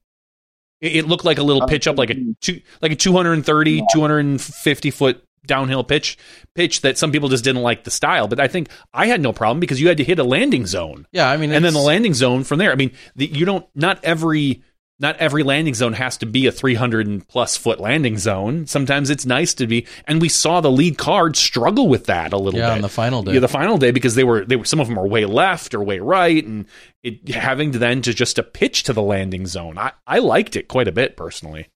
It, 0.81 0.95
it 0.97 1.07
looked 1.07 1.25
like 1.25 1.37
a 1.37 1.43
little 1.43 1.67
pitch 1.67 1.87
up, 1.87 1.97
like 1.97 2.09
a 2.09 2.13
um, 2.15 2.35
two, 2.41 2.61
like 2.81 2.91
a 2.91 2.95
230, 2.95 3.71
Yeah. 3.71 3.81
250 3.93 4.91
foot 4.91 5.23
downhill 5.45 5.83
pitch 5.83 6.17
pitch 6.53 6.81
that 6.81 6.97
some 6.97 7.11
people 7.11 7.29
just 7.29 7.43
didn't 7.43 7.61
like 7.61 7.83
the 7.85 7.91
style. 7.91 8.27
But 8.27 8.39
I 8.39 8.47
think 8.47 8.69
I 8.93 9.07
had 9.07 9.21
no 9.21 9.31
problem 9.33 9.59
because 9.59 9.79
you 9.81 9.87
had 9.87 9.97
to 9.97 10.03
hit 10.03 10.19
a 10.19 10.23
landing 10.23 10.65
zone 10.65 11.07
Yeah, 11.11 11.29
I 11.29 11.37
mean, 11.37 11.51
and 11.51 11.63
then 11.63 11.73
the 11.73 11.79
landing 11.79 12.13
zone 12.13 12.43
from 12.43 12.59
there. 12.59 12.71
I 12.71 12.75
mean, 12.75 12.91
the, 13.15 13.25
you 13.25 13.45
don't 13.45 13.65
not 13.73 14.03
every 14.03 14.63
not 14.99 15.17
every 15.17 15.43
landing 15.43 15.73
zone 15.75 15.93
has 15.93 16.17
to 16.17 16.25
be 16.25 16.47
a 16.47 16.51
300 16.51 17.27
plus 17.27 17.57
foot 17.57 17.79
landing 17.79 18.17
zone. 18.17 18.67
Sometimes 18.67 19.09
it's 19.09 19.25
nice 19.25 19.53
to 19.55 19.67
be, 19.67 19.87
and 20.07 20.21
we 20.21 20.29
saw 20.29 20.61
the 20.61 20.71
lead 20.71 20.97
card 20.97 21.37
struggle 21.37 21.87
with 21.87 22.05
that 22.05 22.33
a 22.33 22.37
little 22.37 22.59
Yeah, 22.59 22.67
bit 22.73 22.73
on 22.73 22.81
the 22.81 22.89
final 22.89 23.23
day. 23.23 23.35
Yeah, 23.35 23.39
the 23.41 23.47
final 23.47 23.77
day 23.77 23.91
because 23.91 24.15
they 24.15 24.23
were 24.23 24.45
they 24.45 24.55
were 24.55 24.65
some 24.65 24.79
of 24.79 24.87
them 24.87 24.99
are 24.99 25.07
way 25.07 25.25
left 25.25 25.73
or 25.73 25.83
way 25.83 25.99
right, 25.99 26.43
and 26.45 26.65
it 27.03 27.29
having 27.29 27.71
to 27.73 27.79
then 27.79 28.01
to 28.03 28.13
just 28.13 28.37
to 28.37 28.43
pitch 28.43 28.83
to 28.83 28.93
the 28.93 29.01
landing 29.03 29.47
zone. 29.47 29.77
I 29.77 29.93
I 30.07 30.19
liked 30.19 30.55
it 30.55 30.67
quite 30.67 30.87
a 30.87 30.91
bit 30.93 31.17
personally. 31.17 31.67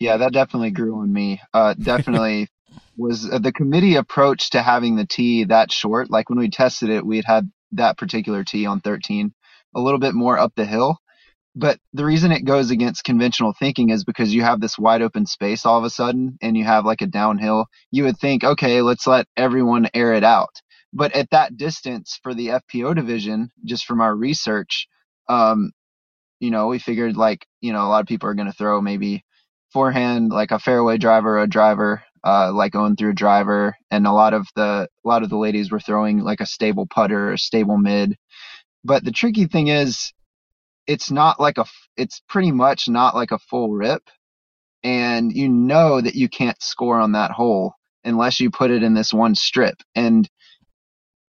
Yeah, 0.00 0.18
that 0.18 0.32
definitely 0.32 0.70
grew 0.72 1.00
on 1.00 1.12
me. 1.12 1.40
Uh, 1.54 1.74
definitely 1.80 2.48
was 2.96 3.30
uh, 3.30 3.38
the 3.38 3.52
committee 3.52 3.96
approach 3.96 4.50
to 4.50 4.62
having 4.62 4.96
the 4.96 5.06
tee 5.06 5.44
that 5.44 5.72
short. 5.72 6.10
Like 6.10 6.30
when 6.30 6.38
we 6.38 6.50
tested 6.50 6.90
it, 6.90 7.06
we 7.06 7.16
had 7.16 7.26
had 7.26 7.52
that 7.72 7.98
particular 7.98 8.44
tee 8.44 8.66
on 8.66 8.80
13, 8.80 9.32
a 9.76 9.80
little 9.80 10.00
bit 10.00 10.14
more 10.14 10.38
up 10.38 10.54
the 10.56 10.66
hill. 10.66 10.98
But 11.56 11.78
the 11.92 12.04
reason 12.04 12.30
it 12.30 12.44
goes 12.44 12.70
against 12.70 13.04
conventional 13.04 13.52
thinking 13.58 13.90
is 13.90 14.04
because 14.04 14.32
you 14.32 14.42
have 14.42 14.60
this 14.60 14.78
wide 14.78 15.02
open 15.02 15.26
space 15.26 15.66
all 15.66 15.78
of 15.78 15.84
a 15.84 15.90
sudden 15.90 16.38
and 16.40 16.56
you 16.56 16.64
have 16.64 16.84
like 16.84 17.02
a 17.02 17.06
downhill. 17.06 17.66
You 17.90 18.04
would 18.04 18.18
think, 18.18 18.44
okay, 18.44 18.82
let's 18.82 19.06
let 19.06 19.26
everyone 19.36 19.88
air 19.92 20.14
it 20.14 20.22
out. 20.22 20.60
But 20.92 21.12
at 21.14 21.30
that 21.30 21.56
distance 21.56 22.18
for 22.22 22.34
the 22.34 22.48
FPO 22.48 22.94
division, 22.94 23.50
just 23.64 23.84
from 23.84 24.00
our 24.00 24.14
research, 24.14 24.88
um, 25.28 25.72
you 26.38 26.50
know, 26.50 26.68
we 26.68 26.78
figured 26.78 27.16
like, 27.16 27.46
you 27.60 27.72
know, 27.72 27.84
a 27.84 27.88
lot 27.88 28.00
of 28.00 28.06
people 28.06 28.28
are 28.28 28.34
going 28.34 28.50
to 28.50 28.56
throw 28.56 28.80
maybe 28.80 29.24
forehand, 29.72 30.30
like 30.30 30.52
a 30.52 30.58
fairway 30.58 30.98
driver, 30.98 31.38
a 31.38 31.48
driver, 31.48 32.02
uh, 32.24 32.52
like 32.52 32.72
going 32.72 32.96
through 32.96 33.10
a 33.10 33.14
driver. 33.14 33.76
And 33.90 34.06
a 34.06 34.12
lot 34.12 34.34
of 34.34 34.46
the, 34.54 34.88
a 35.04 35.08
lot 35.08 35.22
of 35.22 35.30
the 35.30 35.36
ladies 35.36 35.70
were 35.70 35.80
throwing 35.80 36.20
like 36.20 36.40
a 36.40 36.46
stable 36.46 36.86
putter, 36.86 37.32
a 37.32 37.38
stable 37.38 37.76
mid. 37.76 38.16
But 38.84 39.04
the 39.04 39.12
tricky 39.12 39.46
thing 39.46 39.68
is, 39.68 40.12
it's 40.90 41.08
not 41.08 41.38
like 41.38 41.56
a, 41.56 41.64
it's 41.96 42.20
pretty 42.28 42.50
much 42.50 42.88
not 42.88 43.14
like 43.14 43.30
a 43.30 43.38
full 43.38 43.70
rip. 43.70 44.02
And 44.82 45.32
you 45.32 45.48
know 45.48 46.00
that 46.00 46.16
you 46.16 46.28
can't 46.28 46.60
score 46.60 46.98
on 46.98 47.12
that 47.12 47.30
hole 47.30 47.74
unless 48.02 48.40
you 48.40 48.50
put 48.50 48.72
it 48.72 48.82
in 48.82 48.92
this 48.92 49.14
one 49.14 49.36
strip. 49.36 49.76
And, 49.94 50.28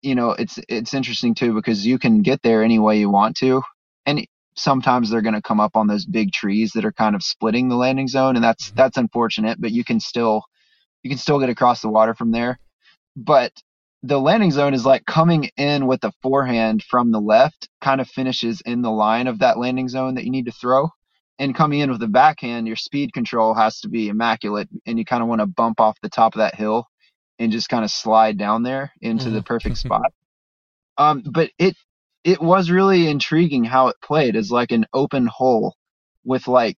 you 0.04 0.14
know, 0.14 0.32
it's, 0.32 0.60
it's 0.70 0.94
interesting 0.94 1.34
too 1.34 1.56
because 1.56 1.88
you 1.88 1.98
can 1.98 2.22
get 2.22 2.44
there 2.44 2.62
any 2.62 2.78
way 2.78 3.00
you 3.00 3.10
want 3.10 3.36
to. 3.38 3.64
And 4.06 4.28
sometimes 4.56 5.10
they're 5.10 5.24
going 5.24 5.34
to 5.34 5.42
come 5.42 5.60
up 5.60 5.76
on 5.76 5.88
those 5.88 6.06
big 6.06 6.34
trees 6.34 6.74
that 6.74 6.86
are 6.86 6.92
kind 6.92 7.16
of 7.16 7.24
splitting 7.24 7.68
the 7.68 7.76
landing 7.76 8.08
zone. 8.08 8.36
And 8.36 8.46
that's, 8.46 8.68
mm-hmm. 8.68 8.78
that's 8.78 8.98
unfortunate, 8.98 9.60
but 9.60 9.72
you 9.72 9.84
can 9.84 10.00
still, 10.00 10.44
you 11.02 11.10
can 11.10 11.18
still 11.18 11.40
get 11.40 11.50
across 11.50 11.82
the 11.82 11.90
water 11.90 12.14
from 12.14 12.30
there. 12.30 12.60
But 13.16 13.54
the 14.04 14.20
landing 14.20 14.52
zone 14.52 14.74
is 14.74 14.86
like 14.86 15.06
coming 15.06 15.50
in 15.58 15.88
with 15.88 16.04
a 16.04 16.14
forehand 16.22 16.84
from 16.84 17.12
the 17.12 17.20
left, 17.20 17.70
kind 17.82 18.00
of 18.00 18.08
finishes 18.08 18.62
in 18.62 18.82
the 18.82 18.92
line 18.92 19.28
of 19.28 19.40
that 19.40 19.58
landing 19.58 19.90
zone 19.90 20.16
that 20.16 20.26
you 20.26 20.32
need 20.32 20.46
to 20.46 20.52
throw. 20.52 20.90
And 21.40 21.56
coming 21.56 21.80
in 21.80 21.92
with 21.92 22.00
the 22.00 22.08
backhand, 22.08 22.68
your 22.68 22.76
speed 22.76 23.14
control 23.14 23.54
has 23.54 23.80
to 23.82 23.90
be 23.90 24.10
immaculate, 24.10 24.70
and 24.86 24.98
you 24.98 25.06
kind 25.06 25.22
of 25.22 25.30
want 25.30 25.42
to 25.42 25.48
bump 25.48 25.80
off 25.80 25.98
the 26.02 26.10
top 26.10 26.34
of 26.34 26.40
that 26.40 26.56
hill 26.56 26.86
and 27.40 27.52
just 27.52 27.70
kind 27.70 27.84
of 27.84 27.92
slide 27.92 28.38
down 28.38 28.64
there 28.64 28.92
into 29.02 29.30
the 29.30 29.44
perfect 29.44 29.78
spot. 29.86 30.12
Um, 30.98 31.24
but 31.26 31.52
it 31.60 31.76
it 32.24 32.42
was 32.42 32.72
really 32.72 33.08
intriguing 33.08 33.64
how 33.64 33.88
it 33.88 33.96
played 34.04 34.36
as 34.36 34.52
like 34.52 34.72
an 34.72 34.86
open 34.94 35.28
hole 35.28 35.76
with 36.26 36.48
like 36.48 36.78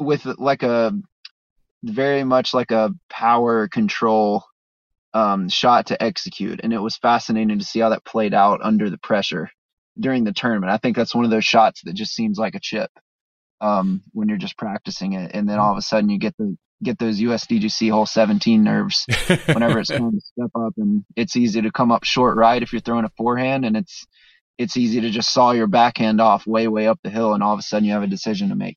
With 0.00 0.24
like 0.24 0.62
a 0.62 0.92
very 1.82 2.24
much 2.24 2.52
like 2.54 2.70
a 2.70 2.94
power 3.08 3.68
control 3.68 4.44
um, 5.12 5.48
shot 5.48 5.86
to 5.86 6.02
execute, 6.02 6.60
and 6.62 6.72
it 6.72 6.78
was 6.78 6.96
fascinating 6.96 7.58
to 7.58 7.64
see 7.64 7.80
how 7.80 7.90
that 7.90 8.04
played 8.04 8.34
out 8.34 8.60
under 8.62 8.90
the 8.90 8.98
pressure 8.98 9.50
during 9.98 10.24
the 10.24 10.32
tournament. 10.32 10.72
I 10.72 10.78
think 10.78 10.96
that's 10.96 11.14
one 11.14 11.24
of 11.24 11.30
those 11.30 11.44
shots 11.44 11.82
that 11.84 11.94
just 11.94 12.14
seems 12.14 12.38
like 12.38 12.54
a 12.54 12.60
chip 12.60 12.90
um, 13.60 14.02
when 14.12 14.28
you're 14.28 14.38
just 14.38 14.56
practicing 14.58 15.14
it, 15.14 15.32
and 15.34 15.48
then 15.48 15.58
all 15.58 15.72
of 15.72 15.78
a 15.78 15.82
sudden 15.82 16.10
you 16.10 16.18
get 16.18 16.36
the 16.38 16.56
get 16.82 16.98
those 16.98 17.20
USDGC 17.20 17.90
hole 17.90 18.06
17 18.06 18.64
nerves 18.64 19.04
whenever 19.52 19.80
it's 19.80 19.90
time 19.90 20.12
to 20.12 20.20
step 20.20 20.50
up, 20.54 20.74
and 20.76 21.04
it's 21.16 21.36
easy 21.36 21.62
to 21.62 21.70
come 21.70 21.92
up 21.92 22.04
short 22.04 22.36
right 22.36 22.62
if 22.62 22.72
you're 22.72 22.80
throwing 22.80 23.04
a 23.04 23.10
forehand, 23.16 23.64
and 23.64 23.76
it's 23.76 24.06
it's 24.58 24.76
easy 24.76 25.00
to 25.00 25.10
just 25.10 25.32
saw 25.32 25.52
your 25.52 25.66
backhand 25.66 26.20
off 26.20 26.46
way 26.46 26.68
way 26.68 26.86
up 26.86 27.00
the 27.02 27.10
hill, 27.10 27.34
and 27.34 27.42
all 27.42 27.52
of 27.52 27.58
a 27.58 27.62
sudden 27.62 27.86
you 27.86 27.92
have 27.92 28.02
a 28.02 28.06
decision 28.06 28.50
to 28.50 28.54
make. 28.54 28.76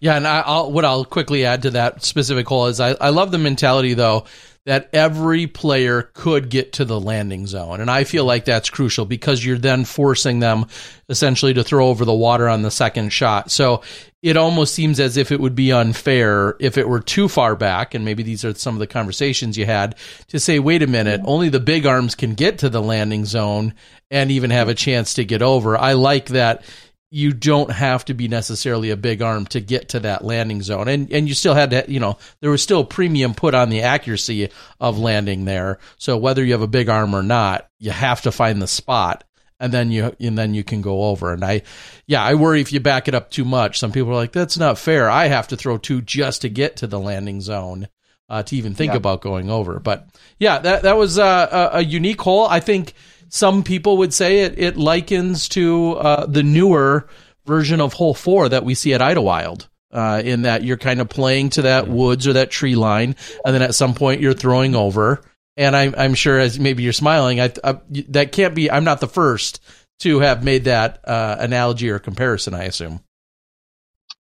Yeah, 0.00 0.16
and 0.16 0.26
I, 0.26 0.42
will 0.48 0.72
what 0.72 0.84
I'll 0.84 1.04
quickly 1.04 1.44
add 1.44 1.62
to 1.62 1.70
that 1.72 2.02
specific 2.02 2.48
hole 2.48 2.66
is 2.66 2.80
I, 2.80 2.90
I 2.92 3.10
love 3.10 3.30
the 3.30 3.38
mentality 3.38 3.94
though 3.94 4.24
that 4.66 4.90
every 4.92 5.46
player 5.46 6.02
could 6.12 6.50
get 6.50 6.74
to 6.74 6.84
the 6.84 7.00
landing 7.00 7.46
zone, 7.46 7.80
and 7.80 7.90
I 7.90 8.04
feel 8.04 8.24
like 8.24 8.44
that's 8.44 8.68
crucial 8.68 9.06
because 9.06 9.44
you're 9.44 9.58
then 9.58 9.84
forcing 9.84 10.40
them 10.40 10.66
essentially 11.08 11.54
to 11.54 11.64
throw 11.64 11.88
over 11.88 12.04
the 12.04 12.12
water 12.12 12.48
on 12.48 12.62
the 12.62 12.70
second 12.70 13.10
shot. 13.10 13.50
So 13.50 13.82
it 14.22 14.36
almost 14.36 14.74
seems 14.74 15.00
as 15.00 15.16
if 15.16 15.32
it 15.32 15.40
would 15.40 15.54
be 15.54 15.72
unfair 15.72 16.56
if 16.60 16.76
it 16.76 16.88
were 16.88 17.00
too 17.00 17.26
far 17.26 17.56
back, 17.56 17.94
and 17.94 18.04
maybe 18.04 18.22
these 18.22 18.44
are 18.44 18.54
some 18.54 18.74
of 18.74 18.80
the 18.80 18.86
conversations 18.86 19.56
you 19.56 19.64
had 19.64 19.96
to 20.28 20.38
say, 20.38 20.58
wait 20.58 20.82
a 20.82 20.86
minute, 20.86 21.22
only 21.24 21.48
the 21.48 21.60
big 21.60 21.86
arms 21.86 22.14
can 22.14 22.34
get 22.34 22.58
to 22.58 22.68
the 22.68 22.82
landing 22.82 23.24
zone 23.24 23.74
and 24.10 24.30
even 24.30 24.50
have 24.50 24.68
a 24.68 24.74
chance 24.74 25.14
to 25.14 25.24
get 25.24 25.40
over. 25.40 25.76
I 25.76 25.94
like 25.94 26.26
that 26.26 26.64
you 27.10 27.32
don't 27.32 27.72
have 27.72 28.04
to 28.04 28.14
be 28.14 28.28
necessarily 28.28 28.90
a 28.90 28.96
big 28.96 29.20
arm 29.20 29.44
to 29.46 29.60
get 29.60 29.90
to 29.90 30.00
that 30.00 30.24
landing 30.24 30.62
zone. 30.62 30.88
And 30.88 31.12
and 31.12 31.28
you 31.28 31.34
still 31.34 31.54
had 31.54 31.70
to, 31.70 31.84
you 31.88 31.98
know, 31.98 32.18
there 32.40 32.50
was 32.50 32.62
still 32.62 32.84
premium 32.84 33.34
put 33.34 33.54
on 33.54 33.68
the 33.68 33.82
accuracy 33.82 34.50
of 34.78 34.98
landing 34.98 35.44
there. 35.44 35.78
So 35.98 36.16
whether 36.16 36.44
you 36.44 36.52
have 36.52 36.62
a 36.62 36.68
big 36.68 36.88
arm 36.88 37.14
or 37.14 37.22
not, 37.22 37.68
you 37.78 37.90
have 37.90 38.22
to 38.22 38.32
find 38.32 38.62
the 38.62 38.68
spot 38.68 39.24
and 39.58 39.72
then 39.72 39.90
you 39.90 40.14
and 40.20 40.38
then 40.38 40.54
you 40.54 40.64
can 40.64 40.82
go 40.82 41.04
over. 41.04 41.32
And 41.32 41.44
I 41.44 41.62
yeah, 42.06 42.22
I 42.22 42.34
worry 42.34 42.60
if 42.60 42.72
you 42.72 42.80
back 42.80 43.08
it 43.08 43.14
up 43.14 43.30
too 43.30 43.44
much. 43.44 43.78
Some 43.78 43.92
people 43.92 44.10
are 44.10 44.14
like 44.14 44.32
that's 44.32 44.58
not 44.58 44.78
fair. 44.78 45.10
I 45.10 45.26
have 45.26 45.48
to 45.48 45.56
throw 45.56 45.78
two 45.78 46.00
just 46.02 46.42
to 46.42 46.48
get 46.48 46.76
to 46.76 46.86
the 46.86 47.00
landing 47.00 47.40
zone. 47.40 47.88
Uh, 48.28 48.44
to 48.44 48.54
even 48.54 48.76
think 48.76 48.92
yeah. 48.92 48.96
about 48.96 49.20
going 49.20 49.50
over, 49.50 49.80
but 49.80 50.08
yeah, 50.38 50.60
that 50.60 50.82
that 50.82 50.96
was 50.96 51.18
uh, 51.18 51.70
a, 51.72 51.78
a 51.78 51.80
unique 51.80 52.20
hole. 52.20 52.46
I 52.46 52.60
think 52.60 52.94
some 53.30 53.62
people 53.62 53.96
would 53.98 54.12
say 54.12 54.40
it, 54.40 54.58
it 54.58 54.76
likens 54.76 55.48
to 55.50 55.92
uh, 55.92 56.26
the 56.26 56.42
newer 56.42 57.08
version 57.46 57.80
of 57.80 57.94
Hole 57.94 58.14
4 58.14 58.50
that 58.50 58.64
we 58.64 58.74
see 58.74 58.92
at 58.92 59.00
Idlewild. 59.00 59.68
Uh, 59.92 60.22
in 60.24 60.42
that 60.42 60.62
you're 60.62 60.76
kind 60.76 61.00
of 61.00 61.08
playing 61.08 61.50
to 61.50 61.62
that 61.62 61.88
woods 61.88 62.28
or 62.28 62.34
that 62.34 62.48
tree 62.48 62.76
line, 62.76 63.16
and 63.44 63.52
then 63.52 63.60
at 63.60 63.74
some 63.74 63.92
point 63.92 64.20
you're 64.20 64.32
throwing 64.32 64.76
over. 64.76 65.20
And 65.56 65.74
I'm, 65.74 65.96
I'm 65.98 66.14
sure 66.14 66.38
as 66.38 66.60
maybe 66.60 66.84
you're 66.84 66.92
smiling, 66.92 67.40
I, 67.40 67.52
I, 67.64 67.80
that 68.10 68.30
can't 68.30 68.54
be. 68.54 68.70
I'm 68.70 68.84
not 68.84 69.00
the 69.00 69.08
first 69.08 69.60
to 69.98 70.20
have 70.20 70.44
made 70.44 70.66
that 70.66 71.00
uh, 71.08 71.38
analogy 71.40 71.90
or 71.90 71.98
comparison. 71.98 72.54
I 72.54 72.64
assume. 72.66 73.00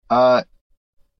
Uh, 0.10 0.41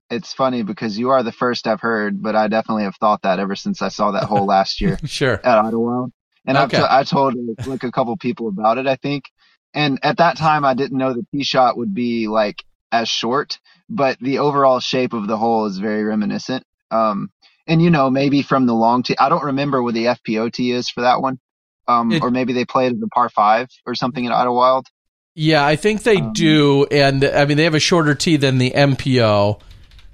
it's 0.10 0.34
funny 0.34 0.64
because 0.64 0.98
you 0.98 1.10
are 1.12 1.22
the 1.22 1.32
first 1.32 1.68
I've 1.68 1.82
heard, 1.82 2.22
but 2.22 2.36
I 2.36 2.48
definitely 2.48 2.84
have 2.86 2.96
thought 2.96 3.22
that 3.22 3.40
ever 3.40 3.56
since 3.56 3.84
I 3.84 3.90
saw 3.90 4.12
that 4.12 4.24
hole 4.24 4.46
last 4.46 4.82
year. 4.82 4.98
sure. 5.06 5.40
At 5.44 5.60
Idlewild. 5.60 6.12
And 6.50 6.58
okay. 6.58 6.78
I've 6.78 6.84
t- 6.84 6.88
I 6.90 7.04
told 7.04 7.36
like 7.68 7.84
a 7.84 7.92
couple 7.92 8.18
people 8.18 8.48
about 8.48 8.80
it, 8.80 8.88
I 8.88 8.96
think. 8.96 9.26
And 9.72 10.00
at 10.02 10.18
that 10.18 10.36
time, 10.36 10.66
I 10.66 10.74
didn't 10.74 10.98
know 10.98 11.14
the 11.14 11.24
tee 11.32 11.44
shot 11.44 11.78
would 11.78 11.94
be 11.94 12.28
like 12.28 12.64
as 12.92 13.08
short, 13.08 13.60
but 13.88 14.18
the 14.20 14.40
overall 14.40 14.80
shape 14.80 15.14
of 15.14 15.28
the 15.28 15.38
hole 15.38 15.68
is 15.68 15.78
very 15.78 16.04
reminiscent. 16.04 16.66
Um, 16.90 17.30
and 17.68 17.80
you 17.84 17.92
know, 17.92 18.10
maybe 18.10 18.42
from 18.42 18.66
the 18.66 18.74
long 18.74 19.04
tee, 19.04 19.16
I 19.20 19.30
don't 19.30 19.44
remember 19.44 19.84
what 19.84 19.94
the 19.94 20.06
FPO 20.06 20.52
tee 20.52 20.72
is 20.72 20.90
for 20.90 21.02
that 21.02 21.22
one. 21.22 21.40
Um, 21.88 22.12
it, 22.12 22.24
or 22.24 22.32
maybe 22.32 22.54
they 22.54 22.66
play 22.66 22.88
it 22.88 22.94
as 22.94 23.02
a 23.04 23.08
par 23.10 23.30
five 23.30 23.70
or 23.86 23.94
something 23.94 24.26
in 24.26 24.32
Idlewild. 24.32 24.88
Yeah, 25.36 25.64
I 25.64 25.76
think 25.76 26.02
they 26.02 26.18
um, 26.18 26.34
do. 26.34 26.88
And 26.90 27.24
I 27.24 27.46
mean, 27.46 27.58
they 27.58 27.66
have 27.66 27.76
a 27.76 27.80
shorter 27.80 28.16
tee 28.16 28.38
than 28.38 28.58
the 28.58 28.72
MPO. 28.72 29.62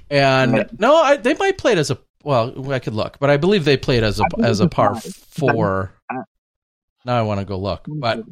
And 0.10 0.52
right. 0.52 0.80
no, 0.82 0.98
I, 0.98 1.16
they 1.16 1.34
might 1.34 1.58
play 1.58 1.72
it 1.72 1.78
as 1.78 1.92
a 1.92 2.00
well, 2.26 2.74
I 2.74 2.80
could 2.80 2.96
look, 2.96 3.20
but 3.20 3.30
I 3.30 3.38
believe 3.38 3.66
they 3.66 3.78
played 3.78 4.04
as 4.04 4.20
a 4.20 4.26
as 4.44 4.60
a 4.60 4.68
par 4.68 4.96
four. 4.96 5.94
Now 7.06 7.20
I 7.20 7.22
want 7.22 7.40
to 7.40 7.46
go 7.46 7.60
look, 7.60 7.86
but 7.88 8.24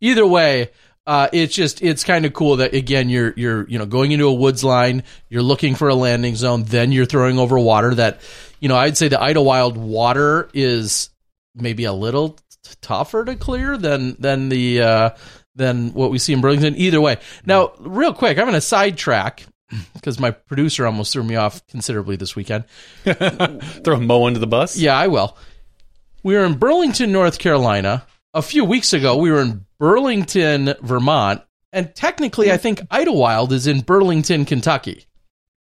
either 0.00 0.26
way, 0.26 0.70
uh, 1.06 1.28
it's 1.30 1.54
just 1.54 1.82
it's 1.82 2.02
kind 2.02 2.24
of 2.24 2.32
cool 2.32 2.56
that 2.56 2.72
again 2.72 3.10
you're 3.10 3.34
you're 3.36 3.68
you 3.68 3.78
know 3.78 3.84
going 3.84 4.12
into 4.12 4.26
a 4.26 4.32
woods 4.32 4.64
line, 4.64 5.02
you're 5.28 5.42
looking 5.42 5.74
for 5.74 5.90
a 5.90 5.94
landing 5.94 6.34
zone, 6.34 6.64
then 6.64 6.92
you're 6.92 7.04
throwing 7.04 7.38
over 7.38 7.58
water 7.58 7.94
that 7.94 8.22
you 8.58 8.70
know 8.70 8.76
I'd 8.76 8.96
say 8.96 9.08
the 9.08 9.20
Idlewild 9.20 9.76
water 9.76 10.48
is 10.54 11.10
maybe 11.54 11.84
a 11.84 11.92
little 11.92 12.30
t- 12.30 12.70
tougher 12.80 13.22
to 13.26 13.36
clear 13.36 13.76
than 13.76 14.16
than 14.18 14.48
the 14.48 14.80
uh, 14.80 15.10
than 15.54 15.92
what 15.92 16.10
we 16.10 16.18
see 16.18 16.32
in 16.32 16.40
Burlington. 16.40 16.74
Either 16.76 17.02
way, 17.02 17.18
now 17.44 17.74
real 17.80 18.14
quick, 18.14 18.38
I'm 18.38 18.44
going 18.44 18.54
to 18.54 18.62
sidetrack 18.62 19.44
because 19.94 20.18
my 20.18 20.30
producer 20.30 20.86
almost 20.86 21.12
threw 21.12 21.22
me 21.22 21.36
off 21.36 21.66
considerably 21.66 22.16
this 22.16 22.36
weekend. 22.36 22.64
Throw 23.04 24.00
Mo 24.00 24.26
under 24.26 24.38
the 24.38 24.46
bus? 24.46 24.76
Yeah, 24.76 24.96
I 24.96 25.08
will. 25.08 25.36
We 26.22 26.34
were 26.34 26.44
in 26.44 26.54
Burlington, 26.54 27.12
North 27.12 27.38
Carolina. 27.38 28.06
A 28.32 28.42
few 28.42 28.64
weeks 28.64 28.92
ago, 28.92 29.16
we 29.16 29.30
were 29.30 29.42
in 29.42 29.64
Burlington, 29.78 30.74
Vermont. 30.82 31.42
And 31.72 31.94
technically, 31.94 32.50
I 32.50 32.56
think 32.56 32.80
Idlewild 32.90 33.52
is 33.52 33.66
in 33.66 33.80
Burlington, 33.80 34.44
Kentucky. 34.44 35.06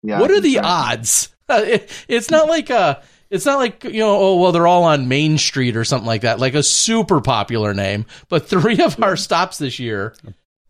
Yeah, 0.02 0.20
what 0.20 0.30
are 0.30 0.40
the 0.40 0.56
right. 0.56 0.64
odds? 0.64 1.34
It, 1.48 1.90
it's 2.08 2.30
not 2.30 2.48
like 2.48 2.70
a. 2.70 3.02
It's 3.28 3.44
not 3.44 3.58
like 3.58 3.82
you 3.82 4.00
know. 4.00 4.16
Oh 4.16 4.40
well, 4.40 4.52
they're 4.52 4.66
all 4.68 4.84
on 4.84 5.08
Main 5.08 5.36
Street 5.36 5.76
or 5.76 5.84
something 5.84 6.06
like 6.06 6.20
that. 6.20 6.38
Like 6.38 6.54
a 6.54 6.62
super 6.62 7.20
popular 7.20 7.74
name. 7.74 8.06
But 8.28 8.46
three 8.46 8.80
of 8.80 9.02
our 9.02 9.16
stops 9.16 9.58
this 9.58 9.80
year 9.80 10.14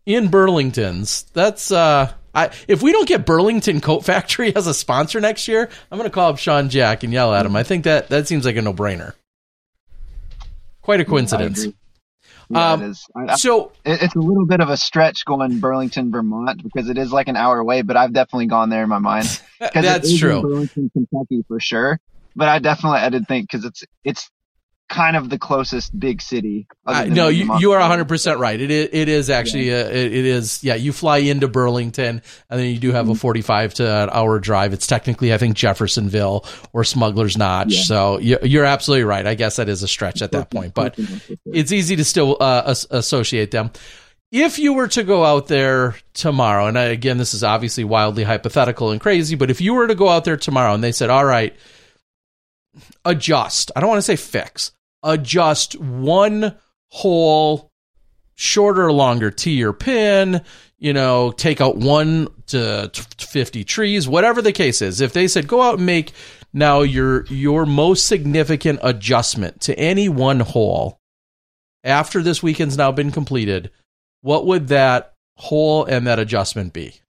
in 0.07 0.29
Burlington's. 0.29 1.23
That's 1.33 1.71
uh 1.71 2.11
I, 2.37 2.51
if 2.67 2.83
we 2.83 2.91
don't 2.91 3.07
get 3.07 3.25
Burlington 3.25 3.81
Coat 3.81 4.05
Factory 4.05 4.55
as 4.55 4.67
a 4.67 4.73
sponsor 4.73 5.19
next 5.19 5.47
year, 5.47 5.69
I'm 5.91 5.97
going 5.97 6.09
to 6.09 6.13
call 6.13 6.29
up 6.29 6.37
Sean 6.37 6.69
Jack 6.69 7.03
and 7.03 7.11
yell 7.11 7.33
at 7.33 7.45
him. 7.45 7.55
I 7.55 7.63
think 7.63 7.85
that 7.85 8.09
that 8.09 8.27
seems 8.27 8.45
like 8.45 8.55
a 8.55 8.61
no 8.61 8.73
brainer. 8.73 9.13
Quite 10.83 11.01
a 11.01 11.05
coincidence. 11.05 11.65
Yeah, 12.49 12.71
um, 12.73 12.81
it 12.81 12.89
is. 12.89 13.05
I, 13.13 13.35
so 13.35 13.73
it's 13.83 14.15
a 14.15 14.19
little 14.19 14.45
bit 14.45 14.61
of 14.61 14.69
a 14.69 14.77
stretch 14.77 15.25
going 15.25 15.59
Burlington, 15.59 16.11
Vermont, 16.11 16.63
because 16.63 16.89
it 16.89 16.97
is 16.97 17.11
like 17.11 17.27
an 17.27 17.35
hour 17.35 17.59
away. 17.59 17.81
But 17.81 17.97
I've 17.97 18.13
definitely 18.13 18.45
gone 18.45 18.69
there 18.69 18.83
in 18.83 18.89
my 18.89 18.99
mind. 18.99 19.41
That's 19.73 20.17
true. 20.17 20.41
Burlington, 20.41 20.89
Kentucky, 20.93 21.43
for 21.47 21.59
sure. 21.59 21.99
But 22.35 22.47
I 22.49 22.59
definitely 22.59 22.99
I 22.99 23.09
did 23.09 23.27
think 23.27 23.49
because 23.51 23.65
it's 23.65 23.83
it's 24.03 24.29
kind 24.89 25.17
of 25.17 25.29
the 25.29 25.37
closest 25.37 25.97
big 25.99 26.21
city. 26.21 26.67
Uh, 26.85 27.05
no, 27.05 27.27
you, 27.27 27.57
you 27.59 27.73
are 27.73 27.79
100% 27.79 28.39
right. 28.39 28.59
It 28.59 28.71
is, 28.71 28.89
it 28.91 29.09
is 29.09 29.29
actually, 29.29 29.69
yeah. 29.69 29.85
a, 29.85 29.89
it, 29.89 30.13
it 30.13 30.25
is, 30.25 30.63
yeah, 30.63 30.75
you 30.75 30.93
fly 30.93 31.17
into 31.17 31.47
Burlington 31.47 32.21
and 32.49 32.59
then 32.59 32.67
you 32.69 32.79
do 32.79 32.91
have 32.91 33.05
mm-hmm. 33.05 33.13
a 33.13 33.15
45 33.15 33.73
to 33.75 34.03
an 34.03 34.09
hour 34.11 34.39
drive. 34.39 34.73
It's 34.73 34.87
technically, 34.87 35.33
I 35.33 35.37
think, 35.37 35.55
Jeffersonville 35.55 36.45
or 36.71 36.83
Smuggler's 36.83 37.37
Notch. 37.37 37.73
Yeah. 37.73 37.81
So 37.81 38.19
you're 38.19 38.65
absolutely 38.65 39.03
right. 39.03 39.27
I 39.27 39.35
guess 39.35 39.57
that 39.57 39.67
is 39.67 39.83
a 39.83 39.87
stretch 39.87 40.21
at 40.21 40.31
that 40.31 40.49
point, 40.49 40.73
but 40.73 40.95
it's 41.45 41.71
easy 41.71 41.97
to 41.97 42.05
still 42.05 42.37
uh, 42.39 42.73
associate 42.89 43.51
them. 43.51 43.71
If 44.31 44.59
you 44.59 44.73
were 44.73 44.89
to 44.89 45.03
go 45.03 45.23
out 45.23 45.47
there 45.47 45.95
tomorrow, 46.13 46.67
and 46.67 46.77
again, 46.77 47.17
this 47.17 47.33
is 47.33 47.45
obviously 47.45 47.85
wildly 47.85 48.23
hypothetical 48.23 48.91
and 48.91 48.99
crazy, 48.99 49.35
but 49.35 49.49
if 49.49 49.61
you 49.61 49.73
were 49.73 49.87
to 49.87 49.95
go 49.95 50.09
out 50.09 50.25
there 50.25 50.35
tomorrow 50.35 50.73
and 50.73 50.83
they 50.83 50.91
said, 50.91 51.09
all 51.09 51.23
right, 51.23 51.55
adjust, 53.05 53.71
I 53.75 53.79
don't 53.79 53.89
want 53.89 53.99
to 53.99 54.03
say 54.03 54.17
fix, 54.17 54.73
adjust 55.07 55.79
one 55.79 56.55
hole 56.89 57.71
shorter 58.35 58.85
or 58.85 58.91
longer 58.91 59.31
tee 59.31 59.63
or 59.63 59.73
pin, 59.73 60.41
you 60.77 60.93
know, 60.93 61.31
take 61.31 61.59
out 61.59 61.77
one 61.77 62.27
to 62.47 62.91
50 63.17 63.63
trees, 63.63 64.07
whatever 64.07 64.41
the 64.41 64.51
case 64.51 64.81
is. 64.81 65.01
If 65.01 65.13
they 65.13 65.27
said 65.27 65.47
go 65.47 65.61
out 65.61 65.77
and 65.77 65.85
make 65.85 66.11
now 66.53 66.81
your 66.81 67.25
your 67.25 67.65
most 67.65 68.05
significant 68.05 68.79
adjustment 68.83 69.61
to 69.61 69.77
any 69.79 70.07
one 70.09 70.41
hole 70.41 70.99
after 71.83 72.21
this 72.21 72.43
weekend's 72.43 72.77
now 72.77 72.91
been 72.91 73.11
completed, 73.11 73.71
what 74.21 74.45
would 74.45 74.67
that 74.67 75.13
hole 75.37 75.85
and 75.85 76.05
that 76.05 76.19
adjustment 76.19 76.73
be? 76.73 76.99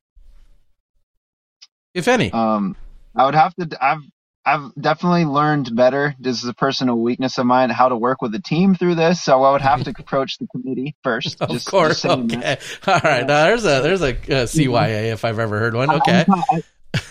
If 1.95 2.09
any. 2.09 2.33
Um 2.33 2.77
I 3.15 3.27
would 3.27 3.35
have 3.35 3.55
to 3.57 3.69
I've 3.81 4.03
I've 4.49 4.75
definitely 4.81 5.27
learned 5.27 5.77
better. 5.77 6.15
This 6.19 6.43
is 6.43 6.49
a 6.49 6.55
personal 6.55 6.97
weakness 6.97 7.37
of 7.37 7.45
mine, 7.45 7.69
how 7.69 7.91
to 7.91 7.97
work 7.97 8.23
with 8.23 8.35
a 8.35 8.41
team 8.41 8.75
through 8.75 8.95
this. 8.95 9.23
So 9.23 9.43
I 9.43 9.53
would 9.53 9.61
have 9.61 9.85
to 9.85 9.91
approach 9.91 10.39
the 10.39 10.47
committee 10.47 10.97
first. 11.05 11.37
Of 11.49 11.51
just, 11.51 11.67
course. 11.67 12.03
Just 12.03 12.07
okay. 12.07 12.37
That. 12.37 12.61
All 12.87 13.01
right. 13.11 13.27
Now 13.27 13.45
there's 13.45 13.65
a 13.65 13.81
there's 13.83 14.03
a, 14.03 14.11
a 14.11 14.45
CYA 14.47 15.13
if 15.13 15.25
I've 15.25 15.39
ever 15.39 15.59
heard 15.59 15.75
one. 15.75 15.91
Okay. 15.91 16.25
I, 16.29 16.63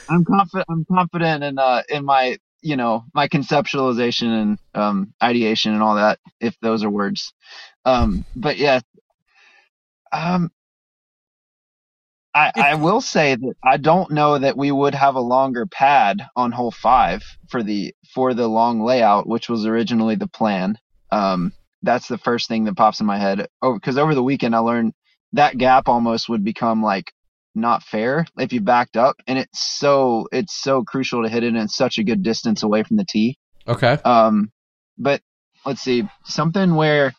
I'm 0.10 0.26
confident. 0.26 0.66
I'm 0.70 0.86
confident 0.86 1.44
in 1.44 1.60
uh 1.60 1.84
in 1.90 2.06
my 2.06 2.38
you 2.62 2.76
know 2.76 3.06
my 3.14 3.28
conceptualization 3.28 4.28
and 4.28 4.60
um 4.74 5.14
ideation 5.22 5.74
and 5.74 5.84
all 5.84 5.96
that. 5.96 6.20
If 6.40 6.60
those 6.62 6.84
are 6.84 6.90
words, 6.90 7.34
um. 7.86 8.26
But 8.36 8.58
yeah, 8.58 8.82
um. 10.12 10.52
I, 12.34 12.52
I 12.56 12.76
will 12.76 13.02
say 13.02 13.36
that 13.36 13.54
I 13.64 13.78
don't 13.78 14.12
know 14.12 14.38
that 14.38 14.58
we 14.58 14.72
would 14.72 14.94
have 14.94 15.16
a 15.16 15.22
longer 15.22 15.66
pad 15.66 16.22
on 16.36 16.52
hole 16.52 16.72
five 16.72 17.24
for 17.50 17.64
the 17.64 17.96
for 18.14 18.34
the 18.34 18.48
long 18.48 18.82
layout, 18.82 19.28
which 19.28 19.50
was 19.50 19.66
originally 19.66 20.16
the 20.16 20.28
plan. 20.28 20.78
Um, 21.12 21.54
that's 21.82 22.08
the 22.08 22.18
first 22.18 22.48
thing 22.48 22.66
that 22.66 22.76
pops 22.76 23.00
in 23.00 23.06
my 23.06 23.18
head. 23.18 23.48
Oh, 23.62 23.74
because 23.74 23.98
over 23.98 24.14
the 24.14 24.24
weekend 24.24 24.56
I 24.56 24.60
learned 24.60 24.94
that 25.34 25.58
gap 25.58 25.88
almost 25.88 26.30
would 26.30 26.44
become 26.44 26.84
like 26.84 27.12
not 27.56 27.82
fair 27.84 28.26
if 28.38 28.54
you 28.54 28.62
backed 28.62 28.98
up, 28.98 29.16
and 29.26 29.40
it's 29.40 29.60
so 29.60 30.28
it's 30.32 30.54
so 30.56 30.84
crucial 30.84 31.24
to 31.24 31.30
hit 31.30 31.44
it, 31.44 31.56
it's 31.56 31.76
such 31.76 31.98
a 31.98 32.04
good 32.04 32.24
distance 32.24 32.62
away 32.64 32.84
from 32.84 32.98
the 32.98 33.06
tee. 33.06 33.38
Okay. 33.68 33.98
Um, 34.06 34.52
but 34.98 35.22
let's 35.66 35.82
see 35.82 36.08
something 36.26 36.76
where. 36.76 37.14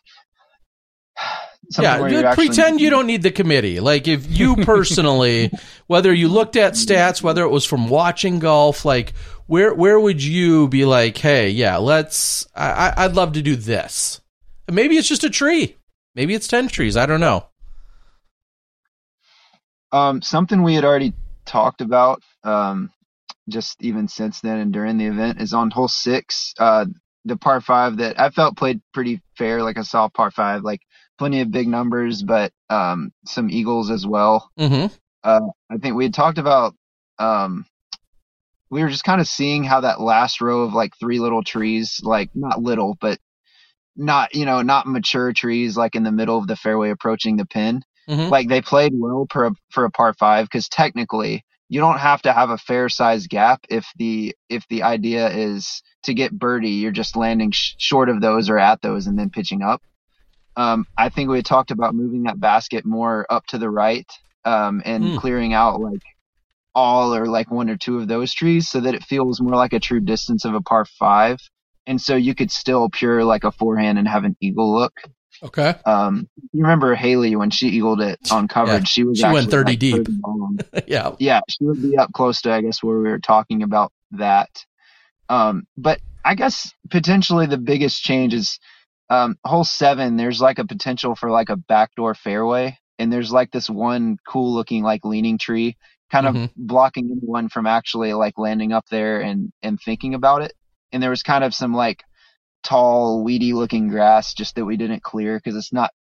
Yeah, 1.83 1.99
actually- 2.25 2.47
pretend 2.47 2.81
you 2.81 2.89
don't 2.89 3.05
need 3.07 3.21
the 3.21 3.31
committee. 3.31 3.79
Like 3.79 4.07
if 4.07 4.25
you 4.29 4.55
personally, 4.65 5.51
whether 5.87 6.13
you 6.13 6.27
looked 6.27 6.55
at 6.55 6.73
stats, 6.73 7.21
whether 7.21 7.43
it 7.43 7.49
was 7.49 7.65
from 7.65 7.87
watching 7.89 8.39
golf, 8.39 8.85
like 8.85 9.13
where 9.47 9.73
where 9.73 9.99
would 9.99 10.23
you 10.23 10.67
be 10.67 10.85
like, 10.85 11.17
hey, 11.17 11.49
yeah, 11.49 11.77
let's. 11.77 12.47
I, 12.55 12.93
I- 12.95 13.05
I'd 13.05 13.13
love 13.15 13.33
to 13.33 13.41
do 13.41 13.55
this. 13.55 14.19
Maybe 14.71 14.97
it's 14.97 15.07
just 15.07 15.23
a 15.23 15.29
tree. 15.29 15.75
Maybe 16.15 16.33
it's 16.33 16.47
ten 16.47 16.67
trees. 16.67 16.97
I 16.97 17.05
don't 17.05 17.19
know. 17.19 17.45
Um, 19.91 20.21
something 20.21 20.61
we 20.61 20.75
had 20.75 20.85
already 20.85 21.13
talked 21.45 21.81
about, 21.81 22.21
um, 22.43 22.91
just 23.47 23.81
even 23.81 24.07
since 24.07 24.39
then 24.41 24.59
and 24.59 24.71
during 24.71 24.97
the 24.97 25.05
event 25.07 25.41
is 25.41 25.53
on 25.53 25.71
hole 25.71 25.87
six, 25.87 26.53
uh, 26.59 26.85
the 27.25 27.37
par 27.37 27.59
five 27.61 27.97
that 27.97 28.19
I 28.19 28.29
felt 28.29 28.55
played 28.55 28.81
pretty 28.93 29.21
fair, 29.37 29.63
like 29.63 29.77
a 29.77 29.83
soft 29.83 30.13
par 30.13 30.29
five, 30.31 30.61
like 30.63 30.81
plenty 31.19 31.41
of 31.41 31.51
big 31.51 31.67
numbers, 31.67 32.23
but, 32.23 32.51
um, 32.71 33.11
some 33.25 33.51
eagles 33.51 33.91
as 33.91 34.07
well. 34.07 34.49
Mm-hmm. 34.59 34.87
Uh, 35.23 35.41
I 35.69 35.77
think 35.77 35.95
we 35.95 36.05
had 36.05 36.13
talked 36.15 36.39
about, 36.39 36.73
um, 37.19 37.65
we 38.71 38.81
were 38.81 38.89
just 38.89 39.03
kind 39.03 39.21
of 39.21 39.27
seeing 39.27 39.63
how 39.63 39.81
that 39.81 40.01
last 40.01 40.41
row 40.41 40.61
of 40.61 40.73
like 40.73 40.93
three 40.99 41.19
little 41.19 41.43
trees, 41.43 41.99
like 42.03 42.29
not 42.33 42.61
little, 42.61 42.97
but 42.99 43.19
not, 43.95 44.33
you 44.33 44.45
know, 44.45 44.61
not 44.61 44.87
mature 44.87 45.33
trees, 45.33 45.75
like 45.77 45.95
in 45.95 46.03
the 46.03 46.11
middle 46.11 46.37
of 46.37 46.47
the 46.47 46.55
fairway 46.55 46.89
approaching 46.89 47.37
the 47.37 47.45
pin 47.45 47.83
Mhm. 48.09 48.31
like 48.31 48.47
they 48.49 48.61
played 48.61 48.93
well 48.95 49.27
for 49.31 49.45
a, 49.45 49.51
for 49.69 49.85
a 49.85 49.91
par 49.91 50.15
five 50.15 50.45
because 50.45 50.67
technically 50.67 51.45
you 51.69 51.79
don't 51.79 51.99
have 51.99 52.23
to 52.23 52.33
have 52.33 52.49
a 52.49 52.57
fair 52.57 52.89
size 52.89 53.27
gap 53.27 53.63
if 53.69 53.85
the 53.97 54.35
if 54.49 54.65
the 54.69 54.81
idea 54.81 55.29
is 55.29 55.83
to 56.03 56.15
get 56.15 56.31
birdie 56.31 56.71
you're 56.71 56.91
just 56.91 57.15
landing 57.15 57.51
sh- 57.51 57.75
short 57.77 58.09
of 58.09 58.19
those 58.19 58.49
or 58.49 58.57
at 58.57 58.81
those 58.81 59.05
and 59.05 59.19
then 59.19 59.29
pitching 59.29 59.61
up 59.61 59.83
um, 60.59 60.85
i 60.97 61.09
think 61.09 61.29
we 61.29 61.37
had 61.37 61.45
talked 61.45 61.71
about 61.71 61.95
moving 61.95 62.23
that 62.23 62.39
basket 62.39 62.85
more 62.85 63.25
up 63.29 63.45
to 63.47 63.57
the 63.57 63.69
right 63.69 64.09
um, 64.45 64.81
and 64.85 65.03
Hmm. 65.11 65.17
clearing 65.17 65.53
out 65.53 65.79
like 65.81 66.01
all 66.75 67.15
or 67.15 67.25
like 67.25 67.49
one 67.51 67.69
or 67.69 67.77
two 67.77 67.97
of 67.97 68.07
those 68.07 68.33
trees 68.33 68.69
so 68.69 68.79
that 68.79 68.95
it 68.95 69.03
feels 69.03 69.41
more 69.41 69.55
like 69.55 69.73
a 69.73 69.79
true 69.79 69.99
distance 69.99 70.45
of 70.45 70.53
a 70.53 70.61
par 70.61 70.85
five 70.85 71.37
and 71.87 71.99
so 71.99 72.15
you 72.15 72.35
could 72.35 72.51
still 72.51 72.89
pure 72.89 73.23
like 73.23 73.43
a 73.43 73.51
forehand 73.51 73.97
and 73.97 74.07
have 74.07 74.23
an 74.23 74.35
eagle 74.39 74.73
look 74.73 74.93
Okay. 75.41 75.73
um, 75.85 76.27
you 76.51 76.61
remember 76.63 76.95
Haley 76.95 77.35
when 77.35 77.49
she 77.49 77.67
eagled 77.67 78.01
it 78.01 78.19
on 78.29 78.47
coverage? 78.47 78.81
Yeah, 78.81 78.89
she 78.89 79.03
was 79.03 79.19
she 79.21 79.27
went 79.27 79.49
30 79.49 79.71
like, 79.71 79.79
deep. 79.79 80.07
yeah. 80.87 81.15
yeah, 81.19 81.39
she 81.47 81.63
would 81.63 81.81
be 81.81 81.97
up 81.97 82.11
close 82.13 82.41
to 82.41 82.51
I 82.51 82.61
guess 82.61 82.83
where 82.83 82.97
we 82.99 83.09
were 83.09 83.19
talking 83.19 83.63
about 83.63 83.91
that. 84.11 84.49
Um, 85.29 85.63
but 85.77 85.99
I 86.25 86.35
guess 86.35 86.71
potentially 86.89 87.45
the 87.47 87.57
biggest 87.57 88.01
change 88.01 88.33
is 88.33 88.59
um, 89.09 89.37
hole 89.45 89.63
seven. 89.63 90.17
There's 90.17 90.41
like 90.41 90.59
a 90.59 90.65
potential 90.65 91.15
for 91.15 91.29
like 91.31 91.49
a 91.49 91.55
backdoor 91.57 92.15
fairway, 92.15 92.77
and 92.99 93.11
there's 93.11 93.31
like 93.31 93.51
this 93.51 93.69
one 93.69 94.17
cool 94.27 94.53
looking 94.53 94.83
like 94.83 95.03
leaning 95.05 95.37
tree, 95.37 95.77
kind 96.11 96.27
of 96.27 96.35
Mhm. 96.35 96.51
blocking 96.55 97.09
anyone 97.11 97.49
from 97.49 97.65
actually 97.67 98.13
like 98.13 98.37
landing 98.37 98.71
up 98.73 98.85
there 98.89 99.21
and 99.21 99.51
and 99.61 99.79
thinking 99.83 100.13
about 100.15 100.41
it. 100.43 100.53
And 100.91 101.01
there 101.03 101.09
was 101.09 101.23
kind 101.23 101.43
of 101.43 101.53
some 101.53 101.73
like 101.73 102.03
tall, 102.63 103.23
weedy 103.23 103.53
looking 103.53 103.87
grass 103.89 104.33
just 104.33 104.55
that 104.55 104.65
we 104.65 104.77
didn't 104.77 105.03
clear 105.03 105.37
because 105.37 105.55
it's 105.55 105.73
not. 105.73 105.91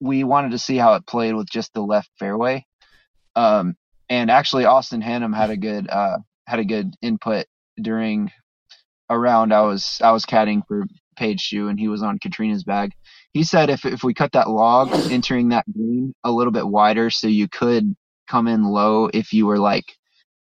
We 0.00 0.24
wanted 0.24 0.52
to 0.52 0.58
see 0.58 0.76
how 0.76 0.94
it 0.94 1.06
played 1.06 1.34
with 1.34 1.48
just 1.50 1.72
the 1.74 1.82
left 1.82 2.10
fairway. 2.18 2.64
Um, 3.36 3.76
and 4.08 4.30
actually, 4.30 4.64
Austin 4.64 5.02
Hannum 5.02 5.34
had 5.36 5.50
a 5.50 5.56
good 5.56 5.88
uh, 5.88 6.18
had 6.46 6.58
a 6.58 6.64
good 6.64 6.94
input 7.02 7.46
during 7.80 8.30
a 9.08 9.18
round. 9.18 9.52
I 9.52 9.62
was 9.62 10.00
I 10.02 10.12
was 10.12 10.26
caddying 10.26 10.62
for 10.66 10.84
Paige 11.16 11.40
Shue, 11.40 11.68
and 11.68 11.78
he 11.78 11.88
was 11.88 12.02
on 12.02 12.18
Catrina's 12.18 12.64
bag. 12.64 12.92
He 13.32 13.44
said 13.44 13.70
if 13.70 13.84
if 13.84 14.02
we 14.02 14.14
cut 14.14 14.32
that 14.32 14.50
log 14.50 14.94
entering 15.08 15.50
that 15.50 15.70
green 15.72 16.14
a 16.24 16.30
little 16.30 16.52
bit 16.52 16.66
wider, 16.66 17.10
so 17.10 17.26
you 17.26 17.48
could 17.48 17.94
come 18.28 18.46
in 18.46 18.64
low 18.64 19.06
if 19.12 19.32
you 19.32 19.46
were 19.46 19.58
like 19.58 19.96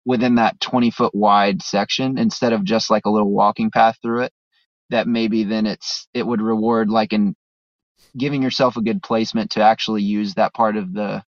within 0.04 0.36
that 0.36 0.58
20 0.60 0.90
foot 0.90 1.14
wide 1.14 1.62
section 1.62 2.18
instead 2.18 2.52
of 2.52 2.64
just 2.64 2.90
like 2.90 3.06
a 3.06 3.10
little 3.10 3.30
walking 3.30 3.70
path 3.70 3.96
through 4.02 4.22
it 4.22 4.32
that 4.90 5.06
maybe 5.06 5.44
then 5.44 5.66
it's 5.66 6.08
it 6.14 6.26
would 6.26 6.40
reward 6.40 6.90
like 6.90 7.12
in 7.12 7.34
giving 8.16 8.42
yourself 8.42 8.76
a 8.76 8.82
good 8.82 9.02
placement 9.02 9.50
to 9.50 9.62
actually 9.62 10.02
use 10.02 10.34
that 10.34 10.54
part 10.54 10.76
of 10.76 10.92
the 10.92 11.22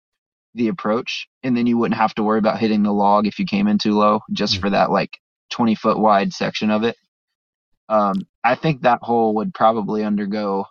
the 0.55 0.69
approach 0.69 1.27
and 1.43 1.57
then 1.57 1.67
you 1.67 1.77
wouldn't 1.77 2.01
have 2.01 2.15
to 2.15 2.23
worry 2.23 2.39
about 2.39 2.59
hitting 2.59 2.83
the 2.83 2.93
log 2.93 3.27
if 3.27 3.39
you 3.39 3.45
came 3.45 3.67
in 3.67 3.79
too 3.79 3.93
low 3.95 4.21
just 4.33 4.59
for 4.59 4.71
that 4.71 4.91
like 4.91 5.19
20 5.51 5.75
foot 5.75 5.99
wide 5.99 6.33
section 6.33 6.71
of 6.71 6.85
it 6.85 6.97
um 7.89 8.15
i 8.45 8.55
think 8.55 8.83
that 8.83 9.01
hole 9.03 9.35
would 9.35 9.53
probably 9.55 10.05
undergo 10.05 10.67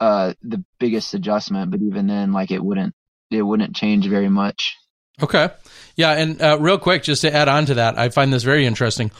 uh 0.00 0.32
the 0.42 0.64
biggest 0.78 1.14
adjustment 1.14 1.70
but 1.70 1.80
even 1.80 2.06
then 2.06 2.32
like 2.32 2.50
it 2.50 2.62
wouldn't 2.62 2.94
it 3.30 3.42
wouldn't 3.42 3.76
change 3.76 4.06
very 4.08 4.28
much 4.28 4.76
Okay. 5.22 5.48
Yeah, 5.96 6.12
and 6.12 6.40
uh, 6.42 6.58
real 6.60 6.78
quick, 6.78 7.02
just 7.02 7.22
to 7.22 7.34
add 7.34 7.48
on 7.48 7.66
to 7.66 7.74
that, 7.74 7.98
I 7.98 8.10
find 8.10 8.32
this 8.32 8.42
very 8.42 8.66
interesting. 8.66 9.10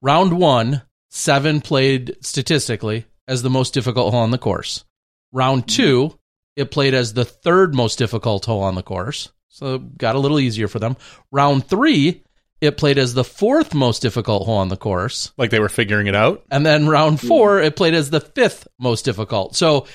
Round 0.00 0.38
one, 0.38 0.82
seven 1.10 1.60
played 1.60 2.16
statistically 2.20 3.06
as 3.26 3.42
the 3.42 3.50
most 3.50 3.74
difficult 3.74 4.12
hole 4.12 4.22
on 4.22 4.30
the 4.30 4.38
course. 4.38 4.84
Round 5.32 5.66
two, 5.66 6.18
it 6.56 6.70
played 6.70 6.94
as 6.94 7.14
the 7.14 7.24
third 7.24 7.74
most 7.74 7.98
difficult 7.98 8.44
hole 8.44 8.62
on 8.62 8.74
the 8.74 8.82
course, 8.82 9.32
so 9.48 9.78
got 9.78 10.14
a 10.14 10.18
little 10.18 10.38
easier 10.38 10.68
for 10.68 10.78
them. 10.78 10.96
Round 11.30 11.66
three, 11.66 12.22
it 12.62 12.76
played 12.76 12.96
as 12.96 13.12
the 13.12 13.24
fourth 13.24 13.74
most 13.74 14.02
difficult 14.02 14.46
hole 14.46 14.58
on 14.58 14.68
the 14.68 14.76
course. 14.76 15.32
Like 15.36 15.50
they 15.50 15.58
were 15.58 15.68
figuring 15.68 16.06
it 16.06 16.14
out. 16.14 16.44
And 16.48 16.64
then 16.64 16.86
round 16.86 17.20
four, 17.20 17.60
it 17.60 17.74
played 17.74 17.92
as 17.92 18.08
the 18.08 18.20
fifth 18.20 18.68
most 18.78 19.04
difficult. 19.04 19.56
So 19.56 19.86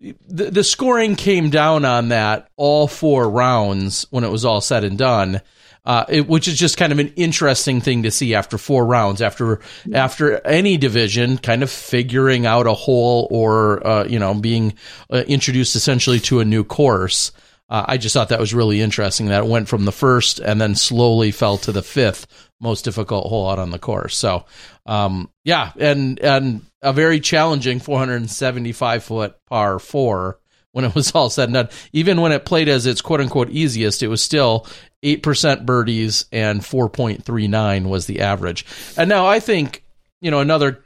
the, 0.00 0.50
the 0.50 0.64
scoring 0.64 1.14
came 1.14 1.50
down 1.50 1.84
on 1.84 2.08
that 2.08 2.48
all 2.56 2.88
four 2.88 3.30
rounds 3.30 4.08
when 4.10 4.24
it 4.24 4.30
was 4.30 4.44
all 4.44 4.60
said 4.60 4.82
and 4.82 4.98
done. 4.98 5.40
Uh, 5.84 6.04
it, 6.08 6.26
which 6.26 6.48
is 6.48 6.58
just 6.58 6.76
kind 6.76 6.90
of 6.90 6.98
an 6.98 7.12
interesting 7.14 7.80
thing 7.80 8.02
to 8.02 8.10
see 8.10 8.34
after 8.34 8.58
four 8.58 8.84
rounds, 8.84 9.22
after 9.22 9.60
after 9.94 10.44
any 10.44 10.76
division, 10.76 11.38
kind 11.38 11.62
of 11.62 11.70
figuring 11.70 12.44
out 12.44 12.66
a 12.66 12.74
hole 12.74 13.28
or 13.30 13.86
uh, 13.86 14.04
you 14.04 14.18
know 14.18 14.34
being 14.34 14.74
uh, 15.12 15.22
introduced 15.28 15.76
essentially 15.76 16.18
to 16.18 16.40
a 16.40 16.44
new 16.44 16.64
course. 16.64 17.30
Uh, 17.68 17.84
I 17.88 17.96
just 17.96 18.12
thought 18.12 18.28
that 18.28 18.40
was 18.40 18.54
really 18.54 18.80
interesting 18.80 19.26
that 19.26 19.42
it 19.42 19.48
went 19.48 19.68
from 19.68 19.84
the 19.84 19.92
first 19.92 20.38
and 20.38 20.60
then 20.60 20.74
slowly 20.74 21.32
fell 21.32 21.58
to 21.58 21.72
the 21.72 21.82
fifth 21.82 22.26
most 22.60 22.84
difficult 22.84 23.26
hole 23.26 23.50
out 23.50 23.58
on 23.58 23.70
the 23.70 23.78
course. 23.78 24.16
So, 24.16 24.46
um, 24.86 25.28
yeah, 25.44 25.72
and 25.78 26.18
and 26.20 26.62
a 26.82 26.92
very 26.92 27.20
challenging 27.20 27.80
475 27.80 29.04
foot 29.04 29.36
par 29.46 29.78
four 29.78 30.38
when 30.72 30.84
it 30.84 30.94
was 30.94 31.12
all 31.12 31.30
said 31.30 31.48
and 31.48 31.54
done. 31.54 31.68
Even 31.92 32.20
when 32.20 32.32
it 32.32 32.44
played 32.44 32.68
as 32.68 32.86
its 32.86 33.00
quote 33.00 33.20
unquote 33.20 33.50
easiest, 33.50 34.02
it 34.02 34.08
was 34.08 34.22
still 34.22 34.66
eight 35.02 35.22
percent 35.22 35.66
birdies 35.66 36.26
and 36.32 36.60
4.39 36.60 37.88
was 37.88 38.06
the 38.06 38.20
average. 38.20 38.64
And 38.96 39.08
now 39.08 39.26
I 39.26 39.40
think 39.40 39.84
you 40.20 40.30
know 40.30 40.40
another 40.40 40.82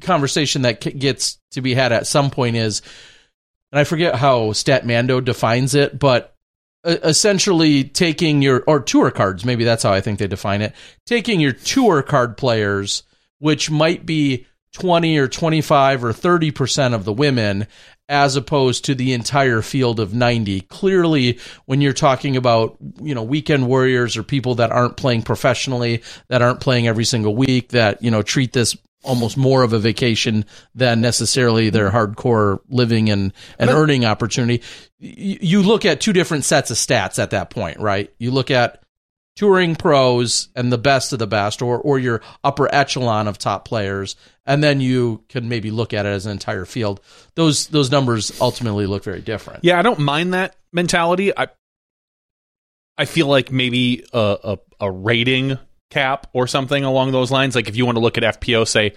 conversation 0.00 0.62
that 0.62 0.80
gets 0.80 1.38
to 1.52 1.60
be 1.60 1.74
had 1.74 1.92
at 1.92 2.06
some 2.06 2.30
point 2.30 2.56
is 2.56 2.82
and 3.72 3.78
I 3.78 3.84
forget 3.84 4.14
how 4.14 4.50
Statmando 4.52 5.24
defines 5.24 5.74
it, 5.74 5.98
but 5.98 6.34
essentially 6.84 7.84
taking 7.84 8.42
your 8.42 8.62
or 8.66 8.80
tour 8.80 9.10
cards, 9.10 9.44
maybe 9.44 9.64
that's 9.64 9.82
how 9.82 9.92
I 9.92 10.00
think 10.00 10.18
they 10.18 10.26
define 10.26 10.62
it, 10.62 10.74
taking 11.06 11.40
your 11.40 11.52
tour 11.52 12.02
card 12.02 12.36
players, 12.36 13.02
which 13.38 13.70
might 13.70 14.06
be 14.06 14.46
20 14.74 15.18
or 15.18 15.28
25 15.28 16.04
or 16.04 16.12
30% 16.12 16.94
of 16.94 17.04
the 17.04 17.12
women 17.12 17.66
as 18.08 18.36
opposed 18.36 18.86
to 18.86 18.94
the 18.94 19.12
entire 19.12 19.60
field 19.60 20.00
of 20.00 20.14
90. 20.14 20.62
Clearly, 20.62 21.38
when 21.66 21.80
you're 21.80 21.92
talking 21.92 22.36
about, 22.36 22.76
you 23.02 23.14
know, 23.14 23.22
weekend 23.22 23.66
warriors 23.66 24.16
or 24.16 24.22
people 24.22 24.54
that 24.56 24.72
aren't 24.72 24.96
playing 24.96 25.22
professionally, 25.22 26.02
that 26.28 26.40
aren't 26.40 26.60
playing 26.60 26.86
every 26.88 27.04
single 27.04 27.36
week, 27.36 27.70
that, 27.70 28.02
you 28.02 28.10
know, 28.10 28.22
treat 28.22 28.52
this 28.54 28.76
almost 29.04 29.36
more 29.36 29.62
of 29.62 29.72
a 29.72 29.78
vacation 29.78 30.44
than 30.74 31.00
necessarily 31.00 31.70
their 31.70 31.90
hardcore 31.90 32.58
living 32.68 33.10
and, 33.10 33.32
and 33.58 33.70
earning 33.70 34.04
opportunity. 34.04 34.62
Y- 35.00 35.38
You 35.40 35.62
look 35.62 35.84
at 35.84 36.00
two 36.00 36.12
different 36.12 36.44
sets 36.44 36.70
of 36.70 36.76
stats 36.76 37.18
at 37.18 37.30
that 37.30 37.50
point, 37.50 37.78
right? 37.78 38.12
You 38.18 38.30
look 38.32 38.50
at 38.50 38.82
touring 39.36 39.76
pros 39.76 40.48
and 40.56 40.72
the 40.72 40.78
best 40.78 41.12
of 41.12 41.20
the 41.20 41.26
best, 41.28 41.62
or 41.62 41.78
or 41.78 41.98
your 42.00 42.20
upper 42.42 42.68
echelon 42.74 43.28
of 43.28 43.38
top 43.38 43.64
players, 43.64 44.16
and 44.44 44.64
then 44.64 44.80
you 44.80 45.22
can 45.28 45.48
maybe 45.48 45.70
look 45.70 45.94
at 45.94 46.04
it 46.06 46.08
as 46.08 46.26
an 46.26 46.32
entire 46.32 46.64
field. 46.64 47.00
Those 47.36 47.68
those 47.68 47.90
numbers 47.92 48.32
ultimately 48.40 48.86
look 48.86 49.04
very 49.04 49.20
different. 49.20 49.64
Yeah, 49.64 49.78
I 49.78 49.82
don't 49.82 50.00
mind 50.00 50.34
that 50.34 50.56
mentality. 50.72 51.32
I 51.38 51.46
I 52.96 53.04
feel 53.04 53.28
like 53.28 53.52
maybe 53.52 54.04
a, 54.12 54.18
a, 54.42 54.58
a 54.86 54.90
rating 54.90 55.56
cap 55.90 56.26
or 56.32 56.46
something 56.46 56.84
along 56.84 57.12
those 57.12 57.30
lines. 57.30 57.54
Like 57.54 57.68
if 57.68 57.76
you 57.76 57.86
want 57.86 57.96
to 57.96 58.00
look 58.02 58.18
at 58.18 58.24
FPO, 58.40 58.66
say 58.66 58.92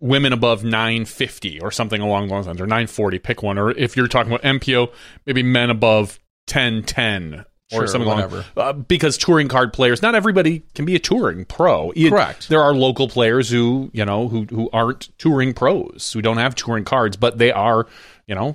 women 0.00 0.32
above 0.32 0.64
950 0.64 1.60
or 1.60 1.70
something 1.70 2.00
along 2.00 2.28
those 2.28 2.46
lines, 2.46 2.60
or 2.60 2.66
940, 2.66 3.18
pick 3.18 3.42
one. 3.42 3.58
Or 3.58 3.70
if 3.70 3.96
you're 3.96 4.08
talking 4.08 4.32
about 4.32 4.44
MPO, 4.44 4.92
maybe 5.26 5.42
men 5.42 5.70
above 5.70 6.18
1010 6.52 7.44
or 7.72 7.78
Sure, 7.80 7.86
something 7.88 8.08
whatever. 8.08 8.44
along, 8.56 8.68
uh, 8.68 8.72
because 8.74 9.18
touring 9.18 9.48
card 9.48 9.72
players, 9.72 10.00
not 10.00 10.14
everybody 10.14 10.62
can 10.76 10.84
be 10.84 10.94
a 10.94 11.00
touring 11.00 11.44
pro. 11.44 11.92
You- 11.96 12.10
Correct. 12.10 12.48
There 12.48 12.62
are 12.62 12.72
local 12.74 13.08
players 13.08 13.50
who 13.50 13.90
you 13.92 14.04
know 14.04 14.28
who 14.28 14.44
who 14.44 14.70
aren't 14.72 15.08
touring 15.18 15.52
pros, 15.52 16.12
who 16.12 16.22
don't 16.22 16.36
have 16.38 16.54
touring 16.54 16.84
cards, 16.84 17.16
but 17.16 17.38
they 17.38 17.50
are 17.50 17.86
you 18.28 18.36
know 18.36 18.54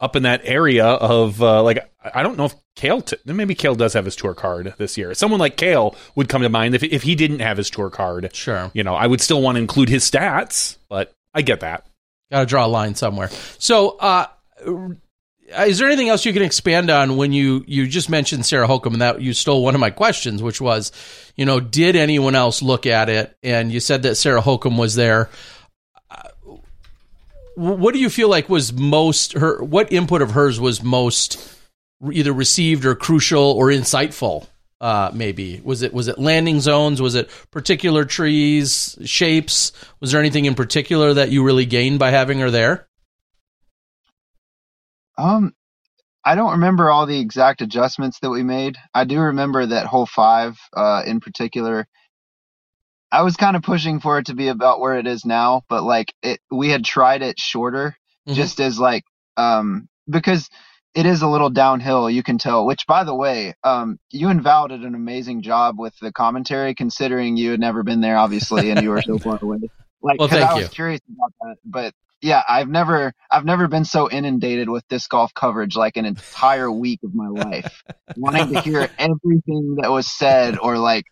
up 0.00 0.16
in 0.16 0.22
that 0.22 0.42
area 0.44 0.86
of 0.86 1.42
uh, 1.42 1.62
like 1.62 1.90
I 2.02 2.22
don't 2.22 2.36
know 2.36 2.46
if 2.46 2.54
Kale 2.76 3.02
t- 3.02 3.16
maybe 3.24 3.54
Kale 3.54 3.74
does 3.74 3.94
have 3.94 4.04
his 4.04 4.16
tour 4.16 4.34
card 4.34 4.74
this 4.78 4.96
year. 4.96 5.14
Someone 5.14 5.40
like 5.40 5.56
Kale 5.56 5.96
would 6.14 6.28
come 6.28 6.42
to 6.42 6.48
mind 6.48 6.74
if 6.74 6.82
if 6.82 7.02
he 7.02 7.14
didn't 7.14 7.40
have 7.40 7.56
his 7.56 7.70
tour 7.70 7.90
card. 7.90 8.30
Sure. 8.34 8.70
You 8.74 8.84
know, 8.84 8.94
I 8.94 9.06
would 9.06 9.20
still 9.20 9.42
want 9.42 9.56
to 9.56 9.60
include 9.60 9.88
his 9.88 10.08
stats, 10.08 10.76
but 10.88 11.12
I 11.34 11.42
get 11.42 11.60
that. 11.60 11.86
Got 12.30 12.40
to 12.40 12.46
draw 12.46 12.66
a 12.66 12.68
line 12.68 12.94
somewhere. 12.94 13.30
So, 13.58 13.96
uh, 13.98 14.26
is 15.56 15.78
there 15.78 15.88
anything 15.88 16.08
else 16.10 16.26
you 16.26 16.32
can 16.32 16.42
expand 16.42 16.90
on 16.90 17.16
when 17.16 17.32
you 17.32 17.64
you 17.66 17.86
just 17.86 18.10
mentioned 18.10 18.44
Sarah 18.44 18.68
Hokom 18.68 18.92
and 18.92 19.02
that 19.02 19.22
you 19.22 19.32
stole 19.32 19.64
one 19.64 19.74
of 19.74 19.80
my 19.80 19.90
questions, 19.90 20.42
which 20.42 20.60
was, 20.60 20.92
you 21.36 21.46
know, 21.46 21.58
did 21.58 21.96
anyone 21.96 22.34
else 22.34 22.60
look 22.62 22.86
at 22.86 23.08
it? 23.08 23.36
And 23.42 23.72
you 23.72 23.80
said 23.80 24.02
that 24.02 24.16
Sarah 24.16 24.42
Hokom 24.42 24.78
was 24.78 24.94
there. 24.94 25.30
What 27.58 27.92
do 27.92 27.98
you 27.98 28.08
feel 28.08 28.28
like 28.28 28.48
was 28.48 28.72
most 28.72 29.32
her? 29.32 29.60
What 29.60 29.92
input 29.92 30.22
of 30.22 30.30
hers 30.30 30.60
was 30.60 30.80
most 30.80 31.52
either 32.12 32.32
received 32.32 32.84
or 32.84 32.94
crucial 32.94 33.42
or 33.42 33.66
insightful? 33.66 34.46
Uh, 34.80 35.10
maybe 35.12 35.60
was 35.64 35.82
it 35.82 35.92
was 35.92 36.06
it 36.06 36.20
landing 36.20 36.60
zones? 36.60 37.02
Was 37.02 37.16
it 37.16 37.28
particular 37.50 38.04
trees, 38.04 38.96
shapes? 39.04 39.72
Was 39.98 40.12
there 40.12 40.20
anything 40.20 40.44
in 40.44 40.54
particular 40.54 41.14
that 41.14 41.32
you 41.32 41.42
really 41.42 41.66
gained 41.66 41.98
by 41.98 42.10
having 42.10 42.38
her 42.38 42.50
there? 42.52 42.86
Um, 45.16 45.52
I 46.24 46.36
don't 46.36 46.52
remember 46.52 46.90
all 46.90 47.06
the 47.06 47.18
exact 47.18 47.60
adjustments 47.60 48.20
that 48.20 48.30
we 48.30 48.44
made. 48.44 48.76
I 48.94 49.02
do 49.02 49.18
remember 49.18 49.66
that 49.66 49.86
hole 49.86 50.06
five, 50.06 50.56
uh, 50.76 51.02
in 51.04 51.18
particular. 51.18 51.88
I 53.10 53.22
was 53.22 53.36
kind 53.36 53.56
of 53.56 53.62
pushing 53.62 54.00
for 54.00 54.18
it 54.18 54.26
to 54.26 54.34
be 54.34 54.48
about 54.48 54.80
where 54.80 54.98
it 54.98 55.06
is 55.06 55.24
now, 55.24 55.62
but 55.68 55.82
like 55.82 56.12
it, 56.22 56.40
we 56.50 56.68
had 56.70 56.84
tried 56.84 57.22
it 57.22 57.38
shorter, 57.38 57.96
Mhm. 58.28 58.34
just 58.34 58.60
as 58.60 58.78
like, 58.78 59.04
um, 59.36 59.88
because 60.08 60.48
it 60.94 61.06
is 61.06 61.22
a 61.22 61.28
little 61.28 61.50
downhill. 61.50 62.10
You 62.10 62.22
can 62.22 62.38
tell. 62.38 62.66
Which, 62.66 62.86
by 62.86 63.04
the 63.04 63.14
way, 63.14 63.54
um, 63.64 63.98
you 64.10 64.28
and 64.28 64.42
Val 64.42 64.68
did 64.68 64.82
an 64.82 64.94
amazing 64.94 65.42
job 65.42 65.78
with 65.78 65.94
the 66.00 66.12
commentary, 66.12 66.74
considering 66.74 67.36
you 67.36 67.50
had 67.52 67.60
never 67.60 67.82
been 67.82 68.00
there, 68.00 68.16
obviously, 68.16 68.70
and 68.70 68.82
you 68.82 68.90
were 68.90 69.00
so 69.02 69.18
far 69.22 69.38
away. 69.40 69.58
Like, 70.02 70.18
Well, 70.18 70.28
I 70.44 70.54
was 70.54 70.64
you. 70.64 70.68
curious 70.68 71.00
about 71.10 71.32
that, 71.40 71.56
but 71.64 71.94
yeah, 72.20 72.42
I've 72.48 72.68
never, 72.68 73.12
I've 73.30 73.44
never 73.44 73.68
been 73.68 73.84
so 73.84 74.10
inundated 74.10 74.68
with 74.68 74.86
disc 74.88 75.08
golf 75.10 75.32
coverage 75.34 75.76
like 75.76 75.96
an 75.96 76.04
entire 76.04 76.70
week 76.70 77.00
of 77.04 77.14
my 77.14 77.28
life, 77.28 77.82
wanting 78.16 78.48
to 78.50 78.56
hear 78.56 78.88
everything 78.98 79.76
that 79.80 79.90
was 79.90 80.06
said 80.10 80.56
or 80.60 80.78
like 80.78 81.04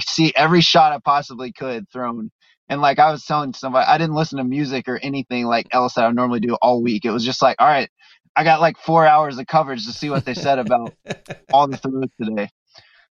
see 0.00 0.32
every 0.34 0.60
shot 0.60 0.92
I 0.92 0.98
possibly 0.98 1.52
could 1.52 1.88
thrown. 1.90 2.30
And 2.68 2.80
like 2.80 2.98
I 2.98 3.10
was 3.10 3.24
telling 3.24 3.54
somebody, 3.54 3.86
I 3.86 3.96
didn't 3.98 4.14
listen 4.14 4.38
to 4.38 4.44
music 4.44 4.88
or 4.88 4.98
anything 4.98 5.46
like 5.46 5.66
else 5.72 5.94
that 5.94 6.04
I 6.04 6.10
normally 6.10 6.40
do 6.40 6.54
all 6.60 6.82
week. 6.82 7.04
It 7.04 7.10
was 7.10 7.24
just 7.24 7.40
like, 7.40 7.56
all 7.58 7.66
right, 7.66 7.88
I 8.36 8.44
got 8.44 8.60
like 8.60 8.78
four 8.78 9.06
hours 9.06 9.38
of 9.38 9.46
coverage 9.46 9.86
to 9.86 9.92
see 9.92 10.10
what 10.10 10.24
they 10.24 10.34
said 10.34 10.58
about 10.58 10.94
all 11.52 11.66
the 11.66 11.76
throws 11.76 12.10
today. 12.22 12.50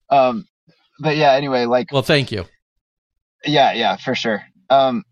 Um, 0.08 0.46
but 1.00 1.16
yeah, 1.16 1.32
anyway, 1.32 1.66
like 1.66 1.92
Well, 1.92 2.02
thank 2.02 2.32
you. 2.32 2.46
yeah, 3.44 3.72
yeah, 3.72 3.96
for 3.96 4.14
sure. 4.14 4.42
Um, 4.70 5.04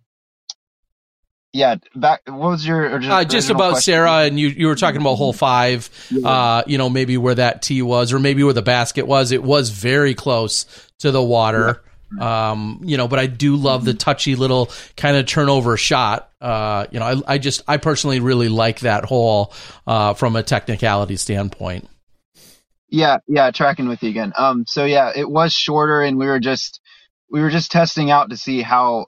yeah, 1.53 1.77
back. 1.95 2.23
What 2.27 2.51
was 2.51 2.67
your 2.67 2.89
origi- 2.89 3.11
Uh, 3.11 3.25
just 3.25 3.51
about 3.51 3.73
question? 3.73 3.93
Sarah, 3.93 4.19
and 4.21 4.39
you 4.39 4.49
you 4.49 4.67
were 4.69 4.77
talking 4.77 5.01
about 5.01 5.17
hole 5.17 5.33
five. 5.33 5.91
Uh, 6.25 6.63
you 6.67 6.79
know, 6.79 6.89
maybe 6.89 7.17
where 7.17 7.35
that 7.35 7.63
tee 7.63 7.83
was, 7.83 8.13
or 8.13 8.19
maybe 8.21 8.45
where 8.45 8.55
the 8.55 8.63
basket 8.63 9.07
was. 9.07 9.33
It 9.33 9.43
was 9.43 9.71
very 9.71 10.15
close 10.15 10.67
to 11.01 11.11
the 11.11 11.23
water. 11.23 11.83
Um, 12.21 12.81
you 12.83 12.97
know, 12.97 13.07
but 13.07 13.21
I 13.21 13.27
do 13.27 13.55
love 13.57 13.85
the 13.85 13.95
touchy 13.95 14.35
little 14.35 14.71
kind 14.97 15.17
of 15.17 15.27
turnover 15.27 15.77
shot. 15.77 16.31
Uh, 16.41 16.87
you 16.91 16.99
know, 16.99 17.07
I, 17.07 17.35
I 17.35 17.39
just 17.39 17.63
I 17.69 17.77
personally 17.77 18.21
really 18.21 18.49
like 18.49 18.81
that 18.81 19.05
hole 19.05 19.53
uh, 19.87 20.15
from 20.15 20.35
a 20.37 20.43
technicality 20.43 21.17
standpoint. 21.17 21.89
Yeah, 22.89 23.19
yeah, 23.29 23.51
tracking 23.53 23.89
with 23.89 24.03
you 24.03 24.11
again. 24.11 24.33
Um, 24.37 24.65
so 24.67 24.85
yeah, 24.85 25.13
it 25.15 25.31
was 25.31 25.53
shorter, 25.53 26.03
and 26.03 26.19
we 26.19 26.27
were 26.27 26.41
just 26.41 26.81
we 27.31 27.41
were 27.41 27.51
just 27.51 27.71
testing 27.71 28.11
out 28.11 28.31
to 28.31 28.37
see 28.37 28.63
how 28.63 29.07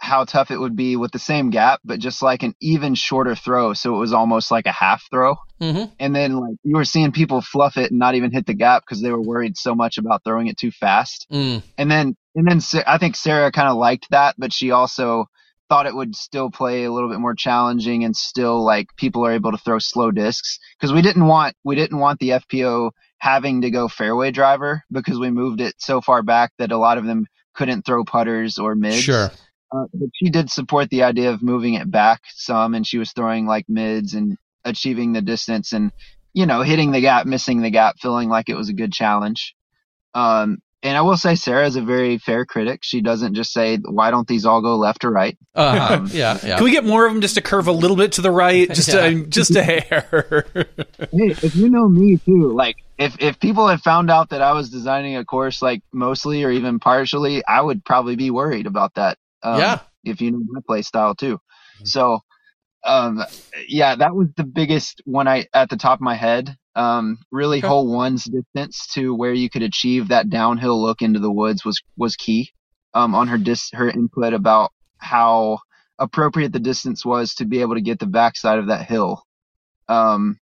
how 0.00 0.24
tough 0.24 0.50
it 0.50 0.58
would 0.58 0.74
be 0.74 0.96
with 0.96 1.12
the 1.12 1.18
same 1.18 1.50
gap, 1.50 1.80
but 1.84 2.00
just 2.00 2.22
like 2.22 2.42
an 2.42 2.54
even 2.60 2.94
shorter 2.94 3.34
throw. 3.34 3.74
So 3.74 3.94
it 3.94 3.98
was 3.98 4.14
almost 4.14 4.50
like 4.50 4.66
a 4.66 4.72
half 4.72 5.04
throw. 5.10 5.36
Mm-hmm. 5.60 5.92
And 6.00 6.16
then 6.16 6.36
like 6.36 6.56
you 6.64 6.76
were 6.76 6.86
seeing 6.86 7.12
people 7.12 7.42
fluff 7.42 7.76
it 7.76 7.90
and 7.90 7.98
not 7.98 8.14
even 8.14 8.32
hit 8.32 8.46
the 8.46 8.54
gap 8.54 8.82
because 8.82 9.02
they 9.02 9.10
were 9.10 9.20
worried 9.20 9.58
so 9.58 9.74
much 9.74 9.98
about 9.98 10.24
throwing 10.24 10.46
it 10.46 10.56
too 10.56 10.70
fast. 10.70 11.26
Mm. 11.30 11.62
And 11.76 11.90
then 11.90 12.16
and 12.34 12.48
then 12.48 12.60
I 12.86 12.96
think 12.96 13.14
Sarah 13.14 13.52
kind 13.52 13.68
of 13.68 13.76
liked 13.76 14.06
that, 14.10 14.36
but 14.38 14.52
she 14.52 14.70
also 14.70 15.26
thought 15.68 15.86
it 15.86 15.94
would 15.94 16.16
still 16.16 16.50
play 16.50 16.84
a 16.84 16.92
little 16.92 17.10
bit 17.10 17.20
more 17.20 17.34
challenging 17.34 18.02
and 18.02 18.16
still 18.16 18.64
like 18.64 18.86
people 18.96 19.24
are 19.24 19.32
able 19.32 19.52
to 19.52 19.58
throw 19.58 19.78
slow 19.78 20.10
discs 20.10 20.58
because 20.78 20.92
we 20.92 21.02
didn't 21.02 21.26
want 21.26 21.54
we 21.62 21.76
didn't 21.76 21.98
want 21.98 22.18
the 22.20 22.30
FPO 22.30 22.90
having 23.18 23.60
to 23.60 23.70
go 23.70 23.86
fairway 23.86 24.30
driver 24.30 24.82
because 24.90 25.18
we 25.18 25.30
moved 25.30 25.60
it 25.60 25.74
so 25.78 26.00
far 26.00 26.22
back 26.22 26.52
that 26.58 26.72
a 26.72 26.78
lot 26.78 26.96
of 26.96 27.04
them 27.04 27.26
couldn't 27.54 27.84
throw 27.84 28.04
putters 28.04 28.58
or 28.58 28.74
mids. 28.74 29.02
Sure. 29.02 29.30
Uh, 29.72 29.84
but 29.94 30.08
she 30.14 30.30
did 30.30 30.50
support 30.50 30.90
the 30.90 31.02
idea 31.04 31.30
of 31.30 31.42
moving 31.42 31.74
it 31.74 31.90
back 31.90 32.20
some, 32.34 32.74
and 32.74 32.86
she 32.86 32.98
was 32.98 33.12
throwing 33.12 33.46
like 33.46 33.66
mids 33.68 34.14
and 34.14 34.36
achieving 34.64 35.12
the 35.12 35.22
distance 35.22 35.72
and 35.72 35.92
you 36.32 36.46
know 36.46 36.62
hitting 36.62 36.90
the 36.90 37.00
gap, 37.00 37.26
missing 37.26 37.62
the 37.62 37.70
gap, 37.70 37.96
feeling 38.00 38.28
like 38.28 38.48
it 38.48 38.56
was 38.56 38.68
a 38.68 38.72
good 38.74 38.92
challenge. 38.92 39.54
Um, 40.14 40.58
and 40.82 40.96
I 40.96 41.02
will 41.02 41.16
say 41.18 41.34
Sarah 41.34 41.66
is 41.66 41.76
a 41.76 41.82
very 41.82 42.16
fair 42.18 42.46
critic. 42.46 42.80
She 42.82 43.00
doesn't 43.02 43.34
just 43.34 43.52
say 43.52 43.76
why 43.76 44.10
don't 44.10 44.26
these 44.26 44.46
all 44.46 44.62
go 44.62 44.76
left 44.76 45.04
or 45.04 45.10
right. 45.10 45.36
Uh, 45.54 45.98
Um, 46.00 46.08
yeah, 46.12 46.38
yeah. 46.42 46.56
Can 46.56 46.64
we 46.64 46.70
get 46.70 46.84
more 46.84 47.06
of 47.06 47.12
them 47.12 47.20
just 47.20 47.34
to 47.34 47.42
curve 47.42 47.66
a 47.68 47.72
little 47.72 47.96
bit 47.96 48.12
to 48.12 48.22
the 48.22 48.30
right, 48.30 48.68
just 48.72 48.88
Yeah. 48.88 49.04
a, 49.04 49.14
just 49.26 49.54
a 49.54 49.62
hair? 49.62 50.46
hey, 50.54 51.36
if 51.42 51.54
you 51.54 51.68
know 51.68 51.86
me 51.88 52.16
too, 52.16 52.52
like 52.54 52.76
if 52.98 53.14
if 53.20 53.38
people 53.40 53.68
had 53.68 53.82
found 53.82 54.10
out 54.10 54.30
that 54.30 54.40
I 54.42 54.52
was 54.52 54.70
designing 54.70 55.16
a 55.16 55.24
course 55.24 55.60
like 55.62 55.82
mostly 55.92 56.42
or 56.44 56.50
even 56.50 56.78
partially, 56.80 57.44
I 57.46 57.60
would 57.60 57.84
probably 57.84 58.16
be 58.16 58.30
worried 58.30 58.66
about 58.66 58.94
that. 58.94 59.18
Um, 59.42 59.58
Yeah. 59.58 59.78
If 60.04 60.20
you 60.20 60.30
know 60.30 60.40
my 60.48 60.60
play 60.66 60.82
style 60.82 61.14
too. 61.14 61.38
So, 61.84 62.20
um, 62.84 63.22
yeah, 63.68 63.96
that 63.96 64.14
was 64.14 64.28
the 64.36 64.44
biggest 64.44 65.02
one 65.04 65.28
I 65.28 65.46
at 65.52 65.68
the 65.70 65.76
top 65.76 65.98
of 65.98 66.02
my 66.02 66.14
head. 66.14 66.56
Um, 66.74 67.18
really, 67.30 67.58
Okay. 67.58 67.66
hole 67.66 67.92
one's 67.92 68.24
distance 68.24 68.86
to 68.94 69.14
where 69.14 69.32
you 69.34 69.50
could 69.50 69.62
achieve 69.62 70.08
that 70.08 70.30
downhill 70.30 70.80
look 70.80 71.02
into 71.02 71.18
the 71.20 71.30
woods 71.32 71.64
was 71.64 71.80
was 71.96 72.16
key. 72.16 72.50
Um, 72.94 73.14
on 73.14 73.28
her 73.28 73.38
dis 73.38 73.70
her 73.72 73.88
input 73.90 74.32
about 74.34 74.72
how 74.98 75.58
appropriate 75.98 76.52
the 76.52 76.60
distance 76.60 77.04
was 77.04 77.34
to 77.34 77.44
be 77.44 77.60
able 77.60 77.74
to 77.74 77.80
get 77.82 77.98
the 77.98 78.06
backside 78.06 78.58
of 78.58 78.68
that 78.68 78.86
hill. 78.86 79.22
Um, 79.88 80.38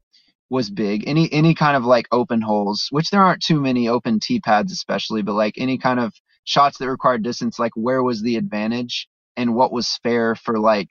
was 0.51 0.71
big. 0.71 1.05
Any 1.07 1.33
any 1.33 1.55
kind 1.55 1.77
of 1.77 1.85
like 1.85 2.07
open 2.13 2.41
holes, 2.41 2.87
which 2.91 3.11
there 3.11 3.23
aren't 3.23 3.43
too 3.43 3.61
many 3.61 3.89
open 3.89 4.21
tee 4.21 4.41
pads 4.41 4.73
especially, 4.73 5.23
but 5.23 5.35
like 5.35 5.55
any 5.59 5.79
kind 5.79 5.99
of 6.01 6.13
shots 6.45 6.79
that 6.79 6.91
required 6.91 7.23
distance, 7.23 7.59
like 7.59 7.73
where 7.75 8.03
was 8.03 8.23
the 8.23 8.37
advantage 8.37 9.09
and 9.37 9.55
what 9.55 9.73
was 9.73 9.99
fair 10.03 10.35
for 10.35 10.59
like 10.59 10.91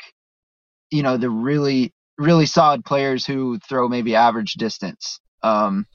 you 0.90 1.04
know 1.04 1.18
the 1.18 1.30
really 1.30 1.94
really 2.18 2.46
solid 2.46 2.84
players 2.86 3.26
who 3.26 3.58
throw 3.60 3.88
maybe 3.88 4.16
average 4.16 4.54
distance. 4.54 5.20
Um 5.44 5.86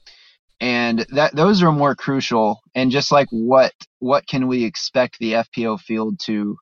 and 0.59 1.05
that 1.09 1.35
those 1.35 1.61
are 1.61 1.71
more 1.71 1.95
crucial 1.95 2.59
and 2.73 2.91
just 2.91 3.11
like 3.11 3.27
what 3.29 3.73
what 3.99 4.27
can 4.27 4.47
we 4.47 4.63
expect 4.65 5.19
the 5.19 5.33
FPO 5.33 5.79
field 5.79 6.19
to 6.23 6.57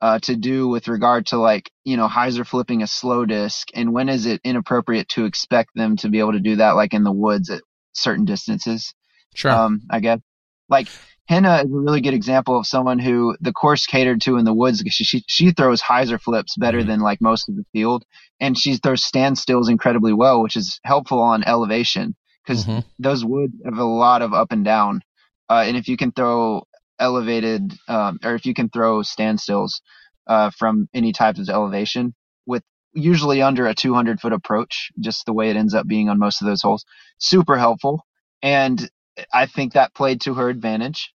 uh, 0.00 0.18
to 0.20 0.36
do 0.36 0.68
with 0.68 0.88
regard 0.88 1.26
to 1.26 1.38
like 1.38 1.70
you 1.84 1.96
know 1.96 2.08
hyzer 2.08 2.46
flipping 2.46 2.82
a 2.82 2.86
slow 2.86 3.24
disc 3.24 3.68
and 3.74 3.92
when 3.92 4.08
is 4.08 4.26
it 4.26 4.40
inappropriate 4.44 5.08
to 5.08 5.24
expect 5.24 5.70
them 5.74 5.96
to 5.96 6.08
be 6.08 6.20
able 6.20 6.32
to 6.32 6.40
do 6.40 6.56
that 6.56 6.72
like 6.72 6.94
in 6.94 7.02
the 7.02 7.12
woods 7.12 7.50
at 7.50 7.62
certain 7.92 8.24
distances 8.24 8.94
Sure. 9.34 9.50
um 9.50 9.80
i 9.90 9.98
guess 9.98 10.20
like 10.68 10.88
henna 11.28 11.56
is 11.58 11.64
a 11.64 11.68
really 11.68 12.00
good 12.00 12.14
example 12.14 12.58
of 12.58 12.66
someone 12.66 12.98
who 12.98 13.36
the 13.40 13.52
course 13.52 13.86
catered 13.86 14.20
to 14.20 14.36
in 14.36 14.44
the 14.44 14.54
woods 14.54 14.82
she, 14.88 15.04
she 15.04 15.24
she 15.28 15.50
throws 15.52 15.82
hyzer 15.82 16.20
flips 16.20 16.56
better 16.56 16.82
than 16.82 17.00
like 17.00 17.20
most 17.20 17.48
of 17.48 17.56
the 17.56 17.64
field 17.72 18.04
and 18.40 18.58
she 18.58 18.76
throws 18.76 19.02
standstills 19.04 19.70
incredibly 19.70 20.12
well 20.12 20.42
which 20.42 20.56
is 20.56 20.80
helpful 20.84 21.20
on 21.20 21.44
elevation 21.44 22.14
because 22.44 22.64
Mhm. 22.64 22.84
those 22.98 23.24
woods 23.24 23.54
have 23.64 23.78
a 23.78 23.84
lot 23.84 24.22
of 24.22 24.32
up 24.32 24.52
and 24.52 24.64
down 24.64 25.02
uh, 25.50 25.64
and 25.66 25.76
if 25.76 25.88
you 25.88 25.96
can 25.96 26.12
throw 26.12 26.62
elevated 26.98 27.72
um, 27.88 28.18
or 28.24 28.34
if 28.34 28.44
you 28.46 28.54
can 28.54 28.68
throw 28.68 29.00
standstills 29.00 29.80
uh, 30.26 30.50
from 30.50 30.88
any 30.94 31.12
type 31.12 31.38
of 31.38 31.48
elevation 31.48 32.14
with 32.46 32.62
usually 32.92 33.42
under 33.42 33.66
a 33.66 33.74
200 33.74 34.20
foot 34.20 34.32
approach, 34.32 34.90
just 35.00 35.24
the 35.26 35.32
way 35.32 35.50
it 35.50 35.56
ends 35.56 35.74
up 35.74 35.86
being 35.86 36.08
on 36.08 36.18
most 36.18 36.40
of 36.42 36.46
those 36.46 36.62
holes, 36.62 36.84
super 37.18 37.56
helpful. 37.56 38.04
And 38.42 38.90
I 39.32 39.46
think 39.46 39.72
that 39.72 39.94
played 39.94 40.20
to 40.22 40.34
her 40.34 40.48
advantage. 40.48 41.12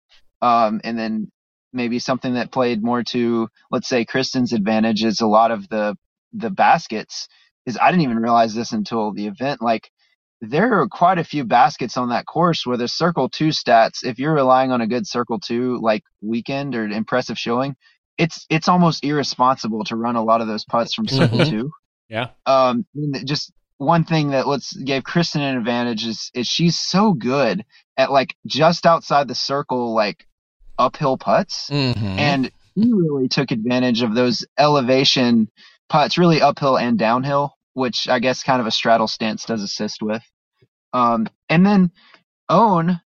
Um, 0.42 0.80
and 0.84 0.98
then 0.98 1.30
maybe 1.72 1.98
something 1.98 2.34
that 2.34 2.52
played 2.52 2.82
more 2.82 3.02
to, 3.04 3.48
let's 3.70 3.88
say, 3.88 4.04
Kristin's 4.04 4.52
advantage 4.52 5.04
is 5.04 5.20
a 5.20 5.26
lot 5.26 5.50
of 5.50 5.68
the 5.68 5.96
the 6.32 6.50
baskets. 6.50 7.28
Is 7.66 7.78
I 7.80 7.90
didn't 7.90 8.04
even 8.04 8.18
realize 8.18 8.54
this 8.54 8.72
until 8.72 9.12
the 9.12 9.26
event. 9.26 9.62
Like 9.62 9.90
there 10.40 10.80
are 10.80 10.88
quite 10.88 11.18
a 11.18 11.24
few 11.24 11.44
baskets 11.44 11.96
on 11.96 12.10
that 12.10 12.26
course 12.26 12.66
where 12.66 12.76
the 12.78 12.88
circle 12.88 13.28
two 13.28 13.48
stats, 13.48 14.04
if 14.04 14.18
you're 14.18 14.34
relying 14.34 14.72
on 14.72 14.80
a 14.80 14.86
good 14.86 15.06
circle 15.06 15.40
two 15.40 15.78
like 15.82 16.02
weekend 16.22 16.74
or 16.76 16.84
impressive 16.86 17.38
showing, 17.38 17.76
it's 18.18 18.46
it's 18.50 18.68
almost 18.68 19.04
irresponsible 19.04 19.84
to 19.84 19.96
run 19.96 20.16
a 20.16 20.24
lot 20.24 20.40
of 20.42 20.48
those 20.48 20.64
putts 20.64 20.94
from 20.94 21.08
circle 21.08 21.40
Mhm. 21.40 21.50
two. 21.50 21.72
Yeah. 22.08 22.30
Um, 22.46 22.86
just 23.26 23.52
one 23.78 24.04
thing 24.04 24.30
that 24.30 24.48
let's 24.48 24.74
gave 24.76 25.04
Kristen 25.04 25.42
an 25.42 25.58
advantage 25.58 26.06
is 26.06 26.30
is 26.34 26.48
she's 26.48 26.78
so 26.80 27.14
good 27.14 27.64
at 27.98 28.12
like 28.12 28.36
just 28.46 28.86
outside 28.86 29.28
the 29.28 29.36
circle, 29.36 29.94
like 29.94 30.26
uphill 30.78 31.16
putts, 31.18 31.68
Mhm. 31.70 32.18
and 32.18 32.50
he 32.74 32.92
really 32.92 33.28
took 33.28 33.50
advantage 33.50 34.02
of 34.02 34.14
those 34.14 34.46
elevation 34.58 35.48
putts, 35.88 36.16
really 36.18 36.40
uphill 36.40 36.78
and 36.78 36.98
downhill, 36.98 37.54
which 37.74 38.08
I 38.08 38.18
guess 38.20 38.42
kind 38.42 38.60
of 38.60 38.66
a 38.66 38.70
straddle 38.70 39.08
stance 39.08 39.44
does 39.44 39.62
assist 39.62 40.02
with. 40.02 40.22
Um, 40.92 41.26
and 41.48 41.66
then 41.66 41.90
Ohn, 42.48 43.00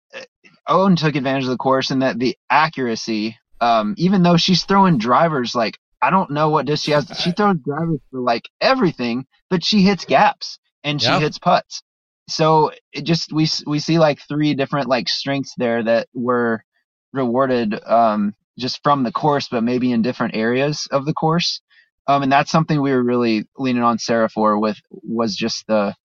Ohn 0.67 0.95
took 0.95 1.15
advantage 1.15 1.43
of 1.45 1.49
the 1.49 1.57
course 1.57 1.91
and 1.91 2.01
that 2.01 2.19
the 2.19 2.37
accuracy, 2.49 3.37
um, 3.59 3.95
even 3.97 4.23
though 4.23 4.37
she's 4.37 4.63
throwing 4.63 4.97
drivers 4.97 5.55
like 5.55 5.77
I 6.03 6.09
don't 6.09 6.31
know 6.31 6.49
what 6.49 6.65
does 6.65 6.81
she 6.81 6.91
has. 6.91 7.05
She 7.19 7.31
throws 7.31 7.57
drivers 7.63 7.99
for 8.09 8.21
like 8.21 8.49
everything, 8.59 9.27
but 9.51 9.63
she 9.63 9.83
hits 9.83 10.03
gaps 10.05 10.57
and 10.83 10.99
she 10.99 11.09
Yeah. 11.09 11.19
hits 11.19 11.37
putts. 11.37 11.83
So 12.27 12.71
it 12.91 13.03
just 13.03 13.31
we 13.31 13.47
we 13.67 13.77
see 13.79 13.99
like 13.99 14.19
three 14.27 14.55
different 14.55 14.87
like 14.87 15.07
strengths 15.09 15.53
there 15.57 15.83
that 15.83 16.07
were 16.15 16.63
rewarded 17.13 17.79
um, 17.85 18.35
just 18.57 18.81
from 18.83 19.03
the 19.03 19.11
course, 19.11 19.47
but 19.49 19.63
maybe 19.63 19.91
in 19.91 20.01
different 20.01 20.35
areas 20.35 20.87
of 20.91 21.05
the 21.05 21.13
course. 21.13 21.61
Um, 22.07 22.23
and 22.23 22.31
that's 22.31 22.51
something 22.51 22.81
we 22.81 22.91
were 22.91 23.03
really 23.03 23.45
leaning 23.57 23.83
on 23.83 23.99
Sarah 23.99 24.29
for 24.29 24.59
with 24.59 24.77
was 24.91 25.35
just 25.35 25.65
the 25.67 25.95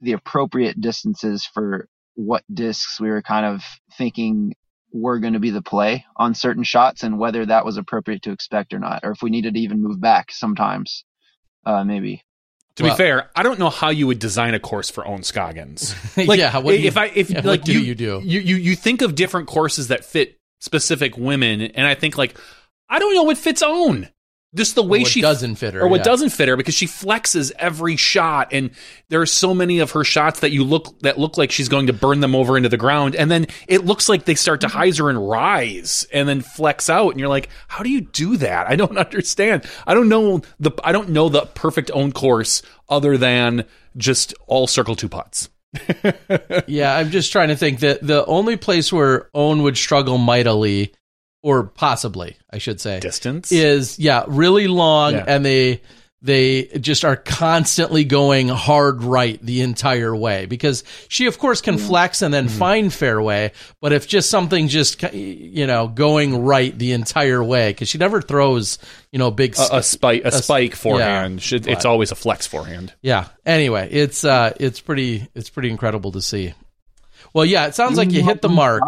the 0.00 0.12
appropriate 0.12 0.80
distances 0.80 1.46
for 1.46 1.88
what 2.14 2.44
discs 2.52 3.00
we 3.00 3.08
were 3.08 3.22
kind 3.22 3.46
of 3.46 3.62
thinking 3.96 4.54
were 4.92 5.18
going 5.18 5.34
to 5.34 5.40
be 5.40 5.50
the 5.50 5.62
play 5.62 6.04
on 6.16 6.34
certain 6.34 6.64
shots 6.64 7.02
and 7.02 7.18
whether 7.18 7.44
that 7.46 7.64
was 7.64 7.76
appropriate 7.76 8.22
to 8.22 8.32
expect 8.32 8.72
or 8.72 8.78
not, 8.78 9.00
or 9.02 9.12
if 9.12 9.22
we 9.22 9.30
needed 9.30 9.54
to 9.54 9.60
even 9.60 9.82
move 9.82 10.00
back 10.00 10.30
sometimes, 10.32 11.04
uh, 11.66 11.84
maybe. 11.84 12.22
To 12.76 12.82
Well- 12.84 12.92
be 12.94 12.96
fair, 12.96 13.30
I 13.34 13.42
don't 13.42 13.58
know 13.58 13.70
how 13.70 13.88
you 13.90 14.06
would 14.06 14.18
design 14.18 14.54
a 14.54 14.60
course 14.60 14.90
for 14.90 15.06
Ohn 15.06 15.22
Scoggins. 15.22 15.94
Yeah, 16.16 16.58
what 16.58 16.72
do 16.72 16.78
you- 16.78 16.88
if 16.88 16.96
I 16.96 17.06
if 17.06 17.30
yeah, 17.30 17.40
like 17.42 17.64
do 17.64 17.72
you, 17.72 17.80
you 17.80 17.94
do? 17.94 18.20
You, 18.22 18.40
you 18.40 18.56
you 18.56 18.76
think 18.76 19.02
of 19.02 19.14
different 19.14 19.48
courses 19.48 19.88
that 19.88 20.04
fit 20.04 20.38
specific 20.60 21.16
women, 21.16 21.60
and 21.62 21.86
I 21.86 21.94
think 21.94 22.18
like 22.18 22.36
I 22.88 22.98
don't 22.98 23.14
know 23.14 23.22
what 23.24 23.38
fits 23.38 23.62
Ohn. 23.62 24.08
Just 24.56 24.74
the 24.74 24.82
way 24.82 25.00
what 25.00 25.08
she 25.08 25.20
doesn't 25.20 25.56
fit 25.56 25.74
her, 25.74 25.82
or 25.82 25.88
what 25.88 25.98
yeah. 25.98 26.04
doesn't 26.04 26.30
fit 26.30 26.48
her, 26.48 26.56
because 26.56 26.74
she 26.74 26.86
flexes 26.86 27.52
every 27.58 27.96
shot, 27.96 28.48
and 28.52 28.70
there 29.10 29.20
are 29.20 29.26
so 29.26 29.52
many 29.52 29.80
of 29.80 29.90
her 29.90 30.02
shots 30.02 30.40
that 30.40 30.50
you 30.50 30.64
look 30.64 30.98
that 31.00 31.18
look 31.18 31.36
like 31.36 31.52
she's 31.52 31.68
going 31.68 31.88
to 31.88 31.92
burn 31.92 32.20
them 32.20 32.34
over 32.34 32.56
into 32.56 32.70
the 32.70 32.78
ground, 32.78 33.14
and 33.14 33.30
then 33.30 33.46
it 33.68 33.84
looks 33.84 34.08
like 34.08 34.24
they 34.24 34.34
start 34.34 34.62
to 34.62 34.68
mm-hmm. 34.68 34.78
hyzer 34.78 35.10
and 35.10 35.28
rise, 35.28 36.06
and 36.12 36.28
then 36.28 36.40
flex 36.40 36.88
out, 36.88 37.10
and 37.10 37.20
you're 37.20 37.28
like, 37.28 37.50
how 37.68 37.82
do 37.82 37.90
you 37.90 38.00
do 38.00 38.38
that? 38.38 38.66
I 38.66 38.76
don't 38.76 38.96
understand. 38.98 39.64
I 39.86 39.94
don't 39.94 40.08
know 40.08 40.40
the 40.58 40.72
I 40.82 40.92
don't 40.92 41.10
know 41.10 41.28
the 41.28 41.42
perfect 41.42 41.90
Ohn 41.92 42.12
course 42.12 42.62
other 42.88 43.18
than 43.18 43.66
just 43.96 44.34
all 44.46 44.66
circle 44.66 44.96
two 44.96 45.08
putts. 45.08 45.50
yeah, 46.66 46.96
I'm 46.96 47.10
just 47.10 47.32
trying 47.32 47.48
to 47.48 47.56
think 47.56 47.80
that 47.80 48.06
the 48.06 48.24
only 48.26 48.56
place 48.56 48.92
where 48.92 49.28
Ohn 49.34 49.62
would 49.62 49.76
struggle 49.76 50.18
mightily, 50.18 50.94
or 51.46 51.64
possibly, 51.64 52.36
I 52.50 52.58
should 52.58 52.80
say, 52.80 52.98
Distance 52.98 53.52
is 53.52 53.98
yeah, 54.00 54.24
really 54.26 54.66
long, 54.66 55.12
Yeah. 55.14 55.24
and 55.28 55.44
they 55.44 55.80
they 56.22 56.64
just 56.80 57.04
are 57.04 57.14
constantly 57.14 58.02
going 58.02 58.48
hard 58.48 59.04
right 59.04 59.38
the 59.42 59.60
entire 59.60 60.16
way 60.16 60.46
because 60.46 60.82
she 61.08 61.26
of 61.26 61.38
course 61.38 61.60
can 61.60 61.76
flex 61.78 62.22
and 62.22 62.32
then 62.34 62.46
Mm-hmm. 62.48 62.58
find 62.58 62.92
fairway 62.92 63.52
but 63.82 63.92
if 63.92 64.08
just 64.08 64.28
something 64.30 64.66
just 64.66 65.00
you 65.12 65.66
know 65.66 65.86
going 65.88 66.42
right 66.42 66.76
the 66.76 66.92
entire 66.92 67.44
way 67.44 67.70
because 67.70 67.88
she 67.88 67.98
never 67.98 68.22
throws 68.22 68.78
you 69.12 69.18
know 69.18 69.30
big 69.30 69.56
a, 69.58 69.76
a 69.76 69.82
spike 69.82 70.22
a 70.24 70.32
spike 70.32 70.70
yeah, 70.70 70.76
forehand. 70.76 71.42
Should, 71.42 71.66
it's 71.68 71.84
but- 71.84 71.88
always 71.90 72.10
a 72.10 72.16
flex 72.16 72.46
forehand. 72.46 72.94
yeah 73.02 73.28
anyway 73.44 73.88
it's 73.92 74.24
uh 74.24 74.52
it's 74.58 74.80
pretty 74.80 75.28
it's 75.34 75.50
pretty 75.50 75.70
incredible 75.70 76.12
to 76.12 76.22
see 76.22 76.54
well 77.34 77.44
yeah 77.44 77.66
it 77.66 77.74
sounds 77.74 77.98
like 77.98 78.10
you 78.10 78.22
hit 78.24 78.40
the 78.40 78.48
mark 78.48 78.82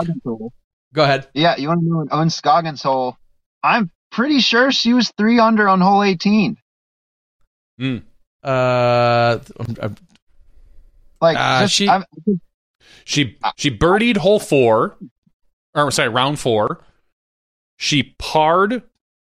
go 0.94 1.05
ahead 1.05 1.28
Yeah, 1.35 1.56
you 1.56 1.69
want 1.69 1.81
to 1.81 1.86
know 1.86 2.01
an 2.01 2.09
Ohn 2.10 2.31
Scoggins 2.31 2.82
hole? 2.82 3.16
I'm 3.62 3.90
pretty 4.10 4.40
sure 4.40 4.70
she 4.73 4.93
was 4.94 5.10
three 5.19 5.39
under 5.39 5.69
on 5.69 5.81
hole 5.81 6.02
18. 6.02 6.56
uh 7.81 7.98
I'm- 8.44 9.77
I'm- 9.82 9.97
Like, 11.20 11.36
Uh, 11.36 11.62
just, 11.62 11.74
she- 11.74 11.89
I'm, 11.89 12.05
She 13.05 13.39
she 13.56 13.70
birdied 13.70 14.19
hole 14.19 14.39
four, 14.39 14.97
or 15.74 15.90
sorry, 15.90 16.09
round 16.10 16.39
four. 16.39 16.85
She 17.77 18.15
parred 18.19 18.82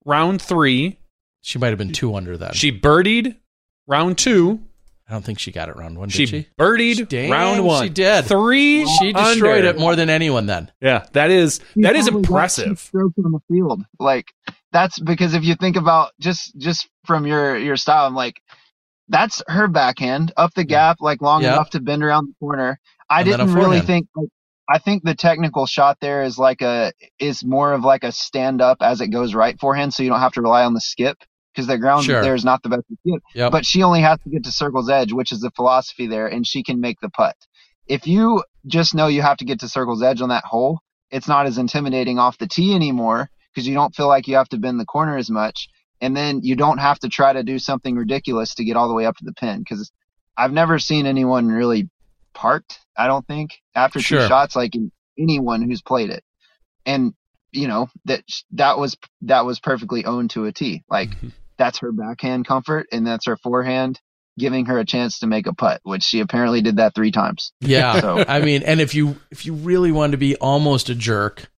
round 0.06 0.42
three. 0.42 0.98
she 1.42 1.60
might 1.60 1.70
have 1.70 1.78
been 1.78 1.92
two 1.94 2.16
under 2.16 2.38
that 2.38 2.56
She 2.56 2.72
birdied 2.72 3.38
round 3.86 4.18
two. 4.18 4.64
I 5.08 5.12
don't 5.14 5.24
think 5.24 5.40
she 5.40 5.52
got 5.52 5.70
it 5.70 5.76
round 5.76 5.98
one 5.98 6.10
did 6.10 6.16
She, 6.16 6.26
she 6.26 6.48
birdied 6.60 7.08
Dang, 7.08 7.30
round 7.32 7.64
one. 7.66 7.84
she 7.84 7.90
did. 7.90 8.26
three. 8.26 8.86
she 9.00 9.14
destroyed 9.14 9.60
under. 9.66 9.70
it 9.70 9.80
more 9.80 9.96
than 9.96 10.10
anyone 10.10 10.46
then 10.46 10.72
Yeah, 10.82 11.06
that 11.14 11.32
is 11.32 11.60
she 11.74 11.82
that 11.82 11.96
is 11.96 12.06
probably 12.10 12.22
got 12.24 12.28
two 12.28 12.32
impressive. 12.34 12.80
strokes 12.80 13.16
on 13.24 13.32
the 13.32 13.40
field. 13.50 13.84
Like, 14.00 14.34
that's 14.72 15.00
because 15.00 15.34
if 15.34 15.44
you 15.44 15.56
think 15.56 15.76
about 15.76 16.12
just 16.20 16.56
just 16.58 16.90
from 17.06 17.26
your 17.28 17.58
your 17.58 17.78
style, 17.78 18.06
I'm 18.08 18.16
like, 18.16 18.42
that's 19.10 19.42
her 19.48 19.68
backhand 19.68 20.32
up 20.38 20.54
the 20.54 20.64
gap, 20.64 20.98
like 21.00 21.22
long 21.22 21.44
Yeah. 21.44 21.54
enough 21.54 21.70
to 21.72 21.80
bend 21.82 22.04
around 22.04 22.28
the 22.28 22.34
corner. 22.40 22.80
I 23.10 23.22
And 23.22 23.30
didn't 23.30 23.54
really 23.54 23.82
think. 23.82 24.08
Like, 24.16 24.30
I 24.68 24.80
think 24.80 25.04
the 25.04 25.14
technical 25.14 25.68
shot 25.68 25.98
there 26.02 26.24
is 26.24 26.40
like 26.40 26.62
a 26.64 26.92
is 27.20 27.46
more 27.46 27.74
of 27.74 27.84
like 27.84 28.04
a 28.04 28.12
stand 28.12 28.62
up 28.62 28.80
as 28.82 29.00
it 29.00 29.10
goes 29.10 29.36
right 29.36 29.60
forehand, 29.60 29.94
so 29.94 30.02
you 30.02 30.10
don't 30.10 30.20
have 30.20 30.34
to 30.34 30.42
rely 30.42 30.64
on 30.66 30.74
the 30.74 30.82
skip 30.82 31.18
because 31.56 31.68
the 31.68 31.78
ground 31.78 32.04
Sure. 32.06 32.22
there 32.22 32.36
is 32.36 32.44
not 32.44 32.62
the 32.64 32.70
best. 32.70 32.84
Yep. 33.34 33.52
But 33.52 33.66
she 33.66 33.82
only 33.84 34.02
has 34.02 34.20
to 34.24 34.30
get 34.30 34.44
to 34.44 34.52
circle's 34.52 34.90
edge, 34.90 35.14
which 35.14 35.32
is 35.32 35.40
the 35.40 35.52
philosophy 35.52 36.08
there, 36.08 36.28
and 36.28 36.46
she 36.46 36.64
can 36.64 36.82
make 36.82 37.00
the 37.00 37.10
putt. 37.10 37.36
If 37.88 38.08
you 38.08 38.44
just 38.68 38.94
know 38.96 39.08
you 39.08 39.22
have 39.22 39.38
to 39.38 39.46
get 39.46 39.60
to 39.62 39.70
circle's 39.70 40.04
edge 40.04 40.22
on 40.22 40.30
that 40.30 40.44
hole, 40.44 40.80
it's 41.12 41.28
not 41.28 41.46
as 41.46 41.58
intimidating 41.58 42.20
off 42.20 42.38
the 42.38 42.48
tee 42.48 42.74
anymore 42.76 43.30
because 43.54 43.68
you 43.68 43.74
don't 43.74 43.96
feel 43.96 44.08
like 44.08 44.28
you 44.28 44.36
have 44.36 44.50
to 44.50 44.58
bend 44.58 44.80
the 44.80 44.86
corner 44.86 45.18
as 45.18 45.30
much. 45.30 45.70
And 46.02 46.16
then 46.18 46.42
you 46.44 46.56
don't 46.58 46.80
have 46.80 47.00
to 47.00 47.10
try 47.10 47.32
to 47.32 47.42
do 47.44 47.58
something 47.58 47.96
ridiculous 47.96 48.56
to 48.56 48.66
get 48.66 48.76
all 48.76 48.90
the 48.90 48.94
way 48.94 49.06
up 49.06 49.16
to 49.18 49.24
the 49.24 49.32
pin 49.34 49.60
because 49.60 49.92
I've 50.36 50.52
never 50.52 50.78
seen 50.78 51.06
anyone 51.06 51.48
really 51.48 51.90
parked, 52.34 52.80
I 52.98 53.08
don't 53.08 53.26
think, 53.26 53.52
after 53.76 54.02
Sure. 54.02 54.20
two 54.22 54.28
shots, 54.28 54.56
like 54.58 54.74
anyone 55.18 55.62
who's 55.62 55.82
played 55.82 56.10
it. 56.10 56.24
And, 56.86 57.14
you 57.52 57.68
know, 57.70 57.88
that 58.06 58.24
that 58.54 58.78
was 58.78 58.98
that 59.22 59.46
was 59.46 59.60
perfectly 59.62 60.04
owned 60.06 60.32
to 60.32 60.46
a 60.46 60.52
tee. 60.52 60.84
Like 60.90 61.12
Mm-hmm. 61.12 61.30
That's 61.58 61.80
her 61.80 61.92
backhand 61.92 62.46
comfort 62.48 62.88
and 62.92 63.06
that's 63.06 63.26
her 63.28 63.38
forehand 63.38 64.00
giving 64.38 64.66
her 64.66 64.78
a 64.80 64.86
chance 64.86 65.20
to 65.20 65.28
make 65.28 65.48
a 65.48 65.54
putt, 65.54 65.80
which 65.84 66.04
she 66.04 66.20
apparently 66.20 66.62
did 66.62 66.76
that 66.78 66.94
three 66.94 67.12
times. 67.12 67.54
Yeah. 67.62 68.02
So- 68.02 68.26
I 68.28 68.42
mean, 68.42 68.64
and 68.64 68.82
if 68.82 68.94
you 68.94 69.16
if 69.32 69.46
you 69.46 69.54
really 69.54 69.92
wanted 69.92 70.12
to 70.12 70.18
be 70.18 70.36
almost 70.36 70.90
a 70.90 70.96
jerk, 70.96 71.50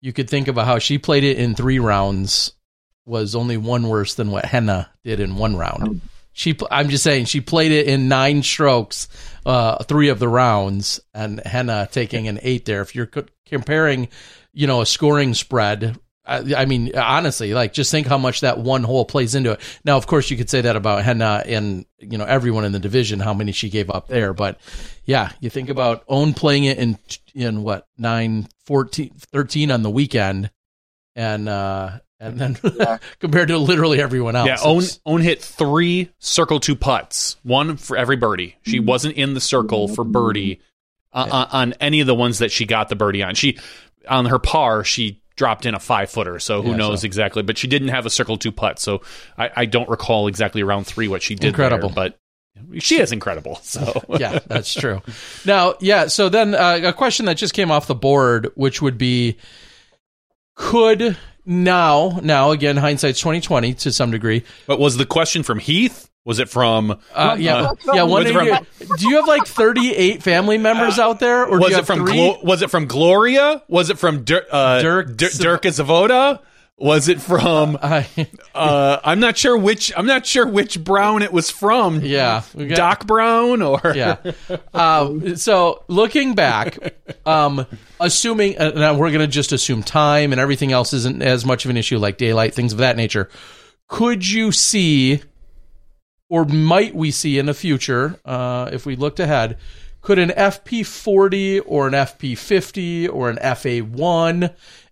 you 0.00 0.12
could 0.12 0.30
think 0.30 0.48
about 0.48 0.66
how 0.66 0.78
she 0.78 0.98
played 0.98 1.24
it 1.24 1.36
in 1.38 1.54
three 1.54 1.78
rounds 1.78 2.52
was 3.04 3.34
only 3.34 3.56
one 3.56 3.88
worse 3.88 4.14
than 4.14 4.30
what 4.30 4.44
Henna 4.44 4.88
did 5.04 5.20
in 5.20 5.36
one 5.36 5.56
round. 5.56 6.00
She 6.32 6.56
I'm 6.70 6.88
just 6.88 7.04
saying 7.04 7.26
she 7.26 7.40
played 7.42 7.72
it 7.72 7.86
in 7.86 8.08
nine 8.08 8.42
strokes, 8.42 9.08
uh, 9.44 9.82
three 9.84 10.08
of 10.08 10.18
the 10.18 10.28
rounds, 10.28 11.00
and 11.12 11.40
Henna 11.44 11.88
taking 11.92 12.28
an 12.28 12.38
eight 12.42 12.64
there. 12.64 12.80
If 12.80 12.94
you're 12.94 13.06
co- 13.06 13.26
comparing, 13.46 14.08
you 14.54 14.66
know, 14.66 14.80
a 14.80 14.86
scoring 14.86 15.34
spread. 15.34 15.98
I, 16.24 16.54
I 16.56 16.64
mean, 16.66 16.96
honestly, 16.96 17.52
like 17.52 17.72
just 17.72 17.90
think 17.90 18.06
how 18.06 18.18
much 18.18 18.42
that 18.42 18.58
one 18.58 18.84
hole 18.84 19.04
plays 19.04 19.34
into 19.34 19.52
it. 19.52 19.60
Now, 19.84 19.96
of 19.96 20.06
course, 20.06 20.30
you 20.30 20.36
could 20.36 20.48
say 20.48 20.60
that 20.60 20.76
about 20.76 21.02
Henna 21.02 21.42
and 21.46 21.84
you 21.98 22.16
know 22.18 22.24
everyone 22.24 22.64
in 22.64 22.70
the 22.72 22.78
division, 22.78 23.18
how 23.18 23.34
many 23.34 23.50
she 23.52 23.68
gave 23.70 23.90
up 23.90 24.06
there. 24.08 24.32
But 24.32 24.60
yeah, 25.04 25.32
you 25.40 25.50
think 25.50 25.68
about 25.68 26.04
Ohn 26.08 26.32
playing 26.34 26.64
it 26.64 26.78
in 26.78 26.96
in 27.34 27.62
what 27.64 27.88
9, 27.98 28.46
14, 28.66 29.10
13 29.32 29.70
on 29.72 29.82
the 29.82 29.90
weekend, 29.90 30.50
and 31.16 31.48
uh 31.48 31.98
and 32.20 32.38
then 32.38 32.54
compared 33.18 33.48
to 33.48 33.58
literally 33.58 34.00
everyone 34.00 34.36
else. 34.36 34.46
Yeah, 34.46 34.58
Ohn 34.64 34.84
Ohn 35.04 35.22
hit 35.22 35.42
three 35.42 36.10
circle 36.20 36.60
two 36.60 36.76
putts, 36.76 37.36
one 37.42 37.76
for 37.76 37.96
every 37.96 38.16
birdie. 38.16 38.54
She 38.62 38.78
Mm-hmm. 38.78 38.86
wasn't 38.86 39.16
in 39.16 39.34
the 39.34 39.40
circle 39.40 39.88
for 39.88 40.04
birdie 40.04 40.60
uh, 41.12 41.28
on, 41.32 41.48
on 41.70 41.72
any 41.80 42.00
of 42.00 42.06
the 42.06 42.14
ones 42.14 42.38
that 42.38 42.52
she 42.52 42.64
got 42.64 42.88
the 42.88 42.94
birdie 42.96 43.24
on. 43.24 43.34
She 43.34 43.58
on 44.08 44.26
her 44.26 44.38
par, 44.38 44.84
she 44.84 45.20
dropped 45.42 45.66
in 45.66 45.74
a 45.74 45.80
five 45.80 46.08
footer. 46.08 46.38
So 46.38 46.62
who 46.62 46.70
Yeah, 46.70 46.76
knows 46.76 47.00
so- 47.00 47.06
exactly? 47.06 47.42
But 47.42 47.58
she 47.58 47.66
didn't 47.66 47.88
have 47.88 48.06
a 48.06 48.10
circle 48.10 48.36
two 48.36 48.52
putt, 48.52 48.78
so 48.78 49.02
I, 49.36 49.50
I 49.56 49.64
don't 49.66 49.88
recall 49.88 50.28
exactly 50.28 50.62
round 50.62 50.86
three 50.86 51.08
what 51.08 51.20
she 51.20 51.34
did. 51.34 51.48
Incredible. 51.48 51.88
there, 51.88 52.10
but 52.70 52.80
she 52.80 53.00
is 53.00 53.10
incredible. 53.10 53.56
So 53.62 54.04
yeah, 54.20 54.38
that's 54.46 54.72
true. 54.72 55.02
Now, 55.44 55.74
yeah, 55.80 56.06
so 56.06 56.28
then 56.28 56.54
uh, 56.54 56.78
a 56.84 56.92
question 56.92 57.26
that 57.26 57.38
just 57.38 57.54
came 57.54 57.72
off 57.72 57.88
the 57.88 57.96
board, 57.96 58.52
which 58.54 58.80
would 58.80 58.98
be, 58.98 59.36
could 60.54 61.16
now, 61.44 62.20
now 62.22 62.52
again, 62.52 62.76
hindsight's 62.76 63.18
twenty 63.18 63.40
twenty 63.40 63.74
to 63.74 63.90
some 63.92 64.12
degree. 64.12 64.44
But 64.68 64.78
was 64.78 64.96
the 64.96 65.06
question 65.06 65.42
from 65.42 65.58
Heath? 65.58 66.08
Was 66.24 66.38
it 66.38 66.48
from? 66.48 66.92
Uh, 67.12 67.36
yeah, 67.38 67.54
uh, 67.56 67.74
yeah. 67.94 68.02
was 68.04 68.10
One 68.12 68.26
it 68.26 68.32
from- 68.32 68.96
do 68.96 69.08
you 69.08 69.16
have 69.16 69.26
like 69.26 69.44
thirty 69.46 69.92
eight 69.94 70.22
family 70.22 70.56
members 70.56 70.98
out 71.00 71.18
there, 71.18 71.44
or 71.44 71.58
do 71.58 71.64
was 71.64 71.72
you 71.72 71.78
it 71.78 71.86
from? 71.86 72.04
Glo- 72.04 72.38
was 72.44 72.62
it 72.62 72.70
from 72.70 72.86
Gloria? 72.86 73.62
Was 73.68 73.90
it 73.90 73.98
from 73.98 74.22
Dir- 74.22 74.46
uh, 74.52 74.80
Dirk 74.82 75.16
Dir- 75.16 75.28
Zav- 75.30 75.40
Dirk 75.42 75.62
Zavoda? 75.62 76.38
Was 76.78 77.08
it 77.08 77.20
from? 77.20 77.76
I- 77.82 78.06
Uh, 78.54 78.98
I'm 79.02 79.18
not 79.18 79.36
sure 79.36 79.56
which. 79.56 79.92
I'm 79.96 80.06
not 80.06 80.24
sure 80.24 80.46
which 80.46 80.82
Brown 80.84 81.22
it 81.22 81.32
was 81.32 81.50
from. 81.50 82.00
Yeah, 82.02 82.42
got- 82.56 82.68
Doc 82.76 83.06
Brown 83.06 83.60
or 83.60 83.80
yeah. 83.94 84.16
Um, 84.72 85.34
so 85.36 85.82
looking 85.88 86.34
back, 86.36 86.78
um, 87.26 87.66
assuming 87.98 88.58
uh, 88.58 88.70
now 88.76 88.94
we're 88.94 89.10
going 89.10 89.20
to 89.20 89.26
just 89.26 89.50
assume 89.50 89.82
time 89.82 90.30
and 90.30 90.40
everything 90.40 90.70
else 90.70 90.92
isn't 90.92 91.20
as 91.20 91.44
much 91.44 91.64
of 91.64 91.70
an 91.72 91.76
issue 91.76 91.98
like 91.98 92.16
daylight, 92.16 92.54
things 92.54 92.72
of 92.72 92.78
that 92.78 92.96
nature. 92.96 93.28
Could 93.88 94.26
you 94.28 94.52
see, 94.52 95.20
or 96.32 96.46
might 96.46 96.94
we 96.94 97.10
see 97.10 97.38
in 97.38 97.44
the 97.44 97.52
future, 97.52 98.18
uh, 98.24 98.70
if 98.72 98.86
we 98.86 98.96
looked 98.96 99.20
ahead, 99.20 99.58
could 100.00 100.18
an 100.18 100.30
FP 100.30 100.84
forty 100.86 101.60
or 101.60 101.86
an 101.86 101.92
FP 101.92 102.38
fifty 102.38 103.06
or 103.06 103.28
an 103.28 103.36
FA 103.54 103.80
one, 103.80 104.48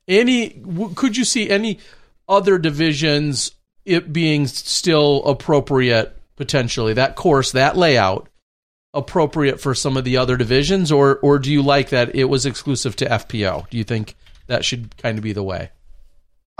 any? 0.07 0.51
w- 0.51 0.93
Could 0.95 1.17
you 1.17 1.25
see 1.25 1.49
any 1.49 1.79
other 2.29 2.59
divisions 2.59 3.53
it 3.87 4.13
being 4.13 4.47
still 4.47 5.25
appropriate 5.25 6.15
potentially 6.37 6.93
that 6.93 7.17
course 7.17 7.53
that 7.53 7.75
layout 7.75 8.29
appropriate 8.93 9.61
for 9.61 9.75
some 9.75 9.97
of 9.97 10.05
the 10.05 10.19
other 10.19 10.37
divisions 10.37 10.93
or 10.93 11.19
or 11.21 11.39
do 11.39 11.51
you 11.51 11.63
like 11.63 11.89
that 11.89 12.15
it 12.15 12.25
was 12.25 12.45
exclusive 12.45 12.95
to 12.97 13.07
FPO 13.07 13.69
do 13.71 13.79
you 13.79 13.85
think 13.85 14.15
that 14.47 14.65
should 14.65 14.95
kind 14.99 15.17
of 15.17 15.25
be 15.25 15.33
the 15.33 15.43
way 15.43 15.71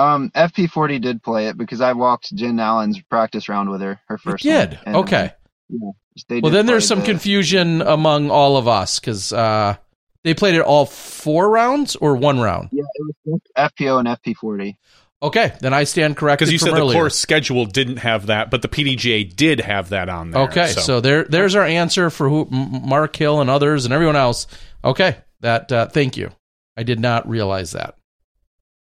Um, 0.01 0.31
FP40 0.31 1.01
did 1.03 1.23
play 1.23 1.49
it 1.49 1.59
because 1.59 1.81
I 1.81 1.93
walked 1.93 2.35
Jen 2.35 2.59
Allen's 2.59 3.01
practice 3.03 3.49
round 3.49 3.69
with 3.71 3.81
her, 3.83 4.01
her 4.09 4.17
first. 4.19 4.43
did 4.45 4.71
one, 4.71 4.79
and, 4.87 4.97
okay 4.97 5.33
yeah, 5.69 5.91
they 6.29 6.41
well 6.41 6.53
then 6.53 6.67
there's 6.67 6.87
some 6.87 7.01
the- 7.01 7.07
confusion 7.07 7.83
among 7.83 8.31
all 8.31 8.57
of 8.57 8.67
us 8.67 8.99
cuz 8.99 9.33
uh 9.33 9.77
they 10.25 10.35
played 10.35 10.55
it 10.55 10.61
all 10.61 10.87
four 10.87 11.49
rounds 11.51 11.97
or 11.97 12.17
one 12.17 12.41
round 12.41 12.69
Yeah, 12.73 12.83
it 12.95 13.15
was 13.25 13.41
FPO 13.57 13.99
and 14.01 14.09
FP40. 14.09 14.77
okay 15.23 15.53
then 15.61 15.73
I 15.75 15.85
stand 15.85 16.17
corrected 16.17 16.47
because 16.49 16.53
you 16.53 16.59
from 16.59 16.77
said 16.77 16.87
the 16.89 16.93
course 16.93 17.19
schedule 17.19 17.67
didn't 17.67 17.99
have 17.99 18.27
that, 18.27 18.51
but 18.51 18.63
the 18.63 18.69
PDGA 18.69 19.35
did 19.35 19.61
have 19.61 19.91
that 19.91 20.09
on 20.09 20.31
there. 20.31 20.43
Okay, 20.43 20.69
so, 20.69 21.01
there, 21.01 21.25
there's 21.25 21.55
our 21.55 21.65
answer 21.65 22.11
for 22.11 22.29
who 22.29 22.47
Mark 22.51 23.15
Hill 23.17 23.41
and 23.41 23.49
others 23.51 23.85
and 23.85 23.95
everyone 23.95 24.17
else. 24.17 24.47
Okay, 24.83 25.19
that 25.41 25.71
uh, 25.71 25.87
thank 25.87 26.17
you. 26.17 26.31
I 26.77 26.83
did 26.85 27.01
not 27.01 27.29
realize 27.29 27.73
that, 27.73 27.95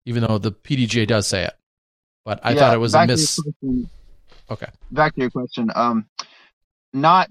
even 0.05 0.23
though 0.23 0.38
the 0.38 0.51
PDGA 0.51 1.07
does 1.07 1.27
say 1.27 1.45
it, 1.45 1.53
but 2.25 2.39
I 2.43 2.53
Yeah, 2.53 2.59
thought 2.59 2.73
it 2.73 2.77
was 2.80 2.95
a 2.95 2.99
back 2.99 3.07
to 3.09 3.19
your 3.19 3.21
miss. 3.21 3.39
Okay, 4.49 4.67
back 4.91 5.15
to 5.15 5.21
your 5.21 5.31
question 5.31 5.69
um 5.75 6.05
not 6.93 7.30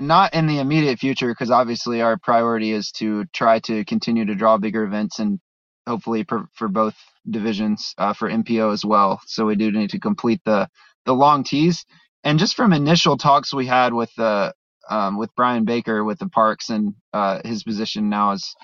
not 0.00 0.34
in 0.34 0.46
the 0.46 0.58
immediate 0.58 0.98
future 0.98 1.28
because 1.28 1.50
obviously 1.50 2.02
our 2.02 2.18
priority 2.18 2.72
is 2.72 2.90
to 2.92 3.24
try 3.32 3.60
to 3.60 3.84
continue 3.84 4.24
to 4.26 4.34
draw 4.34 4.58
bigger 4.58 4.84
events 4.84 5.18
and 5.18 5.38
hopefully 5.86 6.24
for, 6.24 6.46
for 6.54 6.68
both 6.68 6.94
divisions 7.30 7.94
uh, 7.98 8.12
for 8.12 8.28
MPO 8.28 8.72
as 8.72 8.84
well. 8.84 9.20
So 9.26 9.46
we 9.46 9.54
do 9.54 9.70
need 9.70 9.90
to 9.90 10.00
complete 10.00 10.40
the 10.44 10.68
the 11.06 11.14
long 11.14 11.44
tees 11.44 11.84
and 12.24 12.38
just 12.38 12.56
from 12.56 12.72
initial 12.72 13.16
talks 13.16 13.54
we 13.54 13.66
had 13.66 13.92
with 13.92 14.10
uh 14.18 14.52
um, 14.90 15.16
with 15.16 15.34
Brian 15.34 15.64
Baker 15.64 16.04
with 16.04 16.18
the 16.18 16.28
parks 16.28 16.68
and 16.68 16.94
uh, 17.14 17.40
his 17.44 17.64
position 17.64 18.10
now 18.10 18.32
is 18.32 18.54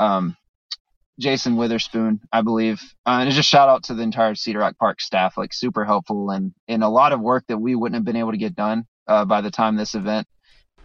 um, 0.00 0.36
Jason 1.20 1.56
Witherspoon, 1.56 2.20
I 2.32 2.40
believe. 2.42 2.80
Uh, 3.06 3.18
and 3.20 3.28
it's 3.28 3.36
just 3.36 3.48
shout 3.48 3.68
out 3.68 3.84
to 3.84 3.94
the 3.94 4.02
entire 4.02 4.34
Cedar 4.34 4.60
Rock 4.60 4.78
Park 4.78 5.00
staff, 5.00 5.36
like 5.36 5.52
super 5.52 5.84
helpful 5.84 6.30
and 6.30 6.52
in 6.66 6.82
a 6.82 6.88
lot 6.90 7.12
of 7.12 7.20
work 7.20 7.44
that 7.48 7.58
we 7.58 7.74
wouldn't 7.74 7.94
have 7.94 8.04
been 8.04 8.16
able 8.16 8.32
to 8.32 8.38
get 8.38 8.56
done 8.56 8.86
uh, 9.06 9.24
by 9.24 9.40
the 9.40 9.50
time 9.50 9.76
this 9.76 9.94
event 9.94 10.26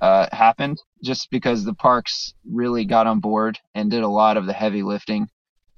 uh, 0.01 0.27
happened, 0.31 0.79
just 1.03 1.29
because 1.31 1.63
the 1.63 1.73
parks 1.73 2.33
really 2.49 2.85
got 2.85 3.07
on 3.07 3.19
board 3.19 3.57
and 3.73 3.89
did 3.89 4.03
a 4.03 4.07
lot 4.07 4.37
of 4.37 4.45
the 4.45 4.53
heavy 4.53 4.83
lifting. 4.83 5.27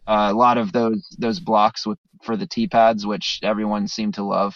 Uh, 0.07 0.29
a 0.31 0.33
lot 0.33 0.57
of 0.57 0.71
those 0.71 1.15
those 1.19 1.39
blocks 1.39 1.85
with 1.85 1.99
for 2.23 2.35
the 2.35 2.47
T 2.47 2.67
pads, 2.67 3.05
which 3.05 3.39
everyone 3.43 3.87
seemed 3.87 4.15
to 4.15 4.23
love. 4.23 4.55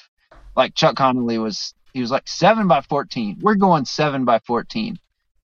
Like 0.55 0.75
Chuck 0.75 0.95
Connolly 0.95 1.37
was, 1.37 1.73
he 1.93 2.01
was 2.01 2.09
like 2.11 2.27
seven 2.27 2.67
by 2.67 2.81
fourteen. 2.81 3.37
We're 3.41 3.55
going 3.55 3.85
seven 3.85 4.25
by 4.25 4.39
fourteen. 4.39 4.97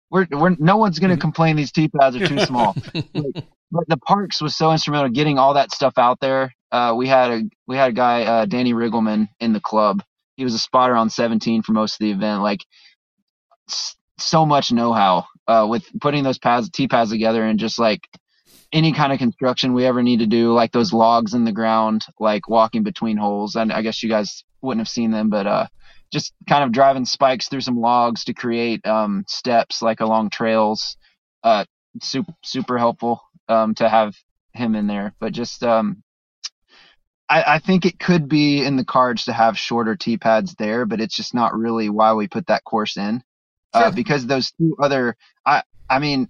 We're, 0.10 0.28
we're 0.32 0.56
no 0.58 0.78
one's 0.78 1.00
going 1.00 1.14
to 1.14 1.20
complain 1.20 1.58
these 1.58 1.72
T 1.72 1.90
pads 1.90 2.16
are 2.16 2.28
too 2.28 2.40
small. 2.40 2.76
Like, 3.14 3.46
but 3.72 3.88
the 3.88 3.98
parks 3.98 4.42
was 4.42 4.56
so 4.56 4.72
instrumental 4.72 5.08
in 5.08 5.14
getting 5.14 5.38
all 5.38 5.54
that 5.56 5.72
stuff 5.72 5.98
out 5.98 6.20
there. 6.20 6.54
Uh, 6.72 6.94
we 6.96 7.08
had 7.08 7.32
a 7.32 7.42
we 7.68 7.76
had 7.76 7.90
a 7.90 7.94
guy, 7.94 8.24
uh, 8.24 8.46
Danny 8.46 8.74
Riggleman, 8.74 9.30
in 9.40 9.54
the 9.54 9.60
club. 9.60 10.04
He 10.36 10.44
was 10.44 10.54
a 10.54 10.60
spotter 10.60 10.96
on 10.96 11.10
17 11.10 11.64
for 11.64 11.74
most 11.74 11.94
of 11.94 12.00
the 12.00 12.12
event. 12.12 12.42
Like 12.42 12.62
so 14.20 14.46
much 14.46 14.72
know-how 14.72 15.26
uh, 15.48 15.66
with 15.70 15.86
putting 16.02 16.24
those 16.24 16.38
pads, 16.38 16.70
T 16.70 16.88
pads 16.88 17.12
together, 17.12 17.44
and 17.44 17.60
just 17.60 17.80
like 17.80 18.08
any 18.72 18.92
kind 18.94 19.14
of 19.14 19.20
construction 19.20 19.74
we 19.74 19.86
ever 19.86 20.04
need 20.04 20.20
to 20.20 20.28
do, 20.28 20.54
like 20.54 20.72
those 20.72 20.94
logs 20.94 21.34
in 21.34 21.46
the 21.46 21.52
ground, 21.52 22.06
like 22.20 22.50
walking 22.50 22.84
between 22.84 23.18
holes. 23.18 23.56
And 23.56 23.72
I 23.72 23.82
guess 23.82 24.04
you 24.04 24.10
guys 24.10 24.44
wouldn't 24.62 24.82
have 24.82 24.92
seen 24.92 25.12
them, 25.12 25.30
but 25.30 25.48
uh, 25.48 25.68
just 26.12 26.34
kind 26.50 26.64
of 26.64 26.72
driving 26.72 27.06
spikes 27.06 27.48
through 27.48 27.62
some 27.62 27.80
logs 27.80 28.26
to 28.26 28.34
create 28.34 28.86
um, 28.86 29.24
steps 29.28 29.82
like 29.82 30.02
along 30.02 30.30
trails. 30.30 30.98
Uh, 31.44 31.66
super 32.02 32.34
super 32.44 32.78
helpful 32.78 33.22
um, 33.50 33.76
to 33.76 33.88
have 33.90 34.16
him 34.54 34.76
in 34.76 34.88
there. 34.88 35.14
But 35.20 35.34
just 35.34 35.64
um, 35.64 36.04
I, 37.30 37.56
I 37.56 37.60
think 37.60 37.86
it 37.86 38.00
could 38.00 38.30
be 38.30 38.64
in 38.64 38.76
the 38.76 38.86
cards 38.86 39.26
to 39.26 39.34
have 39.34 39.58
shorter 39.58 39.96
tee 39.96 40.18
pads 40.18 40.56
there, 40.56 40.86
but 40.86 41.02
it's 41.02 41.16
just 41.16 41.34
not 41.34 41.58
really 41.58 41.90
why 41.90 42.14
we 42.14 42.28
put 42.28 42.48
that 42.48 42.64
course 42.64 42.98
in. 42.98 43.22
Uh, 43.74 43.92
because 43.96 44.26
those 44.26 44.52
two 44.52 44.76
other, 44.82 45.16
I 45.46 45.62
I 45.90 46.00
mean, 46.00 46.30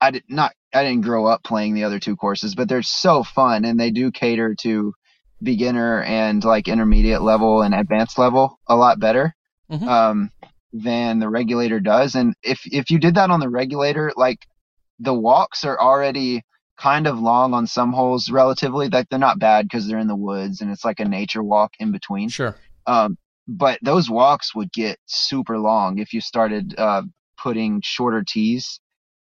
I 0.00 0.10
did 0.10 0.24
not 0.28 0.52
I 0.72 0.82
didn't 0.84 1.02
grow 1.04 1.26
up 1.26 1.42
playing 1.44 1.74
the 1.74 1.84
other 1.84 1.98
two 1.98 2.16
courses, 2.16 2.54
but 2.54 2.68
they're 2.68 2.82
so 2.82 3.22
fun 3.22 3.64
and 3.64 3.78
they 3.78 3.90
do 3.90 4.10
cater 4.10 4.54
to 4.62 4.94
beginner 5.42 6.02
and 6.02 6.42
like 6.42 6.66
intermediate 6.66 7.22
level 7.22 7.62
and 7.62 7.74
advanced 7.74 8.18
level 8.18 8.58
a 8.66 8.74
lot 8.74 8.98
better 8.98 9.34
Mhm. 9.70 9.86
um, 9.86 10.30
than 10.72 11.18
the 11.20 11.28
regulator 11.28 11.78
does. 11.78 12.14
And 12.14 12.34
if 12.42 12.60
if 12.64 12.90
you 12.90 12.98
did 12.98 13.14
that 13.16 13.30
on 13.30 13.40
the 13.40 13.48
regulator, 13.50 14.12
like 14.16 14.46
the 14.98 15.14
walks 15.14 15.64
are 15.64 15.78
already 15.78 16.42
kind 16.78 17.06
of 17.06 17.18
long 17.18 17.54
on 17.54 17.66
some 17.66 17.92
holes 17.92 18.30
relatively 18.30 18.88
like 18.88 19.08
they're 19.08 19.18
not 19.18 19.38
bad 19.38 19.66
because 19.66 19.86
they're 19.86 19.98
in 19.98 20.06
the 20.08 20.14
woods 20.16 20.60
and 20.60 20.70
it's 20.70 20.84
like 20.84 21.00
a 21.00 21.04
nature 21.04 21.42
walk 21.42 21.72
in 21.80 21.90
between 21.92 22.28
sure. 22.28 22.56
um, 22.86 23.16
but 23.48 23.78
those 23.82 24.08
walks 24.10 24.54
would 24.54 24.70
get 24.72 24.98
super 25.06 25.58
long 25.58 25.98
if 25.98 26.12
you 26.12 26.20
started 26.20 26.74
uh, 26.78 27.02
putting 27.36 27.80
shorter 27.82 28.22
tees 28.26 28.80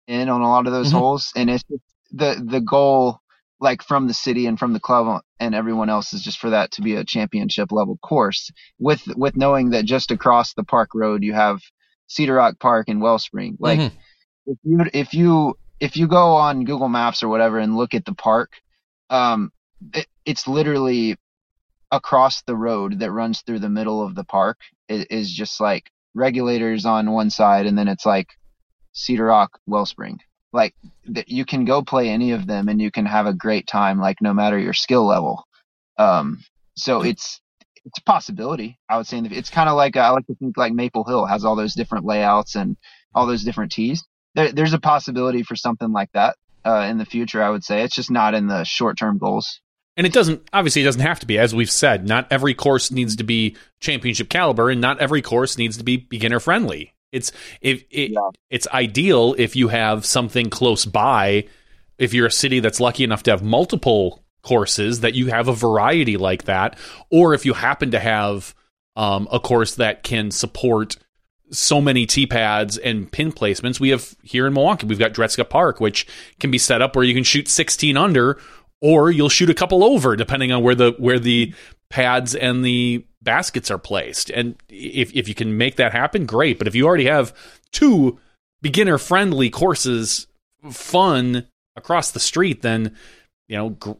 in 0.07 0.29
on 0.29 0.41
a 0.41 0.49
lot 0.49 0.65
of 0.67 0.73
those 0.73 0.89
Mhm. 0.89 0.93
holes 0.93 1.31
and 1.35 1.49
it's 1.49 1.63
the 2.11 2.43
the 2.45 2.61
goal 2.61 3.19
like 3.59 3.81
from 3.83 4.07
the 4.07 4.13
city 4.13 4.45
and 4.47 4.59
from 4.59 4.73
the 4.73 4.79
club 4.79 5.21
and 5.39 5.55
everyone 5.55 5.89
else 5.89 6.11
is 6.13 6.21
just 6.21 6.39
for 6.39 6.49
that 6.49 6.71
to 6.71 6.81
be 6.81 6.95
a 6.95 7.05
championship 7.05 7.71
level 7.71 7.97
course 7.97 8.51
with 8.79 9.01
with 9.15 9.35
knowing 9.37 9.69
that 9.69 9.85
just 9.85 10.11
across 10.11 10.53
the 10.53 10.63
park 10.63 10.89
road 10.93 11.23
you 11.23 11.33
have 11.33 11.59
Cedar 12.07 12.35
Rock 12.35 12.59
Park 12.59 12.89
and 12.89 13.01
Wellspring 13.01 13.57
like 13.59 13.79
Mhm. 13.79 13.91
if 14.47 14.57
you 14.63 14.85
if 14.93 15.13
you 15.13 15.55
if 15.79 15.97
you 15.97 16.07
go 16.07 16.35
on 16.35 16.65
Google 16.65 16.89
Maps 16.89 17.23
or 17.23 17.27
whatever 17.27 17.59
and 17.59 17.75
look 17.75 17.93
at 17.93 18.05
the 18.05 18.13
park, 18.13 18.51
um, 19.09 19.51
it, 19.93 20.07
it's 20.25 20.47
literally 20.47 21.17
across 21.91 22.41
the 22.43 22.55
road 22.55 22.99
that 22.99 23.11
runs 23.11 23.41
through 23.41 23.59
the 23.59 23.69
middle 23.69 24.01
of 24.01 24.15
the 24.15 24.23
park. 24.23 24.57
It 24.87 25.11
is 25.11 25.31
just 25.31 25.59
like 25.59 25.91
regulators 26.13 26.85
on 26.85 27.11
one 27.11 27.29
side, 27.29 27.65
and 27.65 27.77
then 27.77 27.87
it's 27.87 28.05
like 28.05 28.27
Cedar 28.93 29.25
Rock, 29.25 29.59
Wellspring. 29.67 30.19
Like 30.51 30.75
th- 31.13 31.27
you 31.27 31.45
can 31.45 31.65
go 31.65 31.81
play 31.81 32.09
any 32.09 32.31
of 32.31 32.47
them, 32.47 32.69
and 32.69 32.81
you 32.81 32.91
can 32.91 33.05
have 33.05 33.25
a 33.25 33.33
great 33.33 33.67
time. 33.67 33.99
Like 33.99 34.21
no 34.21 34.33
matter 34.33 34.57
your 34.57 34.73
skill 34.73 35.05
level. 35.05 35.45
Um, 35.97 36.43
so 36.75 37.03
it's 37.03 37.39
it's 37.85 37.99
a 37.99 38.03
possibility. 38.03 38.79
I 38.89 38.97
would 38.97 39.07
say 39.07 39.19
it's 39.19 39.49
kind 39.49 39.69
of 39.69 39.75
like 39.75 39.97
I 39.97 40.09
like 40.09 40.27
to 40.27 40.35
think 40.35 40.57
like 40.57 40.73
Maple 40.73 41.03
Hill 41.03 41.25
has 41.25 41.45
all 41.45 41.55
those 41.55 41.75
different 41.75 42.05
layouts 42.05 42.55
and 42.55 42.77
all 43.13 43.27
those 43.27 43.43
different 43.43 43.71
tees. 43.71 44.03
There, 44.35 44.51
there's 44.51 44.73
a 44.73 44.79
possibility 44.79 45.43
for 45.43 45.55
something 45.55 45.91
like 45.91 46.11
that 46.13 46.35
uh, 46.65 46.87
in 46.89 46.97
the 46.97 47.05
future. 47.05 47.41
I 47.43 47.49
would 47.49 47.63
say 47.63 47.83
it's 47.83 47.95
just 47.95 48.11
not 48.11 48.33
in 48.33 48.47
the 48.47 48.63
short 48.63 48.97
term 48.97 49.17
goals. 49.17 49.59
And 49.95 50.07
it 50.07 50.13
doesn't 50.13 50.47
obviously 50.51 50.81
it 50.81 50.85
doesn't 50.85 51.01
have 51.01 51.19
to 51.19 51.27
be 51.27 51.37
as 51.37 51.53
we've 51.53 51.69
said. 51.69 52.07
Not 52.07 52.27
every 52.31 52.53
course 52.53 52.89
needs 52.91 53.15
to 53.17 53.23
be 53.23 53.55
championship 53.79 54.29
caliber, 54.29 54.69
and 54.69 54.81
not 54.81 54.99
every 54.99 55.21
course 55.21 55.57
needs 55.57 55.77
to 55.77 55.83
be 55.83 55.97
beginner 55.97 56.39
friendly. 56.39 56.93
It's 57.11 57.31
if 57.61 57.83
it, 57.91 58.11
Yeah. 58.11 58.29
it's 58.49 58.67
ideal 58.69 59.35
if 59.37 59.55
you 59.55 59.67
have 59.67 60.05
something 60.05 60.49
close 60.49 60.85
by. 60.85 61.45
if 61.99 62.11
you're 62.11 62.25
a 62.25 62.31
city 62.31 62.59
that's 62.59 62.79
lucky 62.79 63.03
enough 63.03 63.21
to 63.23 63.31
have 63.31 63.43
multiple 63.43 64.23
courses, 64.41 65.01
that 65.01 65.13
you 65.13 65.27
have 65.27 65.47
a 65.47 65.53
variety 65.53 66.17
like 66.17 66.45
that, 66.45 66.75
or 67.11 67.35
if 67.35 67.45
you 67.45 67.53
happen 67.53 67.91
to 67.91 67.99
have 67.99 68.55
um, 68.95 69.27
a 69.31 69.39
course 69.39 69.75
that 69.75 70.01
can 70.01 70.31
support 70.31 70.97
so 71.53 71.79
many 71.79 72.05
tee 72.05 72.25
pads 72.27 72.77
and 72.77 73.11
pin 73.11 73.31
placements. 73.31 73.79
We 73.79 73.89
have 73.89 74.15
here 74.23 74.47
in 74.47 74.53
Milwaukee, 74.53 74.85
we've 74.87 74.99
got 74.99 75.13
Dretzka 75.13 75.49
Park, 75.49 75.79
which 75.79 76.05
can 76.39 76.51
be 76.51 76.57
set 76.57 76.81
up 76.81 76.95
where 76.95 77.05
you 77.05 77.13
can 77.13 77.23
shoot 77.23 77.47
16 77.47 77.95
under, 77.95 78.39
or 78.81 79.11
you'll 79.11 79.29
shoot 79.29 79.49
a 79.49 79.53
couple 79.53 79.83
over, 79.83 80.15
depending 80.15 80.51
on 80.51 80.63
where 80.63 80.75
the 80.75 80.93
where 80.97 81.19
the 81.19 81.53
pads 81.89 82.35
and 82.35 82.65
the 82.65 83.05
baskets 83.21 83.71
are 83.71 83.77
placed. 83.77 84.29
And 84.31 84.55
if 84.67 85.13
if 85.15 85.27
you 85.29 85.35
can 85.35 85.57
make 85.57 85.77
that 85.77 85.91
happen, 85.93 86.25
great. 86.25 86.57
But 86.57 86.67
if 86.67 86.75
you 86.75 86.85
already 86.85 87.05
have 87.05 87.33
two 87.71 88.19
beginner 88.61 88.97
friendly 88.97 89.49
courses, 89.49 90.27
fun 90.71 91.45
across 91.75 92.11
the 92.11 92.19
street, 92.19 92.61
then 92.61 92.95
you 93.47 93.57
know 93.57 93.69
gr- 93.69 93.91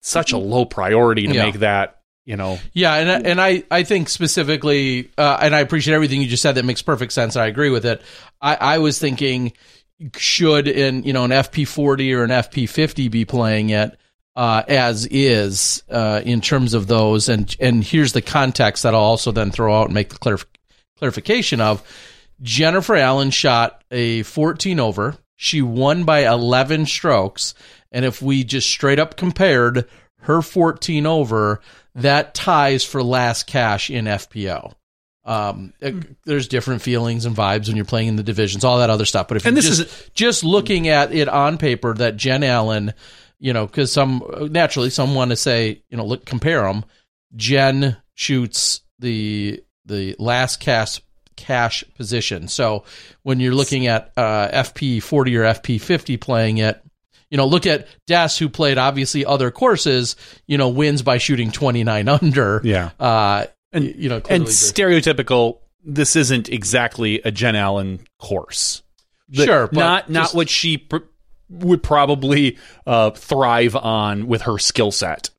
such 0.00 0.32
a 0.32 0.38
low 0.38 0.64
priority 0.64 1.26
to 1.26 1.34
Yeah. 1.34 1.44
make 1.46 1.56
that. 1.60 1.99
You 2.26 2.36
know, 2.36 2.58
Yeah, 2.74 2.94
and 2.94 3.10
I- 3.10 3.20
and 3.30 3.40
I 3.40 3.62
I 3.70 3.82
think 3.82 4.08
specifically, 4.08 5.10
uh, 5.18 5.38
and 5.42 5.54
I 5.54 5.60
appreciate 5.60 5.94
everything 5.94 6.20
you 6.22 6.28
just 6.28 6.42
said. 6.42 6.54
That 6.56 6.64
makes 6.64 6.82
perfect 6.82 7.12
sense. 7.12 7.34
I 7.34 7.46
agree 7.46 7.70
with 7.70 7.84
it. 7.86 8.02
I, 8.40 8.54
I 8.56 8.78
was 8.78 8.98
thinking, 8.98 9.52
should 10.16 10.68
in 10.68 11.02
you 11.02 11.12
know 11.12 11.24
an 11.24 11.30
FP 11.30 11.66
forty 11.66 12.12
or 12.14 12.22
an 12.22 12.30
FP 12.30 12.68
fifty 12.68 13.08
be 13.08 13.24
playing 13.24 13.70
it 13.70 13.98
uh, 14.36 14.62
as 14.68 15.06
is 15.10 15.82
uh, 15.90 16.20
in 16.24 16.40
terms 16.40 16.74
of 16.74 16.86
those? 16.86 17.28
And 17.28 17.54
and 17.58 17.82
here's 17.82 18.12
the 18.12 18.22
context 18.22 18.82
that 18.84 18.94
I'll 18.94 19.00
also 19.00 19.32
then 19.32 19.50
throw 19.50 19.74
out 19.80 19.86
and 19.86 19.94
make 19.94 20.10
the 20.10 20.18
clarif- 20.18 20.44
clarification 20.98 21.60
of. 21.60 21.82
Jennifer 22.42 22.96
Allen 22.96 23.30
shot 23.30 23.82
a 23.90 24.22
14 24.22 24.78
over. 24.80 25.16
She 25.36 25.62
won 25.62 26.04
by 26.04 26.26
11 26.26 26.86
strokes. 26.86 27.54
And 27.92 28.04
if 28.04 28.22
we 28.22 28.44
just 28.44 28.68
straight 28.68 28.98
up 28.98 29.16
compared 29.16 29.86
her 30.20 30.40
14 30.42 31.06
over, 31.06 31.60
that 31.96 32.34
ties 32.34 32.84
for 32.84 33.02
last 33.02 33.46
cash 33.46 33.90
in 33.90 34.06
FPO. 34.06 34.72
Um, 35.24 35.72
it- 35.80 36.24
there's 36.24 36.48
different 36.48 36.82
feelings 36.82 37.26
and 37.26 37.36
vibes 37.36 37.68
when 37.68 37.76
you're 37.76 37.84
playing 37.84 38.08
in 38.08 38.16
the 38.16 38.22
divisions, 38.22 38.64
all 38.64 38.78
that 38.78 38.90
other 38.90 39.04
stuff. 39.04 39.28
But 39.28 39.36
if 39.36 39.46
And 39.46 39.56
this 39.56 39.66
just, 39.78 40.14
just 40.14 40.44
looking 40.44 40.88
at 40.88 41.12
it 41.12 41.28
on 41.28 41.58
paper, 41.58 41.94
that 41.94 42.16
Jen 42.16 42.42
Allen, 42.42 42.94
you 43.38 43.52
know, 43.52 43.66
because 43.66 43.92
some 43.92 44.22
naturally 44.50 44.90
some 44.90 45.14
want 45.14 45.30
to 45.30 45.36
say, 45.36 45.82
you 45.90 45.96
know, 45.96 46.04
look, 46.06 46.24
compare 46.24 46.62
them. 46.62 46.84
Jen 47.36 47.96
shoots 48.14 48.80
the 48.98 49.62
the 49.86 50.14
last 50.18 50.60
cast 50.60 51.02
cash 51.36 51.82
position. 51.96 52.48
So 52.48 52.84
when 53.22 53.40
you're 53.40 53.54
looking 53.54 53.86
at 53.86 54.12
uh, 54.16 54.48
FP 54.52 55.02
40 55.02 55.36
or 55.36 55.44
FP 55.44 55.80
50 55.80 56.16
playing 56.18 56.58
it, 56.58 56.80
you 57.30 57.36
know, 57.36 57.46
look 57.46 57.66
at 57.66 57.86
Des, 58.06 58.28
who 58.38 58.48
played 58.48 58.76
obviously 58.78 59.24
other 59.24 59.50
courses, 59.50 60.16
you 60.46 60.58
know, 60.58 60.68
wins 60.68 61.02
by 61.02 61.18
shooting 61.18 61.50
29 61.52 62.08
under. 62.08 62.60
Yeah. 62.64 62.90
Uh, 62.98 63.46
And- 63.72 63.94
you 63.96 64.08
know, 64.08 64.20
and 64.28 64.44
stereotypical. 64.46 65.58
This 65.84 66.14
isn't 66.16 66.48
exactly 66.50 67.20
a 67.24 67.30
Jen 67.30 67.56
Allen 67.56 68.00
course. 68.18 68.82
The- 69.28 69.44
Sure, 69.46 69.66
but 69.68 69.74
not 69.80 70.10
not 70.10 70.34
what 70.34 70.50
she 70.50 70.76
pr- 70.78 70.98
would 71.48 71.82
probably 71.82 72.58
uh, 72.86 73.10
thrive 73.10 73.74
on 73.76 74.26
with 74.26 74.42
her 74.42 74.58
skill 74.58 74.90
set. 74.90 75.30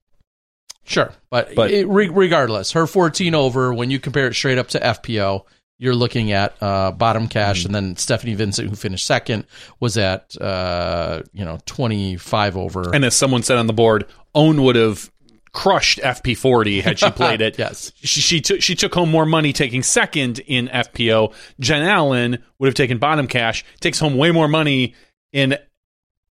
Sure, 0.84 1.13
but, 1.30 1.53
But- 1.55 1.72
it, 1.72 1.88
re- 1.88 2.07
regardless, 2.09 2.72
her 2.72 2.88
14 2.88 3.35
over 3.35 3.73
when 3.73 3.91
you 3.91 3.99
compare 3.99 4.27
it 4.27 4.34
straight 4.34 4.57
up 4.57 4.68
to 4.69 4.80
FPO, 4.80 5.43
you're 5.81 5.95
looking 5.95 6.31
at 6.31 6.55
uh, 6.61 6.91
bottom 6.91 7.27
cash, 7.27 7.65
and 7.65 7.73
then 7.73 7.95
Stephanie 7.95 8.35
Vincent, 8.35 8.69
who 8.69 8.75
finished 8.75 9.03
second, 9.03 9.47
was 9.79 9.97
at 9.97 10.39
uh, 10.39 11.23
you 11.33 11.43
know 11.43 11.57
25 11.65 12.55
over. 12.55 12.93
And 12.93 13.03
as 13.03 13.15
someone 13.15 13.41
said 13.41 13.57
on 13.57 13.65
the 13.65 13.73
board, 13.73 14.05
Ohn 14.35 14.61
would 14.61 14.75
have 14.75 15.11
crushed 15.53 15.97
FP40 15.97 16.83
had 16.83 16.99
she 16.99 17.09
played 17.09 17.41
it. 17.41 17.57
Yes. 17.57 17.91
She, 17.95 18.21
she 18.21 18.41
took 18.41 18.61
she 18.61 18.75
took 18.75 18.93
home 18.93 19.09
more 19.09 19.25
money 19.25 19.53
taking 19.53 19.81
second 19.81 20.37
in 20.37 20.67
FPO. 20.67 21.33
Jen 21.59 21.81
Allen 21.81 22.43
would 22.59 22.67
have 22.67 22.75
taken 22.75 22.99
bottom 22.99 23.25
cash, 23.25 23.65
takes 23.79 23.97
home 23.97 24.17
way 24.17 24.29
more 24.29 24.47
money 24.47 24.93
in 25.33 25.57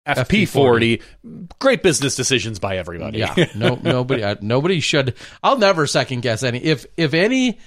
FP40. 0.07 1.01
Great 1.57 1.81
business 1.81 2.15
decisions 2.15 2.59
by 2.59 2.77
everybody. 2.77 3.17
yeah, 3.17 3.34
no, 3.55 3.80
nobody, 3.81 4.23
nobody 4.41 4.80
should. 4.80 5.15
I'll 5.41 5.57
never 5.57 5.88
second 5.88 6.21
guess 6.21 6.43
any. 6.43 6.59
If 6.63 6.85
if 6.97 7.15
any 7.15 7.57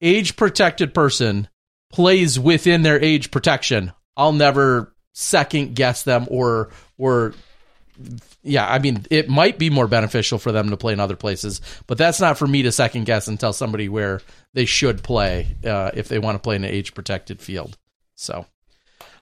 age 0.00 0.36
protected 0.36 0.94
person 0.94 1.48
plays 1.92 2.38
within 2.38 2.82
their 2.82 3.02
age 3.02 3.30
protection, 3.30 3.92
I'll 4.16 4.32
never 4.32 4.94
second 5.12 5.74
guess 5.74 6.02
them 6.02 6.26
or 6.30 6.70
or 6.96 7.34
yeah, 8.42 8.66
I 8.68 8.78
mean, 8.78 9.04
it 9.10 9.28
might 9.28 9.58
be 9.58 9.70
more 9.70 9.88
beneficial 9.88 10.38
for 10.38 10.52
them 10.52 10.70
to 10.70 10.76
play 10.76 10.92
in 10.92 11.00
other 11.00 11.16
places, 11.16 11.60
but 11.86 11.98
that's 11.98 12.20
not 12.20 12.38
for 12.38 12.46
me 12.46 12.62
to 12.62 12.72
second 12.72 13.04
guess 13.04 13.26
and 13.26 13.38
tell 13.38 13.52
somebody 13.52 13.88
where 13.88 14.20
they 14.54 14.64
should 14.64 15.02
play 15.02 15.56
uh, 15.64 15.90
if 15.94 16.08
they 16.08 16.18
want 16.18 16.36
to 16.36 16.38
play 16.38 16.56
in 16.56 16.64
an 16.64 16.70
age 16.70 16.94
protected 16.94 17.40
field. 17.40 17.76
So, 18.14 18.46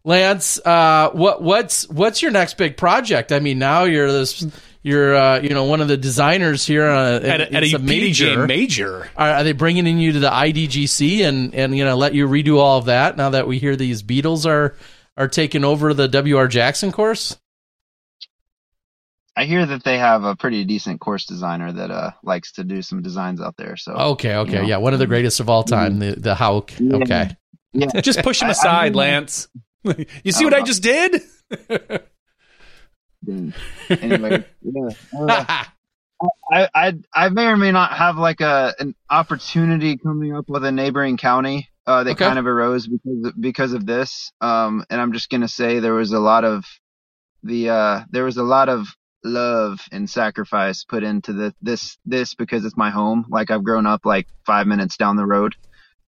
Lance, 0.05 0.59
uh, 0.65 1.11
what 1.13 1.43
what's 1.43 1.89
what's 1.89 2.23
your 2.23 2.31
next 2.31 2.59
big 2.59 2.77
project? 2.77 3.33
I 3.33 3.41
mean, 3.41 3.59
now 3.59 3.85
you're 3.85 4.13
this, 4.13 4.47
you're 4.87 5.15
uh, 5.17 5.41
you 5.41 5.51
know 5.51 5.65
one 5.65 5.81
of 5.81 5.89
the 5.89 5.97
designers 5.97 6.65
here 6.67 6.87
uh, 6.89 7.17
At 7.21 7.41
a, 7.41 7.53
at 7.55 7.63
it's 7.65 7.75
a, 7.75 7.79
PDG 7.79 8.47
major. 8.47 9.09
Are, 9.17 9.31
are 9.31 9.45
they 9.45 9.53
bringing 9.53 9.87
in 9.87 9.99
you 9.99 10.13
to 10.13 10.21
the 10.21 10.31
IDGC 10.31 11.21
and 11.29 11.55
and 11.55 11.77
you 11.77 11.85
know 11.85 11.97
let 11.97 12.15
you 12.15 12.29
redo 12.29 12.59
all 12.59 12.79
of 12.79 12.85
that 12.87 13.17
now 13.17 13.31
that 13.31 13.47
we 13.47 13.59
hear 13.59 13.75
these 13.77 14.03
Beatles 14.03 14.47
are 14.47 14.77
are 15.17 15.29
taking 15.29 15.65
over 15.65 15.93
the 15.93 16.09
WR 16.09 16.47
Jackson 16.47 16.93
course? 16.93 17.37
I 19.39 19.45
hear 19.45 19.67
that 19.67 19.85
they 19.85 19.99
have 19.99 20.25
a 20.25 20.35
pretty 20.35 20.65
decent 20.65 21.01
course 21.01 21.27
designer 21.27 21.71
that 21.73 21.91
uh 21.91 22.13
likes 22.23 22.53
to 22.53 22.65
do 22.65 22.81
some 22.81 23.03
designs 23.03 23.41
out 23.41 23.57
there. 23.59 23.77
So 23.77 23.93
Okay, 23.93 24.35
okay, 24.37 24.53
you 24.53 24.63
know. 24.63 24.69
yeah, 24.69 24.77
one 24.79 24.93
of 24.95 24.99
the 24.99 25.07
greatest 25.07 25.41
of 25.41 25.51
all 25.51 25.63
time, 25.65 25.99
the 25.99 26.13
the 26.17 26.35
Hauk. 26.35 26.73
Yeah. 26.79 26.97
Okay, 26.97 27.37
yeah, 27.73 28.01
Just 28.01 28.23
push 28.23 28.41
him 28.41 28.47
I- 28.47 28.49
I 28.49 28.53
aside, 28.53 28.93
mean- 28.93 28.99
Lance. 28.99 29.49
you 30.25 30.33
see 30.33 30.45
what 30.45 30.55
I 30.55 30.63
just 30.63 30.83
did? 30.83 31.21
anyway, 34.03 34.39
yeah. 34.63 34.91
Uh, 35.19 35.45
I, 36.53 36.69
I 36.75 36.95
I 37.15 37.29
may 37.31 37.47
or 37.47 37.57
may 37.57 37.73
not 37.73 37.93
have 37.95 38.17
like 38.19 38.41
a 38.41 38.75
an 38.79 38.95
opportunity 39.11 39.99
coming 39.99 40.37
up 40.37 40.47
with 40.49 40.65
a 40.65 40.73
neighboring 40.73 41.17
county 41.19 41.69
uh, 41.87 42.05
that 42.05 42.17
Okay. 42.17 42.19
kind 42.19 42.39
of 42.39 42.47
arose 42.47 42.87
because 42.89 43.27
of, 43.27 43.41
because 43.41 43.73
of 43.75 43.87
this. 43.87 44.33
Um, 44.41 44.85
and 44.91 45.01
I'm 45.01 45.13
just 45.13 45.31
gonna 45.31 45.49
say 45.49 45.81
there 45.81 45.95
was 45.95 46.13
a 46.13 46.21
lot 46.21 46.45
of 46.45 46.65
the 47.45 47.71
uh, 47.71 48.01
there 48.11 48.25
was 48.25 48.39
a 48.39 48.45
lot 48.45 48.71
of 48.71 48.87
love 49.25 49.81
and 49.93 50.11
sacrifice 50.11 50.85
put 50.85 51.05
into 51.05 51.35
the 51.35 51.55
this 51.63 51.99
this 52.07 52.35
because 52.35 52.65
it's 52.67 52.79
my 52.79 52.91
home. 52.91 53.27
Like 53.31 53.51
I've 53.51 53.65
grown 53.65 53.87
up 53.87 54.03
like 54.07 54.29
five 54.47 54.67
minutes 54.69 54.99
down 54.99 55.17
the 55.17 55.27
road, 55.27 55.55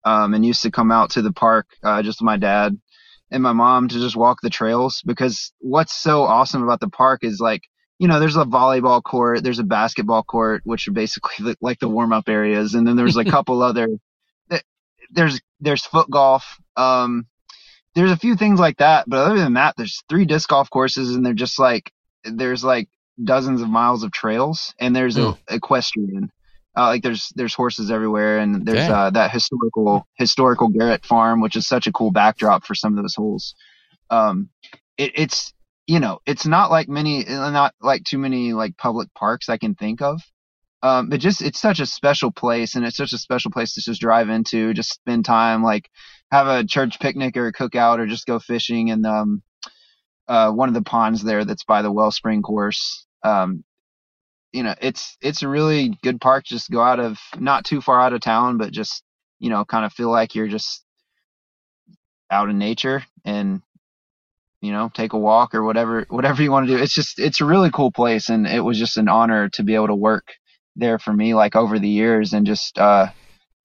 um, 0.06 0.34
and 0.34 0.46
used 0.46 0.64
to 0.64 0.72
come 0.72 0.92
out 0.92 1.12
to 1.12 1.22
the 1.24 1.34
park 1.34 1.68
uh, 1.84 2.04
just 2.04 2.22
with 2.22 2.26
my 2.28 2.38
dad 2.38 2.80
and 3.32 3.44
my 3.44 3.54
mom 3.54 3.88
to 3.88 3.96
just 3.96 4.16
walk 4.16 4.40
the 4.42 4.50
trails 4.50 5.02
because 5.06 5.52
what's 5.60 5.96
so 5.96 6.24
awesome 6.24 6.64
about 6.64 6.80
the 6.80 6.90
park 6.90 7.24
is 7.24 7.40
like 7.40 7.62
you 8.00 8.08
know 8.08 8.20
there's 8.20 8.36
a 8.36 8.46
volleyball 8.46 9.02
court 9.04 9.44
there's 9.44 9.60
a 9.60 9.64
basketball 9.64 10.24
court 10.24 10.62
which 10.66 10.88
are 10.88 10.92
basically 10.92 11.46
the, 11.46 11.56
like 11.62 11.80
the 11.80 11.90
warm 11.90 12.14
up 12.14 12.30
areas 12.30 12.74
and 12.74 12.88
then 12.88 12.96
there's 12.96 13.18
a 13.18 13.26
couple 13.36 13.62
other 13.62 13.88
eh, 14.52 14.60
there's 15.12 15.42
there's 15.60 15.86
foot 15.86 16.10
golf 16.10 16.58
um 16.76 17.26
there's 17.96 18.12
a 18.12 18.18
few 18.18 18.36
things 18.36 18.60
like 18.60 18.78
that 18.78 19.06
but 19.08 19.26
other 19.26 19.40
than 19.40 19.54
that 19.54 19.76
there's 19.78 20.04
three 20.10 20.26
disc 20.26 20.50
golf 20.50 20.70
courses 20.70 21.16
and 21.16 21.26
they're 21.26 21.34
just 21.34 21.60
like 21.60 21.92
there's 22.24 22.64
like 22.64 22.90
dozens 23.24 23.62
of 23.62 23.70
miles 23.70 24.04
of 24.04 24.12
trails 24.12 24.74
and 24.80 24.96
there's 24.96 25.18
a 25.18 25.38
equestrian 25.50 26.30
uh, 26.78 26.88
like 26.88 27.04
there's 27.04 27.32
there's 27.36 27.54
horses 27.54 27.90
everywhere 27.90 28.40
and 28.40 28.66
there's 28.66 28.90
uh, 28.90 29.10
that 29.12 29.32
historical 29.32 30.06
historical 30.16 30.68
Garrett 30.68 31.06
farm 31.06 31.42
which 31.42 31.56
is 31.56 31.68
such 31.68 31.88
a 31.88 31.92
cool 31.92 32.12
backdrop 32.12 32.66
for 32.66 32.76
some 32.76 32.98
of 32.98 33.04
those 33.04 33.16
holes. 33.16 33.56
Um 34.10 34.50
it, 34.98 35.12
it's 35.16 35.54
you 35.88 36.00
know 36.00 36.20
it's 36.26 36.46
not 36.46 36.72
like 36.72 36.90
many 36.90 37.26
uh, 37.26 37.50
not 37.52 37.74
like 37.82 38.04
too 38.04 38.18
many 38.18 38.54
like 38.54 38.78
public 38.78 39.14
parks 39.14 39.50
I 39.50 39.58
can 39.58 39.76
think 39.76 40.02
of. 40.02 40.22
Um 40.84 41.10
but 41.10 41.20
just 41.22 41.42
it's 41.42 41.62
such 41.62 41.80
a 41.80 41.86
special 41.86 42.32
place 42.32 42.76
and 42.76 42.86
it's 42.86 42.98
such 42.98 43.14
a 43.14 43.18
special 43.18 43.52
place 43.52 43.74
to 43.74 43.82
just 43.82 44.02
drive 44.02 44.30
into 44.30 44.74
just 44.74 44.94
spend 44.94 45.26
time 45.26 45.64
like 45.64 45.90
have 46.32 46.48
a 46.48 46.66
church 46.66 47.00
picnic 47.00 47.38
or 47.38 47.48
a 47.48 47.54
cookout 47.54 48.00
or 48.00 48.06
just 48.06 48.26
go 48.26 48.40
fishing 48.40 48.92
and 48.92 49.06
um 49.06 49.42
uh 50.28 50.52
one 50.52 50.68
of 50.68 50.76
the 50.76 50.82
ponds 50.82 51.24
there 51.24 51.46
that's 51.46 51.64
by 51.64 51.82
the 51.82 51.92
wellspring 51.92 52.42
course. 52.42 53.06
Um 53.24 53.64
you 54.56 54.64
know 54.64 54.74
it's 54.82 55.18
it's 55.22 55.44
a 55.44 55.48
really 55.50 55.98
good 56.02 56.22
park 56.22 56.46
just 56.46 56.72
go 56.72 56.82
out 56.82 57.00
of 57.00 57.20
not 57.38 57.66
too 57.66 57.82
far 57.82 58.00
out 58.00 58.14
of 58.14 58.22
town 58.22 58.58
but 58.58 58.72
just 58.72 59.04
you 59.38 59.50
know 59.50 59.66
kind 59.66 59.86
of 59.86 59.92
feel 59.92 60.10
like 60.10 60.34
you're 60.34 60.48
just 60.48 60.86
out 62.32 62.50
in 62.50 62.58
nature 62.58 63.04
and 63.26 63.62
you 64.62 64.72
know 64.72 64.90
take 64.94 65.12
a 65.12 65.18
walk 65.18 65.54
or 65.54 65.64
whatever 65.64 66.06
whatever 66.10 66.42
you 66.42 66.52
want 66.52 66.68
to 66.68 66.78
do. 66.78 66.82
It's 66.82 66.94
just 66.94 67.20
it's 67.20 67.42
a 67.42 67.46
really 67.46 67.70
cool 67.70 67.92
place 67.92 68.30
and 68.30 68.48
it 68.48 68.62
was 68.62 68.80
just 68.80 68.96
an 68.98 69.10
honor 69.10 69.50
to 69.50 69.64
be 69.64 69.76
able 69.76 69.88
to 69.88 69.96
work 69.96 70.34
there 70.78 71.00
for 71.00 71.12
me 71.12 71.34
like 71.34 71.56
over 71.58 71.78
the 71.78 71.90
years 71.90 72.32
and 72.32 72.48
just 72.48 72.78
uh 72.80 73.08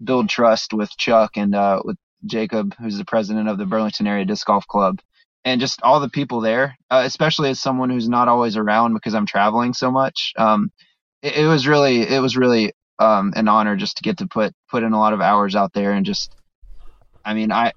build 0.02 0.28
trust 0.28 0.72
with 0.72 0.90
chuck 0.96 1.36
and 1.36 1.54
uh 1.54 1.80
with 1.84 1.96
jacob 2.26 2.74
who's 2.78 2.98
the 2.98 3.04
president 3.04 3.48
of 3.48 3.58
the 3.58 3.66
burlington 3.66 4.06
area 4.06 4.24
disc 4.24 4.46
golf 4.46 4.66
club 4.66 5.00
and 5.44 5.60
just 5.60 5.82
all 5.82 6.00
the 6.00 6.08
people 6.08 6.40
there, 6.40 6.76
uh, 6.90 7.02
especially 7.04 7.50
as 7.50 7.60
someone 7.60 7.90
who's 7.90 8.08
not 8.08 8.28
always 8.28 8.56
around 8.56 8.94
because 8.94 9.14
I'm 9.14 9.26
traveling 9.26 9.72
so 9.72 9.90
much. 9.90 10.32
Um, 10.36 10.70
it, 11.22 11.36
it 11.38 11.46
was 11.46 11.66
really, 11.66 12.02
it 12.02 12.20
was 12.20 12.36
really 12.36 12.72
um, 12.98 13.32
an 13.36 13.48
honor 13.48 13.76
just 13.76 13.96
to 13.96 14.02
get 14.02 14.18
to 14.18 14.26
put 14.26 14.52
put 14.70 14.82
in 14.82 14.92
a 14.92 14.98
lot 14.98 15.12
of 15.12 15.20
hours 15.20 15.54
out 15.56 15.72
there 15.72 15.92
and 15.92 16.04
just. 16.04 16.34
I 17.22 17.34
mean, 17.34 17.52
I 17.52 17.72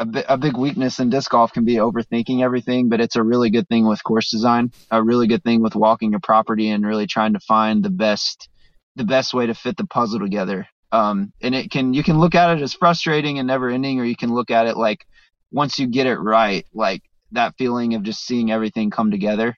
a, 0.00 0.06
bi- 0.06 0.24
a 0.28 0.38
big 0.38 0.56
weakness 0.56 0.98
in 0.98 1.10
disc 1.10 1.30
golf 1.30 1.52
can 1.52 1.64
be 1.64 1.74
overthinking 1.74 2.42
everything, 2.42 2.88
but 2.88 3.00
it's 3.00 3.16
a 3.16 3.22
really 3.22 3.50
good 3.50 3.68
thing 3.68 3.86
with 3.86 4.02
course 4.02 4.30
design. 4.30 4.72
A 4.90 5.02
really 5.02 5.26
good 5.26 5.44
thing 5.44 5.62
with 5.62 5.74
walking 5.74 6.14
a 6.14 6.20
property 6.20 6.70
and 6.70 6.84
really 6.84 7.06
trying 7.06 7.34
to 7.34 7.40
find 7.40 7.82
the 7.82 7.90
best 7.90 8.48
the 8.96 9.04
best 9.04 9.32
way 9.34 9.46
to 9.46 9.54
fit 9.54 9.76
the 9.76 9.86
puzzle 9.86 10.18
together. 10.18 10.66
Um, 10.90 11.32
and 11.40 11.54
it 11.54 11.70
can 11.70 11.94
you 11.94 12.02
can 12.02 12.18
look 12.18 12.34
at 12.34 12.56
it 12.56 12.62
as 12.62 12.74
frustrating 12.74 13.38
and 13.38 13.46
never 13.46 13.68
ending, 13.68 14.00
or 14.00 14.04
you 14.04 14.16
can 14.16 14.34
look 14.34 14.50
at 14.50 14.66
it 14.66 14.76
like 14.76 15.04
once 15.52 15.78
you 15.78 15.86
get 15.86 16.06
it 16.06 16.16
right, 16.16 16.66
like 16.74 17.02
that 17.32 17.54
feeling 17.58 17.94
of 17.94 18.02
just 18.02 18.24
seeing 18.24 18.50
everything 18.50 18.90
come 18.90 19.10
together. 19.10 19.56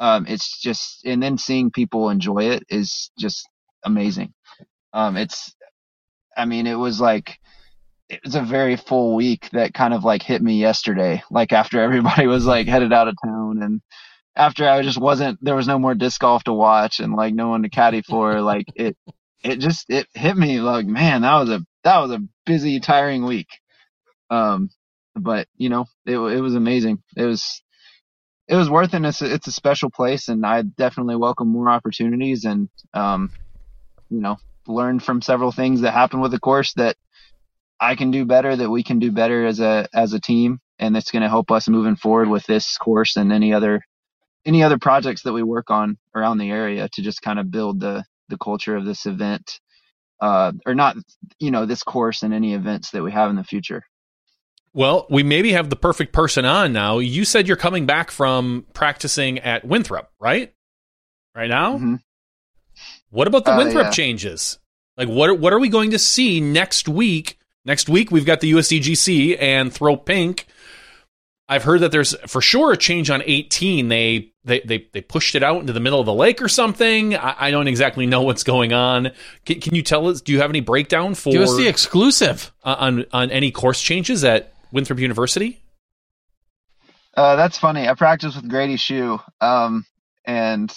Um, 0.00 0.26
it's 0.28 0.60
just 0.60 1.04
and 1.04 1.22
then 1.22 1.38
seeing 1.38 1.70
people 1.70 2.10
enjoy 2.10 2.50
it 2.50 2.64
is 2.68 3.10
just 3.18 3.48
amazing. 3.84 4.32
Um, 4.92 5.16
it's 5.16 5.54
I 6.36 6.44
mean, 6.44 6.66
it 6.66 6.76
was 6.76 7.00
like 7.00 7.38
it 8.08 8.20
was 8.24 8.34
a 8.34 8.42
very 8.42 8.76
full 8.76 9.16
week 9.16 9.50
that 9.52 9.74
kind 9.74 9.92
of 9.92 10.04
like 10.04 10.22
hit 10.22 10.40
me 10.42 10.58
yesterday. 10.58 11.22
Like 11.30 11.52
after 11.52 11.80
everybody 11.82 12.26
was 12.26 12.46
like 12.46 12.68
headed 12.68 12.92
out 12.92 13.08
of 13.08 13.16
town 13.24 13.62
and 13.62 13.80
after 14.36 14.68
I 14.68 14.82
just 14.82 15.00
wasn't 15.00 15.38
there 15.42 15.56
was 15.56 15.66
no 15.66 15.78
more 15.78 15.94
disc 15.94 16.20
golf 16.20 16.44
to 16.44 16.52
watch 16.52 17.00
and 17.00 17.14
like 17.14 17.34
no 17.34 17.48
one 17.48 17.62
to 17.64 17.68
caddy 17.68 18.02
for, 18.02 18.40
like 18.40 18.66
it 18.76 18.96
it 19.42 19.58
just 19.58 19.90
it 19.90 20.06
hit 20.14 20.36
me 20.36 20.60
like 20.60 20.86
man, 20.86 21.22
that 21.22 21.38
was 21.40 21.50
a 21.50 21.60
that 21.84 21.98
was 21.98 22.12
a 22.12 22.20
busy, 22.46 22.80
tiring 22.80 23.24
week. 23.24 23.48
Um 24.30 24.70
but 25.18 25.48
you 25.56 25.68
know, 25.70 25.86
it 26.06 26.18
it 26.18 26.40
was 26.40 26.54
amazing. 26.54 27.02
It 27.16 27.24
was 27.26 27.62
it 28.48 28.56
was 28.56 28.70
worth 28.70 28.94
it. 28.94 29.04
It's 29.04 29.22
a, 29.22 29.32
it's 29.34 29.46
a 29.46 29.52
special 29.52 29.90
place, 29.90 30.28
and 30.28 30.44
I 30.46 30.62
definitely 30.62 31.16
welcome 31.16 31.48
more 31.48 31.68
opportunities. 31.70 32.44
And 32.44 32.68
um, 32.94 33.32
you 34.10 34.20
know, 34.20 34.38
learned 34.68 35.02
from 35.02 35.22
several 35.22 35.52
things 35.52 35.82
that 35.82 35.92
happened 35.92 36.22
with 36.22 36.32
the 36.32 36.40
course 36.40 36.74
that 36.74 36.96
I 37.80 37.96
can 37.96 38.10
do 38.10 38.24
better, 38.24 38.56
that 38.56 38.70
we 38.70 38.82
can 38.84 38.98
do 38.98 39.12
better 39.12 39.46
as 39.46 39.60
a 39.60 39.88
as 39.94 40.12
a 40.14 40.20
team, 40.20 40.60
and 40.78 40.94
that's 40.94 41.10
going 41.12 41.22
to 41.22 41.28
help 41.28 41.50
us 41.50 41.68
moving 41.68 41.96
forward 41.96 42.28
with 42.28 42.46
this 42.46 42.78
course 42.78 43.16
and 43.16 43.32
any 43.32 43.52
other 43.54 43.82
any 44.46 44.64
other 44.64 44.78
projects 44.78 45.22
that 45.24 45.34
we 45.34 45.44
work 45.44 45.70
on 45.70 45.98
around 46.14 46.38
the 46.38 46.50
area 46.50 46.88
to 46.94 47.02
just 47.02 47.22
kind 47.22 47.40
of 47.40 47.50
build 47.52 47.80
the 47.80 48.04
the 48.30 48.38
culture 48.38 48.76
of 48.76 48.86
this 48.86 49.06
event, 49.06 49.60
uh, 50.20 50.52
or 50.66 50.74
not, 50.74 50.96
you 51.40 51.50
know, 51.50 51.66
this 51.66 51.82
course 51.84 52.22
and 52.22 52.34
any 52.34 52.54
events 52.54 52.92
that 52.92 53.02
we 53.04 53.12
have 53.12 53.30
in 53.30 53.36
the 53.36 53.44
future. 53.44 53.82
Well, 54.74 55.06
we 55.10 55.22
maybe 55.22 55.52
have 55.52 55.70
the 55.70 55.76
perfect 55.76 56.12
person 56.12 56.44
on 56.44 56.72
now. 56.72 56.98
You 56.98 57.24
said 57.24 57.48
you're 57.48 57.56
coming 57.56 57.86
back 57.86 58.10
from 58.10 58.66
practicing 58.74 59.38
at 59.40 59.64
Winthrop, 59.64 60.10
right? 60.20 60.52
Right 61.34 61.48
now? 61.48 61.78
Mhm. 61.78 62.00
What 63.10 63.26
about 63.26 63.44
the 63.44 63.52
Uh, 63.54 63.58
Winthrop 63.58 63.84
yeah. 63.86 63.90
changes? 63.90 64.58
Like 64.96 65.08
what 65.08 65.30
are, 65.30 65.34
what 65.34 65.52
are 65.52 65.58
we 65.58 65.68
going 65.68 65.92
to 65.92 65.98
see 65.98 66.40
next 66.40 66.88
week? 66.88 67.38
Next 67.64 67.88
week 67.88 68.10
we've 68.10 68.26
got 68.26 68.40
the 68.40 68.50
USDGC 68.52 69.36
and 69.40 69.72
Throw 69.72 69.96
Pink. 69.96 70.46
I've 71.50 71.64
heard 71.64 71.80
that 71.80 71.92
there's 71.92 72.14
for 72.26 72.42
sure 72.42 72.72
a 72.72 72.76
change 72.76 73.08
on 73.08 73.22
18. 73.24 73.88
They 73.88 74.32
they 74.44 74.60
they, 74.60 74.86
they 74.92 75.00
pushed 75.00 75.34
it 75.34 75.42
out 75.42 75.60
into 75.60 75.72
the 75.72 75.80
middle 75.80 75.98
of 75.98 76.04
the 76.06 76.12
lake 76.12 76.42
or 76.42 76.48
something. 76.48 77.16
I, 77.16 77.34
I 77.46 77.50
don't 77.50 77.68
exactly 77.68 78.04
know 78.06 78.20
what's 78.22 78.44
going 78.44 78.74
on. 78.74 79.12
Can, 79.46 79.60
can 79.60 79.74
you 79.74 79.82
tell 79.82 80.08
us? 80.08 80.20
Do 80.20 80.32
you 80.32 80.40
have 80.40 80.50
any 80.50 80.60
breakdown 80.60 81.14
for 81.14 81.32
Give 81.32 81.42
us 81.42 81.56
the 81.56 81.66
exclusive. 81.66 82.52
uh, 82.64 82.76
on 82.78 83.06
on 83.12 83.30
any 83.30 83.50
course 83.50 83.80
changes 83.80 84.24
at 84.24 84.52
Winthrop 84.72 84.98
University? 84.98 85.60
Uh, 87.16 87.36
that's 87.36 87.58
funny. 87.58 87.88
I 87.88 87.94
practiced 87.94 88.36
with 88.36 88.48
Grady 88.48 88.76
Shue, 88.76 89.18
um, 89.40 89.84
and 90.24 90.72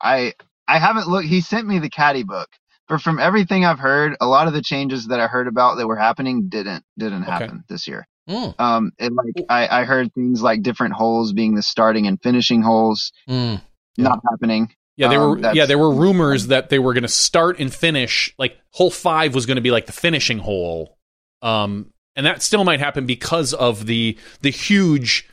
I 0.00 0.34
I 0.66 0.78
haven't 0.78 1.08
looked. 1.08 1.28
He 1.28 1.40
sent 1.40 1.66
me 1.66 1.78
the 1.78 1.90
caddy 1.90 2.22
book, 2.22 2.48
but 2.88 3.02
from 3.02 3.18
everything 3.18 3.64
I've 3.64 3.78
heard, 3.78 4.16
a 4.20 4.26
lot 4.26 4.46
of 4.48 4.54
the 4.54 4.62
changes 4.62 5.08
that 5.08 5.20
I 5.20 5.26
heard 5.26 5.46
about 5.48 5.76
that 5.76 5.86
were 5.86 5.96
happening 5.96 6.48
didn't 6.48 6.84
didn't 6.98 7.22
Okay. 7.24 7.30
happen 7.30 7.64
this 7.68 7.86
year. 7.86 8.06
Mm, 8.30 8.54
Um, 8.60 8.92
and 8.98 9.14
like 9.14 9.46
I, 9.48 9.80
I 9.80 9.84
heard 9.84 10.12
things 10.14 10.42
like 10.42 10.62
different 10.62 10.94
holes 10.94 11.32
being 11.32 11.54
the 11.54 11.62
starting 11.62 12.06
and 12.06 12.20
finishing 12.22 12.60
holes 12.62 13.10
mm. 13.28 13.60
not 13.96 14.20
happening. 14.30 14.70
Yeah, 14.96 15.08
there 15.08 15.20
Um, 15.22 15.30
were 15.30 15.36
that's- 15.36 15.56
yeah 15.56 15.66
there 15.66 15.78
were 15.78 15.92
rumors 15.92 16.48
that 16.48 16.68
they 16.70 16.78
were 16.78 16.92
going 16.94 17.02
to 17.04 17.08
start 17.08 17.58
and 17.58 17.72
finish 17.72 18.34
like 18.38 18.58
hole 18.72 18.90
five 18.90 19.34
was 19.34 19.46
going 19.46 19.56
to 19.56 19.62
be 19.62 19.70
like 19.70 19.86
the 19.86 19.92
finishing 19.92 20.38
hole, 20.38 20.96
um, 21.42 21.90
and 22.18 22.26
that 22.26 22.42
still 22.42 22.64
might 22.64 22.80
happen 22.80 23.06
because 23.06 23.54
of 23.54 23.86
the 23.86 24.18
the 24.42 24.50
huge 24.50 25.26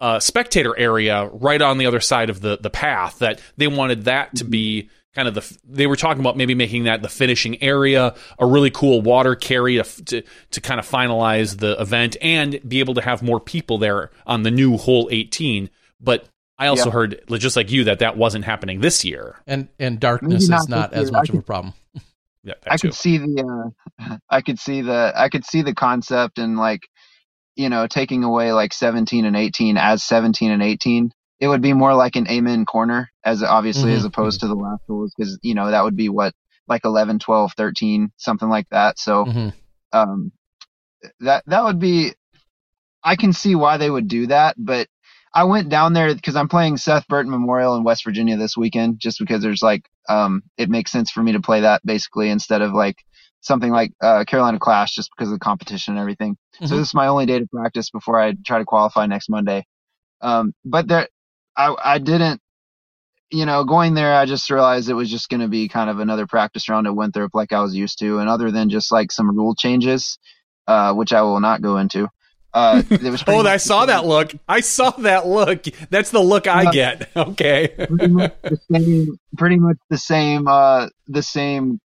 uh, 0.00 0.18
spectator 0.18 0.76
area 0.78 1.26
right 1.32 1.60
on 1.62 1.78
the 1.78 1.86
other 1.86 2.00
side 2.00 2.28
of 2.30 2.40
the 2.40 2.58
the 2.58 2.70
path. 2.70 3.18
That 3.20 3.40
they 3.56 3.68
wanted 3.68 4.04
that 4.04 4.34
to 4.36 4.44
be 4.44 4.90
kind 5.14 5.26
of 5.28 5.34
the 5.34 5.58
they 5.64 5.86
were 5.86 5.96
talking 5.96 6.20
about 6.20 6.36
maybe 6.36 6.54
making 6.54 6.84
that 6.84 7.02
the 7.02 7.08
finishing 7.08 7.62
area, 7.62 8.14
a 8.38 8.46
really 8.46 8.70
cool 8.70 9.00
water 9.02 9.34
carry 9.34 9.76
to 9.76 10.04
to, 10.04 10.22
to 10.52 10.60
kind 10.60 10.78
of 10.80 10.88
finalize 10.88 11.58
the 11.58 11.80
event 11.80 12.16
and 12.20 12.60
be 12.68 12.80
able 12.80 12.94
to 12.94 13.02
have 13.02 13.22
more 13.22 13.40
people 13.40 13.78
there 13.78 14.10
on 14.26 14.42
the 14.42 14.50
new 14.50 14.76
hole 14.76 15.08
eighteen, 15.12 15.70
but. 16.00 16.26
I 16.58 16.66
also 16.66 16.88
Yeah. 16.88 16.92
heard, 16.92 17.22
just 17.38 17.56
like 17.56 17.70
you, 17.70 17.84
that 17.84 18.00
that 18.00 18.18
wasn't 18.18 18.44
happening 18.44 18.82
this 18.82 19.02
year. 19.02 19.36
And 19.46 19.68
and 19.78 19.98
darkness 19.98 20.46
Maybe 20.46 20.60
is 20.60 20.68
not 20.68 20.68
not 20.68 20.92
as 20.92 21.04
year. 21.08 21.12
much 21.12 21.30
of 21.30 21.36
a 21.36 21.40
problem. 21.40 21.72
Yeah, 22.42 22.54
I 22.68 22.76
too. 22.76 22.88
could 22.88 22.94
see 22.94 23.18
the 23.18 23.72
uh, 24.00 24.16
I 24.30 24.40
could 24.42 24.58
see 24.58 24.80
the 24.82 25.12
I 25.16 25.28
could 25.28 25.44
see 25.44 25.62
the 25.62 25.74
concept 25.74 26.38
and 26.38 26.56
like 26.56 26.88
you 27.56 27.68
know 27.68 27.86
taking 27.86 28.24
away 28.24 28.52
like 28.52 28.72
17 28.72 29.24
and 29.24 29.36
18 29.36 29.76
as 29.76 30.02
17 30.04 30.50
and 30.50 30.62
18 30.62 31.10
it 31.40 31.48
would 31.48 31.62
be 31.62 31.72
more 31.72 31.94
like 31.94 32.16
an 32.16 32.28
amen 32.28 32.64
corner 32.64 33.10
as 33.24 33.42
obviously 33.42 33.92
as 33.92 34.04
Mhm. 34.04 34.06
opposed 34.06 34.40
to 34.40 34.46
the 34.48 34.54
last 34.54 34.82
holes 34.88 35.12
because 35.16 35.38
you 35.42 35.54
know 35.54 35.70
that 35.70 35.84
would 35.84 35.96
be 35.96 36.08
what 36.08 36.32
like 36.68 36.84
11 36.84 37.18
12 37.18 37.52
13 37.56 38.12
something 38.16 38.48
like 38.48 38.68
that 38.70 38.98
so 38.98 39.26
Mhm. 39.26 39.52
um 39.92 40.32
that 41.20 41.42
that 41.46 41.64
would 41.64 41.78
be 41.78 42.12
I 43.02 43.16
can 43.16 43.32
see 43.32 43.54
why 43.54 43.76
they 43.78 43.90
would 43.90 44.08
do 44.08 44.26
that 44.28 44.54
but 44.58 44.86
I 45.34 45.44
went 45.44 45.68
down 45.68 45.92
there 45.92 46.12
because 46.14 46.34
I'm 46.36 46.48
playing 46.48 46.76
Seth 46.76 47.06
Burton 47.06 47.30
Memorial 47.30 47.76
in 47.76 47.84
West 47.84 48.04
Virginia 48.04 48.36
this 48.36 48.56
weekend, 48.56 48.98
just 48.98 49.18
because 49.20 49.42
there's 49.42 49.62
like, 49.62 49.82
um, 50.08 50.42
it 50.58 50.68
makes 50.68 50.90
sense 50.90 51.10
for 51.10 51.22
me 51.22 51.32
to 51.32 51.40
play 51.40 51.60
that 51.60 51.82
basically 51.84 52.30
instead 52.30 52.62
of 52.62 52.72
like 52.72 52.96
something 53.40 53.70
like 53.70 53.92
uh, 54.02 54.24
Carolina 54.24 54.58
Clash, 54.58 54.94
just 54.94 55.10
because 55.16 55.28
of 55.28 55.34
the 55.38 55.44
competition 55.44 55.94
and 55.94 56.00
everything. 56.00 56.36
So 56.54 56.66
Mhm. 56.74 56.78
this 56.78 56.88
is 56.88 56.94
my 56.94 57.06
only 57.06 57.26
day 57.26 57.38
to 57.38 57.46
practice 57.46 57.90
before 57.90 58.20
I 58.20 58.34
try 58.44 58.58
to 58.58 58.64
qualify 58.64 59.06
next 59.06 59.30
Monday. 59.30 59.64
Um, 60.20 60.52
but 60.64 60.88
there, 60.88 61.08
I 61.56 61.74
I 61.82 61.98
didn't, 61.98 62.40
you 63.30 63.46
know, 63.46 63.64
going 63.64 63.94
there, 63.94 64.14
I 64.16 64.26
just 64.26 64.50
realized 64.50 64.90
it 64.90 64.94
was 64.94 65.10
just 65.10 65.28
going 65.28 65.40
to 65.40 65.48
be 65.48 65.68
kind 65.68 65.88
of 65.88 66.00
another 66.00 66.26
practice 66.26 66.68
round 66.68 66.86
at 66.88 66.96
Winthrop 66.96 67.30
like 67.34 67.52
I 67.52 67.60
was 67.62 67.74
used 67.74 68.00
to, 68.00 68.18
and 68.18 68.28
other 68.28 68.50
than 68.50 68.68
just 68.68 68.90
like 68.92 69.12
some 69.12 69.30
rule 69.36 69.54
changes, 69.54 70.18
uh, 70.66 70.92
which 70.92 71.12
I 71.12 71.22
will 71.22 71.40
not 71.40 71.62
go 71.62 71.76
into. 71.78 72.08
Uh, 72.52 72.82
there 72.88 73.12
was 73.12 73.22
pretty 73.22 73.38
Oh, 73.40 73.46
I 73.46 73.58
saw 73.58 73.86
that 73.86 74.06
look. 74.06 74.32
I 74.48 74.60
saw 74.60 74.90
that 74.90 75.26
look. 75.26 75.62
That's 75.90 76.10
the 76.10 76.20
look 76.20 76.46
I 76.48 76.62
Yeah. 76.64 76.70
get. 76.72 77.10
Okay. 77.16 77.68
pretty 77.86 78.08
much 78.08 78.32
the 78.42 78.58
same 78.72 79.18
pretty 79.38 79.56
much 79.56 79.76
the 79.88 79.98
same 79.98 80.48
uh 80.48 80.88
the 81.06 81.22
same 81.22 81.78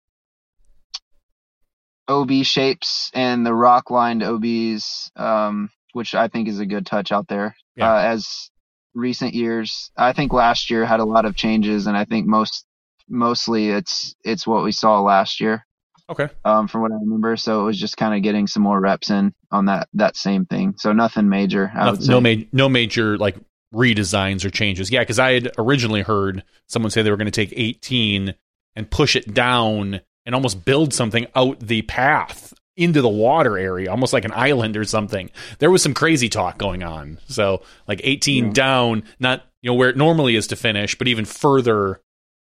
OB 2.08 2.44
shapes 2.44 3.10
and 3.14 3.46
the 3.46 3.54
rock 3.54 3.90
lined 3.90 4.24
OBs 4.24 5.12
um 5.16 5.70
which 5.94 6.16
I 6.16 6.28
think 6.28 6.48
is 6.48 6.60
a 6.60 6.66
good 6.66 6.86
touch 6.86 7.12
out 7.12 7.28
there 7.28 7.56
Yeah. 7.76 7.94
uh, 7.94 8.00
as 8.00 8.50
recent 8.94 9.34
years 9.34 9.92
I 9.98 10.14
think 10.14 10.34
last 10.34 10.70
year 10.70 10.86
had 10.86 11.00
a 11.00 11.06
lot 11.06 11.26
of 11.26 11.36
changes 11.36 11.88
and 11.88 11.96
I 11.98 12.06
think 12.06 12.28
most 12.28 12.66
mostly 13.10 13.70
it's 13.70 14.16
it's 14.24 14.46
what 14.48 14.64
we 14.64 14.72
saw 14.72 15.02
last 15.02 15.40
year 15.42 15.66
Okay. 16.14 16.30
um 16.46 16.68
from 16.68 16.82
what 16.82 16.92
I 16.92 16.96
remember 16.96 17.36
so 17.38 17.62
it 17.62 17.66
was 17.66 17.80
just 17.80 17.98
kind 17.98 18.16
of 18.16 18.24
getting 18.24 18.48
some 18.48 18.64
more 18.64 18.80
reps 18.80 19.10
in 19.12 19.34
on 19.52 19.66
that 19.66 19.90
that 19.94 20.16
same 20.16 20.46
thing 20.46 20.76
so 20.78 20.94
nothing 20.94 21.30
major 21.30 21.72
I 21.76 21.86
No, 21.86 21.92
would 21.92 22.04
say 22.04 22.12
no, 22.12 22.22
ma- 22.22 22.44
no 22.52 22.70
major 22.70 23.18
like 23.18 23.36
redesigns 23.74 24.46
or 24.46 24.52
changes. 24.52 24.92
Yeah, 24.92 25.00
because 25.00 25.18
I 25.18 25.34
had 25.34 25.52
originally 25.58 26.02
heard 26.04 26.44
someone 26.68 26.92
say 26.92 27.02
they 27.02 27.10
were 27.10 27.18
going 27.18 27.26
to 27.26 27.32
take 27.32 27.52
18 27.58 28.36
and 28.76 28.90
push 28.92 29.16
it 29.16 29.34
down 29.34 30.00
and 30.28 30.36
almost 30.36 30.64
build 30.64 30.94
something 30.94 31.26
out 31.36 31.60
the 31.60 31.82
path 31.82 32.54
into 32.78 33.02
the 33.02 33.10
water 33.10 33.58
area, 33.58 33.90
almost 33.90 34.14
like 34.14 34.26
an 34.26 34.32
island 34.32 34.78
or 34.78 34.84
something. 34.84 35.32
There 35.58 35.72
was 35.72 35.82
some 35.82 35.96
crazy 35.96 36.30
talk 36.30 36.60
going 36.60 36.84
on. 36.84 37.18
So 37.28 37.64
like 37.88 38.00
18 38.04 38.46
Yeah. 38.46 38.52
down, 38.54 39.04
not 39.20 39.44
you 39.64 39.72
know 39.72 39.76
where 39.76 39.90
it 39.90 39.98
normally 39.98 40.36
is 40.36 40.46
to 40.48 40.56
finish, 40.56 40.96
but 40.96 41.08
even 41.08 41.26
further 41.26 42.00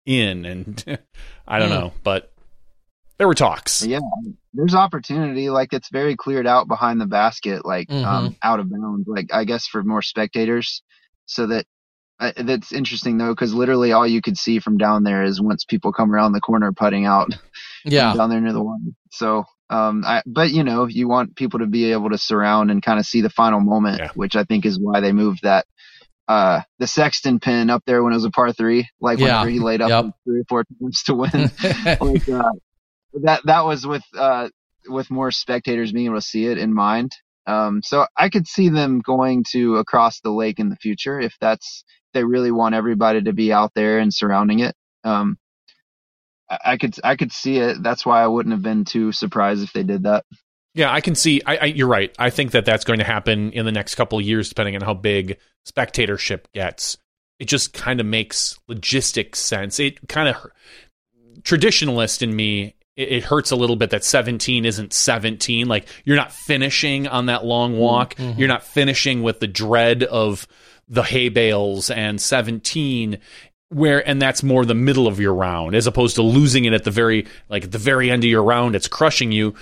in. 0.04 0.44
And 0.44 0.98
I 1.48 1.58
don't 1.58 1.70
know, 1.70 1.94
but 2.02 2.33
there 3.18 3.26
were 3.28 3.34
talks. 3.34 3.84
Yeah, 3.84 4.00
there's 4.52 4.74
opportunity. 4.74 5.50
Like 5.50 5.72
it's 5.72 5.88
very 5.90 6.16
cleared 6.16 6.46
out 6.46 6.68
behind 6.68 7.00
the 7.00 7.06
basket, 7.06 7.64
like 7.64 7.88
Mhm. 7.88 8.04
um, 8.04 8.36
out 8.42 8.60
of 8.60 8.70
bounds. 8.70 9.06
Like 9.06 9.32
I 9.32 9.44
guess 9.44 9.66
for 9.66 9.82
more 9.82 10.02
spectators, 10.02 10.82
so 11.26 11.46
that 11.48 11.66
uh, 12.20 12.32
that's 12.38 12.72
interesting 12.72 13.18
though, 13.18 13.32
because 13.32 13.52
literally 13.52 13.92
all 13.92 14.06
you 14.06 14.22
could 14.22 14.36
see 14.38 14.58
from 14.60 14.78
down 14.78 15.02
there 15.02 15.24
is 15.24 15.40
once 15.40 15.64
people 15.64 15.92
come 15.92 16.12
around 16.14 16.32
the 16.32 16.40
corner 16.40 16.72
putting 16.72 17.06
out 17.06 17.28
Yeah. 17.84 18.14
down 18.14 18.30
there 18.30 18.40
near 18.40 18.52
the 18.52 18.62
water. 18.62 18.82
So 19.10 19.44
Um, 19.70 20.04
I, 20.06 20.22
but 20.26 20.50
you 20.52 20.62
know, 20.62 20.86
you 20.86 21.08
want 21.08 21.34
people 21.36 21.58
to 21.60 21.66
be 21.66 21.90
able 21.92 22.10
to 22.10 22.18
surround 22.18 22.70
and 22.70 22.82
kind 22.82 23.00
of 23.00 23.06
see 23.06 23.22
the 23.22 23.30
final 23.30 23.60
moment, 23.60 23.98
Yeah. 23.98 24.10
which 24.14 24.36
I 24.36 24.44
think 24.44 24.64
is 24.66 24.78
why 24.78 25.00
they 25.00 25.12
moved 25.12 25.40
that 25.42 25.66
uh 26.28 26.60
the 26.78 26.86
Sexton 26.86 27.40
pin 27.40 27.68
up 27.70 27.82
there 27.86 28.02
when 28.02 28.12
it 28.12 28.16
was 28.16 28.24
a 28.26 28.30
par 28.30 28.52
three, 28.52 28.88
like 29.00 29.18
Yeah. 29.18 29.24
whenever 29.42 29.48
he 29.50 29.58
laid 29.60 29.80
up 29.82 29.88
Yep. 29.90 30.14
three 30.24 30.40
or 30.40 30.44
four 30.48 30.64
times 30.64 31.02
to 31.04 31.14
win. 31.14 31.30
like 32.00 32.28
uh, 32.28 32.50
that 33.22 33.42
that 33.44 33.64
was 33.64 33.86
with 33.86 34.04
uh 34.16 34.48
with 34.86 35.10
more 35.10 35.30
spectators 35.30 35.92
being 35.92 36.06
able 36.06 36.16
to 36.16 36.22
see 36.22 36.46
it 36.46 36.58
in 36.58 36.74
mind. 36.74 37.12
Um, 37.46 37.82
so 37.82 38.06
I 38.16 38.30
could 38.30 38.46
see 38.46 38.68
them 38.68 39.00
going 39.00 39.44
to 39.52 39.76
across 39.76 40.20
the 40.20 40.30
lake 40.30 40.58
in 40.58 40.70
the 40.70 40.76
future 40.76 41.20
if 41.20 41.34
that's 41.40 41.84
they 42.12 42.24
really 42.24 42.50
want 42.50 42.74
everybody 42.74 43.22
to 43.22 43.32
be 43.32 43.52
out 43.52 43.72
there 43.74 43.98
and 43.98 44.12
surrounding 44.12 44.60
it. 44.60 44.74
Um, 45.04 45.36
I, 46.48 46.58
I 46.64 46.76
could 46.76 46.94
I 47.04 47.16
could 47.16 47.32
see 47.32 47.58
it. 47.58 47.82
That's 47.82 48.06
why 48.06 48.22
I 48.22 48.26
wouldn't 48.26 48.54
have 48.54 48.62
been 48.62 48.84
too 48.84 49.12
surprised 49.12 49.62
if 49.62 49.72
they 49.72 49.82
did 49.82 50.04
that. 50.04 50.24
Yeah, 50.74 50.92
I 50.92 51.00
can 51.00 51.14
see. 51.14 51.40
I, 51.46 51.56
I, 51.56 51.64
you're 51.66 51.86
right. 51.86 52.12
I 52.18 52.30
think 52.30 52.50
that 52.50 52.64
that's 52.64 52.84
going 52.84 52.98
to 52.98 53.04
happen 53.04 53.52
in 53.52 53.64
the 53.64 53.70
next 53.70 53.94
couple 53.94 54.20
years, 54.20 54.48
depending 54.48 54.74
on 54.74 54.82
how 54.82 54.94
big 54.94 55.38
spectatorship 55.64 56.48
gets. 56.52 56.98
It 57.38 57.44
just 57.44 57.72
kind 57.72 58.00
of 58.00 58.06
makes 58.06 58.58
logistic 58.68 59.36
sense. 59.36 59.78
It 59.78 60.08
kind 60.08 60.28
of 60.28 60.36
traditionalist 61.42 62.22
in 62.22 62.34
me. 62.34 62.74
It, 62.96 63.12
it 63.12 63.24
hurts 63.24 63.50
a 63.50 63.56
little 63.56 63.76
bit 63.76 63.90
that 63.90 64.04
17 64.04 64.64
isn't 64.64 64.92
17. 64.92 65.66
Like 65.66 65.88
you're 66.04 66.16
not 66.16 66.32
finishing 66.32 67.06
on 67.06 67.26
that 67.26 67.44
long 67.44 67.72
mm-hmm. 67.72 67.80
walk. 67.80 68.18
You're 68.18 68.48
not 68.48 68.64
finishing 68.64 69.22
with 69.22 69.40
the 69.40 69.46
dread 69.46 70.02
of 70.02 70.46
the 70.88 71.02
hay 71.02 71.28
bales 71.28 71.90
and 71.90 72.20
17 72.20 73.18
where 73.70 74.06
and 74.06 74.20
that's 74.20 74.42
more 74.42 74.66
the 74.66 74.74
middle 74.74 75.06
of 75.06 75.18
your 75.18 75.34
round 75.34 75.74
as 75.74 75.86
opposed 75.86 76.16
to 76.16 76.22
losing 76.22 76.66
it 76.66 76.74
at 76.74 76.84
the 76.84 76.90
very 76.90 77.26
like 77.48 77.64
at 77.64 77.72
the 77.72 77.78
very 77.78 78.10
end 78.10 78.22
of 78.22 78.28
your 78.28 78.42
round 78.42 78.76
it's 78.76 78.86
crushing 78.86 79.32
you 79.32 79.54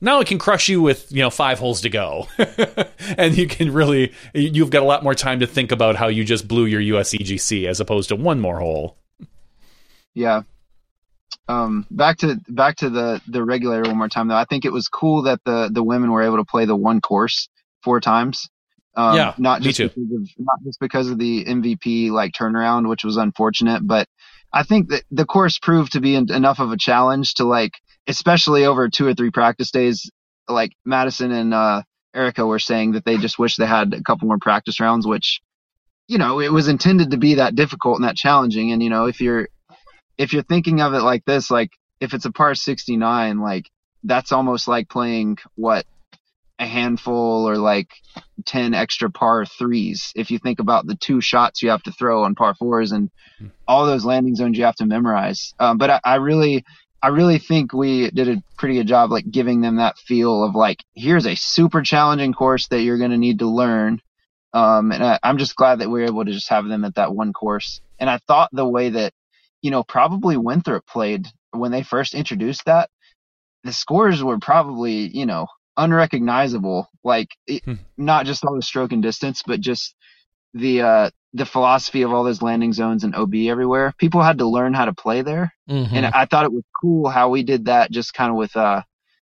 now 0.00 0.20
it 0.20 0.28
can 0.28 0.38
crush 0.38 0.68
you 0.68 0.80
with 0.80 1.10
you 1.10 1.20
know 1.20 1.28
five 1.28 1.58
holes 1.58 1.80
to 1.80 1.90
go 1.90 2.28
and 3.18 3.36
you 3.36 3.48
can 3.48 3.72
really 3.72 4.14
you've 4.32 4.70
got 4.70 4.82
a 4.82 4.86
lot 4.86 5.02
more 5.02 5.14
time 5.14 5.40
to 5.40 5.46
think 5.48 5.72
about 5.72 5.96
how 5.96 6.06
you 6.06 6.24
just 6.24 6.46
blew 6.46 6.64
your 6.66 6.80
USDGC 6.80 7.66
as 7.66 7.80
opposed 7.80 8.10
to 8.10 8.16
one 8.16 8.38
more 8.38 8.60
hole 8.60 8.96
Yeah. 10.14 10.42
Um, 11.48 11.86
back 11.90 12.18
to 12.18 12.40
back 12.48 12.76
to 12.76 12.90
the 12.90 13.20
the 13.26 13.44
regulator 13.44 13.82
one 13.82 13.98
more 13.98 14.08
time 14.08 14.28
though. 14.28 14.36
I 14.36 14.44
think 14.44 14.64
it 14.64 14.72
was 14.72 14.88
cool 14.88 15.22
that 15.22 15.40
the 15.44 15.70
the 15.72 15.82
women 15.82 16.10
were 16.12 16.22
able 16.22 16.36
to 16.36 16.44
play 16.44 16.64
the 16.64 16.76
one 16.76 17.00
course 17.00 17.48
four 17.82 18.00
times. 18.00 18.48
Um, 18.96 19.16
Yeah, 19.16 19.34
not 19.38 19.60
me 19.60 19.66
just 19.66 19.76
too. 19.78 19.88
because 19.88 20.12
of 20.12 20.28
not 20.38 20.58
just 20.64 20.80
because 20.80 21.08
of 21.10 21.18
the 21.18 21.44
MVP 21.44 22.10
like 22.10 22.32
turnaround, 22.32 22.88
which 22.88 23.04
was 23.04 23.16
unfortunate, 23.16 23.86
but 23.86 24.06
I 24.52 24.62
think 24.62 24.90
that 24.90 25.02
the 25.10 25.24
course 25.26 25.58
proved 25.58 25.92
to 25.92 26.00
be 26.00 26.16
en- 26.16 26.30
enough 26.32 26.58
of 26.60 26.72
a 26.72 26.76
challenge 26.76 27.34
to 27.34 27.44
like, 27.44 27.72
especially 28.06 28.64
over 28.66 28.88
two 28.88 29.06
or 29.06 29.14
three 29.14 29.30
practice 29.30 29.70
days. 29.70 30.10
Like 30.48 30.72
Madison 30.84 31.30
and 31.30 31.54
uh, 31.54 31.82
Erica 32.14 32.44
were 32.44 32.58
saying 32.58 32.92
that 32.92 33.04
they 33.04 33.16
just 33.18 33.38
wish 33.38 33.56
they 33.56 33.66
had 33.66 33.94
a 33.94 34.02
couple 34.02 34.26
more 34.26 34.38
practice 34.40 34.80
rounds, 34.80 35.06
which 35.06 35.40
you 36.08 36.18
know 36.18 36.40
it 36.40 36.52
was 36.52 36.68
intended 36.68 37.10
to 37.12 37.16
be 37.16 37.34
that 37.34 37.54
difficult 37.54 37.96
and 37.98 38.04
that 38.08 38.16
challenging. 38.16 38.72
And 38.72 38.82
you 38.82 38.90
know 38.90 39.06
if 39.06 39.20
you're 39.20 39.48
if 40.20 40.34
you're 40.34 40.42
thinking 40.42 40.82
of 40.82 40.92
it 40.92 41.00
like 41.00 41.24
this, 41.24 41.50
like 41.50 41.70
if 41.98 42.12
it's 42.12 42.26
a 42.26 42.30
par 42.30 42.54
69, 42.54 43.40
like 43.40 43.70
that's 44.04 44.32
almost 44.32 44.68
like 44.68 44.86
playing 44.90 45.38
what 45.54 45.86
a 46.58 46.66
handful 46.66 47.48
or 47.48 47.56
like 47.56 47.88
10 48.44 48.74
extra 48.74 49.10
par 49.10 49.46
threes. 49.46 50.12
If 50.14 50.30
you 50.30 50.38
think 50.38 50.60
about 50.60 50.86
the 50.86 50.94
two 50.94 51.22
shots 51.22 51.62
you 51.62 51.70
have 51.70 51.82
to 51.84 51.92
throw 51.92 52.24
on 52.24 52.34
par 52.34 52.54
fours 52.54 52.92
and 52.92 53.10
all 53.66 53.86
those 53.86 54.04
landing 54.04 54.36
zones 54.36 54.58
you 54.58 54.64
have 54.64 54.76
to 54.76 54.84
memorize. 54.84 55.54
Um, 55.58 55.78
but 55.78 55.88
I, 55.88 56.00
I 56.04 56.14
really, 56.16 56.66
I 57.02 57.08
really 57.08 57.38
think 57.38 57.72
we 57.72 58.10
did 58.10 58.28
a 58.28 58.42
pretty 58.58 58.74
good 58.74 58.88
job, 58.88 59.10
like 59.10 59.30
giving 59.30 59.62
them 59.62 59.76
that 59.76 59.96
feel 59.96 60.44
of 60.44 60.54
like, 60.54 60.84
here's 60.94 61.26
a 61.26 61.34
super 61.34 61.80
challenging 61.80 62.34
course 62.34 62.68
that 62.68 62.82
you're 62.82 62.98
going 62.98 63.12
to 63.12 63.16
need 63.16 63.38
to 63.38 63.48
learn. 63.48 64.02
Um, 64.52 64.92
and 64.92 65.02
I, 65.02 65.18
I'm 65.22 65.38
just 65.38 65.56
glad 65.56 65.78
that 65.78 65.88
we 65.88 66.00
were 66.00 66.08
able 66.08 66.26
to 66.26 66.32
just 66.32 66.50
have 66.50 66.66
them 66.66 66.84
at 66.84 66.96
that 66.96 67.14
one 67.14 67.32
course. 67.32 67.80
And 67.98 68.10
I 68.10 68.18
thought 68.18 68.50
the 68.52 68.68
way 68.68 68.90
that 68.90 69.14
you 69.62 69.70
know, 69.70 69.82
probably 69.82 70.36
Winthrop 70.36 70.86
played 70.86 71.26
when 71.52 71.70
they 71.72 71.82
first 71.82 72.14
introduced 72.14 72.64
that. 72.66 72.90
The 73.64 73.72
scores 73.72 74.22
were 74.24 74.38
probably, 74.38 75.08
you 75.16 75.26
know, 75.26 75.46
unrecognizable. 75.76 76.88
Like 77.04 77.28
it, 77.46 77.64
Hmm. 77.64 77.74
not 77.96 78.26
just 78.26 78.44
all 78.44 78.54
the 78.54 78.62
stroke 78.62 78.92
and 78.92 79.02
distance, 79.02 79.42
but 79.46 79.60
just 79.60 79.94
the 80.54 80.82
uh 80.82 81.10
the 81.32 81.46
philosophy 81.46 82.02
of 82.02 82.12
all 82.12 82.24
those 82.24 82.42
landing 82.42 82.72
zones 82.72 83.04
and 83.04 83.14
OB 83.14 83.34
everywhere. 83.48 83.94
People 83.98 84.20
had 84.22 84.38
to 84.38 84.48
learn 84.48 84.74
how 84.74 84.84
to 84.86 84.92
play 84.92 85.22
there, 85.22 85.52
Mhm. 85.68 85.92
and 85.92 86.06
I 86.06 86.24
thought 86.24 86.44
it 86.44 86.52
was 86.52 86.64
cool 86.80 87.08
how 87.08 87.28
we 87.28 87.42
did 87.44 87.66
that. 87.66 87.90
Just 87.92 88.14
kind 88.14 88.30
of 88.30 88.36
with 88.36 88.56
uh 88.56 88.82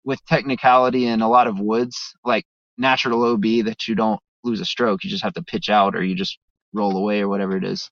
with 0.03 0.23
technicality 0.25 1.07
and 1.07 1.23
a 1.23 1.27
lot 1.27 1.47
of 1.47 1.59
woods, 1.59 1.97
like 2.23 2.45
natural 2.77 3.23
OB 3.23 3.61
that 3.63 3.87
you 3.87 3.95
don't 3.95 4.19
lose 4.43 4.59
a 4.59 4.65
stroke. 4.65 5.03
You 5.03 5.09
just 5.09 5.23
have 5.23 5.33
to 5.33 5.43
pitch 5.43 5.69
out 5.69 5.95
or 5.95 6.03
you 6.03 6.13
just 6.15 6.37
roll 6.73 6.97
away 6.97 7.21
or 7.21 7.29
whatever 7.29 7.55
it 7.57 7.63
is. 7.63 7.89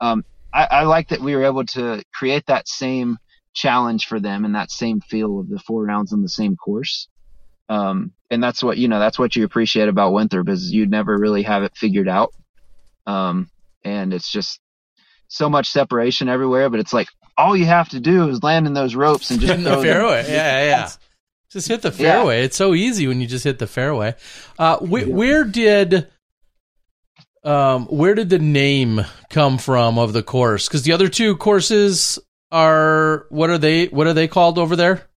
Um, 0.00 0.24
I, 0.52 0.66
I 0.70 0.82
like 0.84 1.08
that 1.08 1.20
we 1.20 1.34
were 1.36 1.44
able 1.44 1.64
to 1.66 2.02
create 2.14 2.46
that 2.46 2.68
same 2.68 3.18
challenge 3.54 4.06
for 4.06 4.20
them 4.20 4.44
and 4.44 4.54
that 4.54 4.70
same 4.70 5.00
feel 5.00 5.40
of 5.40 5.48
the 5.48 5.58
four 5.58 5.84
rounds 5.84 6.12
on 6.12 6.22
the 6.22 6.28
same 6.28 6.56
course. 6.56 7.08
Um, 7.68 8.12
and 8.30 8.42
that's 8.42 8.62
what, 8.62 8.78
you 8.78 8.88
know, 8.88 8.98
that's 8.98 9.18
what 9.18 9.36
you 9.36 9.44
appreciate 9.44 9.88
about 9.88 10.12
Winthrop 10.12 10.48
is 10.48 10.72
you'd 10.72 10.90
never 10.90 11.16
really 11.16 11.42
have 11.42 11.62
it 11.62 11.76
figured 11.76 12.08
out. 12.08 12.32
Um, 13.06 13.48
and 13.84 14.12
it's 14.12 14.30
just 14.30 14.60
so 15.28 15.48
much 15.48 15.68
separation 15.68 16.28
everywhere, 16.28 16.68
but 16.70 16.80
it's 16.80 16.92
like 16.92 17.08
all 17.36 17.56
you 17.56 17.66
have 17.66 17.88
to 17.90 18.00
do 18.00 18.28
is 18.28 18.42
land 18.42 18.66
in 18.66 18.74
those 18.74 18.94
ropes 18.94 19.30
and 19.30 19.40
just 19.40 19.52
in 19.52 19.62
the 19.64 19.70
throw 19.72 19.82
them. 19.82 19.92
fairway. 19.94 20.24
Yeah, 20.28 20.64
yeah. 20.64 20.90
Just 21.50 21.68
hit 21.68 21.82
the 21.82 21.88
Yeah. 21.90 21.94
fairway. 22.16 22.44
It's 22.44 22.56
so 22.56 22.74
easy 22.74 23.06
when 23.08 23.20
you 23.20 23.26
just 23.26 23.44
hit 23.44 23.58
the 23.58 23.66
fairway. 23.66 24.14
Uh, 24.58 24.76
wh- 24.78 25.08
Where 25.08 25.44
did 25.44 26.08
um, 27.44 27.86
where 27.86 28.14
did 28.14 28.28
the 28.30 28.38
name 28.38 29.00
come 29.30 29.58
from 29.58 29.98
of 29.98 30.12
the 30.12 30.22
course? 30.22 30.68
Because 30.68 30.82
the 30.82 30.92
other 30.92 31.08
two 31.08 31.36
courses 31.36 32.18
are 32.52 33.26
what 33.30 33.50
are 33.50 33.58
they? 33.58 33.86
What 33.86 34.06
are 34.06 34.12
they 34.12 34.28
called 34.28 34.58
over 34.58 34.76
there? 34.76 35.08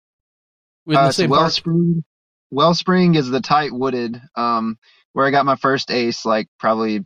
In 0.88 0.96
Uh, 0.96 1.08
the 1.08 1.14
so 1.14 1.24
same 1.24 1.30
park? 1.30 1.40
Wellspring, 1.42 2.04
Wellspring 2.52 3.16
is 3.16 3.30
the 3.30 3.42
tight 3.42 3.72
wooded, 3.74 4.22
um, 4.36 4.78
where 5.14 5.26
I 5.26 5.32
got 5.32 5.46
my 5.46 5.56
first 5.56 5.92
ace, 5.92 6.26
like 6.26 6.48
probably 6.60 7.06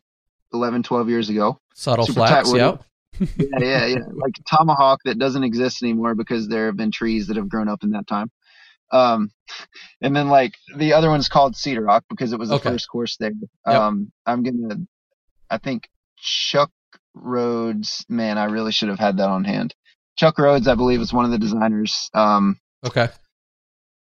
11, 0.53 0.83
12 0.83 1.09
years 1.09 1.29
ago. 1.29 1.59
Subtle 1.73 2.05
super. 2.05 2.21
Yep. 2.55 2.83
yeah, 3.37 3.59
yeah, 3.59 3.85
yeah. 3.85 3.99
Like 4.13 4.33
tomahawk 4.49 4.99
that 5.05 5.17
doesn't 5.19 5.43
exist 5.43 5.81
anymore 5.83 6.15
because 6.15 6.47
there 6.47 6.67
have 6.67 6.77
been 6.77 6.91
trees 6.91 7.27
that 7.27 7.37
have 7.37 7.49
grown 7.49 7.67
up 7.69 7.83
in 7.83 7.91
that 7.91 8.07
time. 8.07 8.29
Um, 8.91 9.31
and 10.01 10.15
then 10.15 10.29
like 10.29 10.53
the 10.75 10.93
other 10.93 11.09
one's 11.09 11.27
called 11.29 11.55
Cedar 11.55 11.81
Rock 11.81 12.05
because 12.09 12.33
it 12.33 12.39
was 12.39 12.49
the 12.49 12.55
Okay. 12.55 12.69
first 12.69 12.87
course 12.89 13.17
there. 13.17 13.31
Yep. 13.67 13.75
Um, 13.75 14.11
I'm 14.25 14.43
gonna, 14.43 14.77
I 15.49 15.57
think 15.57 15.89
Chuck 16.17 16.71
Rhodes. 17.13 18.05
Man, 18.09 18.37
I 18.37 18.45
really 18.45 18.71
should 18.71 18.89
have 18.89 18.99
had 18.99 19.17
that 19.17 19.29
on 19.29 19.43
hand. 19.43 19.73
Chuck 20.17 20.37
Rhodes, 20.39 20.67
I 20.67 20.75
believe, 20.75 20.99
is 21.01 21.13
one 21.13 21.25
of 21.25 21.31
the 21.31 21.37
designers. 21.37 22.09
Um, 22.13 22.59
Okay. 22.85 23.09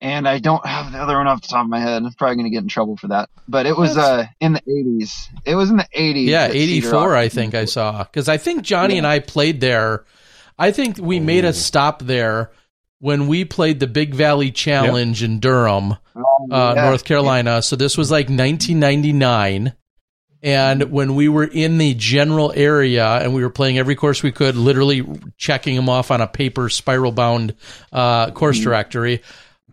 and 0.01 0.27
I 0.27 0.39
don't 0.39 0.65
have 0.65 0.91
the 0.91 0.97
other 0.97 1.17
one 1.17 1.27
off 1.27 1.41
the 1.41 1.47
top 1.47 1.63
of 1.63 1.69
my 1.69 1.79
head. 1.79 2.03
I'm 2.03 2.11
probably 2.13 2.37
gonna 2.37 2.49
get 2.49 2.63
in 2.63 2.67
trouble 2.69 2.97
for 2.97 3.07
that. 3.09 3.29
But 3.47 3.65
it 3.65 3.77
was 3.77 3.97
uh 3.97 4.25
in 4.39 4.53
the 4.53 4.61
80s. 4.61 5.27
It 5.45 5.55
was 5.55 5.69
in 5.69 5.77
the 5.77 5.87
80s. 5.95 6.25
Yeah, 6.27 6.47
eighty 6.47 6.81
four. 6.81 7.15
I 7.15 7.29
think 7.29 7.53
I 7.53 7.65
saw 7.65 8.03
because 8.03 8.27
I 8.29 8.37
think 8.37 8.63
Johnny 8.63 8.97
and 8.97 9.05
I 9.07 9.19
played 9.19 9.61
there. 9.61 10.05
I 10.57 10.71
think 10.71 10.97
we 10.97 11.19
made 11.19 11.45
a 11.45 11.53
stop 11.53 12.01
there 12.03 12.51
when 12.99 13.27
we 13.27 13.45
played 13.45 13.79
the 13.79 13.87
Big 13.87 14.13
Valley 14.13 14.51
Challenge 14.51 15.23
in 15.23 15.39
Durham. 15.39 15.95
Oh, 16.15 16.47
uh, 16.51 16.73
yeah. 16.75 16.85
North 16.85 17.03
Carolina. 17.03 17.61
So 17.61 17.75
this 17.75 17.97
was 17.97 18.11
like 18.11 18.27
1999. 18.29 19.73
And 20.43 20.91
when 20.91 21.15
we 21.15 21.29
were 21.29 21.43
in 21.43 21.77
the 21.77 21.93
general 21.93 22.51
area 22.55 23.05
and 23.05 23.35
we 23.35 23.43
were 23.43 23.51
playing 23.51 23.77
every 23.77 23.95
course 23.95 24.23
we 24.23 24.31
could, 24.31 24.55
literally 24.55 25.07
checking 25.37 25.75
them 25.75 25.87
off 25.87 26.09
on 26.09 26.19
a 26.19 26.27
paper 26.27 26.67
spiral 26.69 27.11
bound 27.11 27.53
uh, 27.91 28.31
course 28.31 28.59
directory, 28.59 29.21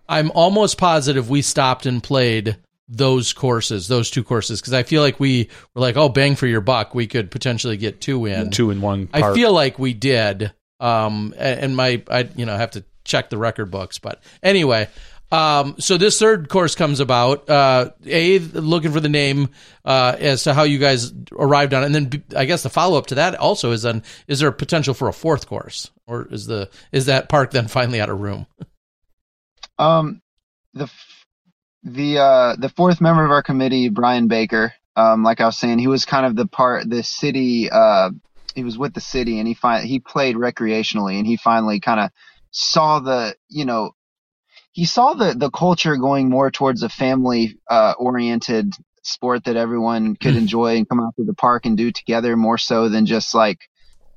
I'm 0.08 0.30
almost 0.32 0.76
positive 0.76 1.30
we 1.30 1.42
stopped 1.42 1.86
and 1.86 2.02
played 2.02 2.56
those 2.88 3.32
courses, 3.32 3.88
those 3.88 4.10
two 4.10 4.24
courses, 4.24 4.60
because 4.60 4.72
I 4.72 4.82
feel 4.82 5.02
like 5.02 5.20
we 5.20 5.48
were 5.74 5.80
like, 5.80 5.96
oh, 5.96 6.08
bang 6.08 6.36
for 6.36 6.46
your 6.46 6.62
buck, 6.62 6.94
we 6.94 7.06
could 7.06 7.30
potentially 7.30 7.76
get 7.76 8.00
two 8.00 8.26
in. 8.26 8.50
two 8.50 8.70
in 8.70 8.80
one 8.80 9.08
I 9.12 9.34
feel 9.34 9.52
like 9.52 9.78
we 9.78 9.92
did. 9.94 10.52
Um, 10.80 11.34
and 11.36 11.76
my, 11.76 12.02
I, 12.08 12.28
you 12.36 12.46
know, 12.46 12.56
have 12.56 12.70
to 12.72 12.84
check 13.04 13.30
the 13.30 13.38
record 13.38 13.70
books, 13.70 13.98
but 13.98 14.22
anyway, 14.42 14.88
um, 15.30 15.76
so 15.78 15.96
this 15.98 16.18
third 16.18 16.48
course 16.48 16.74
comes 16.74 17.00
about. 17.00 17.48
Uh, 17.48 17.90
a 18.06 18.38
looking 18.38 18.92
for 18.92 19.00
the 19.00 19.08
name 19.08 19.50
uh, 19.84 20.16
as 20.18 20.44
to 20.44 20.54
how 20.54 20.62
you 20.62 20.78
guys 20.78 21.12
arrived 21.32 21.74
on, 21.74 21.82
it. 21.82 21.86
and 21.86 21.94
then 21.94 22.24
I 22.36 22.46
guess 22.46 22.62
the 22.62 22.70
follow 22.70 22.96
up 22.98 23.06
to 23.08 23.16
that 23.16 23.34
also 23.34 23.72
is 23.72 23.82
then 23.82 24.02
is 24.26 24.40
there 24.40 24.48
a 24.48 24.52
potential 24.52 24.94
for 24.94 25.08
a 25.08 25.12
fourth 25.12 25.46
course, 25.46 25.90
or 26.06 26.26
is 26.30 26.46
the 26.46 26.70
is 26.92 27.06
that 27.06 27.28
park 27.28 27.50
then 27.50 27.68
finally 27.68 28.00
out 28.00 28.08
of 28.08 28.20
room? 28.20 28.46
Um, 29.78 30.22
the 30.72 30.90
the 31.82 32.18
uh 32.18 32.56
the 32.56 32.70
fourth 32.70 33.00
member 33.00 33.24
of 33.24 33.30
our 33.30 33.42
committee, 33.42 33.88
Brian 33.90 34.28
Baker. 34.28 34.72
Um, 34.96 35.22
like 35.22 35.40
I 35.40 35.46
was 35.46 35.56
saying, 35.56 35.78
he 35.78 35.86
was 35.86 36.04
kind 36.04 36.26
of 36.26 36.34
the 36.34 36.46
part, 36.46 36.90
the 36.90 37.04
city. 37.04 37.70
Uh, 37.70 38.10
he 38.56 38.64
was 38.64 38.76
with 38.76 38.94
the 38.94 39.00
city, 39.00 39.38
and 39.38 39.46
he 39.46 39.54
fin- 39.54 39.86
he 39.86 40.00
played 40.00 40.34
recreationally, 40.34 41.18
and 41.18 41.26
he 41.26 41.36
finally 41.36 41.78
kind 41.78 42.00
of 42.00 42.10
saw 42.50 42.98
the, 42.98 43.36
you 43.48 43.64
know, 43.64 43.92
he 44.78 44.84
saw 44.84 45.14
the 45.14 45.34
the 45.34 45.50
culture 45.50 45.96
going 45.96 46.30
more 46.30 46.50
towards 46.52 46.82
a 46.84 46.88
family 46.88 47.58
uh, 47.68 47.94
oriented 47.98 48.72
sport 49.02 49.44
that 49.44 49.56
everyone 49.56 50.14
could 50.14 50.34
Hmm. 50.34 50.38
enjoy 50.38 50.76
and 50.76 50.88
come 50.88 51.00
out 51.00 51.14
to 51.16 51.24
the 51.24 51.34
park 51.34 51.66
and 51.66 51.76
do 51.76 51.90
together 51.90 52.36
more 52.36 52.58
so 52.58 52.88
than 52.88 53.04
just 53.04 53.34
like 53.34 53.58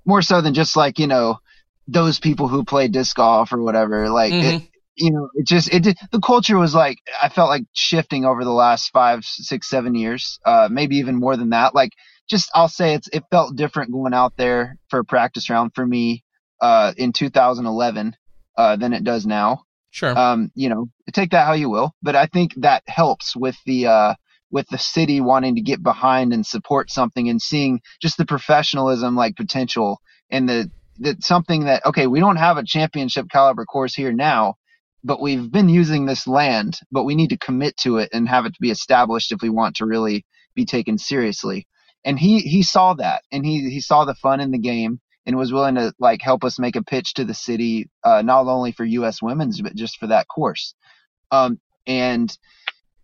more 0.05 0.21
so 0.21 0.41
than 0.41 0.53
just 0.53 0.75
like 0.75 0.99
you 0.99 1.07
know 1.07 1.39
those 1.87 2.19
people 2.19 2.47
who 2.47 2.63
play 2.63 2.87
disc 2.87 3.15
golf 3.15 3.51
or 3.53 3.61
whatever 3.63 4.09
like 4.09 4.35
it, 4.39 4.55
Mhm. 4.55 4.67
you 4.95 5.11
know 5.11 5.29
it 5.33 5.47
just 5.47 5.73
it 5.73 5.83
did, 5.83 5.97
the 6.11 6.19
culture 6.19 6.57
was 6.59 6.75
like 6.75 6.97
i 7.21 7.29
felt 7.29 7.49
like 7.49 7.63
shifting 7.73 8.25
over 8.25 8.43
the 8.43 8.51
last 8.65 8.91
five 8.91 9.23
six 9.25 9.67
seven 9.69 9.95
years 9.95 10.39
uh 10.45 10.69
maybe 10.71 10.97
even 10.97 11.15
more 11.15 11.37
than 11.37 11.49
that 11.49 11.73
like 11.73 11.91
just 12.29 12.51
i'll 12.53 12.67
say 12.69 12.93
it's 12.93 13.07
it 13.13 13.23
felt 13.31 13.55
different 13.55 13.91
going 13.91 14.13
out 14.13 14.33
there 14.37 14.77
for 14.89 14.99
a 14.99 15.05
practice 15.05 15.49
round 15.49 15.71
for 15.73 15.85
me 15.85 16.23
uh 16.61 16.93
in 16.97 17.13
2011 17.13 18.15
uh 18.57 18.75
than 18.75 18.93
it 18.93 19.03
does 19.03 19.25
now 19.25 19.63
Sure. 19.91 20.17
um, 20.17 20.51
you 20.55 20.69
know, 20.69 20.87
take 21.13 21.31
that 21.31 21.45
how 21.45 21.53
you 21.53 21.69
will, 21.69 21.93
but 22.01 22.15
I 22.15 22.25
think 22.25 22.53
that 22.57 22.83
helps 22.87 23.35
with 23.35 23.57
the 23.65 23.87
uh, 23.87 24.13
with 24.49 24.67
the 24.69 24.77
city 24.77 25.21
wanting 25.21 25.55
to 25.55 25.61
get 25.61 25.83
behind 25.83 26.33
and 26.33 26.45
support 26.45 26.89
something 26.89 27.29
and 27.29 27.41
seeing 27.41 27.81
just 28.01 28.17
the 28.17 28.25
professionalism 28.25 29.15
like 29.15 29.35
potential 29.35 29.99
and 30.29 30.47
the 30.47 30.71
that 30.99 31.23
something 31.23 31.65
that 31.65 31.85
okay, 31.85 32.07
we 32.07 32.19
don't 32.19 32.37
have 32.37 32.57
a 32.57 32.65
championship 32.65 33.27
caliber 33.29 33.65
course 33.65 33.93
here 33.93 34.13
now, 34.13 34.55
but 35.03 35.21
we've 35.21 35.51
been 35.51 35.69
using 35.69 36.05
this 36.05 36.27
land, 36.27 36.79
but 36.91 37.03
we 37.03 37.15
need 37.15 37.29
to 37.29 37.37
commit 37.37 37.75
to 37.77 37.97
it 37.97 38.09
and 38.13 38.29
have 38.29 38.45
it 38.45 38.53
be 38.59 38.71
established 38.71 39.31
if 39.31 39.41
we 39.41 39.49
want 39.49 39.75
to 39.75 39.85
really 39.85 40.25
be 40.55 40.65
taken 40.65 40.97
seriously. 40.97 41.67
And 42.05 42.17
he 42.17 42.39
he 42.39 42.63
saw 42.63 42.93
that 42.95 43.23
and 43.31 43.45
he 43.45 43.69
he 43.69 43.81
saw 43.81 44.05
the 44.05 44.15
fun 44.15 44.39
in 44.39 44.51
the 44.51 44.59
game 44.59 44.99
and 45.25 45.37
was 45.37 45.53
willing 45.53 45.75
to 45.75 45.93
like 45.99 46.21
help 46.21 46.43
us 46.43 46.59
make 46.59 46.75
a 46.75 46.83
pitch 46.83 47.13
to 47.15 47.25
the 47.25 47.33
city, 47.33 47.89
uh, 48.03 48.21
not 48.21 48.47
only 48.47 48.71
for 48.71 48.85
U.S. 48.85 49.21
women's 49.21 49.61
but 49.61 49.75
just 49.75 49.97
for 49.97 50.07
that 50.07 50.27
course. 50.27 50.73
Um, 51.31 51.59
and 51.87 52.35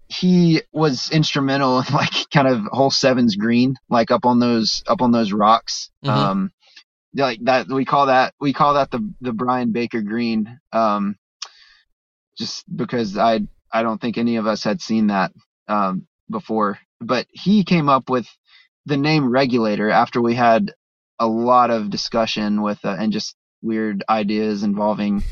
he 0.09 0.61
was 0.71 1.09
instrumental 1.11 1.79
in 1.79 1.85
like 1.93 2.29
kind 2.33 2.47
of 2.47 2.61
hole 2.71 2.91
sevens 2.91 3.35
green, 3.35 3.75
like 3.89 4.11
up 4.11 4.25
on 4.25 4.39
those 4.39 4.83
up 4.87 5.01
on 5.01 5.11
those 5.11 5.31
rocks. 5.31 5.89
Mhm. 6.03 6.09
Um, 6.09 6.51
like 7.15 7.39
that 7.43 7.67
we 7.67 7.85
call 7.85 8.07
that 8.07 8.33
we 8.39 8.53
call 8.53 8.75
that 8.75 8.91
the 8.91 9.13
the 9.21 9.33
Brian 9.33 9.71
Baker 9.71 10.01
green. 10.01 10.59
Um, 10.71 11.17
just 12.37 12.63
because 12.73 13.17
I 13.17 13.41
I 13.71 13.83
don't 13.83 13.99
think 13.99 14.17
any 14.17 14.37
of 14.37 14.47
us 14.47 14.63
had 14.63 14.81
seen 14.81 15.07
that 15.07 15.31
um, 15.67 16.07
before. 16.29 16.79
But 16.99 17.27
he 17.31 17.63
came 17.63 17.89
up 17.89 18.09
with 18.09 18.27
the 18.85 18.97
name 18.97 19.29
regulator 19.29 19.89
after 19.89 20.21
we 20.21 20.33
had 20.35 20.73
a 21.19 21.27
lot 21.27 21.69
of 21.71 21.89
discussion 21.89 22.61
with 22.61 22.79
uh, 22.83 22.95
and 22.99 23.11
just 23.11 23.35
weird 23.61 24.03
ideas 24.09 24.63
involving 24.63 25.23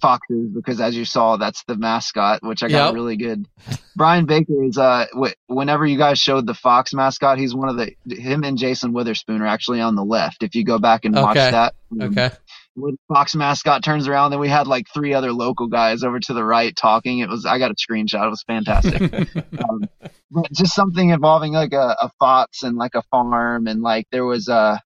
foxes 0.00 0.48
because 0.54 0.80
as 0.80 0.96
you 0.96 1.04
saw 1.04 1.36
that's 1.36 1.62
the 1.64 1.76
mascot 1.76 2.40
which 2.42 2.62
i 2.62 2.68
got 2.68 2.86
Yep. 2.86 2.94
really 2.94 3.16
good 3.16 3.46
brian 3.94 4.24
baker 4.24 4.64
is 4.64 4.78
uh 4.78 5.04
wh- 5.14 5.32
whenever 5.46 5.84
you 5.84 5.98
guys 5.98 6.18
showed 6.18 6.46
the 6.46 6.54
fox 6.54 6.94
mascot 6.94 7.38
he's 7.38 7.54
one 7.54 7.68
of 7.68 7.76
the 7.76 7.94
him 8.14 8.42
and 8.44 8.56
jason 8.56 8.94
witherspoon 8.94 9.42
are 9.42 9.46
actually 9.46 9.80
on 9.80 9.96
the 9.96 10.04
left 10.04 10.42
if 10.42 10.54
you 10.54 10.64
go 10.64 10.78
back 10.78 11.04
and 11.04 11.14
watch 11.14 11.36
Okay. 11.36 11.50
that 11.50 11.74
um, 12.00 12.16
okay. 12.16 12.30
when 12.74 12.96
Fox 13.08 13.34
mascot 13.34 13.82
turns 13.84 14.06
around, 14.06 14.30
then 14.30 14.38
we 14.38 14.48
had 14.48 14.68
like 14.68 14.86
three 14.94 15.12
other 15.12 15.32
local 15.32 15.66
guys 15.66 16.04
over 16.04 16.20
to 16.20 16.32
the 16.32 16.44
right 16.44 16.74
talking. 16.76 17.18
It 17.18 17.28
was 17.28 17.44
I 17.44 17.58
got 17.58 17.72
a 17.72 17.74
screenshot. 17.74 18.24
It 18.24 18.30
was 18.30 18.44
fantastic. 18.46 19.02
um, 19.68 19.88
but 20.30 20.52
just 20.52 20.72
something 20.72 21.10
involving 21.10 21.52
like 21.52 21.72
a, 21.72 21.96
a 22.00 22.10
fox 22.20 22.62
and 22.62 22.76
like 22.76 22.94
a 22.94 23.02
farm 23.10 23.66
and 23.66 23.82
like 23.82 24.06
there 24.12 24.24
was 24.24 24.48
uh 24.48 24.78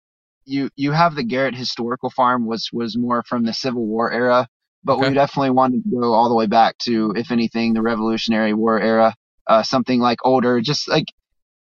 you 0.46 0.70
you 0.76 0.92
have 0.92 1.16
the 1.16 1.24
Garrett 1.24 1.56
historical 1.56 2.10
farm 2.10 2.46
was 2.46 2.70
was 2.74 2.98
more 2.98 3.24
from 3.24 3.46
the 3.46 3.54
Civil 3.54 3.86
War 3.86 4.12
era, 4.12 4.48
but 4.84 5.00
Okay. 5.00 5.02
we 5.02 5.14
definitely 5.14 5.52
wanted 5.52 5.84
to 5.84 5.90
go 5.90 6.14
all 6.14 6.30
the 6.30 6.36
way 6.36 6.48
back 6.48 6.78
to 6.80 7.14
if 7.16 7.32
anything 7.32 7.74
the 7.74 7.82
Revolutionary 7.82 8.54
War 8.54 8.80
era, 8.82 9.16
uh 9.48 9.64
something 9.64 10.00
like 10.00 10.20
older, 10.26 10.62
just 10.62 10.88
like 10.90 11.06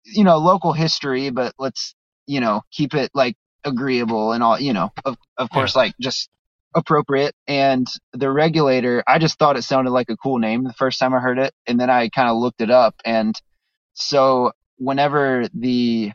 you 0.05 0.25
know 0.25 0.39
local 0.39 0.73
history, 0.73 1.31
but 1.31 1.55
let's 1.59 1.95
you 2.27 2.41
know 2.41 2.63
keep 2.73 2.95
it 2.95 3.11
like 3.15 3.37
agreeable 3.65 4.33
and 4.33 4.43
all 4.43 4.59
you 4.61 4.73
know 4.73 4.91
of 5.05 5.17
of 5.39 5.51
course 5.51 5.77
like 5.77 5.95
just 6.01 6.29
appropriate 6.75 7.35
and 7.47 7.87
the 8.15 8.31
regulator 8.31 9.05
i 9.07 9.19
just 9.19 9.39
thought 9.39 9.57
it 9.57 9.63
sounded 9.63 9.91
like 9.91 10.09
a 10.11 10.17
cool 10.17 10.39
name 10.39 10.65
the 10.65 10.73
first 10.75 10.99
time 10.99 11.15
i 11.15 11.19
heard 11.21 11.39
it 11.39 11.53
and 11.67 11.79
then 11.79 11.91
i 11.91 12.09
kind 12.09 12.29
of 12.29 12.37
looked 12.39 12.61
it 12.63 12.71
up 12.71 12.95
and 13.05 13.41
so 13.95 14.53
whenever 14.79 15.47
the 15.55 16.13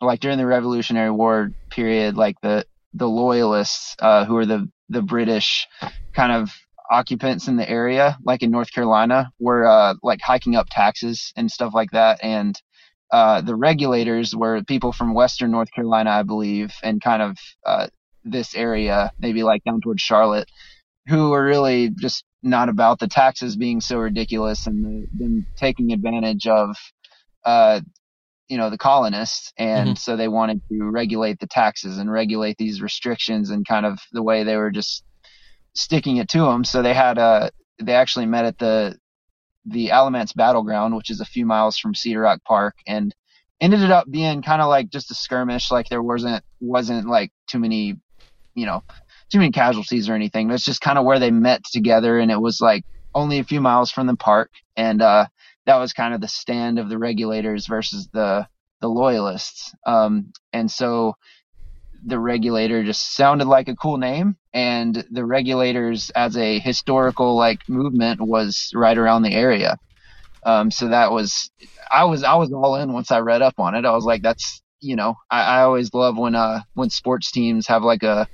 like 0.00 0.20
during 0.20 0.38
the 0.38 0.46
revolutionary 0.46 1.10
war 1.10 1.52
period 1.70 2.16
like 2.16 2.36
the 2.42 2.64
the 2.94 3.08
loyalists 3.08 3.94
uh 4.00 4.24
who 4.24 4.36
are 4.36 4.46
the 4.46 4.68
the 4.88 5.02
british 5.02 5.66
kind 6.14 6.32
of 6.32 6.50
occupants 6.90 7.46
in 7.46 7.56
the 7.56 7.68
area 7.68 8.18
like 8.24 8.42
in 8.42 8.50
north 8.50 8.72
carolina 8.72 9.30
were 9.38 9.66
uh 9.66 9.94
like 10.02 10.20
hiking 10.20 10.56
up 10.56 10.66
taxes 10.70 11.32
and 11.36 11.50
stuff 11.50 11.72
like 11.74 11.90
that. 11.92 12.18
And 12.22 12.60
uh, 13.12 13.40
the 13.40 13.56
regulators 13.56 14.34
were 14.34 14.62
people 14.62 14.92
from 14.92 15.14
Western 15.14 15.50
North 15.50 15.70
Carolina, 15.72 16.10
I 16.10 16.22
believe, 16.22 16.72
and 16.82 17.02
kind 17.02 17.22
of 17.22 17.36
uh, 17.66 17.88
this 18.24 18.54
area, 18.54 19.10
maybe 19.18 19.42
like 19.42 19.64
down 19.64 19.80
towards 19.80 20.02
Charlotte, 20.02 20.48
who 21.08 21.30
were 21.30 21.44
really 21.44 21.90
just 21.90 22.24
not 22.42 22.68
about 22.68 23.00
the 23.00 23.08
taxes 23.08 23.56
being 23.56 23.80
so 23.80 23.98
ridiculous 23.98 24.66
and 24.66 24.84
the, 24.84 25.06
them 25.12 25.46
taking 25.56 25.92
advantage 25.92 26.46
of, 26.46 26.76
uh, 27.44 27.80
you 28.50 28.58
know, 28.58 28.68
the 28.68 28.76
colonists, 28.76 29.52
and 29.56 29.96
so 29.96 30.16
they 30.16 30.26
wanted 30.26 30.60
to 30.68 30.90
regulate 30.90 31.38
the 31.38 31.46
taxes 31.46 31.98
and 31.98 32.10
regulate 32.10 32.56
these 32.58 32.82
restrictions 32.82 33.50
and 33.50 33.66
kind 33.66 33.86
of 33.86 34.00
the 34.10 34.24
way 34.24 34.42
they 34.42 34.56
were 34.56 34.72
just 34.72 35.04
sticking 35.74 36.16
it 36.16 36.28
to 36.30 36.40
them. 36.40 36.64
So 36.64 36.82
they 36.82 36.92
had 36.92 37.16
uh 37.16 37.50
they 37.80 37.94
actually 37.94 38.26
met 38.26 38.44
at 38.44 38.58
the 38.58 38.98
the 39.66 39.92
Alamance 39.92 40.32
Battleground, 40.32 40.96
which 40.96 41.10
is 41.10 41.20
a 41.20 41.24
few 41.24 41.46
miles 41.46 41.78
from 41.78 41.94
Cedar 41.94 42.22
Rock 42.22 42.40
Park, 42.44 42.74
and 42.88 43.14
ended 43.60 43.88
up 43.92 44.10
being 44.10 44.42
kind 44.42 44.60
of 44.60 44.68
like 44.68 44.90
just 44.90 45.12
a 45.12 45.14
skirmish. 45.14 45.70
Like 45.70 45.88
there 45.88 46.02
wasn't 46.02 46.42
wasn't 46.58 47.06
like 47.08 47.30
too 47.46 47.60
many, 47.60 47.96
you 48.54 48.66
know, 48.66 48.82
too 49.30 49.38
many 49.38 49.52
casualties 49.52 50.08
or 50.08 50.14
anything. 50.14 50.48
That's 50.48 50.64
just 50.64 50.80
kind 50.80 50.98
of 50.98 51.04
where 51.04 51.20
they 51.20 51.30
met 51.30 51.62
together, 51.72 52.18
and 52.18 52.32
it 52.32 52.40
was 52.40 52.60
like 52.60 52.84
only 53.14 53.38
a 53.38 53.44
few 53.44 53.60
miles 53.60 53.92
from 53.92 54.08
the 54.08 54.16
park, 54.16 54.50
and 54.76 55.00
uh, 55.00 55.26
that 55.70 55.76
was 55.76 55.92
kind 55.92 56.12
of 56.14 56.20
the 56.20 56.26
stand 56.26 56.80
of 56.80 56.88
the 56.88 56.98
regulators 56.98 57.68
versus 57.68 58.08
the 58.12 58.44
the 58.80 58.88
loyalists. 58.88 59.72
Um, 59.86 60.32
and 60.52 60.68
so 60.68 61.14
the 62.04 62.18
regulator 62.18 62.82
just 62.82 63.14
sounded 63.14 63.46
like 63.46 63.68
a 63.68 63.76
cool 63.76 63.96
name 63.96 64.36
and 64.52 65.04
the 65.12 65.24
regulators 65.24 66.10
as 66.16 66.36
a 66.36 66.58
historical 66.58 67.36
like 67.36 67.60
movement 67.68 68.20
was 68.20 68.70
right 68.74 68.98
around 68.98 69.22
the 69.22 69.32
area. 69.32 69.76
Um 70.44 70.72
so 70.72 70.88
that 70.88 71.12
was 71.12 71.50
i 71.92 72.04
was 72.04 72.24
i 72.24 72.34
was 72.34 72.52
all 72.52 72.74
in 72.76 72.92
once 72.92 73.12
i 73.12 73.20
read 73.20 73.42
up 73.42 73.54
on 73.58 73.76
it. 73.76 73.84
I 73.84 73.92
was 73.92 74.04
like 74.04 74.22
that's 74.22 74.62
you 74.80 74.96
know 74.96 75.14
i, 75.30 75.42
I 75.42 75.62
always 75.62 75.94
love 75.94 76.16
when 76.16 76.34
uh 76.34 76.62
when 76.74 76.90
sports 76.90 77.30
teams 77.30 77.68
have 77.68 77.82
like 77.84 78.02
a 78.02 78.26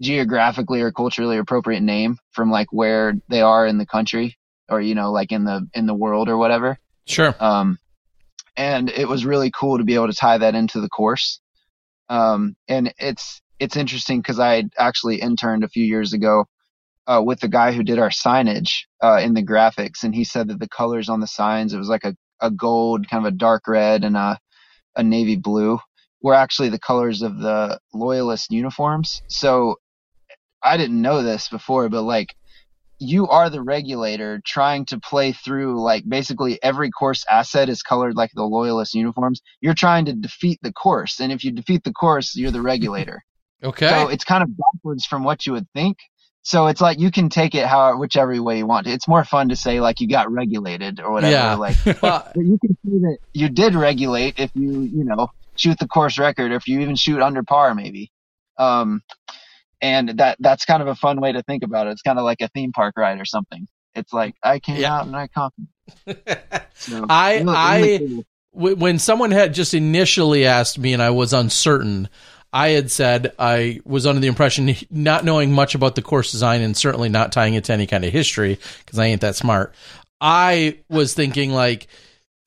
geographically 0.00 0.80
or 0.80 0.92
culturally 0.92 1.36
appropriate 1.36 1.82
name 1.82 2.16
from 2.30 2.50
like 2.50 2.68
where 2.72 3.14
they 3.28 3.42
are 3.42 3.66
in 3.66 3.78
the 3.78 3.86
country 3.86 4.36
or 4.72 4.80
you 4.80 4.94
know 4.94 5.12
like 5.12 5.32
in 5.32 5.44
the 5.44 5.66
in 5.74 5.86
the 5.86 5.94
world 5.94 6.28
or 6.28 6.36
whatever 6.36 6.78
Sure. 7.06 7.34
um, 7.40 7.78
and 8.56 8.90
it 8.90 9.08
was 9.08 9.24
really 9.24 9.50
cool 9.50 9.78
to 9.78 9.84
be 9.84 9.94
able 9.94 10.08
to 10.08 10.14
tie 10.14 10.38
that 10.38 10.54
into 10.54 10.80
the 10.80 10.88
course. 10.88 11.40
Um, 12.08 12.54
and 12.68 12.92
it's 12.98 13.40
it's 13.58 13.76
interesting 13.76 14.20
because 14.20 14.38
I 14.38 14.64
actually 14.78 15.20
interned 15.20 15.64
a 15.64 15.68
few 15.68 15.84
years 15.84 16.12
ago 16.12 16.46
uh, 17.06 17.22
with 17.24 17.40
the 17.40 17.48
guy 17.48 17.72
who 17.72 17.82
did 17.82 17.98
our 17.98 18.10
signage 18.10 18.82
uh, 19.02 19.20
in 19.22 19.34
the 19.34 19.42
graphics, 19.42 20.02
and 20.02 20.14
he 20.14 20.24
said 20.24 20.48
that 20.48 20.58
the 20.58 20.68
colors 20.68 21.08
on 21.08 21.20
the 21.20 21.26
signs 21.26 21.72
it 21.72 21.78
was 21.78 21.88
like 21.88 22.04
a, 22.04 22.14
a 22.40 22.50
gold, 22.50 23.08
kind 23.08 23.26
of 23.26 23.32
a 23.32 23.36
dark 23.36 23.66
red, 23.66 24.04
and 24.04 24.16
a 24.16 24.38
a 24.94 25.02
navy 25.02 25.36
blue 25.36 25.78
were 26.20 26.34
actually 26.34 26.68
the 26.68 26.78
colors 26.78 27.22
of 27.22 27.38
the 27.38 27.80
loyalist 27.94 28.52
uniforms. 28.52 29.22
So 29.28 29.76
I 30.62 30.76
didn't 30.76 31.00
know 31.00 31.22
this 31.22 31.48
before, 31.48 31.88
but 31.88 32.02
like 32.02 32.34
you 33.02 33.28
are 33.28 33.50
the 33.50 33.62
regulator 33.62 34.40
trying 34.44 34.86
to 34.86 35.00
play 35.00 35.32
through 35.32 35.82
like 35.82 36.08
basically 36.08 36.62
every 36.62 36.90
course 36.90 37.24
asset 37.28 37.68
is 37.68 37.82
colored 37.82 38.16
like 38.16 38.30
the 38.34 38.44
loyalist 38.44 38.94
uniforms. 38.94 39.42
You're 39.60 39.74
trying 39.74 40.04
to 40.06 40.12
defeat 40.12 40.60
the 40.62 40.72
course, 40.72 41.20
and 41.20 41.32
if 41.32 41.44
you 41.44 41.50
defeat 41.50 41.84
the 41.84 41.92
course, 41.92 42.36
you're 42.36 42.50
the 42.50 42.62
regulator. 42.62 43.22
Okay. 43.64 43.86
So 43.86 44.08
it's 44.08 44.24
kind 44.24 44.42
of 44.42 44.48
backwards 44.56 45.06
from 45.06 45.22
what 45.22 45.46
you 45.46 45.52
would 45.52 45.68
think. 45.72 45.96
So 46.42 46.66
it's 46.66 46.80
like 46.80 46.98
you 46.98 47.12
can 47.12 47.28
take 47.28 47.54
it 47.54 47.64
how 47.64 47.96
whichever 47.96 48.42
way 48.42 48.58
you 48.58 48.66
want. 48.66 48.88
It's 48.88 49.06
more 49.06 49.24
fun 49.24 49.50
to 49.50 49.56
say 49.56 49.80
like 49.80 50.00
you 50.00 50.08
got 50.08 50.32
regulated 50.32 50.98
or 50.98 51.12
whatever. 51.12 51.32
Yeah. 51.32 51.54
Like 51.54 51.76
Well, 52.02 52.28
but 52.34 52.44
you 52.44 52.58
can 52.58 52.76
see 52.84 52.98
that 52.98 53.18
you 53.32 53.48
did 53.48 53.76
regulate 53.76 54.40
if 54.40 54.50
you 54.54 54.80
you 54.80 55.04
know 55.04 55.28
shoot 55.54 55.78
the 55.78 55.86
course 55.86 56.18
record, 56.18 56.50
or 56.50 56.56
if 56.56 56.66
you 56.66 56.80
even 56.80 56.96
shoot 56.96 57.22
under 57.22 57.44
par 57.44 57.72
maybe. 57.76 58.10
Um, 58.58 59.02
and 59.82 60.08
that 60.18 60.38
that's 60.40 60.64
kind 60.64 60.80
of 60.80 60.88
a 60.88 60.94
fun 60.94 61.20
way 61.20 61.32
to 61.32 61.42
think 61.42 61.62
about 61.64 61.86
it. 61.88 61.90
It's 61.90 62.02
kind 62.02 62.18
of 62.18 62.24
like 62.24 62.40
a 62.40 62.48
theme 62.48 62.72
park 62.72 62.94
ride 62.96 63.20
or 63.20 63.24
something. 63.26 63.66
It's 63.94 64.12
like 64.12 64.34
I 64.42 64.58
came 64.60 64.76
Yeah. 64.76 64.94
out 64.96 65.06
and 65.06 65.14
I 65.16 65.28
conquered. 65.28 65.66
So, 66.74 67.04
I- 67.10 67.44
I- 67.46 67.98
cool. 67.98 68.24
When 68.54 68.98
someone 68.98 69.30
had 69.30 69.54
just 69.54 69.72
initially 69.72 70.44
asked 70.46 70.78
me 70.78 70.92
and 70.92 71.02
I 71.02 71.08
was 71.10 71.32
uncertain, 71.32 72.08
I 72.52 72.68
had 72.70 72.90
said 72.90 73.32
I 73.38 73.80
was 73.86 74.06
under 74.06 74.20
the 74.20 74.26
impression, 74.26 74.74
not 74.90 75.24
knowing 75.24 75.52
much 75.52 75.74
about 75.74 75.94
the 75.94 76.02
course 76.02 76.32
design 76.32 76.60
and 76.60 76.76
certainly 76.76 77.08
not 77.08 77.32
tying 77.32 77.54
it 77.54 77.64
to 77.64 77.72
any 77.72 77.86
kind 77.86 78.04
of 78.04 78.12
history 78.12 78.58
because 78.84 78.98
I 78.98 79.06
ain't 79.06 79.22
that 79.22 79.36
smart. 79.36 79.74
I 80.20 80.78
was 80.90 81.14
thinking 81.14 81.50
like 81.52 81.86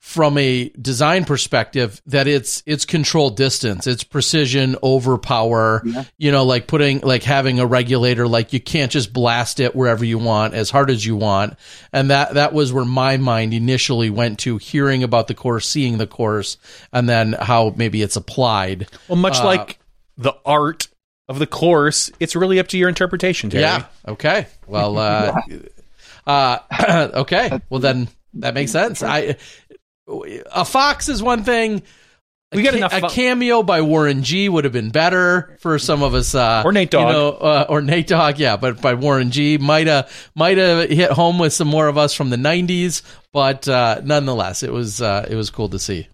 from 0.06 0.38
a 0.38 0.68
design 0.80 1.24
perspective 1.24 2.00
that 2.06 2.28
it's 2.28 2.62
it's 2.64 2.84
control 2.84 3.28
distance 3.28 3.88
it's 3.88 4.04
precision 4.04 4.76
over 4.80 5.18
power 5.18 5.82
Yeah. 5.84 6.04
you 6.16 6.30
know 6.30 6.44
like 6.44 6.68
putting 6.68 7.00
like 7.00 7.24
having 7.24 7.58
a 7.58 7.66
regulator 7.66 8.28
like 8.28 8.52
you 8.52 8.60
can't 8.60 8.92
just 8.92 9.12
blast 9.12 9.58
it 9.58 9.74
wherever 9.74 10.04
you 10.04 10.18
want 10.18 10.54
as 10.54 10.70
hard 10.70 10.90
as 10.90 11.04
you 11.04 11.16
want 11.16 11.58
and 11.92 12.10
that 12.10 12.34
that 12.34 12.52
was 12.52 12.72
where 12.72 12.84
my 12.84 13.16
mind 13.16 13.52
initially 13.52 14.08
went 14.08 14.38
to 14.40 14.58
hearing 14.58 15.02
about 15.02 15.26
the 15.26 15.34
course 15.34 15.68
seeing 15.68 15.98
the 15.98 16.06
course 16.06 16.56
and 16.92 17.08
then 17.08 17.32
how 17.32 17.74
maybe 17.76 18.00
it's 18.00 18.14
applied 18.14 18.86
Well, 19.08 19.16
much 19.16 19.40
Uh, 19.40 19.44
like 19.44 19.80
the 20.16 20.34
art 20.44 20.86
of 21.28 21.40
the 21.40 21.48
course, 21.48 22.12
it's 22.20 22.36
really 22.36 22.60
up 22.60 22.68
to 22.68 22.78
your 22.78 22.88
interpretation, 22.88 23.50
Terry. 23.50 23.62
Yeah. 23.64 23.86
Okay. 24.06 24.46
Well. 24.68 24.96
Uh, 24.98 25.34
uh, 26.28 26.58
okay. 27.14 27.60
Well, 27.68 27.80
then 27.80 28.06
that 28.34 28.54
makes 28.54 28.70
sense. 28.70 29.02
I 29.02 29.36
a 30.08 30.64
fox 30.64 31.08
is 31.08 31.22
one 31.22 31.44
thing. 31.44 31.82
We 32.52 32.60
A 32.60 32.64
got 32.64 32.70
ca- 32.70 32.76
enough 32.76 32.92
A 33.12 33.14
cameo 33.14 33.62
by 33.64 33.80
Warren 33.82 34.22
G 34.22 34.48
would 34.48 34.62
have 34.64 34.72
been 34.72 34.90
better 34.90 35.58
for 35.60 35.80
some 35.80 36.02
of 36.04 36.14
us, 36.14 36.32
uh, 36.34 36.62
Or 36.64 36.72
Nate 36.72 36.92
you 36.92 37.00
Dogg. 37.00 37.12
know, 37.12 37.28
uh, 37.32 37.66
or 37.68 37.82
Nate 37.82 38.06
Dogg. 38.06 38.38
Yeah, 38.38 38.56
but 38.56 38.80
by 38.80 38.94
Warren 38.94 39.32
G 39.32 39.58
might 39.58 39.88
have 39.88 40.08
might 40.36 40.56
have 40.56 40.88
hit 40.88 41.10
home 41.10 41.38
with 41.40 41.52
some 41.52 41.66
more 41.66 41.88
of 41.88 41.98
us 41.98 42.14
from 42.14 42.30
the 42.30 42.36
'90s. 42.36 43.02
But 43.32 43.66
uh, 43.68 44.00
nonetheless, 44.04 44.62
it 44.62 44.72
was 44.72 45.02
uh, 45.02 45.26
it 45.28 45.34
was 45.34 45.50
cool 45.50 45.68
to 45.70 45.78
see. 45.78 46.06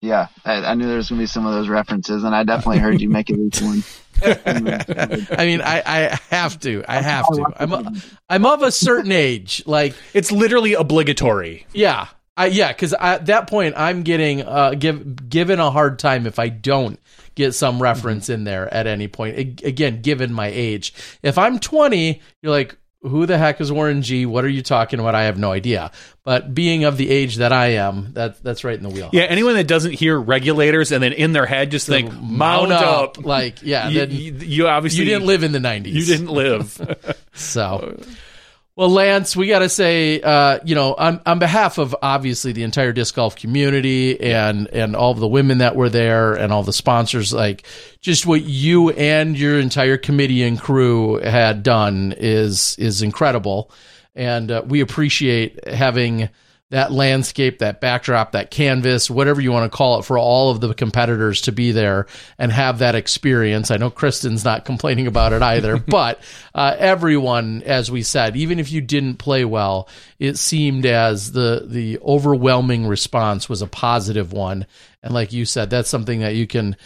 Yeah, 0.00 0.28
I, 0.44 0.54
I 0.64 0.74
knew 0.74 0.86
there 0.86 0.96
was 0.96 1.08
gonna 1.10 1.20
be 1.22 1.26
some 1.26 1.46
of 1.46 1.52
those 1.52 1.68
references, 1.68 2.24
and 2.24 2.34
I 2.34 2.44
definitely 2.44 2.78
heard 2.78 3.00
you 3.00 3.08
make 3.10 3.28
at 3.30 3.38
least 3.38 3.62
one. 3.62 3.82
I 4.24 5.44
mean, 5.46 5.60
I, 5.60 5.82
I 5.86 6.18
have 6.30 6.58
to. 6.60 6.84
I 6.88 7.00
have 7.00 7.26
to. 7.26 7.46
I'm 7.58 7.72
a, 7.72 7.92
I'm 8.28 8.46
of 8.46 8.62
a 8.62 8.72
certain 8.72 9.12
age. 9.12 9.62
Like 9.66 9.94
It's 10.14 10.32
literally 10.32 10.74
obligatory. 10.74 11.66
Yeah, 11.72 12.08
I, 12.36 12.46
yeah, 12.46 12.72
because 12.72 12.94
at 12.98 13.26
that 13.26 13.48
point 13.48 13.74
I'm 13.76 14.02
getting 14.02 14.42
uh, 14.42 14.74
give 14.78 15.28
given 15.28 15.58
a 15.60 15.70
hard 15.70 15.98
time 15.98 16.26
if 16.26 16.38
I 16.38 16.48
don't 16.48 16.98
get 17.34 17.52
some 17.54 17.80
reference 17.82 18.28
in 18.28 18.44
there 18.44 18.72
at 18.72 18.86
any 18.86 19.08
point. 19.08 19.36
A- 19.36 19.66
again, 19.68 20.02
given 20.02 20.32
my 20.32 20.48
age, 20.48 20.92
if 21.22 21.38
I'm 21.38 21.58
20, 21.58 22.20
you're 22.42 22.52
like, 22.52 22.76
who 23.08 23.26
the 23.26 23.38
heck 23.38 23.60
is 23.60 23.70
Warren 23.70 24.02
G? 24.02 24.26
What 24.26 24.44
are 24.44 24.48
you 24.48 24.62
talking 24.62 25.00
about? 25.00 25.14
I 25.14 25.24
have 25.24 25.38
no 25.38 25.52
idea. 25.52 25.90
But 26.24 26.54
being 26.54 26.84
of 26.84 26.96
the 26.96 27.08
age 27.10 27.36
that 27.36 27.52
I 27.52 27.74
am, 27.74 28.12
that 28.14 28.42
that's 28.42 28.64
right 28.64 28.76
in 28.76 28.82
the 28.82 28.88
wheel. 28.88 29.10
Yeah, 29.12 29.22
anyone 29.22 29.54
that 29.54 29.68
doesn't 29.68 29.92
hear 29.92 30.18
regulators 30.18 30.92
and 30.92 31.02
then 31.02 31.12
in 31.12 31.32
their 31.32 31.46
head 31.46 31.70
just 31.70 31.86
think 31.86 32.12
mount, 32.12 32.72
up, 32.72 33.24
like 33.24 33.62
yeah. 33.62 33.88
you, 33.88 33.98
then 34.00 34.10
you, 34.10 34.32
you 34.32 34.68
obviously 34.68 35.00
you 35.00 35.04
didn't 35.06 35.26
live 35.26 35.44
in 35.44 35.52
the 35.52 35.58
90s. 35.58 35.92
You 35.92 36.04
didn't 36.04 36.28
live. 36.28 37.16
So, 37.36 38.00
well, 38.76 38.90
Lance, 38.90 39.34
we 39.34 39.48
got 39.48 39.60
to 39.60 39.70
say, 39.70 40.20
uh, 40.20 40.58
you 40.62 40.74
know, 40.74 40.92
on, 40.94 41.22
on 41.24 41.38
behalf 41.38 41.78
of 41.78 41.96
obviously 42.02 42.52
the 42.52 42.62
entire 42.62 42.92
disc 42.92 43.14
golf 43.14 43.34
community 43.34 44.20
and 44.20 44.68
and 44.68 44.94
all 44.94 45.14
the 45.14 45.26
women 45.26 45.58
that 45.58 45.76
were 45.76 45.88
there 45.88 46.34
and 46.34 46.52
all 46.52 46.62
the 46.62 46.74
sponsors, 46.74 47.32
like 47.32 47.66
just 48.02 48.26
what 48.26 48.42
you 48.42 48.90
and 48.90 49.38
your 49.38 49.58
entire 49.58 49.96
committee 49.96 50.42
and 50.42 50.60
crew 50.60 51.16
had 51.20 51.62
done 51.62 52.14
is 52.18 52.76
is 52.78 53.00
incredible, 53.00 53.70
and 54.14 54.50
uh, 54.50 54.62
we 54.66 54.82
appreciate 54.82 55.66
having 55.66 56.28
that 56.70 56.90
landscape, 56.90 57.60
that 57.60 57.80
backdrop, 57.80 58.32
that 58.32 58.50
canvas, 58.50 59.08
whatever 59.08 59.40
you 59.40 59.52
want 59.52 59.70
to 59.70 59.76
call 59.76 60.00
it, 60.00 60.04
for 60.04 60.18
all 60.18 60.50
of 60.50 60.60
the 60.60 60.74
competitors 60.74 61.42
to 61.42 61.52
be 61.52 61.70
there 61.70 62.06
and 62.38 62.50
have 62.50 62.80
that 62.80 62.96
experience. 62.96 63.70
I 63.70 63.76
know 63.76 63.90
Kristin's 63.90 64.44
not 64.44 64.64
complaining 64.64 65.06
about 65.06 65.32
it 65.32 65.42
either, 65.42 65.76
but 65.86 66.20
uh, 66.54 66.74
everyone, 66.76 67.62
as 67.62 67.90
we 67.90 68.02
said, 68.02 68.36
even 68.36 68.58
if 68.58 68.72
you 68.72 68.80
didn't 68.80 69.16
play 69.16 69.44
well, 69.44 69.88
it 70.18 70.38
seemed 70.38 70.86
as 70.86 71.32
the 71.32 71.64
the 71.66 71.98
overwhelming 72.00 72.86
response 72.86 73.48
was 73.48 73.62
a 73.62 73.68
positive 73.68 74.32
one. 74.32 74.66
And 75.02 75.14
like 75.14 75.32
you 75.32 75.44
said, 75.44 75.70
that's 75.70 75.88
something 75.88 76.20
that 76.20 76.34
you 76.34 76.48
can 76.48 76.76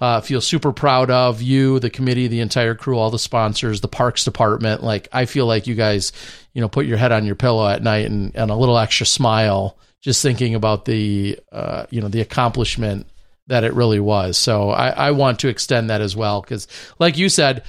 uh, 0.00 0.20
feel 0.20 0.40
super 0.40 0.72
proud 0.72 1.10
of 1.10 1.40
you, 1.42 1.78
the 1.78 1.90
committee, 1.90 2.28
the 2.28 2.40
entire 2.40 2.74
crew, 2.74 2.98
all 2.98 3.10
the 3.10 3.18
sponsors, 3.18 3.80
the 3.80 3.88
parks 3.88 4.24
department. 4.24 4.82
Like 4.82 5.08
I 5.12 5.24
feel 5.24 5.46
like 5.46 5.66
you 5.66 5.74
guys, 5.74 6.12
you 6.52 6.60
know, 6.60 6.68
put 6.68 6.86
your 6.86 6.98
head 6.98 7.12
on 7.12 7.24
your 7.24 7.34
pillow 7.34 7.68
at 7.68 7.82
night 7.82 8.06
and, 8.06 8.34
and 8.36 8.50
a 8.50 8.56
little 8.56 8.78
extra 8.78 9.06
smile 9.06 9.78
just 10.02 10.22
thinking 10.22 10.54
about 10.54 10.84
the, 10.84 11.38
uh, 11.50 11.86
you 11.90 12.00
know, 12.00 12.08
the 12.08 12.20
accomplishment 12.20 13.06
that 13.46 13.64
it 13.64 13.72
really 13.74 14.00
was. 14.00 14.36
So 14.36 14.70
I, 14.70 14.88
I 14.88 15.10
want 15.12 15.40
to 15.40 15.48
extend 15.48 15.90
that 15.90 16.00
as 16.00 16.14
well 16.14 16.40
because, 16.40 16.68
like 16.98 17.16
you 17.16 17.28
said, 17.28 17.64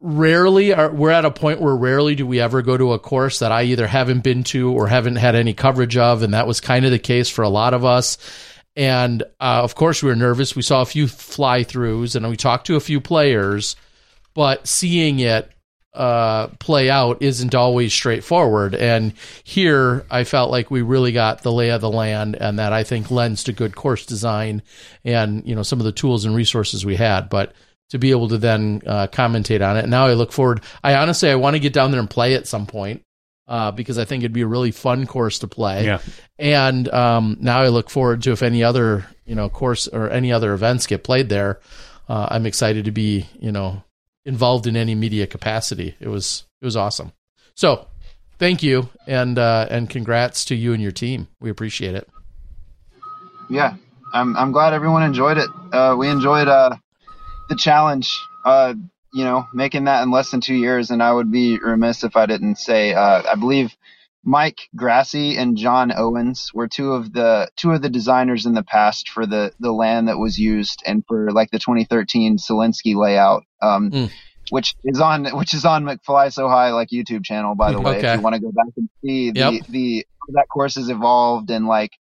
rarely 0.00 0.74
are 0.74 0.90
we're 0.90 1.10
at 1.10 1.24
a 1.24 1.30
point 1.30 1.60
where 1.60 1.76
rarely 1.76 2.16
do 2.16 2.26
we 2.26 2.40
ever 2.40 2.60
go 2.60 2.76
to 2.76 2.92
a 2.92 2.98
course 2.98 3.38
that 3.38 3.52
I 3.52 3.62
either 3.64 3.86
haven't 3.86 4.24
been 4.24 4.42
to 4.44 4.72
or 4.72 4.88
haven't 4.88 5.16
had 5.16 5.36
any 5.36 5.54
coverage 5.54 5.96
of, 5.96 6.22
and 6.22 6.34
that 6.34 6.46
was 6.46 6.60
kind 6.60 6.84
of 6.84 6.90
the 6.90 6.98
case 6.98 7.28
for 7.28 7.42
a 7.42 7.48
lot 7.48 7.72
of 7.72 7.84
us. 7.84 8.18
And 8.76 9.22
uh, 9.40 9.62
of 9.62 9.74
course, 9.74 10.02
we 10.02 10.08
were 10.08 10.16
nervous. 10.16 10.56
We 10.56 10.62
saw 10.62 10.82
a 10.82 10.86
few 10.86 11.06
fly 11.08 11.64
throughs, 11.64 12.16
and 12.16 12.28
we 12.28 12.36
talked 12.36 12.66
to 12.68 12.76
a 12.76 12.80
few 12.80 13.00
players, 13.00 13.76
but 14.34 14.66
seeing 14.66 15.20
it 15.20 15.50
uh, 15.94 16.46
play 16.58 16.88
out 16.88 17.20
isn't 17.20 17.54
always 17.54 17.92
straightforward. 17.92 18.74
And 18.74 19.12
here, 19.44 20.06
I 20.10 20.24
felt 20.24 20.50
like 20.50 20.70
we 20.70 20.80
really 20.80 21.12
got 21.12 21.42
the 21.42 21.52
lay 21.52 21.70
of 21.70 21.82
the 21.82 21.90
land, 21.90 22.36
and 22.36 22.58
that 22.58 22.72
I 22.72 22.82
think 22.82 23.10
lends 23.10 23.44
to 23.44 23.52
good 23.52 23.76
course 23.76 24.06
design 24.06 24.62
and 25.04 25.46
you 25.46 25.54
know 25.54 25.62
some 25.62 25.80
of 25.80 25.84
the 25.84 25.92
tools 25.92 26.24
and 26.24 26.34
resources 26.34 26.86
we 26.86 26.96
had. 26.96 27.28
But 27.28 27.52
to 27.90 27.98
be 27.98 28.10
able 28.10 28.28
to 28.28 28.38
then 28.38 28.80
uh, 28.86 29.08
commentate 29.08 29.66
on 29.66 29.76
it, 29.76 29.86
now 29.86 30.06
I 30.06 30.14
look 30.14 30.32
forward. 30.32 30.62
I 30.82 30.94
honestly, 30.94 31.30
I 31.30 31.34
want 31.34 31.56
to 31.56 31.60
get 31.60 31.74
down 31.74 31.90
there 31.90 32.00
and 32.00 32.08
play 32.08 32.34
at 32.34 32.46
some 32.46 32.66
point. 32.66 33.02
Uh, 33.48 33.72
because 33.72 33.98
I 33.98 34.04
think 34.04 34.22
it'd 34.22 34.32
be 34.32 34.42
a 34.42 34.46
really 34.46 34.70
fun 34.70 35.04
course 35.06 35.40
to 35.40 35.48
play. 35.48 35.84
Yeah. 35.84 35.98
And 36.38 36.88
um, 36.88 37.36
now 37.40 37.60
I 37.60 37.68
look 37.68 37.90
forward 37.90 38.22
to 38.22 38.32
if 38.32 38.42
any 38.42 38.62
other 38.62 39.04
you 39.26 39.34
know 39.34 39.48
course 39.48 39.88
or 39.88 40.08
any 40.10 40.32
other 40.32 40.54
events 40.54 40.86
get 40.86 41.02
played 41.04 41.28
there. 41.28 41.60
Uh, 42.08 42.28
I'm 42.30 42.46
excited 42.46 42.84
to 42.84 42.92
be 42.92 43.26
you 43.40 43.50
know 43.52 43.82
involved 44.24 44.66
in 44.66 44.76
any 44.76 44.94
media 44.94 45.26
capacity. 45.26 45.96
It 46.00 46.08
was 46.08 46.44
it 46.60 46.64
was 46.64 46.76
awesome. 46.76 47.12
So 47.54 47.88
thank 48.38 48.62
you 48.62 48.88
and 49.06 49.38
uh, 49.38 49.66
and 49.70 49.90
congrats 49.90 50.44
to 50.46 50.54
you 50.54 50.72
and 50.72 50.82
your 50.82 50.92
team. 50.92 51.26
We 51.40 51.50
appreciate 51.50 51.94
it. 51.96 52.08
yeah, 53.50 53.74
I'm 54.14 54.36
I'm 54.36 54.52
glad 54.52 54.72
everyone 54.72 55.02
enjoyed 55.02 55.38
it. 55.38 55.48
Uh, 55.72 55.96
we 55.98 56.08
enjoyed 56.08 56.48
uh, 56.48 56.76
the 57.48 57.56
challenge. 57.56 58.08
Uh, 58.44 58.74
you 59.12 59.24
know, 59.24 59.46
making 59.52 59.84
that 59.84 60.02
in 60.02 60.10
less 60.10 60.30
than 60.30 60.40
two 60.40 60.54
years, 60.54 60.90
and 60.90 61.02
I 61.02 61.12
would 61.12 61.30
be 61.30 61.58
remiss 61.58 62.04
if 62.04 62.16
I 62.16 62.26
didn't 62.26 62.56
say. 62.56 62.94
Uh, 62.94 63.22
I 63.30 63.34
believe 63.34 63.76
Mike 64.24 64.68
Grassi 64.76 65.36
and 65.36 65.56
John 65.56 65.92
Owens 65.96 66.50
were 66.54 66.68
two 66.68 66.92
of 66.92 67.12
the 67.12 67.48
two 67.56 67.72
of 67.72 67.82
the 67.82 67.88
designers 67.90 68.46
in 68.46 68.54
the 68.54 68.62
past 68.62 69.08
for 69.08 69.26
the 69.26 69.52
the 69.60 69.72
land 69.72 70.08
that 70.08 70.18
was 70.18 70.38
used 70.38 70.82
and 70.86 71.04
for 71.06 71.30
like 71.32 71.50
the 71.50 71.58
2013 71.58 72.38
Zelensky 72.38 72.94
layout. 72.96 73.44
Um, 73.60 73.90
Mm. 73.90 74.10
Which 74.50 74.74
is 74.84 75.00
on 75.00 75.24
which 75.36 75.54
is 75.54 75.64
on 75.64 75.84
McFly 75.84 76.30
So 76.32 76.48
High 76.48 76.72
like 76.72 76.88
YouTube 76.90 77.24
channel 77.24 77.54
by 77.54 77.72
the 77.72 77.80
way 77.80 77.98
Okay. 77.98 78.08
if 78.10 78.16
you 78.16 78.22
want 78.22 78.34
to 78.34 78.40
go 78.40 78.50
back 78.52 78.66
and 78.76 78.88
see 79.02 79.30
the 79.30 79.38
Yep. 79.38 79.66
the 79.70 80.06
how 80.20 80.32
that 80.34 80.46
course 80.52 80.74
has 80.74 80.90
evolved 80.90 81.50
and 81.50 81.66
like 81.66 81.92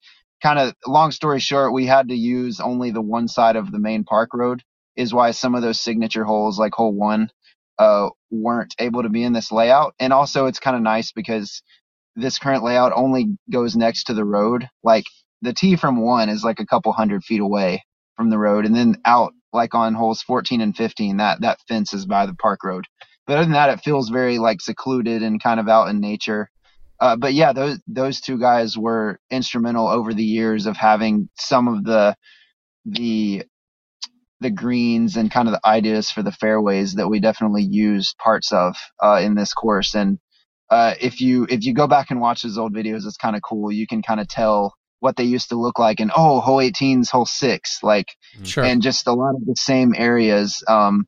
kind 0.44 0.60
of 0.60 0.74
long 0.86 1.12
story 1.12 1.40
short, 1.40 1.72
we 1.72 1.86
had 1.86 2.10
to 2.10 2.16
use 2.16 2.60
only 2.60 2.92
the 2.92 3.00
one 3.02 3.28
side 3.28 3.56
of 3.56 3.72
the 3.72 3.80
main 3.80 4.04
park 4.04 4.32
road 4.34 4.64
is 4.96 5.14
why 5.14 5.32
some 5.32 5.56
of 5.56 5.62
those 5.62 5.80
signature 5.80 6.24
holes 6.24 6.60
like 6.60 6.74
hole 6.74 6.94
one 6.94 7.30
uh 7.80 8.10
weren't 8.30 8.76
able 8.80 9.04
to 9.04 9.10
be 9.10 9.24
in 9.24 9.34
this 9.34 9.52
layout. 9.52 9.94
And 10.00 10.14
also 10.14 10.46
it's 10.46 10.60
kind 10.60 10.76
of 10.76 10.82
nice 10.82 11.12
because 11.12 11.62
this 12.16 12.40
current 12.40 12.64
layout 12.64 12.92
only 12.94 13.38
goes 13.50 13.76
next 13.76 14.06
to 14.06 14.14
the 14.14 14.26
road. 14.26 14.68
Like 14.84 15.06
the 15.42 15.54
tee 15.54 15.76
from 15.76 16.02
one 16.02 16.30
is 16.30 16.44
like 16.44 16.60
a 16.60 16.66
couple 16.66 16.92
hundred 16.92 17.24
feet 17.24 17.42
away 17.42 17.84
from 18.16 18.30
the 18.30 18.38
road 18.38 18.66
and 18.66 18.76
then 18.76 18.98
out 19.06 19.34
like 19.54 19.74
on 19.74 19.94
holes 19.94 20.22
14 20.22 20.62
and 20.62 20.76
15 20.76 21.18
that 21.18 21.42
that 21.42 21.60
fence 21.68 21.94
is 21.94 22.06
by 22.06 22.26
the 22.26 22.36
park 22.36 22.64
road. 22.64 22.86
But 23.28 23.38
other 23.38 23.46
than 23.46 23.54
that 23.54 23.70
it 23.70 23.82
feels 23.84 24.10
very 24.10 24.40
like 24.40 24.62
secluded 24.62 25.24
and 25.24 25.42
kind 25.42 25.60
of 25.60 25.68
out 25.68 25.90
in 25.90 26.00
nature. 26.00 26.50
Uh, 27.00 27.16
but 27.16 27.34
yeah, 27.34 27.52
those 27.52 27.80
those 27.88 28.22
two 28.22 28.38
guys 28.38 28.78
were 28.78 29.20
instrumental 29.32 29.88
over 29.88 30.14
the 30.14 30.24
years 30.24 30.68
of 30.68 30.78
having 30.78 31.30
some 31.40 31.68
of 31.68 31.84
the 31.84 32.16
the 32.86 33.44
the 34.42 34.50
greens 34.50 35.16
and 35.16 35.32
kind 35.32 35.48
of 35.48 35.54
the 35.54 35.66
ideas 35.66 36.10
for 36.10 36.24
the 36.24 36.32
fairways 36.32 36.96
that 36.96 37.08
we 37.08 37.20
definitely 37.20 37.64
used 37.64 38.18
parts 38.18 38.52
of 38.52 38.76
uh, 39.02 39.22
in 39.24 39.36
this 39.36 39.54
course. 39.54 39.94
And 39.96 40.20
uh, 40.70 40.96
if 41.00 41.22
you 41.22 41.46
if 41.50 41.64
you 41.64 41.74
go 41.74 41.88
back 41.88 42.10
and 42.12 42.20
watch 42.20 42.42
those 42.42 42.58
old 42.58 42.74
videos, 42.74 43.06
it's 43.06 43.18
kind 43.18 43.36
of 43.36 43.44
cool. 43.44 43.72
You 43.72 43.86
can 43.88 44.02
kind 44.02 44.20
of 44.20 44.28
tell 44.28 44.74
what 45.00 45.16
they 45.16 45.24
used 45.24 45.50
to 45.50 45.56
look 45.56 45.78
like. 45.80 46.00
And 46.00 46.12
oh, 46.16 46.42
hole 46.42 46.58
18's 46.58 47.10
hole 47.10 47.26
six, 47.26 47.80
like 47.84 48.08
Sure. 48.44 48.64
and 48.64 48.82
just 48.82 49.08
a 49.08 49.14
lot 49.14 49.36
of 49.36 49.46
the 49.46 49.56
same 49.58 49.94
areas 49.96 50.64
um, 50.68 51.06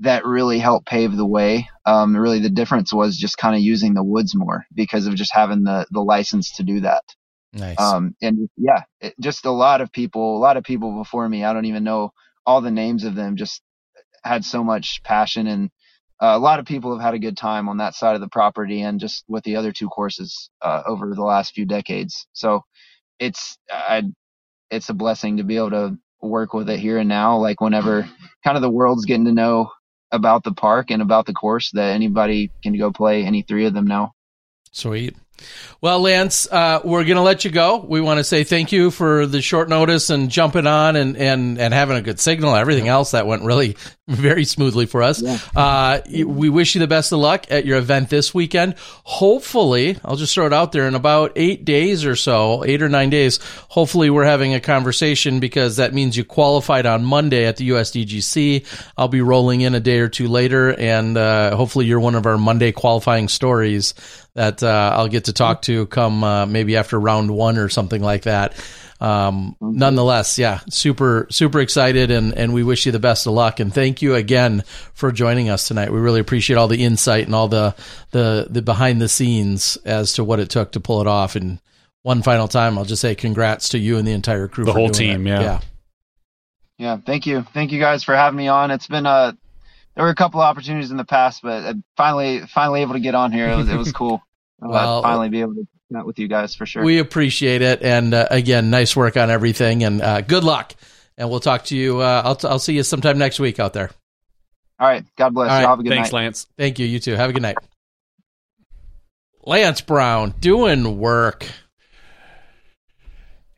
that 0.00 0.26
really 0.26 0.58
helped 0.58 0.86
pave 0.86 1.16
the 1.16 1.26
way. 1.26 1.68
Um, 1.86 2.14
really, 2.16 2.40
the 2.40 2.50
difference 2.50 2.92
was 2.92 3.16
just 3.16 3.38
kind 3.38 3.54
of 3.54 3.62
using 3.62 3.94
the 3.94 4.04
woods 4.04 4.34
more 4.34 4.64
because 4.74 5.06
of 5.06 5.14
just 5.14 5.32
having 5.32 5.64
the 5.64 5.86
the 5.90 6.02
license 6.02 6.56
to 6.56 6.62
do 6.64 6.80
that. 6.80 7.04
nice. 7.54 7.80
Um, 7.80 8.14
and 8.20 8.48
yeah, 8.58 8.82
it, 9.00 9.14
just 9.20 9.46
a 9.46 9.50
lot 9.50 9.80
of 9.80 9.90
people, 9.90 10.36
a 10.36 10.40
lot 10.40 10.58
of 10.58 10.64
people 10.64 10.98
before 10.98 11.26
me. 11.26 11.44
I 11.44 11.54
don't 11.54 11.66
even 11.66 11.84
know 11.84 12.10
all 12.46 12.60
the 12.60 12.70
names 12.70 13.04
of 13.04 13.14
them 13.14 13.36
just 13.36 13.62
had 14.22 14.44
so 14.44 14.64
much 14.64 15.02
passion 15.02 15.46
and 15.46 15.70
uh, 16.20 16.34
a 16.36 16.38
lot 16.38 16.60
of 16.60 16.66
people 16.66 16.92
have 16.92 17.04
had 17.04 17.14
a 17.14 17.18
good 17.18 17.36
time 17.36 17.68
on 17.68 17.78
that 17.78 17.94
side 17.94 18.14
of 18.14 18.20
the 18.20 18.28
property 18.28 18.82
and 18.82 19.00
just 19.00 19.24
with 19.28 19.42
the 19.44 19.56
other 19.56 19.72
two 19.72 19.88
courses 19.88 20.48
uh, 20.62 20.82
over 20.86 21.12
the 21.14 21.22
last 21.22 21.54
few 21.54 21.66
decades. 21.66 22.26
So 22.32 22.64
it's 23.18 23.58
I, 23.70 24.04
it's 24.70 24.88
a 24.88 24.94
blessing 24.94 25.38
to 25.38 25.44
be 25.44 25.56
able 25.56 25.70
to 25.70 25.98
work 26.22 26.54
with 26.54 26.70
it 26.70 26.78
here 26.78 26.98
and 26.98 27.08
now. 27.08 27.38
Like 27.38 27.60
whenever 27.60 28.08
kind 28.44 28.56
of 28.56 28.62
the 28.62 28.70
world's 28.70 29.04
getting 29.04 29.24
to 29.26 29.32
know 29.32 29.70
about 30.12 30.44
the 30.44 30.52
park 30.52 30.90
and 30.90 31.02
about 31.02 31.26
the 31.26 31.32
course, 31.32 31.72
that 31.72 31.90
anybody 31.90 32.50
can 32.62 32.78
go 32.78 32.92
play 32.92 33.24
any 33.24 33.42
three 33.42 33.66
of 33.66 33.74
them 33.74 33.86
now. 33.86 34.12
Sweet. 34.70 35.16
Well, 35.80 36.00
Lance, 36.00 36.50
uh, 36.50 36.80
we're 36.82 37.04
going 37.04 37.16
to 37.16 37.22
let 37.22 37.44
you 37.44 37.50
go. 37.50 37.76
We 37.76 38.00
want 38.00 38.18
to 38.18 38.24
say 38.24 38.42
thank 38.44 38.72
you 38.72 38.90
for 38.90 39.26
the 39.26 39.42
short 39.42 39.68
notice 39.68 40.08
and 40.08 40.30
jumping 40.30 40.66
on 40.66 40.96
and, 40.96 41.14
and, 41.16 41.58
and 41.58 41.74
having 41.74 41.98
a 41.98 42.00
good 42.00 42.18
signal. 42.18 42.54
Everything 42.54 42.88
else 42.88 43.10
that 43.10 43.26
went 43.26 43.42
really 43.42 43.76
very 44.08 44.44
smoothly 44.44 44.86
for 44.86 45.02
us. 45.02 45.20
Yeah. 45.20 45.38
Uh, 45.54 46.00
we 46.24 46.48
wish 46.48 46.74
you 46.74 46.78
the 46.78 46.86
best 46.86 47.12
of 47.12 47.18
luck 47.18 47.46
at 47.50 47.66
your 47.66 47.76
event 47.76 48.08
this 48.08 48.32
weekend. 48.32 48.76
Hopefully, 48.78 49.98
I'll 50.04 50.16
just 50.16 50.34
throw 50.34 50.46
it 50.46 50.52
out 50.52 50.72
there 50.72 50.88
in 50.88 50.94
about 50.94 51.32
eight 51.36 51.64
days 51.66 52.04
or 52.06 52.16
so, 52.16 52.64
eight 52.64 52.82
or 52.82 52.88
nine 52.88 53.10
days. 53.10 53.38
Hopefully, 53.68 54.08
we're 54.08 54.24
having 54.24 54.54
a 54.54 54.60
conversation 54.60 55.40
because 55.40 55.76
that 55.76 55.92
means 55.92 56.16
you 56.16 56.24
qualified 56.24 56.86
on 56.86 57.04
Monday 57.04 57.44
at 57.44 57.56
the 57.56 57.70
USDGC. 57.70 58.66
I'll 58.96 59.08
be 59.08 59.20
rolling 59.20 59.60
in 59.60 59.74
a 59.74 59.80
day 59.80 59.98
or 59.98 60.08
two 60.08 60.28
later, 60.28 60.72
and 60.78 61.16
uh, 61.18 61.56
hopefully, 61.56 61.86
you're 61.86 62.00
one 62.00 62.14
of 62.14 62.24
our 62.24 62.38
Monday 62.38 62.72
qualifying 62.72 63.28
stories 63.28 63.92
that 64.34 64.62
uh, 64.62 64.92
I'll 64.94 65.08
get 65.08 65.24
to 65.24 65.32
talk 65.32 65.62
to 65.62 65.86
come 65.86 66.24
uh, 66.24 66.46
maybe 66.46 66.76
after 66.76 66.98
round 66.98 67.30
one 67.30 67.56
or 67.56 67.68
something 67.68 68.02
like 68.02 68.22
that. 68.22 68.54
Um, 69.00 69.56
nonetheless, 69.60 70.38
yeah, 70.38 70.60
super, 70.70 71.26
super 71.30 71.60
excited 71.60 72.10
and, 72.10 72.32
and 72.36 72.54
we 72.54 72.62
wish 72.62 72.86
you 72.86 72.92
the 72.92 72.98
best 72.98 73.26
of 73.26 73.34
luck. 73.34 73.60
And 73.60 73.72
thank 73.72 74.02
you 74.02 74.14
again 74.14 74.62
for 74.94 75.12
joining 75.12 75.50
us 75.50 75.68
tonight. 75.68 75.92
We 75.92 76.00
really 76.00 76.20
appreciate 76.20 76.56
all 76.56 76.68
the 76.68 76.82
insight 76.82 77.26
and 77.26 77.34
all 77.34 77.48
the, 77.48 77.74
the, 78.12 78.46
the 78.48 78.62
behind 78.62 79.02
the 79.02 79.08
scenes 79.08 79.76
as 79.84 80.14
to 80.14 80.24
what 80.24 80.40
it 80.40 80.48
took 80.48 80.72
to 80.72 80.80
pull 80.80 81.00
it 81.00 81.06
off. 81.06 81.36
And 81.36 81.60
one 82.02 82.22
final 82.22 82.48
time, 82.48 82.78
I'll 82.78 82.84
just 82.84 83.02
say 83.02 83.14
congrats 83.14 83.70
to 83.70 83.78
you 83.78 83.98
and 83.98 84.06
the 84.08 84.12
entire 84.12 84.48
crew. 84.48 84.64
The 84.64 84.72
for 84.72 84.78
whole 84.78 84.88
doing 84.88 85.10
team, 85.16 85.26
it. 85.26 85.30
yeah. 85.30 85.40
Yeah. 85.42 85.60
Yeah, 86.76 86.98
thank 87.04 87.24
you, 87.26 87.42
thank 87.54 87.70
you 87.70 87.78
guys 87.78 88.02
for 88.02 88.16
having 88.16 88.36
me 88.36 88.48
on. 88.48 88.72
It's 88.72 88.88
been 88.88 89.06
uh 89.06 89.32
there 89.94 90.04
were 90.04 90.10
a 90.10 90.14
couple 90.14 90.40
of 90.40 90.44
opportunities 90.44 90.90
in 90.90 90.96
the 90.96 91.04
past, 91.04 91.42
but 91.42 91.64
uh, 91.64 91.74
finally, 91.96 92.40
finally 92.46 92.82
able 92.82 92.94
to 92.94 93.00
get 93.00 93.14
on 93.14 93.32
here. 93.32 93.48
It 93.48 93.56
was, 93.56 93.68
it 93.68 93.76
was 93.76 93.92
cool. 94.00 94.22
Well- 94.58 95.02
finally 95.02 95.28
be 95.28 95.40
able 95.40 95.54
to 95.54 95.66
chat 95.92 96.06
with 96.06 96.18
you 96.18 96.28
guys 96.28 96.54
for 96.54 96.66
sure. 96.66 96.82
We 96.82 96.98
appreciate 96.98 97.62
it. 97.62 97.82
And 97.82 98.14
uh, 98.14 98.26
again, 98.30 98.70
nice 98.70 98.96
work 98.96 99.16
on 99.16 99.30
everything 99.30 99.84
and 99.84 100.00
uh, 100.02 100.20
good 100.22 100.44
luck. 100.44 100.74
And 101.16 101.30
we'll 101.30 101.40
talk 101.40 101.64
to 101.66 101.76
you. 101.76 102.00
Uh, 102.00 102.22
I'll, 102.24 102.50
I'll 102.50 102.58
see 102.58 102.74
you 102.74 102.82
sometime 102.82 103.18
next 103.18 103.38
week 103.38 103.60
out 103.60 103.72
there. 103.72 103.90
All 104.80 104.88
right, 104.88 105.04
God 105.16 105.34
bless. 105.34 105.50
All 105.50 105.54
right, 105.54 105.62
you 105.62 105.68
have 105.68 105.78
a 105.78 105.82
good 105.84 105.90
Thanks, 105.90 106.12
night. 106.12 106.24
Thanks, 106.24 106.44
Lance. 106.44 106.46
Thank 106.58 106.78
you. 106.80 106.86
You 106.86 106.98
too. 106.98 107.14
Have 107.14 107.30
a 107.30 107.32
good 107.32 107.42
night. 107.42 107.56
Lance 109.44 109.80
Brown 109.80 110.34
doing 110.40 110.98
work. 110.98 111.46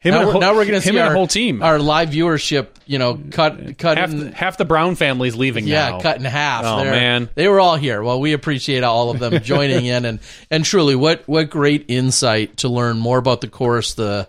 Him 0.07 0.15
now, 0.15 0.21
and 0.21 0.29
we're, 0.35 0.41
now 0.41 0.55
we're 0.55 0.65
going 0.67 0.81
to 0.81 0.87
see 0.87 0.99
our 0.99 1.13
whole 1.13 1.27
team. 1.27 1.63
our 1.63 1.79
live 1.79 2.11
viewership. 2.11 2.69
You 2.87 2.99
know, 2.99 3.19
cut 3.31 3.79
cut 3.79 3.99
half, 3.99 4.11
in, 4.11 4.21
the, 4.21 4.31
half 4.31 4.57
the 4.57 4.65
Brown 4.65 4.95
family's 4.95 5.35
leaving 5.35 5.67
yeah, 5.67 5.91
now. 5.91 6.01
cut 6.01 6.19
in 6.19 6.25
half. 6.25 6.65
Oh, 6.65 6.83
They're- 6.83 6.91
man. 6.93 7.29
they 7.35 7.49
were 7.49 7.59
all 7.61 7.77
here. 7.77 8.03
Well, 8.03 8.21
we 8.21 8.33
appreciate 8.33 8.85
all 8.85 9.11
of 9.11 9.19
them 9.19 9.39
joining 9.43 9.87
in, 9.87 10.05
and 10.05 10.21
and 10.51 10.65
truly, 10.65 10.95
what 10.95 11.27
what 11.27 11.51
great 11.51 11.87
insight 11.89 12.59
to 12.59 12.69
learn 12.69 12.99
more 12.99 13.19
about 13.19 13.41
the 13.41 13.49
course, 13.49 13.95
the 13.95 14.29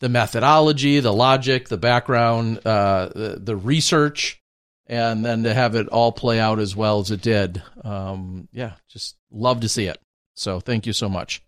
the 0.00 0.08
methodology, 0.08 1.00
the 1.00 1.12
logic, 1.12 1.68
the 1.68 1.76
background, 1.76 2.64
uh, 2.64 3.08
the, 3.14 3.40
the 3.42 3.56
research, 3.56 4.40
and 4.86 5.24
then 5.24 5.42
to 5.42 5.52
have 5.52 5.74
it 5.74 5.88
all 5.88 6.12
play 6.12 6.38
out 6.38 6.60
as 6.60 6.74
well 6.76 7.00
as 7.00 7.10
it 7.10 7.20
did. 7.20 7.62
Um, 7.84 8.48
yeah, 8.52 8.72
just 8.88 9.16
love 9.30 9.60
to 9.60 9.68
see 9.68 9.86
it. 9.86 9.98
So 10.34 10.60
thank 10.60 10.86
you 10.86 10.92
so 10.92 11.08
much. 11.08 11.42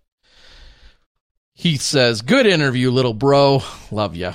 Heath 1.60 1.82
says, 1.82 2.22
"Good 2.22 2.46
interview, 2.46 2.90
little 2.90 3.12
bro. 3.12 3.62
Love 3.90 4.16
ya." 4.16 4.32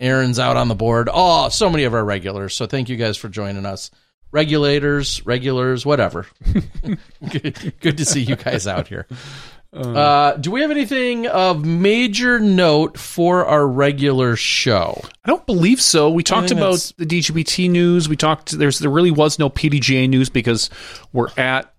Aaron's 0.00 0.38
out 0.38 0.56
on 0.56 0.68
the 0.68 0.74
board. 0.74 1.10
Oh, 1.12 1.50
so 1.50 1.68
many 1.68 1.84
of 1.84 1.92
our 1.92 2.02
regulars. 2.02 2.54
So 2.54 2.64
thank 2.64 2.88
you 2.88 2.96
guys 2.96 3.18
for 3.18 3.28
joining 3.28 3.66
us. 3.66 3.90
Regulators, 4.32 5.24
regulars, 5.26 5.84
whatever. 5.84 6.26
good, 7.30 7.74
good 7.80 7.98
to 7.98 8.04
see 8.06 8.22
you 8.22 8.36
guys 8.36 8.66
out 8.66 8.88
here. 8.88 9.06
Uh, 9.70 10.32
do 10.36 10.50
we 10.50 10.62
have 10.62 10.70
anything 10.70 11.26
of 11.26 11.64
major 11.64 12.40
note 12.40 12.96
for 12.96 13.44
our 13.44 13.66
regular 13.66 14.34
show? 14.34 14.98
I 15.24 15.28
don't 15.28 15.44
believe 15.44 15.80
so. 15.82 16.08
We 16.10 16.22
talked 16.22 16.52
about 16.52 16.78
that's- 16.78 16.94
the 16.96 17.04
DGBT 17.06 17.68
news. 17.68 18.08
We 18.08 18.16
talked. 18.16 18.52
There's 18.52 18.78
there 18.78 18.90
really 18.90 19.10
was 19.10 19.38
no 19.38 19.50
PDGA 19.50 20.08
news 20.08 20.30
because 20.30 20.70
we're 21.12 21.28
at 21.36 21.74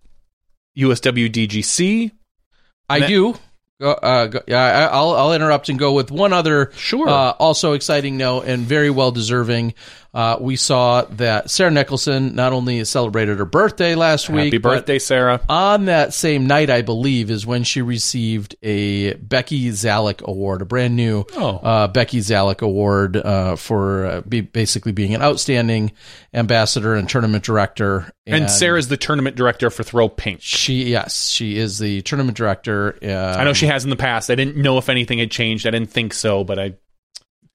USWDGC. 0.77 2.11
I 2.89 3.07
do. 3.07 3.35
Go, 3.81 3.91
uh, 3.91 4.29
I'll 4.89 5.11
I'll 5.11 5.33
interrupt 5.33 5.67
and 5.67 5.77
go 5.77 5.91
with 5.91 6.09
one 6.09 6.31
other 6.31 6.71
Sure. 6.77 7.09
uh, 7.09 7.31
also 7.31 7.73
exciting 7.73 8.15
note 8.15 8.45
and 8.45 8.63
very 8.63 8.89
well 8.89 9.11
deserving. 9.11 9.73
Uh, 10.15 10.37
we 10.39 10.55
saw 10.55 11.01
that 11.01 11.49
Sarah 11.49 11.71
Nicholson 11.71 12.35
not 12.35 12.53
only 12.53 12.85
celebrated 12.85 13.37
her 13.37 13.43
birthday 13.45 13.95
last 13.95 14.29
week, 14.29 14.45
Happy 14.45 14.59
birthday, 14.59 14.97
Sarah. 14.97 15.41
on 15.49 15.85
that 15.85 16.13
same 16.13 16.47
night, 16.47 16.69
I 16.69 16.83
believe, 16.83 17.29
is 17.29 17.45
when 17.45 17.65
she 17.65 17.81
received 17.81 18.55
a 18.63 19.15
Becky 19.15 19.67
Zalek 19.71 20.21
Award, 20.23 20.61
a 20.61 20.65
brand 20.65 20.95
new 20.95 21.25
Oh. 21.35 21.57
uh, 21.57 21.87
Becky 21.89 22.19
Zalek 22.19 22.61
Award 22.61 23.17
uh, 23.17 23.57
for 23.57 24.05
uh, 24.05 24.21
be, 24.21 24.39
basically 24.39 24.93
being 24.93 25.13
an 25.13 25.21
outstanding 25.21 25.91
ambassador 26.33 26.95
and 26.95 27.09
tournament 27.09 27.43
director. 27.43 28.09
And, 28.25 28.49
Sarah's 28.49 28.87
the 28.87 28.97
tournament 28.97 29.35
director 29.35 29.69
for 29.69 29.83
Throw 29.83 30.07
Pink. 30.07 30.39
she 30.41 30.85
yes, 30.91 31.27
she 31.27 31.57
is 31.57 31.77
the 31.77 32.01
tournament 32.03 32.37
director. 32.37 32.97
Uh, 33.03 33.35
I 33.37 33.43
know 33.43 33.51
she 33.53 33.67
has 33.67 33.83
in 33.83 33.89
the 33.89 33.95
past. 33.97 34.31
I 34.31 34.35
didn't 34.35 34.55
know 34.55 34.77
if 34.77 34.87
anything 34.87 35.19
had 35.19 35.29
changed. 35.29 35.67
I 35.67 35.71
didn't 35.71 35.91
think 35.91 36.13
so, 36.13 36.45
but 36.45 36.57
I 36.57 36.73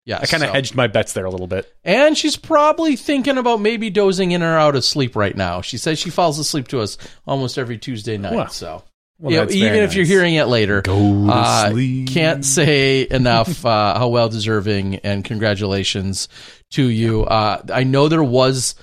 yes, 0.04 0.22
I 0.22 0.26
kind 0.26 0.42
of 0.42 0.48
so- 0.48 0.52
hedged 0.54 0.74
my 0.74 0.86
bets 0.86 1.12
there 1.12 1.24
a 1.24 1.30
little 1.30 1.46
bit. 1.46 1.72
And 1.84 2.16
she's 2.16 2.36
probably 2.36 2.96
thinking 2.96 3.38
about 3.38 3.60
maybe 3.60 3.90
dozing 3.90 4.32
in 4.32 4.42
or 4.42 4.56
out 4.58 4.76
of 4.76 4.84
sleep 4.84 5.16
right 5.16 5.36
now. 5.36 5.60
She 5.60 5.78
says 5.78 5.98
she 5.98 6.10
falls 6.10 6.38
asleep 6.38 6.68
to 6.68 6.80
us 6.80 6.98
almost 7.26 7.58
every 7.58 7.78
Tuesday 7.78 8.16
night. 8.18 8.52
So, 8.52 8.82
well, 9.18 9.46
know, 9.46 9.50
even 9.50 9.80
if 9.80 9.94
you're 9.94 10.06
hearing 10.06 10.34
it 10.34 10.46
later, 10.46 10.80
Go 10.82 11.26
to 11.26 11.30
uh, 11.30 11.70
sleep. 11.70 12.08
can't 12.08 12.44
say 12.44 13.06
enough 13.10 13.64
uh, 13.66 13.98
how 13.98 14.08
well 14.08 14.28
deserving 14.28 14.96
and 14.96 15.24
congratulations 15.24 16.28
to 16.70 16.84
you. 16.88 17.24
Uh, 17.24 17.62
I 17.72 17.84
know 17.84 18.08
there 18.08 18.24
was. 18.24 18.74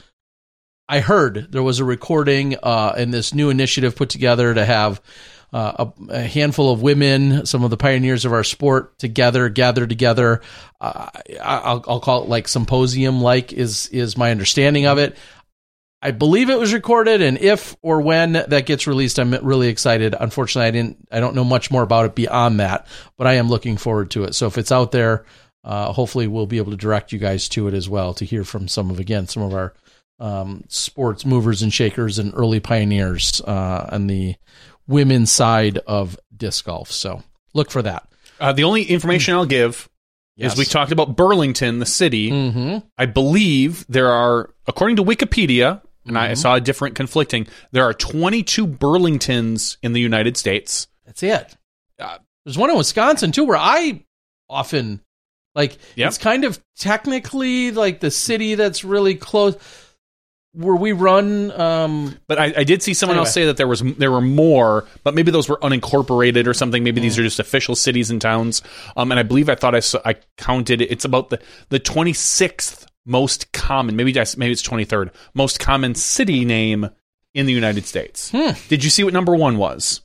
I 0.90 1.02
heard 1.02 1.52
there 1.52 1.64
was 1.64 1.80
a 1.80 1.84
recording 1.84 2.56
uh, 2.64 2.94
in 2.98 3.12
this 3.12 3.34
new 3.34 3.50
initiative 3.50 3.96
put 3.96 4.10
together 4.10 4.54
to 4.54 4.64
have 4.64 5.02
uh, 5.54 5.86
a, 6.10 6.14
a 6.14 6.22
handful 6.22 6.72
of 6.72 6.82
women, 6.82 7.46
some 7.46 7.64
of 7.64 7.70
the 7.70 7.78
pioneers 7.78 8.26
of 8.26 8.34
our 8.34 8.44
sport, 8.44 8.98
together, 9.00 9.50
gathered 9.50 9.90
together. 9.90 10.42
Uh, 10.82 11.10
I'll, 11.42 11.84
I'll 11.88 12.00
call 12.00 12.24
it 12.24 12.30
like 12.30 12.48
symposium, 12.48 13.22
like 13.22 13.54
is 13.54 13.88
is 13.90 14.18
my 14.18 14.32
understanding 14.32 14.86
of 14.86 14.98
it. 14.98 15.18
I 16.02 16.12
believe 16.12 16.50
it 16.50 16.60
was 16.60 16.74
recorded, 16.74 17.22
and 17.22 17.40
if 17.40 17.76
or 17.82 18.02
when 18.02 18.34
that 18.34 18.66
gets 18.66 18.86
released, 18.86 19.20
I'm 19.20 19.32
really 19.34 19.68
excited. 19.68 20.16
Unfortunately, 20.20 20.68
I 20.68 20.72
didn't, 20.72 21.08
I 21.12 21.20
don't 21.20 21.34
know 21.36 21.44
much 21.44 21.72
more 21.72 21.82
about 21.82 22.06
it 22.06 22.14
beyond 22.14 22.60
that, 22.60 22.86
but 23.18 23.26
I 23.26 23.34
am 23.36 23.50
looking 23.50 23.78
forward 23.78 24.12
to 24.12 24.26
it. 24.26 24.36
So 24.36 24.46
if 24.46 24.60
it's 24.60 24.72
out 24.72 24.92
there, 24.92 25.26
uh, 25.64 25.92
hopefully 25.92 26.28
we'll 26.28 26.46
be 26.46 26.60
able 26.60 26.72
to 26.72 26.78
direct 26.78 27.12
you 27.12 27.20
guys 27.20 27.50
to 27.50 27.68
it 27.68 27.74
as 27.74 27.90
well 27.90 28.14
to 28.14 28.26
hear 28.26 28.44
from 28.44 28.68
some 28.68 28.92
of 28.92 29.00
again 29.00 29.28
some 29.28 29.44
of 29.44 29.54
our 29.54 29.74
um, 30.20 30.64
sports 30.70 31.26
movers 31.26 31.62
and 31.62 31.74
shakers 31.74 32.20
and 32.20 32.34
early 32.36 32.60
pioneers 32.60 33.42
uh, 33.42 33.90
the 34.08 34.36
women's 34.88 35.32
side 35.32 35.78
of 35.88 36.18
disc 36.36 36.66
golf. 36.66 36.92
So 36.92 37.24
look 37.54 37.72
for 37.72 37.82
that. 37.82 38.08
Uh, 38.40 38.54
the 38.54 38.64
only 38.64 38.84
information 38.84 39.34
I'll 39.34 39.46
give 39.46 39.90
Yes. 40.36 40.54
is 40.54 40.60
we 40.60 40.66
talked 40.66 40.92
about 40.92 41.16
Burlington, 41.16 41.80
the 41.80 41.86
city. 41.88 42.30
Mm-hmm. 42.30 42.86
I 42.98 43.08
believe 43.08 43.86
there 43.90 44.10
are, 44.12 44.52
according 44.68 44.98
to 44.98 45.04
Wikipedia, 45.04 45.82
and 46.06 46.16
Mm-hmm. 46.16 46.18
I 46.18 46.34
saw 46.36 46.56
a 46.56 46.62
different 46.62 46.96
conflicting, 46.96 47.48
there 47.72 47.84
are 47.84 47.94
22 47.94 48.68
Burlingtons 48.68 49.78
in 49.82 49.94
the 49.94 50.00
United 50.00 50.38
States. 50.38 50.88
That's 51.06 51.24
it. 51.24 51.58
Uh, 52.00 52.20
There's 52.46 52.58
one 52.58 52.70
in 52.70 52.78
Wisconsin 52.78 53.32
too, 53.32 53.46
where 53.46 53.58
I 53.58 54.04
often 54.50 55.02
like. 55.56 55.78
Yep. 55.96 56.08
It's 56.08 56.18
kind 56.20 56.44
of 56.44 56.64
technically 56.78 57.72
like 57.72 58.00
the 58.00 58.12
city 58.12 58.56
that's 58.56 58.84
really 58.84 59.16
close. 59.16 59.56
Where 60.58 60.76
we 60.76 60.92
run, 60.92 61.52
um, 61.52 62.18
But 62.28 62.40
I, 62.40 62.54
I 62.58 62.64
did 62.64 62.82
see 62.82 62.96
someone 62.96 63.20
else 63.20 63.32
say 63.32 63.46
that 63.46 63.58
there 63.58 63.68
was 63.68 63.82
there 63.82 64.10
were 64.12 64.22
more, 64.22 64.86
but 65.04 65.14
maybe 65.14 65.30
those 65.30 65.48
were 65.48 65.58
unincorporated 65.58 66.48
or 66.48 66.54
something. 66.56 66.84
Maybe 66.84 67.00
Mm. 67.00 67.04
these 67.04 67.20
are 67.20 67.24
just 67.24 67.40
official 67.40 67.76
cities 67.76 68.10
and 68.10 68.20
towns. 68.20 68.64
Um, 68.96 69.12
and 69.12 69.20
I 69.20 69.24
believe 69.24 69.50
I 69.50 69.56
thought 69.56 69.76
I 69.76 69.82
saw, 69.82 70.00
I 70.04 70.16
counted 70.38 70.82
it's 70.82 71.06
about 71.06 71.30
the 71.30 71.40
the 71.70 71.80
26th 71.80 72.88
most 73.06 73.52
common, 73.54 73.96
maybe 73.96 74.12
maybe 74.14 74.52
it's 74.52 74.64
23rd 74.64 75.12
most 75.36 75.60
common 75.60 75.94
city 75.94 76.44
name 76.44 76.90
in 77.36 77.46
the 77.46 77.54
United 77.54 77.86
States. 77.86 78.32
Hmm. 78.32 78.52
Did 78.68 78.84
you 78.84 78.90
see 78.90 79.04
what 79.04 79.14
number 79.14 79.36
one 79.36 79.58
was? 79.60 80.02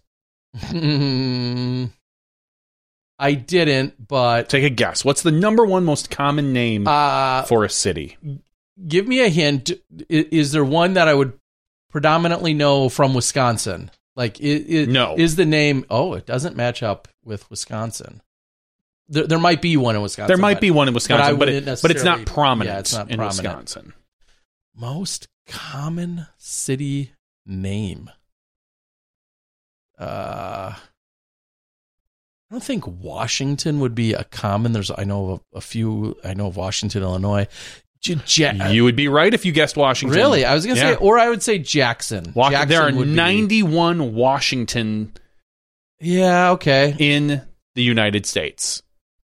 I 0.55 1.89
I 3.19 3.35
didn't, 3.35 4.07
but 4.07 4.49
Take 4.51 4.65
a 4.65 4.71
guess. 4.71 5.03
What's 5.05 5.23
the 5.23 5.31
number 5.33 5.65
one 5.65 5.85
most 5.85 6.11
common 6.11 6.53
name 6.53 6.87
uh, 6.87 7.43
for 7.45 7.65
a 7.65 7.71
city? 7.71 8.19
Give 8.87 9.07
me 9.07 9.21
a 9.21 9.29
hint. 9.29 9.71
I- 10.11 10.29
Is 10.31 10.53
there 10.53 10.65
one 10.65 10.95
that 10.95 11.09
I 11.09 11.15
would 11.15 11.39
predominantly 11.91 12.55
know 12.55 12.89
from 12.89 13.15
Wisconsin? 13.15 13.91
Like, 14.15 14.41
is, 14.41 14.89
No. 14.89 15.15
is 15.17 15.37
the 15.37 15.47
name? 15.47 15.87
Oh, 15.89 16.15
it 16.15 16.27
doesn't 16.27 16.57
match 16.57 16.83
up 16.83 17.09
with 17.25 17.49
Wisconsin. 17.51 18.21
There, 19.09 19.27
there 19.27 19.39
might 19.39 19.61
be 19.63 19.77
one 19.77 19.97
in 19.97 20.03
Wisconsin. 20.03 20.29
There 20.29 20.37
might 20.37 20.55
but 20.55 20.61
be 20.61 20.71
one 20.71 20.89
in 20.89 20.95
Wisconsin, 20.95 21.39
but, 21.39 21.49
wouldn't 21.49 21.69
it, 21.69 21.79
but 21.83 21.91
it's 21.91 22.05
not 22.05 22.25
prominent 22.27 22.75
yeah, 22.75 22.81
it's 22.81 22.93
not 22.95 23.11
in 23.11 23.17
prominent. 23.17 23.37
Wisconsin. 23.47 23.93
Most 24.75 25.29
common 25.47 26.27
city 26.39 27.13
name. 27.47 28.11
Uh, 29.99 30.75
I 30.75 30.79
don't 32.51 32.63
think 32.63 32.87
Washington 32.87 33.81
would 33.81 33.95
be 33.95 34.15
a 34.15 34.25
common. 34.25 34.73
There's 34.73 34.91
I 34.91 35.05
know 35.05 35.31
of 35.31 35.41
a, 35.55 35.59
a 35.59 35.61
few. 35.61 36.17
I 36.25 36.35
know 36.35 36.47
of 36.49 36.57
Washington, 36.57 37.03
Illinois. 37.03 37.47
Ja- 38.05 38.69
You 38.69 38.85
would 38.85 38.97
be 38.97 39.09
right 39.09 39.33
if 39.33 39.45
you 39.45 39.53
guessed 39.53 39.77
Washington. 39.77 40.17
Really, 40.19 40.45
I 40.45 40.55
was 40.55 40.67
gonna 40.67 40.79
Yeah. 40.81 40.91
say, 40.93 40.97
or 40.97 41.19
I 41.19 41.29
would 41.29 41.43
say 41.43 41.59
Jackson. 41.59 42.33
Wa- 42.35 42.51
Jackson 42.51 42.69
there 42.69 42.83
are 42.83 42.93
would 42.93 43.05
be- 43.09 43.15
91 43.15 44.15
Washington 44.15 45.13
Yeah, 46.01 46.51
okay. 46.53 46.95
in 46.99 47.43
the 47.75 47.83
United 47.83 48.27
States. 48.27 48.83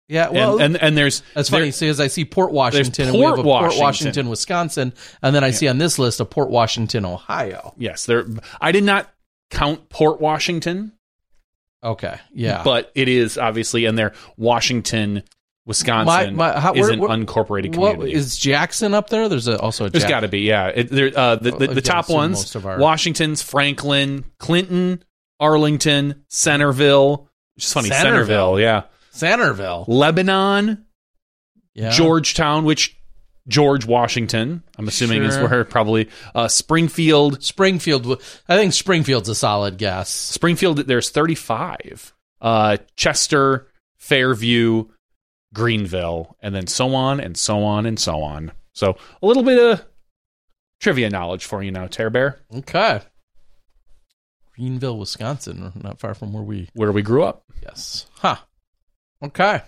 Yeah, 0.10 0.30
well, 0.30 0.54
and, 0.60 0.76
and 0.76 0.84
and 0.84 0.98
there's 0.98 1.22
that's 1.34 1.50
there- 1.50 1.60
funny 1.60 1.72
because 1.72 2.00
I 2.00 2.08
see 2.08 2.24
Port 2.24 2.52
Washington, 2.54 3.08
and 3.10 3.14
we 3.18 3.24
Port 3.24 3.32
have 3.38 3.40
a 3.40 3.44
Port 3.44 3.62
Washington. 3.64 3.84
Washington, 3.84 4.30
Wisconsin, 4.30 4.94
and 5.22 5.36
then 5.36 5.44
I 5.44 5.52
see 5.52 5.68
on 5.68 5.78
this 5.80 6.00
list 6.00 6.20
a 6.22 6.26
Port 6.26 6.50
Washington, 6.50 7.04
Ohio. 7.06 7.74
Yes, 7.78 8.06
there. 8.06 8.26
I 8.62 8.72
did 8.72 8.86
not 8.86 9.12
count 9.50 9.90
Port 9.90 10.22
Washington, 10.22 10.94
Okay, 11.84 12.18
yeah, 12.34 12.64
but 12.64 12.90
it 12.96 13.08
is 13.10 13.38
obviously 13.38 13.84
in 13.86 13.96
there. 13.96 14.14
Washington, 14.38 15.24
Wisconsin 15.68 16.36
My- 16.36 16.54
my- 16.54 16.60
how- 16.60 16.74
is 16.74 16.82
where- 16.82 16.92
an 16.92 17.00
where- 17.02 17.10
unincorporated 17.10 17.74
community. 17.74 18.14
is 18.14 18.38
Jackson 18.38 18.94
up 18.94 19.10
there? 19.10 19.28
There's 19.28 19.48
a, 19.50 19.60
also 19.60 19.86
a 19.86 19.90
There's 19.90 20.06
got 20.06 20.22
to 20.22 20.30
be, 20.30 20.40
yeah. 20.40 20.68
It, 20.68 20.90
there, 20.90 21.12
uh, 21.16 21.36
the, 21.36 21.52
the, 21.52 21.68
the 21.68 21.82
top 21.82 22.10
ones: 22.10 22.56
our- 22.56 22.80
Washington's, 22.80 23.42
Franklin, 23.44 24.24
Clinton, 24.40 25.04
Arlington, 25.40 26.24
Centerville. 26.30 27.30
Which 27.56 27.66
is 27.66 27.74
funny, 27.74 27.90
Centerville. 27.90 28.56
Centerville, 28.56 28.60
yeah. 28.62 28.84
Centerville, 29.12 29.86
Lebanon, 29.88 30.86
yeah, 31.74 31.90
Georgetown, 31.90 32.64
which 32.66 32.98
George 33.48 33.86
Washington, 33.86 34.64
I'm 34.78 34.88
assuming 34.88 35.24
is 35.24 35.38
where 35.38 35.64
probably 35.66 36.10
uh, 36.34 36.48
Springfield. 36.48 37.44
Springfield. 37.44 38.22
I 38.48 38.56
think 38.58 38.74
Springfield's 38.74 39.28
a 39.30 39.36
solid 39.36 39.78
guess. 39.78 40.10
Springfield, 40.10 40.78
there's 40.80 41.10
35. 41.10 42.14
Uh, 42.40 42.78
Chester, 42.96 43.68
Fairview, 43.98 44.86
Greenville, 45.58 46.36
and 46.42 46.54
then 46.54 46.68
so 46.68 46.94
on 46.94 47.20
and 47.20 47.36
so 47.36 47.64
on 47.64 47.86
and 47.88 48.00
so 48.00 48.22
on. 48.22 48.52
So 48.74 48.96
a 49.22 49.26
little 49.26 49.44
bit 49.44 49.60
of 49.60 49.86
trivia 50.80 51.10
knowledge 51.10 51.46
for 51.46 51.64
you 51.64 51.72
now, 51.72 51.88
Tear 51.88 52.10
Bear, 52.12 52.40
Okay, 52.56 53.02
Greenville, 54.56 54.98
Wisconsin, 54.98 55.72
not 55.76 56.00
far 56.00 56.14
from 56.14 56.32
where 56.34 56.44
we. 56.44 56.70
where 56.74 56.92
we 56.92 57.02
grew 57.02 57.24
up. 57.24 57.44
Yes, 57.64 58.06
huh? 58.20 58.38
Okay. 59.24 59.62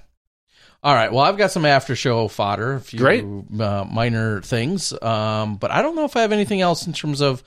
All 0.81 0.93
right. 0.95 1.11
Well, 1.11 1.25
I've 1.25 1.37
got 1.37 1.51
some 1.51 1.65
after 1.65 1.93
show 1.95 2.27
fodder, 2.29 2.75
a 2.75 2.79
few 2.79 2.99
Great. 2.99 3.23
Uh, 3.25 3.83
minor 3.91 4.41
things, 4.41 4.93
um, 5.01 5.57
but 5.57 5.71
I 5.71 5.81
don't 5.81 5.95
know 5.95 6.05
if 6.05 6.15
I 6.15 6.21
have 6.21 6.31
anything 6.31 6.61
else 6.61 6.87
in 6.87 6.93
terms 6.93 7.19
of, 7.21 7.43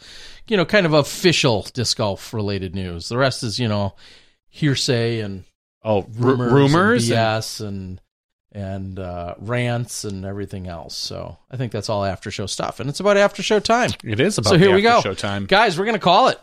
you 0.48 0.56
know, 0.58 0.66
kind 0.66 0.84
of 0.84 0.92
official 0.92 1.62
disc 1.72 1.96
golf 1.96 2.34
related 2.34 2.74
news. 2.74 3.08
The 3.08 3.16
rest 3.16 3.42
is, 3.42 3.58
you 3.58 3.68
know, 3.68 3.94
hearsay 4.50 5.20
and 5.20 5.44
Oh, 5.84 6.06
rumors, 6.12 6.52
rumors, 6.52 7.10
and 7.10 7.18
BS, 7.18 7.60
and 7.60 7.68
and 7.68 8.00
uh, 8.54 9.34
rants 9.38 10.04
and 10.04 10.24
everything 10.24 10.66
else. 10.68 10.94
So 10.96 11.38
I 11.50 11.56
think 11.56 11.72
that's 11.72 11.88
all 11.88 12.04
after 12.04 12.30
show 12.30 12.46
stuff, 12.46 12.80
and 12.80 12.88
it's 12.90 13.00
about 13.00 13.16
after 13.16 13.42
show 13.42 13.60
time. 13.60 13.90
It 14.04 14.20
is 14.20 14.38
about 14.38 14.50
so 14.50 14.58
here 14.58 14.74
we 14.74 14.82
go, 14.82 14.98
after 14.98 15.14
Showtime. 15.14 15.48
guys. 15.48 15.78
We're 15.78 15.86
gonna 15.86 15.98
call 15.98 16.28
it. 16.28 16.40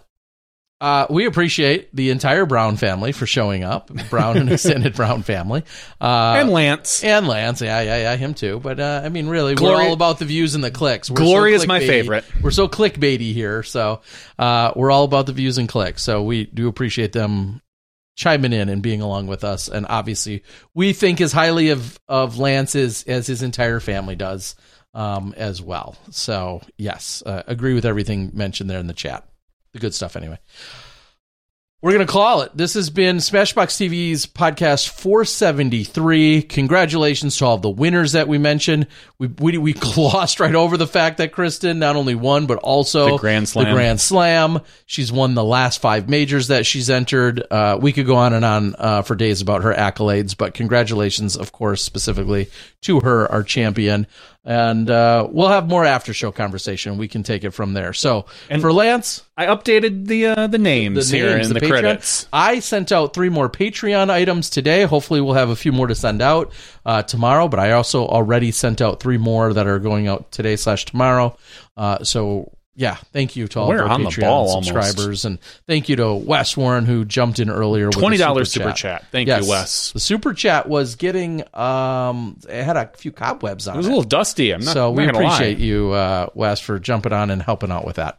Uh, 0.81 1.05
we 1.09 1.25
appreciate 1.25 1.93
the 1.93 2.09
entire 2.09 2.45
Brown 2.45 2.77
family 2.77 3.11
for 3.11 3.25
showing 3.25 3.65
up, 3.65 3.91
Brown 4.09 4.37
and 4.37 4.49
extended 4.53 4.95
Brown 4.95 5.23
family, 5.23 5.65
uh, 5.99 6.35
and 6.37 6.49
Lance. 6.51 7.03
and 7.03 7.27
Lance, 7.27 7.61
yeah, 7.61 7.81
yeah, 7.81 7.97
yeah, 7.97 8.15
him 8.15 8.33
too. 8.33 8.61
But 8.61 8.79
uh, 8.79 9.01
I 9.03 9.09
mean, 9.09 9.27
really, 9.27 9.55
Glory- 9.55 9.75
we're 9.75 9.87
all 9.89 9.93
about 9.93 10.19
the 10.19 10.25
views 10.25 10.55
and 10.55 10.63
the 10.63 10.71
clicks. 10.71 11.09
We're 11.09 11.17
Glory 11.17 11.53
is 11.53 11.67
my 11.67 11.81
favorite. 11.81 12.23
We're 12.41 12.51
so 12.51 12.69
clickbaity 12.69 13.33
here, 13.33 13.61
so 13.61 13.99
uh, 14.37 14.71
we're 14.73 14.89
all 14.89 15.03
about 15.03 15.25
the 15.25 15.33
views 15.33 15.57
and 15.57 15.67
clicks. 15.67 16.01
So 16.01 16.23
we 16.23 16.45
do 16.45 16.69
appreciate 16.69 17.11
them 17.11 17.61
chiming 18.19 18.51
in 18.51 18.67
and 18.67 18.83
being 18.83 19.01
along 19.01 19.27
with 19.27 19.45
us. 19.45 19.69
And 19.69 19.85
obviously, 19.89 20.43
we 20.73 20.91
think 20.91 21.21
as 21.21 21.31
highly 21.31 21.69
of 21.69 21.97
of 22.07 22.37
Lance 22.37 22.75
as 22.75 23.03
as 23.07 23.25
his 23.25 23.41
entire 23.41 23.79
family 23.79 24.15
does 24.15 24.55
um, 24.93 25.33
as 25.37 25.61
well. 25.61 25.95
So 26.11 26.61
yes, 26.77 27.23
uh, 27.25 27.43
agree 27.47 27.73
with 27.73 27.85
everything 27.85 28.31
mentioned 28.33 28.69
there 28.69 28.79
in 28.79 28.87
the 28.87 28.93
chat. 28.93 29.25
The 29.71 29.79
good 29.79 29.93
stuff, 29.93 30.15
anyway. 30.15 30.37
We're 31.81 31.93
going 31.93 32.05
to 32.05 32.11
call 32.11 32.41
it. 32.41 32.51
This 32.53 32.73
has 32.73 32.89
been 32.89 33.17
Smashboxx 33.17 33.87
TV's 33.87 34.25
podcast 34.25 34.89
473. 34.89 36.41
Congratulations 36.41 37.37
to 37.37 37.45
all 37.45 37.57
the 37.57 37.69
winners 37.69 38.11
that 38.11 38.27
we 38.27 38.37
mentioned. 38.37 38.87
We, 39.17 39.27
we, 39.27 39.57
we 39.57 39.71
glossed 39.79 40.41
right 40.41 40.55
over 40.55 40.75
the 40.75 40.85
fact 40.85 41.19
that 41.19 41.31
Kristin 41.31 41.77
not 41.77 41.95
only 41.95 42.15
won, 42.15 42.47
but 42.47 42.57
also 42.57 43.11
The 43.11 43.17
Grand 43.19 43.47
Slam. 43.47 43.67
The 43.67 43.71
Grand 43.71 44.01
Slam. 44.01 44.59
She's 44.87 45.09
won 45.09 45.35
the 45.35 45.43
last 45.43 45.79
five 45.79 46.09
majors 46.09 46.49
that 46.49 46.65
she's 46.65 46.89
entered. 46.89 47.45
Uh, 47.49 47.77
we 47.81 47.93
could 47.93 48.05
go 48.05 48.17
on 48.17 48.33
and 48.33 48.43
on 48.43 48.75
uh, 48.77 49.01
for 49.03 49.15
days 49.15 49.39
about 49.39 49.63
her 49.63 49.73
accolades, 49.73 50.35
but 50.35 50.53
congratulations, 50.53 51.37
of 51.37 51.53
course, 51.53 51.81
specifically 51.81 52.49
to 52.81 52.99
her, 52.99 53.31
our 53.31 53.41
champion. 53.41 54.05
And 54.45 54.89
uh, 54.89 55.27
we'll 55.29 55.49
have 55.49 55.67
more 55.67 55.83
after 55.85 56.13
show 56.13 56.31
conversation. 56.31 56.97
We 56.97 57.07
can 57.09 57.23
take 57.23 57.43
it 57.43 57.51
from 57.51 57.73
there. 57.73 57.91
So 57.93 58.25
And- 58.49 58.61
for 58.61 58.71
Lance, 58.71 59.23
I 59.37 59.45
updated 59.47 60.07
the 60.07 60.27
uh, 60.27 60.47
the 60.47 60.57
names 60.57 61.09
here 61.09 61.37
in 61.37 61.53
the, 61.53 61.59
Patreon. 61.59 61.69
credits. 61.69 62.27
I 62.31 62.59
sent 62.59 62.91
out 62.91 63.13
three 63.13 63.29
more 63.29 63.49
Patreon 63.49 64.09
items 64.09 64.49
today. 64.49 64.83
Hopefully, 64.83 65.21
we'll 65.21 65.33
have 65.35 65.49
a 65.49 65.55
few 65.55 65.71
more 65.71 65.87
to 65.87 65.95
send 65.95 66.21
out 66.21 66.51
uh, 66.85 67.03
tomorrow. 67.03 67.47
But 67.47 67.59
I 67.59 67.71
also 67.73 68.05
already 68.07 68.51
sent 68.51 68.81
out 68.81 68.99
three 69.01 69.17
more 69.17 69.53
that 69.53 69.67
are 69.67 69.79
going 69.79 70.07
out 70.07 70.31
today 70.31 70.55
slash 70.55 70.85
tomorrow. 70.85 71.37
Uh, 71.77 72.03
so 72.03 72.51
yeah, 72.75 72.95
thank 73.11 73.35
you 73.35 73.47
to 73.49 73.59
all 73.59 73.67
We're 73.69 73.83
of 73.83 73.91
our 73.91 73.97
Patreon 73.99 74.21
ball 74.21 74.49
almost. 74.49 74.67
subscribers, 74.69 75.25
and 75.25 75.39
thank 75.67 75.89
you 75.89 75.97
to 75.97 76.13
Wes 76.13 76.55
Warren 76.55 76.85
who 76.85 77.03
jumped 77.03 77.39
in 77.39 77.49
earlier. 77.49 77.87
with 77.87 77.95
$20 77.95 78.17
super 78.17 78.45
super 78.45 78.71
chat. 78.71 79.05
Thank 79.11 79.27
Yes. 79.27 79.43
you, 79.43 79.49
Wes. 79.49 79.91
The 79.91 79.99
super 79.99 80.33
chat 80.33 80.69
was 80.69 80.95
getting 80.95 81.43
um, 81.55 82.37
it 82.47 82.63
had 82.63 82.77
a 82.77 82.87
few 82.95 83.11
cobwebs 83.11 83.67
on 83.67 83.73
It 83.73 83.77
It 83.77 83.79
was 83.79 83.87
a 83.87 83.89
little 83.89 84.03
dusty. 84.03 84.51
I'm 84.51 84.61
not, 84.61 84.73
so 84.73 84.89
I'm 84.89 84.95
we 84.95 85.05
not 85.07 85.15
appreciate 85.15 85.57
lie. 85.59 85.63
you, 85.65 85.91
uh, 85.91 86.27
Wes, 86.35 86.59
for 86.61 86.79
jumping 86.79 87.11
on 87.11 87.29
and 87.31 87.41
helping 87.41 87.71
out 87.71 87.85
with 87.85 87.97
that. 87.97 88.17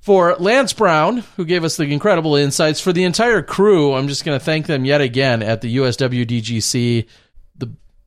For 0.00 0.36
Lance 0.36 0.72
Brown, 0.72 1.24
who 1.36 1.44
gave 1.44 1.64
us 1.64 1.76
the 1.76 1.82
incredible 1.82 2.36
insights, 2.36 2.80
for 2.80 2.92
the 2.92 3.02
entire 3.02 3.42
crew, 3.42 3.92
I'm 3.92 4.06
just 4.06 4.24
going 4.24 4.38
to 4.38 4.44
thank 4.44 4.66
them 4.66 4.84
yet 4.84 5.00
again 5.00 5.42
at 5.42 5.62
the 5.62 5.76
USWDGC, 5.78 7.06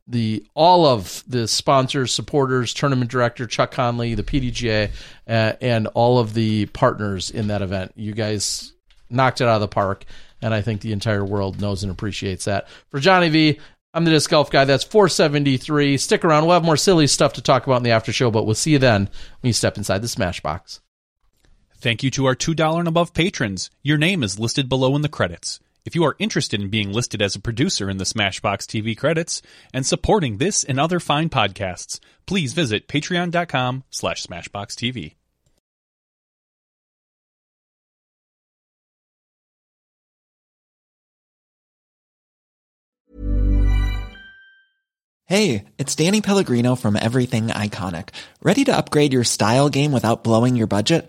the 0.06 0.44
all 0.54 0.86
of 0.86 1.22
the 1.26 1.46
sponsors, 1.46 2.12
supporters, 2.12 2.74
tournament 2.74 3.10
director 3.10 3.46
Chuck 3.46 3.70
Conley, 3.70 4.14
the 4.14 4.22
PDGA, 4.22 4.90
uh, 5.28 5.52
and 5.60 5.86
all 5.88 6.18
of 6.18 6.34
the 6.34 6.66
partners 6.66 7.30
in 7.30 7.48
that 7.48 7.62
event. 7.62 7.92
You 7.96 8.12
guys 8.12 8.72
knocked 9.08 9.40
it 9.40 9.44
out 9.44 9.56
of 9.56 9.60
the 9.60 9.68
park, 9.68 10.04
and 10.42 10.54
I 10.54 10.62
think 10.62 10.80
the 10.80 10.92
entire 10.92 11.24
world 11.24 11.60
knows 11.60 11.82
and 11.82 11.92
appreciates 11.92 12.46
that. 12.46 12.68
For 12.90 13.00
Johnny 13.00 13.28
V, 13.28 13.60
I'm 13.92 14.04
the 14.04 14.10
disc 14.10 14.30
golf 14.30 14.50
guy. 14.50 14.64
That's 14.64 14.84
473. 14.84 15.96
Stick 15.96 16.24
around. 16.24 16.44
We'll 16.44 16.54
have 16.54 16.64
more 16.64 16.76
silly 16.76 17.06
stuff 17.06 17.34
to 17.34 17.42
talk 17.42 17.66
about 17.66 17.78
in 17.78 17.82
the 17.82 17.90
after 17.90 18.12
show, 18.12 18.30
but 18.30 18.46
we'll 18.46 18.54
see 18.54 18.72
you 18.72 18.78
then 18.78 19.08
when 19.40 19.48
you 19.48 19.52
step 19.52 19.76
inside 19.76 20.02
the 20.02 20.06
Smashboxx. 20.06 20.80
Thank 21.76 22.02
you 22.02 22.10
to 22.12 22.26
our 22.26 22.36
$2 22.36 22.78
and 22.78 22.86
above 22.86 23.14
patrons. 23.14 23.70
Your 23.82 23.98
name 23.98 24.22
is 24.22 24.38
listed 24.38 24.68
below 24.68 24.94
in 24.96 25.02
the 25.02 25.08
credits. 25.08 25.60
If 25.84 25.94
you 25.94 26.04
are 26.04 26.16
interested 26.18 26.60
in 26.60 26.68
being 26.68 26.92
listed 26.92 27.22
as 27.22 27.34
a 27.34 27.40
producer 27.40 27.88
in 27.88 27.96
the 27.96 28.04
Smashboxx 28.04 28.66
TV 28.66 28.96
credits 28.96 29.42
and 29.72 29.86
supporting 29.86 30.36
this 30.36 30.64
and 30.64 30.78
other 30.78 31.00
fine 31.00 31.28
podcasts, 31.28 32.00
please 32.26 32.52
visit 32.52 32.88
patreon.com 32.88 33.84
slash 33.90 34.26
smashboxtv. 34.26 35.14
Hey, 45.30 45.66
it's 45.78 45.94
Danny 45.94 46.20
Pellegrino 46.20 46.74
from 46.74 46.96
Everything 46.96 47.50
Iconic. 47.50 48.08
Ready 48.42 48.64
to 48.64 48.76
upgrade 48.76 49.12
your 49.12 49.22
style 49.22 49.68
game 49.68 49.92
without 49.92 50.24
blowing 50.24 50.56
your 50.56 50.66
budget? 50.66 51.08